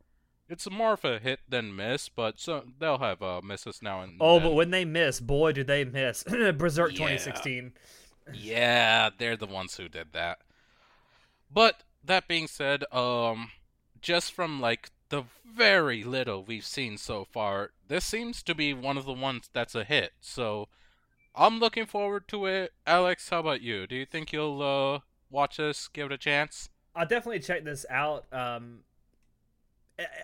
It's 0.47 0.69
more 0.69 0.93
of 0.93 1.05
a 1.05 1.19
hit 1.19 1.41
than 1.47 1.75
miss, 1.75 2.09
but 2.09 2.39
so 2.39 2.63
they'll 2.79 2.97
have 2.97 3.21
uh, 3.21 3.41
misses 3.43 3.81
now 3.83 4.01
and 4.01 4.13
Oh, 4.19 4.39
then. 4.39 4.47
but 4.49 4.53
when 4.55 4.71
they 4.71 4.83
miss, 4.83 5.19
boy, 5.19 5.51
do 5.51 5.63
they 5.63 5.85
miss! 5.85 6.23
Berserk 6.57 6.91
Yeah. 6.91 6.97
2016. 6.97 7.73
Yeah, 8.33 9.09
they're 9.15 9.37
the 9.37 9.45
ones 9.45 9.77
who 9.77 9.87
did 9.89 10.07
that. 10.13 10.39
But 11.51 11.83
that 12.03 12.27
being 12.27 12.47
said, 12.47 12.83
um 12.93 13.51
just 14.01 14.31
from 14.33 14.61
like 14.61 14.91
the 15.09 15.23
very 15.45 16.03
little 16.03 16.43
we've 16.43 16.65
seen 16.65 16.97
so 16.97 17.25
far, 17.25 17.71
this 17.87 18.05
seems 18.05 18.41
to 18.43 18.55
be 18.55 18.73
one 18.73 18.97
of 18.97 19.05
the 19.05 19.13
ones 19.13 19.49
that's 19.51 19.75
a 19.75 19.83
hit. 19.83 20.13
So 20.21 20.67
I'm 21.35 21.59
looking 21.59 21.85
forward 21.85 22.27
to 22.29 22.45
it. 22.45 22.73
Alex, 22.85 23.29
how 23.29 23.39
about 23.39 23.61
you? 23.61 23.87
Do 23.87 23.95
you 23.95 24.05
think 24.05 24.31
you'll 24.31 24.61
uh 24.61 24.99
watch 25.29 25.57
this, 25.57 25.87
give 25.87 26.07
it 26.07 26.11
a 26.11 26.17
chance? 26.17 26.69
I'll 26.95 27.05
definitely 27.05 27.39
check 27.39 27.63
this 27.63 27.85
out. 27.89 28.25
Um, 28.31 28.79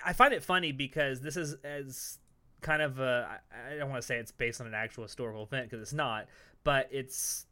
I- 0.04 0.14
find 0.14 0.34
it 0.34 0.44
funny 0.44 0.72
because 0.72 1.22
this 1.22 1.38
is 1.38 1.56
as 1.64 2.20
kind 2.62 2.82
of 2.82 3.00
a. 3.00 3.40
I 3.56 3.74
I 3.74 3.78
don't 3.78 3.90
want 3.90 4.02
to 4.02 4.06
say 4.06 4.18
it's 4.18 4.32
based 4.32 4.62
on 4.62 4.68
an 4.68 4.74
actual 4.74 5.04
historical 5.04 5.44
event 5.44 5.70
because 5.70 5.82
it's 5.82 5.94
not, 5.94 6.28
but 6.64 6.88
it's 6.92 7.46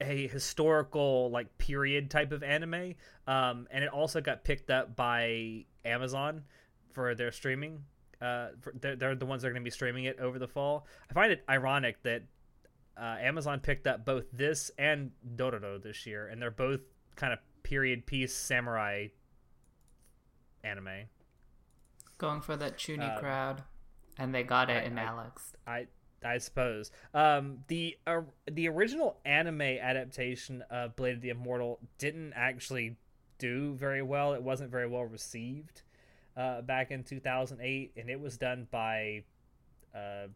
a 0.00 0.26
historical 0.26 1.30
like 1.30 1.58
period 1.58 2.10
type 2.10 2.32
of 2.32 2.42
anime. 2.42 2.94
Um, 3.26 3.68
and 3.70 3.84
it 3.84 3.90
also 3.90 4.20
got 4.20 4.44
picked 4.44 4.70
up 4.70 4.96
by 4.96 5.64
Amazon 5.84 6.44
for 6.92 7.14
their 7.14 7.32
streaming. 7.32 7.84
Uh, 8.20 8.48
for, 8.60 8.72
they're, 8.80 8.94
they're 8.96 9.14
the 9.16 9.26
ones 9.26 9.42
that 9.42 9.48
are 9.48 9.52
going 9.52 9.62
to 9.62 9.64
be 9.64 9.70
streaming 9.70 10.04
it 10.04 10.18
over 10.20 10.38
the 10.38 10.46
fall. 10.48 10.86
I 11.10 11.12
find 11.14 11.32
it 11.32 11.42
ironic 11.48 12.02
that 12.04 12.22
uh, 12.96 13.16
Amazon 13.20 13.58
picked 13.60 13.86
up 13.86 14.04
both 14.04 14.26
this 14.32 14.70
and 14.78 15.10
Dororo 15.36 15.82
this 15.82 16.06
year, 16.06 16.28
and 16.28 16.40
they're 16.40 16.50
both 16.50 16.80
kind 17.16 17.32
of 17.32 17.40
period 17.64 18.06
piece 18.06 18.34
samurai 18.34 19.08
anime. 20.64 21.06
Going 22.18 22.40
for 22.40 22.56
that 22.56 22.76
Chuny 22.78 23.16
Uh, 23.16 23.18
crowd. 23.18 23.62
And 24.18 24.34
they 24.34 24.42
got 24.42 24.70
it 24.70 24.74
I- 24.84 24.86
in 24.86 24.98
I- 24.98 25.04
Alex. 25.04 25.52
I 25.66 25.86
I 26.24 26.38
suppose. 26.38 26.92
Um, 27.14 27.64
the 27.66 27.96
uh, 28.06 28.20
the 28.48 28.68
original 28.68 29.18
anime 29.24 29.62
adaptation 29.62 30.62
of 30.70 30.94
Blade 30.94 31.16
of 31.16 31.20
the 31.20 31.30
Immortal 31.30 31.80
didn't 31.98 32.32
actually 32.36 32.96
do 33.38 33.74
very 33.74 34.02
well. 34.02 34.32
It 34.34 34.42
wasn't 34.42 34.70
very 34.70 34.86
well 34.86 35.04
received 35.04 35.82
uh, 36.36 36.62
back 36.62 36.90
in 36.90 37.04
2008, 37.04 37.92
and 37.96 38.10
it 38.10 38.20
was 38.20 38.36
done 38.36 38.66
by 38.70 39.24
uh, 39.94 40.26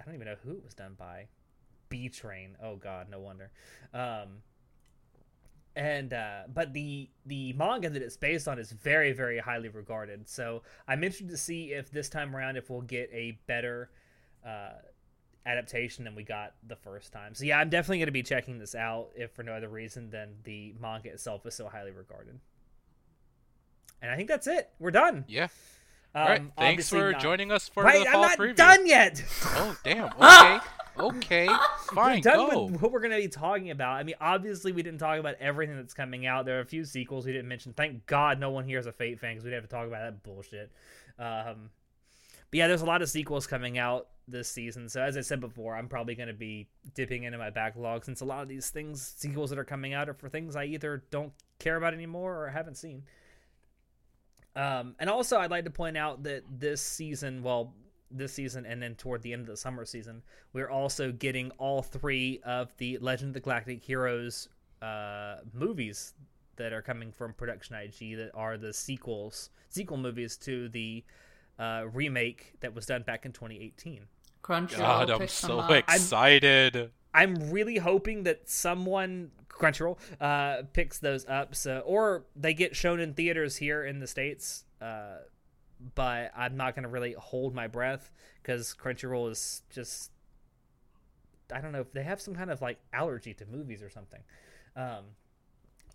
I 0.00 0.04
don't 0.04 0.14
even 0.14 0.26
know 0.26 0.36
who 0.44 0.52
it 0.52 0.64
was 0.64 0.74
done 0.74 0.94
by. 0.98 1.26
Bee 1.88 2.08
Train. 2.08 2.56
Oh 2.62 2.76
God, 2.76 3.08
no 3.10 3.20
wonder. 3.20 3.50
Um, 3.94 4.42
and 5.74 6.12
uh, 6.12 6.42
but 6.52 6.72
the 6.72 7.08
the 7.26 7.52
manga 7.54 7.88
that 7.88 8.02
it's 8.02 8.16
based 8.16 8.48
on 8.48 8.58
is 8.58 8.72
very 8.72 9.12
very 9.12 9.38
highly 9.38 9.68
regarded. 9.68 10.28
So 10.28 10.62
I'm 10.86 11.02
interested 11.02 11.30
to 11.30 11.36
see 11.36 11.72
if 11.72 11.90
this 11.90 12.08
time 12.08 12.34
around 12.34 12.56
if 12.56 12.68
we'll 12.68 12.82
get 12.82 13.10
a 13.12 13.38
better 13.46 13.90
uh, 14.46 14.72
adaptation 15.46 16.04
than 16.04 16.14
we 16.14 16.24
got 16.24 16.54
the 16.66 16.76
first 16.76 17.12
time. 17.12 17.34
So 17.34 17.44
yeah, 17.44 17.58
I'm 17.58 17.70
definitely 17.70 17.98
going 17.98 18.06
to 18.06 18.12
be 18.12 18.22
checking 18.22 18.58
this 18.58 18.74
out 18.74 19.10
if 19.16 19.32
for 19.32 19.42
no 19.42 19.52
other 19.52 19.68
reason 19.68 20.10
than 20.10 20.34
the 20.44 20.74
manga 20.80 21.10
itself 21.10 21.46
is 21.46 21.54
so 21.54 21.68
highly 21.68 21.92
regarded. 21.92 22.38
And 24.02 24.10
I 24.10 24.16
think 24.16 24.28
that's 24.28 24.46
it. 24.46 24.70
We're 24.78 24.90
done. 24.90 25.24
Yeah. 25.28 25.44
Um, 26.14 26.22
All 26.22 26.28
right. 26.28 26.42
Thanks 26.56 26.88
for 26.88 27.12
not- 27.12 27.20
joining 27.20 27.52
us 27.52 27.68
for 27.68 27.82
Right, 27.82 28.04
the 28.04 28.10
I'm 28.10 28.20
not 28.20 28.38
preview. 28.38 28.56
done 28.56 28.86
yet. 28.86 29.22
Oh 29.44 29.76
damn. 29.84 30.10
Okay. 30.98 31.46
okay. 31.46 31.48
Fine. 31.94 32.16
We're 32.16 32.22
done 32.22 32.50
Go. 32.50 32.64
with 32.64 32.82
what 32.82 32.90
we're 32.90 32.98
going 33.00 33.12
to 33.12 33.18
be 33.18 33.28
talking 33.28 33.70
about. 33.70 33.92
I 33.98 34.02
mean, 34.02 34.16
obviously, 34.20 34.72
we 34.72 34.82
didn't 34.82 34.98
talk 34.98 35.20
about 35.20 35.36
everything 35.38 35.76
that's 35.76 35.94
coming 35.94 36.26
out. 36.26 36.44
There 36.44 36.56
are 36.58 36.62
a 36.62 36.66
few 36.66 36.84
sequels 36.84 37.24
we 37.24 37.30
didn't 37.32 37.46
mention. 37.46 37.72
Thank 37.72 38.04
God 38.06 38.40
no 38.40 38.50
one 38.50 38.64
here 38.64 38.80
is 38.80 38.86
a 38.86 38.92
Fate 38.92 39.20
fan 39.20 39.34
because 39.34 39.44
we'd 39.44 39.52
have 39.52 39.62
to 39.62 39.68
talk 39.68 39.86
about 39.86 40.00
that 40.00 40.22
bullshit. 40.24 40.72
Um, 41.16 41.70
but 42.50 42.58
yeah, 42.58 42.66
there's 42.66 42.82
a 42.82 42.86
lot 42.86 43.00
of 43.00 43.08
sequels 43.08 43.46
coming 43.46 43.78
out 43.78 44.08
this 44.26 44.48
season. 44.48 44.88
So 44.88 45.00
as 45.00 45.16
I 45.16 45.20
said 45.20 45.40
before, 45.40 45.76
I'm 45.76 45.88
probably 45.88 46.16
going 46.16 46.28
to 46.28 46.34
be 46.34 46.66
dipping 46.96 47.22
into 47.22 47.38
my 47.38 47.50
backlog 47.50 48.04
since 48.04 48.20
a 48.20 48.24
lot 48.24 48.42
of 48.42 48.48
these 48.48 48.70
things, 48.70 49.00
sequels 49.16 49.50
that 49.50 49.58
are 49.60 49.64
coming 49.64 49.94
out, 49.94 50.08
are 50.08 50.14
for 50.14 50.28
things 50.28 50.56
I 50.56 50.64
either 50.64 51.04
don't 51.12 51.32
care 51.60 51.76
about 51.76 51.94
anymore 51.94 52.42
or 52.44 52.48
haven't 52.48 52.76
seen. 52.76 53.04
Um, 54.58 54.96
and 54.98 55.08
also, 55.08 55.38
I'd 55.38 55.52
like 55.52 55.64
to 55.66 55.70
point 55.70 55.96
out 55.96 56.24
that 56.24 56.42
this 56.58 56.82
season, 56.82 57.44
well, 57.44 57.72
this 58.10 58.32
season 58.32 58.66
and 58.66 58.82
then 58.82 58.96
toward 58.96 59.22
the 59.22 59.32
end 59.32 59.42
of 59.42 59.46
the 59.46 59.56
summer 59.56 59.84
season, 59.84 60.20
we're 60.52 60.68
also 60.68 61.12
getting 61.12 61.52
all 61.58 61.80
three 61.80 62.40
of 62.44 62.76
the 62.78 62.98
Legend 62.98 63.28
of 63.28 63.34
the 63.34 63.40
Galactic 63.40 63.84
Heroes 63.84 64.48
uh, 64.82 65.36
movies 65.52 66.14
that 66.56 66.72
are 66.72 66.82
coming 66.82 67.12
from 67.12 67.34
Production 67.34 67.76
IG 67.76 68.16
that 68.16 68.32
are 68.34 68.56
the 68.56 68.72
sequels, 68.72 69.50
sequel 69.68 69.96
movies 69.96 70.36
to 70.38 70.68
the 70.70 71.04
uh, 71.60 71.84
remake 71.92 72.54
that 72.58 72.74
was 72.74 72.84
done 72.84 73.02
back 73.02 73.24
in 73.26 73.32
2018. 73.32 74.06
Crunchyroll 74.42 74.78
God, 74.78 75.10
I'm 75.10 75.28
so 75.28 75.48
them 75.48 75.58
up. 75.60 75.70
excited. 75.70 76.90
I'm 77.14 77.50
really 77.50 77.76
hoping 77.76 78.24
that 78.24 78.50
someone 78.50 79.30
Crunchyroll 79.58 79.98
uh, 80.20 80.62
picks 80.72 80.98
those 80.98 81.26
up, 81.26 81.54
so 81.54 81.80
or 81.80 82.24
they 82.36 82.54
get 82.54 82.76
shown 82.76 83.00
in 83.00 83.14
theaters 83.14 83.56
here 83.56 83.84
in 83.84 83.98
the 83.98 84.06
states. 84.06 84.64
Uh, 84.80 85.18
but 85.94 86.32
I'm 86.36 86.56
not 86.56 86.74
gonna 86.74 86.88
really 86.88 87.14
hold 87.18 87.54
my 87.54 87.66
breath 87.66 88.10
because 88.42 88.74
Crunchyroll 88.74 89.30
is 89.30 89.62
just 89.70 90.10
I 91.52 91.60
don't 91.60 91.72
know 91.72 91.80
if 91.80 91.92
they 91.92 92.02
have 92.02 92.20
some 92.20 92.34
kind 92.34 92.50
of 92.50 92.60
like 92.60 92.78
allergy 92.92 93.34
to 93.34 93.46
movies 93.46 93.82
or 93.82 93.90
something. 93.90 94.20
Um, 94.76 95.04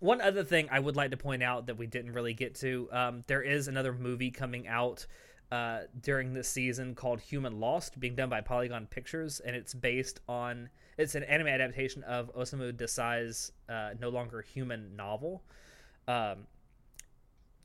one 0.00 0.20
other 0.20 0.44
thing 0.44 0.68
I 0.70 0.80
would 0.80 0.96
like 0.96 1.12
to 1.12 1.16
point 1.16 1.42
out 1.42 1.66
that 1.66 1.78
we 1.78 1.86
didn't 1.86 2.12
really 2.12 2.34
get 2.34 2.54
to 2.56 2.88
um, 2.92 3.22
there 3.26 3.42
is 3.42 3.68
another 3.68 3.92
movie 3.92 4.30
coming 4.30 4.66
out 4.66 5.06
uh, 5.52 5.80
during 6.02 6.32
this 6.32 6.48
season 6.48 6.94
called 6.94 7.20
Human 7.20 7.60
Lost, 7.60 8.00
being 8.00 8.16
done 8.16 8.28
by 8.28 8.40
Polygon 8.40 8.86
Pictures, 8.86 9.40
and 9.40 9.54
it's 9.54 9.72
based 9.72 10.20
on 10.28 10.68
it's 10.96 11.14
an 11.14 11.24
anime 11.24 11.48
adaptation 11.48 12.02
of 12.04 12.34
Osamu 12.34 12.72
Dazai's 12.72 13.52
uh, 13.68 13.90
No 14.00 14.08
Longer 14.08 14.42
Human 14.42 14.96
novel. 14.96 15.42
Um, 16.06 16.46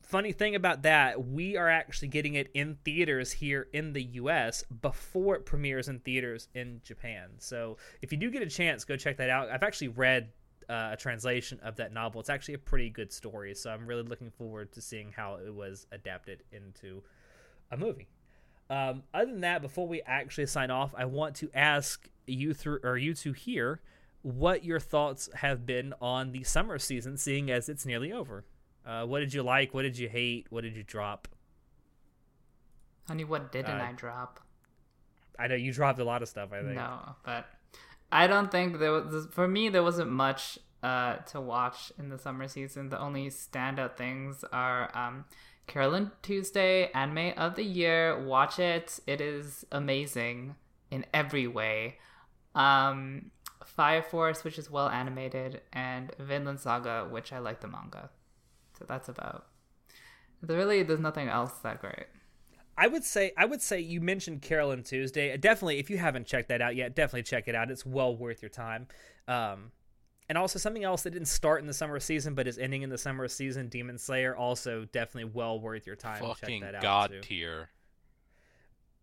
funny 0.02 0.32
thing 0.32 0.56
about 0.56 0.82
that, 0.82 1.24
we 1.24 1.56
are 1.56 1.68
actually 1.68 2.08
getting 2.08 2.34
it 2.34 2.50
in 2.54 2.76
theaters 2.84 3.30
here 3.30 3.68
in 3.72 3.92
the 3.92 4.02
US 4.02 4.64
before 4.82 5.36
it 5.36 5.46
premieres 5.46 5.88
in 5.88 6.00
theaters 6.00 6.48
in 6.54 6.80
Japan. 6.82 7.30
So 7.38 7.76
if 8.02 8.10
you 8.10 8.18
do 8.18 8.30
get 8.30 8.42
a 8.42 8.48
chance, 8.48 8.84
go 8.84 8.96
check 8.96 9.16
that 9.18 9.30
out. 9.30 9.48
I've 9.48 9.62
actually 9.62 9.88
read 9.88 10.30
uh, 10.68 10.90
a 10.92 10.96
translation 10.96 11.60
of 11.62 11.76
that 11.76 11.92
novel. 11.92 12.20
It's 12.20 12.30
actually 12.30 12.54
a 12.54 12.58
pretty 12.58 12.90
good 12.90 13.12
story, 13.12 13.54
so 13.54 13.70
I'm 13.70 13.86
really 13.86 14.02
looking 14.02 14.30
forward 14.30 14.72
to 14.72 14.80
seeing 14.80 15.12
how 15.12 15.34
it 15.36 15.54
was 15.54 15.86
adapted 15.92 16.42
into 16.52 17.02
a 17.70 17.76
movie. 17.76 18.08
Um, 18.70 19.02
other 19.12 19.26
than 19.32 19.40
that, 19.40 19.60
before 19.60 19.86
we 19.86 20.00
actually 20.02 20.46
sign 20.46 20.70
off, 20.70 20.94
I 20.96 21.04
want 21.04 21.34
to 21.36 21.50
ask 21.52 22.08
you 22.26 22.54
through 22.54 22.78
or 22.84 22.96
you 22.96 23.12
two 23.14 23.32
here 23.32 23.80
what 24.22 24.64
your 24.64 24.78
thoughts 24.78 25.28
have 25.34 25.66
been 25.66 25.92
on 26.00 26.30
the 26.32 26.44
summer 26.44 26.78
season, 26.78 27.16
seeing 27.16 27.50
as 27.50 27.68
it's 27.68 27.84
nearly 27.84 28.12
over. 28.12 28.44
Uh, 28.86 29.04
what 29.06 29.20
did 29.20 29.34
you 29.34 29.42
like? 29.42 29.74
What 29.74 29.82
did 29.82 29.98
you 29.98 30.08
hate? 30.08 30.46
What 30.50 30.62
did 30.62 30.76
you 30.76 30.82
drop? 30.84 31.26
Honey, 33.08 33.24
what 33.24 33.50
didn't 33.50 33.80
Uh, 33.80 33.88
I 33.88 33.92
drop? 33.92 34.40
I 35.38 35.48
know 35.48 35.54
you 35.56 35.72
dropped 35.72 35.98
a 35.98 36.04
lot 36.04 36.22
of 36.22 36.28
stuff. 36.28 36.50
I 36.52 36.60
think. 36.62 36.74
No, 36.74 37.16
but 37.24 37.46
I 38.12 38.26
don't 38.26 38.50
think 38.52 38.78
there 38.78 38.92
was 38.92 39.26
for 39.32 39.48
me 39.48 39.68
there 39.68 39.82
wasn't 39.82 40.10
much 40.10 40.58
uh 40.82 41.16
to 41.16 41.40
watch 41.40 41.92
in 41.98 42.08
the 42.08 42.18
summer 42.18 42.46
season. 42.46 42.88
The 42.90 43.00
only 43.00 43.28
standout 43.30 43.96
things 43.96 44.44
are 44.52 44.94
um 44.96 45.24
Carole 45.70 46.10
& 46.16 46.22
Tuesday 46.22 46.90
anime 46.92 47.32
of 47.36 47.54
the 47.54 47.62
year. 47.62 48.20
Watch 48.20 48.58
it. 48.58 48.98
It 49.06 49.20
is 49.20 49.64
amazing 49.70 50.56
in 50.90 51.06
every 51.14 51.46
way. 51.46 51.98
Um 52.54 53.30
Fire 53.64 54.02
Force, 54.02 54.42
which 54.42 54.58
is 54.58 54.68
well 54.68 54.88
animated, 54.88 55.60
and 55.72 56.12
Vinland 56.18 56.58
Saga, 56.58 57.06
which 57.08 57.32
I 57.32 57.38
like 57.38 57.60
the 57.60 57.68
manga. 57.68 58.10
So 58.76 58.84
that's 58.84 59.08
about. 59.08 59.46
There 60.42 60.56
really, 60.56 60.82
there's 60.82 60.98
nothing 60.98 61.28
else 61.28 61.52
that 61.58 61.80
great. 61.80 62.06
I 62.76 62.88
would 62.88 63.04
say 63.04 63.32
I 63.38 63.44
would 63.44 63.62
say 63.62 63.78
you 63.78 64.00
mentioned 64.00 64.42
Carole 64.42 64.76
& 64.76 64.82
Tuesday. 64.82 65.36
Definitely, 65.36 65.78
if 65.78 65.88
you 65.88 65.98
haven't 65.98 66.26
checked 66.26 66.48
that 66.48 66.60
out 66.60 66.74
yet, 66.74 66.96
definitely 66.96 67.22
check 67.22 67.46
it 67.46 67.54
out. 67.54 67.70
It's 67.70 67.86
well 67.86 68.16
worth 68.16 68.42
your 68.42 68.48
time. 68.48 68.88
Um, 69.28 69.70
and 70.30 70.38
also 70.38 70.60
something 70.60 70.84
else 70.84 71.02
that 71.02 71.10
didn't 71.10 71.26
start 71.26 71.60
in 71.60 71.66
the 71.66 71.74
summer 71.74 71.98
season 71.98 72.34
but 72.36 72.46
is 72.46 72.56
ending 72.56 72.82
in 72.82 72.88
the 72.88 72.96
summer 72.96 73.26
season, 73.26 73.66
Demon 73.66 73.98
Slayer. 73.98 74.36
Also, 74.36 74.86
definitely 74.92 75.28
well 75.34 75.58
worth 75.58 75.88
your 75.88 75.96
time. 75.96 76.22
Fucking 76.22 76.60
check 76.60 76.72
that 76.72 76.76
out 76.76 76.82
god 76.82 77.10
too. 77.10 77.20
tier. 77.20 77.68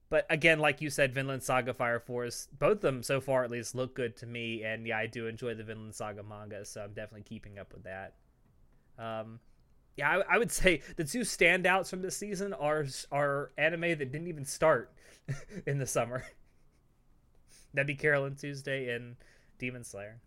But 0.10 0.26
again, 0.30 0.60
like 0.60 0.80
you 0.80 0.90
said, 0.90 1.14
Vinland 1.14 1.44
Saga, 1.44 1.74
Fire 1.74 2.00
Force, 2.00 2.48
both 2.58 2.78
of 2.78 2.82
them 2.82 3.04
so 3.04 3.20
far 3.20 3.44
at 3.44 3.52
least 3.52 3.76
look 3.76 3.94
good 3.94 4.16
to 4.18 4.26
me. 4.26 4.64
And 4.64 4.88
yeah, 4.88 5.00
I 5.00 5.08
do 5.08 5.28
enjoy 5.28 5.54
the 5.54 5.66
Vinland 5.66 5.94
Saga 5.94 6.24
manga, 6.24 6.64
so 6.64 6.80
I'm 6.82 6.94
definitely 6.94 7.24
keeping 7.24 7.60
up 7.60 7.74
with 7.74 7.84
that. 7.84 8.14
Um, 8.98 9.42
yeah, 9.98 10.10
I, 10.10 10.36
I 10.36 10.38
would 10.38 10.52
say 10.52 10.82
the 10.96 11.04
two 11.04 11.22
standouts 11.22 11.90
from 11.90 12.02
this 12.02 12.16
season 12.16 12.54
are 12.54 12.86
are 13.12 13.52
anime 13.58 13.82
that 13.82 14.14
didn't 14.14 14.30
even 14.30 14.46
start 14.46 14.94
in 15.68 15.78
the 15.78 15.88
summer. 15.88 16.24
That'd 17.74 17.88
be 17.88 17.96
Carole 17.96 18.32
& 18.32 18.40
Tuesday 18.40 18.96
and 18.96 19.18
Demon 19.60 19.84
Slayer. 19.84 20.22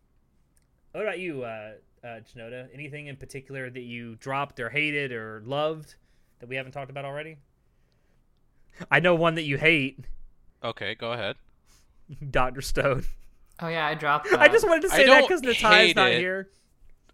What 0.93 1.03
about 1.03 1.19
you, 1.19 1.45
uh, 1.45 1.73
uh, 2.03 2.07
Shinoda? 2.35 2.69
Anything 2.75 3.07
in 3.07 3.17
particular 3.17 3.71
that 3.71 3.83
you 3.83 4.17
dropped 4.17 4.59
or 4.61 4.71
hated 4.71 5.13
or 5.13 5.43
loved 5.45 5.95
that 6.41 6.49
we 6.49 6.57
haven't 6.57 6.73
talked 6.73 6.91
about 6.91 7.05
already? 7.05 7.37
I 8.91 9.01
know 9.01 9.15
one 9.15 9.35
that 9.35 9.43
you 9.45 9.59
hate, 9.59 10.01
Okay, 10.63 10.95
go 10.95 11.13
ahead. 11.13 11.37
Doctor 12.31 12.61
Stone. 12.61 13.05
Oh 13.61 13.69
yeah, 13.69 13.87
I 13.87 13.95
dropped. 13.95 14.31
That. 14.31 14.41
I 14.41 14.49
just 14.49 14.67
wanted 14.67 14.83
to 14.83 14.89
say 14.91 15.07
that 15.07 15.23
because 15.23 15.43
Natai's 15.43 15.95
not 15.95 16.11
it. 16.13 16.19
here. 16.21 16.49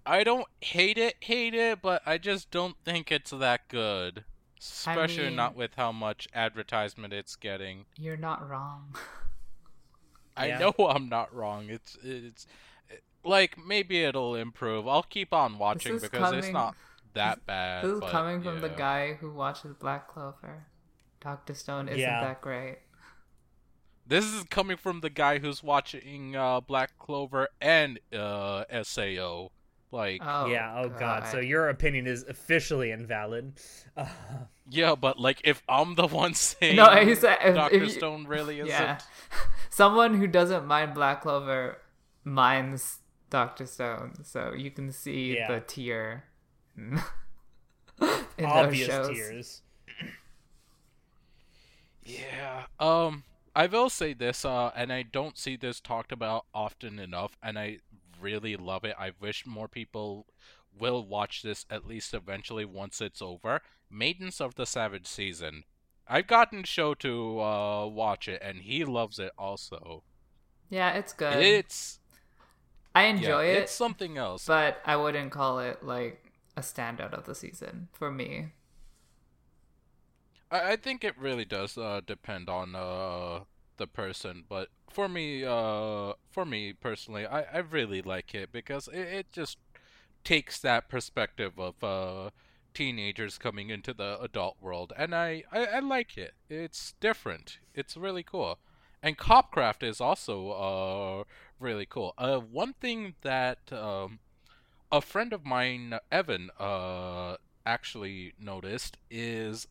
I 0.05 0.23
don't 0.24 0.47
hate 0.61 0.98
it, 0.98 1.15
hate 1.20 1.55
it, 1.55 1.81
but 1.82 2.03
I 2.07 2.19
just 2.19 2.51
don't 2.51 2.77
think 2.85 3.11
it's 3.12 3.31
that 3.32 3.69
good. 3.69 4.24
Especially 4.61 5.24
mean- 5.27 5.36
not 5.36 5.55
with 5.57 5.73
how 5.77 5.90
much 5.93 6.28
advertisement 6.35 7.12
it's 7.12 7.36
getting. 7.36 7.85
You're 7.98 8.16
not 8.16 8.48
wrong. 8.48 8.94
I 10.36 10.48
Yeah. 10.48 10.59
know 10.59 10.74
I'm 10.89 11.09
not 11.09 11.35
wrong. 11.35 11.69
It's 11.69 11.97
it's 12.03 12.47
like 13.27 13.57
maybe 13.59 14.03
it'll 14.03 14.35
improve. 14.35 14.86
I'll 14.86 15.03
keep 15.03 15.32
on 15.32 15.59
watching 15.59 15.97
is 15.97 16.03
because 16.03 16.32
it's 16.35 16.48
not 16.53 16.74
that 17.15 17.44
bad. 17.47 17.85
This 17.85 17.93
is 17.93 18.01
but, 18.01 18.11
coming 18.11 18.43
from 18.43 18.61
the 18.61 18.69
guy 18.69 19.15
who 19.15 19.32
watches 19.32 19.74
Black 19.74 20.09
Clover. 20.09 20.66
Doctor 21.20 21.55
Stone 21.55 21.89
isn't 21.89 22.01
Yeah. 22.01 22.23
that 22.23 22.40
great. 22.40 22.78
This 24.07 24.24
is 24.24 24.44
coming 24.44 24.77
from 24.77 25.01
the 25.01 25.11
guy 25.11 25.39
who's 25.39 25.62
watching 25.62 26.36
uh, 26.36 26.61
Black 26.61 26.97
Clover 26.98 27.48
and 27.61 27.98
uh, 28.12 28.65
Sao. 28.85 29.51
Like, 29.90 30.20
Oh 30.24 30.47
yeah. 30.47 30.82
Oh 30.85 30.89
God. 30.89 31.27
So 31.27 31.39
your 31.40 31.69
opinion 31.69 32.07
is 32.07 32.23
officially 32.24 32.90
invalid. 32.90 33.55
Uh, 33.97 34.07
yeah, 34.70 34.94
but 34.94 35.19
like 35.19 35.40
if 35.44 35.62
I'm 35.69 35.94
the 35.94 36.07
one 36.07 36.35
saying 36.35 36.77
no, 36.77 36.86
he 37.05 37.15
said 37.15 37.39
if, 37.44 37.55
Doctor 37.55 37.77
if 37.77 37.82
you- 37.82 37.89
Stone 37.90 38.27
really 38.27 38.61
isn't. 38.61 38.69
Yeah, 38.69 38.98
someone 39.70 40.15
who 40.15 40.27
doesn't 40.27 40.66
mind 40.66 40.94
Black 40.94 41.23
Clover 41.23 41.78
minds 42.24 42.98
Doctor 43.36 43.66
Stone, 43.66 44.24
so 44.24 44.54
you 44.54 44.70
can 44.70 44.90
see 44.90 45.36
Yeah. 45.36 45.52
the 45.52 45.60
tear 45.60 46.24
in 46.76 46.94
those 48.38 48.46
obvious 48.46 48.88
shows. 48.88 49.08
tears. 49.10 49.62
Yeah. 52.04 52.64
Um 52.80 53.24
I 53.54 53.66
will 53.66 53.88
say 53.90 54.12
this, 54.14 54.44
uh, 54.44 54.70
and 54.76 54.90
I 54.92 55.02
don't 55.02 55.36
see 55.38 55.56
this 55.56 55.80
talked 55.80 56.12
about 56.12 56.44
often 56.54 56.98
enough, 56.98 57.36
and 57.42 57.58
I 57.58 57.78
really 58.20 58.54
love 58.56 58.84
it. 58.84 58.94
I 58.98 59.12
wish 59.18 59.46
more 59.46 59.66
people 59.68 60.26
will 60.78 61.04
watch 61.06 61.42
this 61.42 61.64
at 61.70 61.86
least 61.86 62.12
eventually 62.14 62.64
once 62.66 63.00
it's 63.00 63.22
over. 63.22 63.60
Maidens 63.90 64.40
of 64.42 64.54
the 64.56 64.66
Savage 64.66 65.06
Season. 65.06 65.64
I've 66.06 66.26
gotten 66.26 66.64
Show 66.64 66.94
to 66.96 67.40
uh, 67.40 67.86
watch 67.86 68.28
it, 68.28 68.40
and 68.42 68.58
he 68.58 68.84
loves 68.84 69.18
it 69.18 69.32
also. 69.38 70.02
Yeah, 70.68 70.92
it's 70.92 71.14
good. 71.14 71.36
It's 71.42 71.98
I 72.97 73.02
yeah, 73.02 73.10
enjoy 73.10 73.44
it, 73.44 73.59
it's 73.59 73.73
something 73.73 74.16
else. 74.16 74.47
but 74.47 74.81
I 74.86 74.97
wouldn't 74.97 75.31
call 75.31 75.59
it 75.59 75.85
like 75.85 76.32
a 76.56 76.62
standout 76.62 77.12
of 77.12 77.27
the 77.27 77.35
season 77.35 77.89
for 77.93 78.10
me. 78.10 78.52
I, 80.51 80.73
I 80.73 80.77
think 80.77 81.05
it 81.05 81.14
really 81.18 81.44
does 81.44 81.77
uh, 81.77 82.01
depend 82.06 82.48
on 82.48 82.74
uh, 82.74 83.40
the 83.77 83.86
person, 83.86 84.44
but 84.48 84.68
for 84.89 85.10
me, 85.10 85.44
uh, 85.44 86.14
for 86.31 86.47
me 86.47 86.73
personally, 86.73 87.27
I, 87.27 87.43
I 87.43 87.59
really 87.59 88.01
like 88.01 88.35
it 88.35 88.51
because 88.51 88.89
it, 88.89 89.01
it 89.01 89.27
just 89.31 89.59
takes 90.24 90.59
that 90.60 90.89
perspective 90.89 91.52
of 91.59 91.85
uh, 91.85 92.31
teenagers 92.73 93.36
coming 93.36 93.68
into 93.68 93.93
the 93.93 94.18
adult 94.23 94.56
world, 94.59 94.94
and 94.97 95.14
I, 95.14 95.44
I, 95.52 95.66
I 95.66 95.78
like 95.81 96.16
it. 96.16 96.32
It's 96.48 96.94
different. 96.98 97.59
It's 97.74 97.94
really 97.94 98.23
cool. 98.23 98.59
And 99.02 99.18
Copcraft 99.18 99.82
is 99.82 100.01
also 100.01 100.51
uh, 100.51 101.24
really 101.59 101.87
cool. 101.87 102.15
Uh, 102.19 102.39
one 102.39 102.74
thing 102.74 103.15
that 103.23 103.73
um, 103.73 104.19
a 104.91 105.01
friend 105.01 105.33
of 105.33 105.45
mine, 105.45 105.99
Evan, 106.11 106.51
uh, 106.59 107.37
actually 107.65 108.33
noticed 108.39 108.97
is 109.11 109.66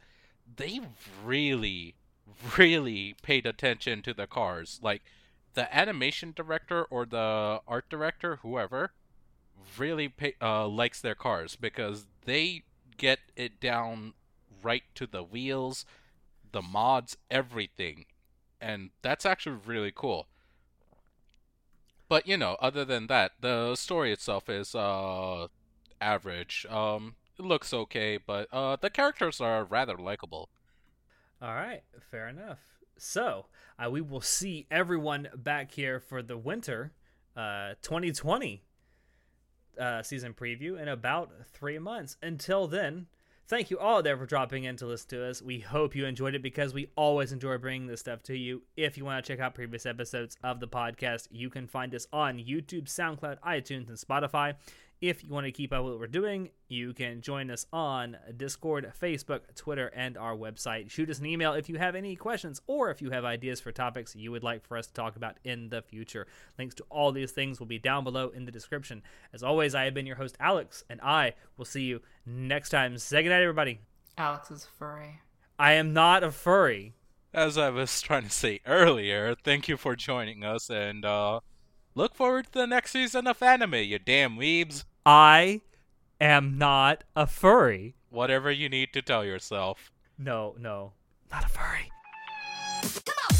they 0.57 0.81
really, 1.23 1.95
really 2.57 3.15
paid 3.21 3.45
attention 3.45 4.01
to 4.03 4.13
the 4.13 4.27
cars. 4.27 4.79
Like 4.83 5.03
the 5.53 5.73
animation 5.75 6.33
director 6.35 6.83
or 6.85 7.05
the 7.05 7.61
art 7.67 7.89
director, 7.89 8.37
whoever, 8.37 8.91
really 9.77 10.09
pay, 10.09 10.33
uh, 10.41 10.67
likes 10.67 11.01
their 11.01 11.15
cars 11.15 11.55
because 11.55 12.05
they 12.25 12.63
get 12.97 13.19
it 13.35 13.59
down 13.59 14.13
right 14.61 14.83
to 14.95 15.07
the 15.07 15.23
wheels, 15.23 15.85
the 16.51 16.61
mods, 16.61 17.17
everything, 17.29 18.05
and 18.61 18.89
that's 19.01 19.25
actually 19.25 19.57
really 19.65 19.91
cool. 19.93 20.27
But 22.07 22.27
you 22.27 22.37
know, 22.37 22.57
other 22.59 22.85
than 22.85 23.07
that, 23.07 23.33
the 23.41 23.75
story 23.75 24.11
itself 24.11 24.49
is 24.49 24.75
uh 24.75 25.47
average. 26.01 26.65
Um, 26.69 27.15
it 27.37 27.43
looks 27.43 27.73
okay, 27.73 28.17
but 28.17 28.47
uh, 28.51 28.77
the 28.79 28.89
characters 28.89 29.41
are 29.41 29.63
rather 29.63 29.97
likable. 29.97 30.49
All 31.41 31.53
right, 31.53 31.83
fair 32.11 32.29
enough. 32.29 32.59
So 32.97 33.47
uh, 33.77 33.89
we 33.89 34.01
will 34.01 34.21
see 34.21 34.67
everyone 34.71 35.27
back 35.35 35.71
here 35.71 35.99
for 35.99 36.21
the 36.21 36.37
winter 36.37 36.93
uh, 37.35 37.73
2020 37.81 38.63
uh, 39.79 40.01
season 40.01 40.33
preview 40.33 40.79
in 40.79 40.87
about 40.87 41.31
three 41.51 41.77
months. 41.77 42.15
Until 42.21 42.67
then, 42.67 43.07
thank 43.47 43.69
you 43.69 43.77
all 43.79 44.01
there 44.01 44.17
for 44.17 44.25
dropping 44.25 44.63
in 44.63 44.75
to 44.77 44.85
listen 44.85 45.09
to 45.09 45.29
us. 45.29 45.41
We 45.41 45.59
hope 45.59 45.95
you 45.95 46.05
enjoyed 46.05 46.35
it 46.35 46.41
because 46.41 46.73
we 46.73 46.89
always 46.95 47.31
enjoy 47.31 47.57
bringing 47.57 47.87
this 47.87 47.99
stuff 47.99 48.23
to 48.23 48.37
you. 48.37 48.63
If 48.75 48.97
you 48.97 49.05
want 49.05 49.23
to 49.23 49.31
check 49.31 49.39
out 49.39 49.55
previous 49.55 49.85
episodes 49.85 50.37
of 50.43 50.59
the 50.59 50.67
podcast, 50.67 51.27
you 51.31 51.49
can 51.49 51.67
find 51.67 51.93
us 51.93 52.07
on 52.11 52.37
YouTube, 52.37 52.85
SoundCloud, 52.85 53.39
iTunes, 53.39 53.89
and 53.89 53.97
Spotify. 53.97 54.55
If 55.01 55.23
you 55.23 55.31
want 55.31 55.45
to 55.45 55.51
keep 55.51 55.73
up 55.73 55.83
with 55.83 55.93
what 55.93 55.99
we're 55.99 56.07
doing, 56.07 56.49
you 56.69 56.93
can 56.93 57.21
join 57.21 57.51
us 57.51 57.65
on 57.73 58.17
Discord, 58.37 58.91
Facebook, 58.99 59.41
Twitter, 59.55 59.87
and 59.93 60.17
our 60.17 60.35
website. 60.35 60.89
Shoot 60.89 61.09
us 61.09 61.19
an 61.19 61.25
email 61.25 61.53
if 61.53 61.67
you 61.67 61.77
have 61.77 61.95
any 61.95 62.15
questions 62.15 62.61
or 62.65 62.89
if 62.89 63.01
you 63.01 63.11
have 63.11 63.25
ideas 63.25 63.59
for 63.59 63.71
topics 63.71 64.15
you 64.15 64.31
would 64.31 64.43
like 64.43 64.65
for 64.65 64.77
us 64.77 64.87
to 64.87 64.93
talk 64.93 65.17
about 65.17 65.37
in 65.43 65.69
the 65.69 65.81
future. 65.81 66.27
Links 66.57 66.75
to 66.75 66.85
all 66.89 67.11
these 67.11 67.31
things 67.31 67.59
will 67.59 67.67
be 67.67 67.77
down 67.77 68.03
below 68.05 68.29
in 68.29 68.45
the 68.45 68.51
description. 68.51 69.03
As 69.33 69.43
always, 69.43 69.75
I 69.75 69.83
have 69.83 69.93
been 69.93 70.05
your 70.05 70.15
host, 70.15 70.37
Alex, 70.39 70.83
and 70.89 71.01
I 71.01 71.33
will 71.57 71.65
see 71.65 71.83
you 71.83 72.01
next 72.25 72.69
time. 72.69 72.97
Say 72.97 73.21
goodnight, 73.21 73.41
everybody. 73.41 73.79
Alex 74.17 74.49
is 74.49 74.65
furry. 74.79 75.19
I 75.59 75.73
am 75.73 75.93
not 75.93 76.23
a 76.23 76.31
furry. 76.31 76.93
As 77.33 77.57
I 77.57 77.69
was 77.69 78.01
trying 78.01 78.23
to 78.23 78.29
say 78.29 78.61
earlier, 78.65 79.35
thank 79.35 79.67
you 79.67 79.75
for 79.75 79.97
joining 79.97 80.45
us, 80.45 80.69
and 80.69 81.03
uh, 81.03 81.41
look 81.95 82.13
forward 82.13 82.45
to 82.45 82.51
the 82.51 82.67
next 82.67 82.91
season 82.91 83.25
of 83.25 83.41
anime, 83.41 83.75
you 83.75 83.97
damn 83.97 84.37
weebs. 84.37 84.83
I 85.05 85.61
am 86.21 86.57
not 86.57 87.03
a 87.15 87.25
furry. 87.25 87.95
Whatever 88.09 88.51
you 88.51 88.69
need 88.69 88.93
to 88.93 89.01
tell 89.01 89.25
yourself. 89.25 89.91
No, 90.17 90.55
no, 90.59 90.93
not 91.31 91.45
a 91.45 91.49
furry. 91.49 91.91
Come 93.05 93.15
on. 93.29 93.35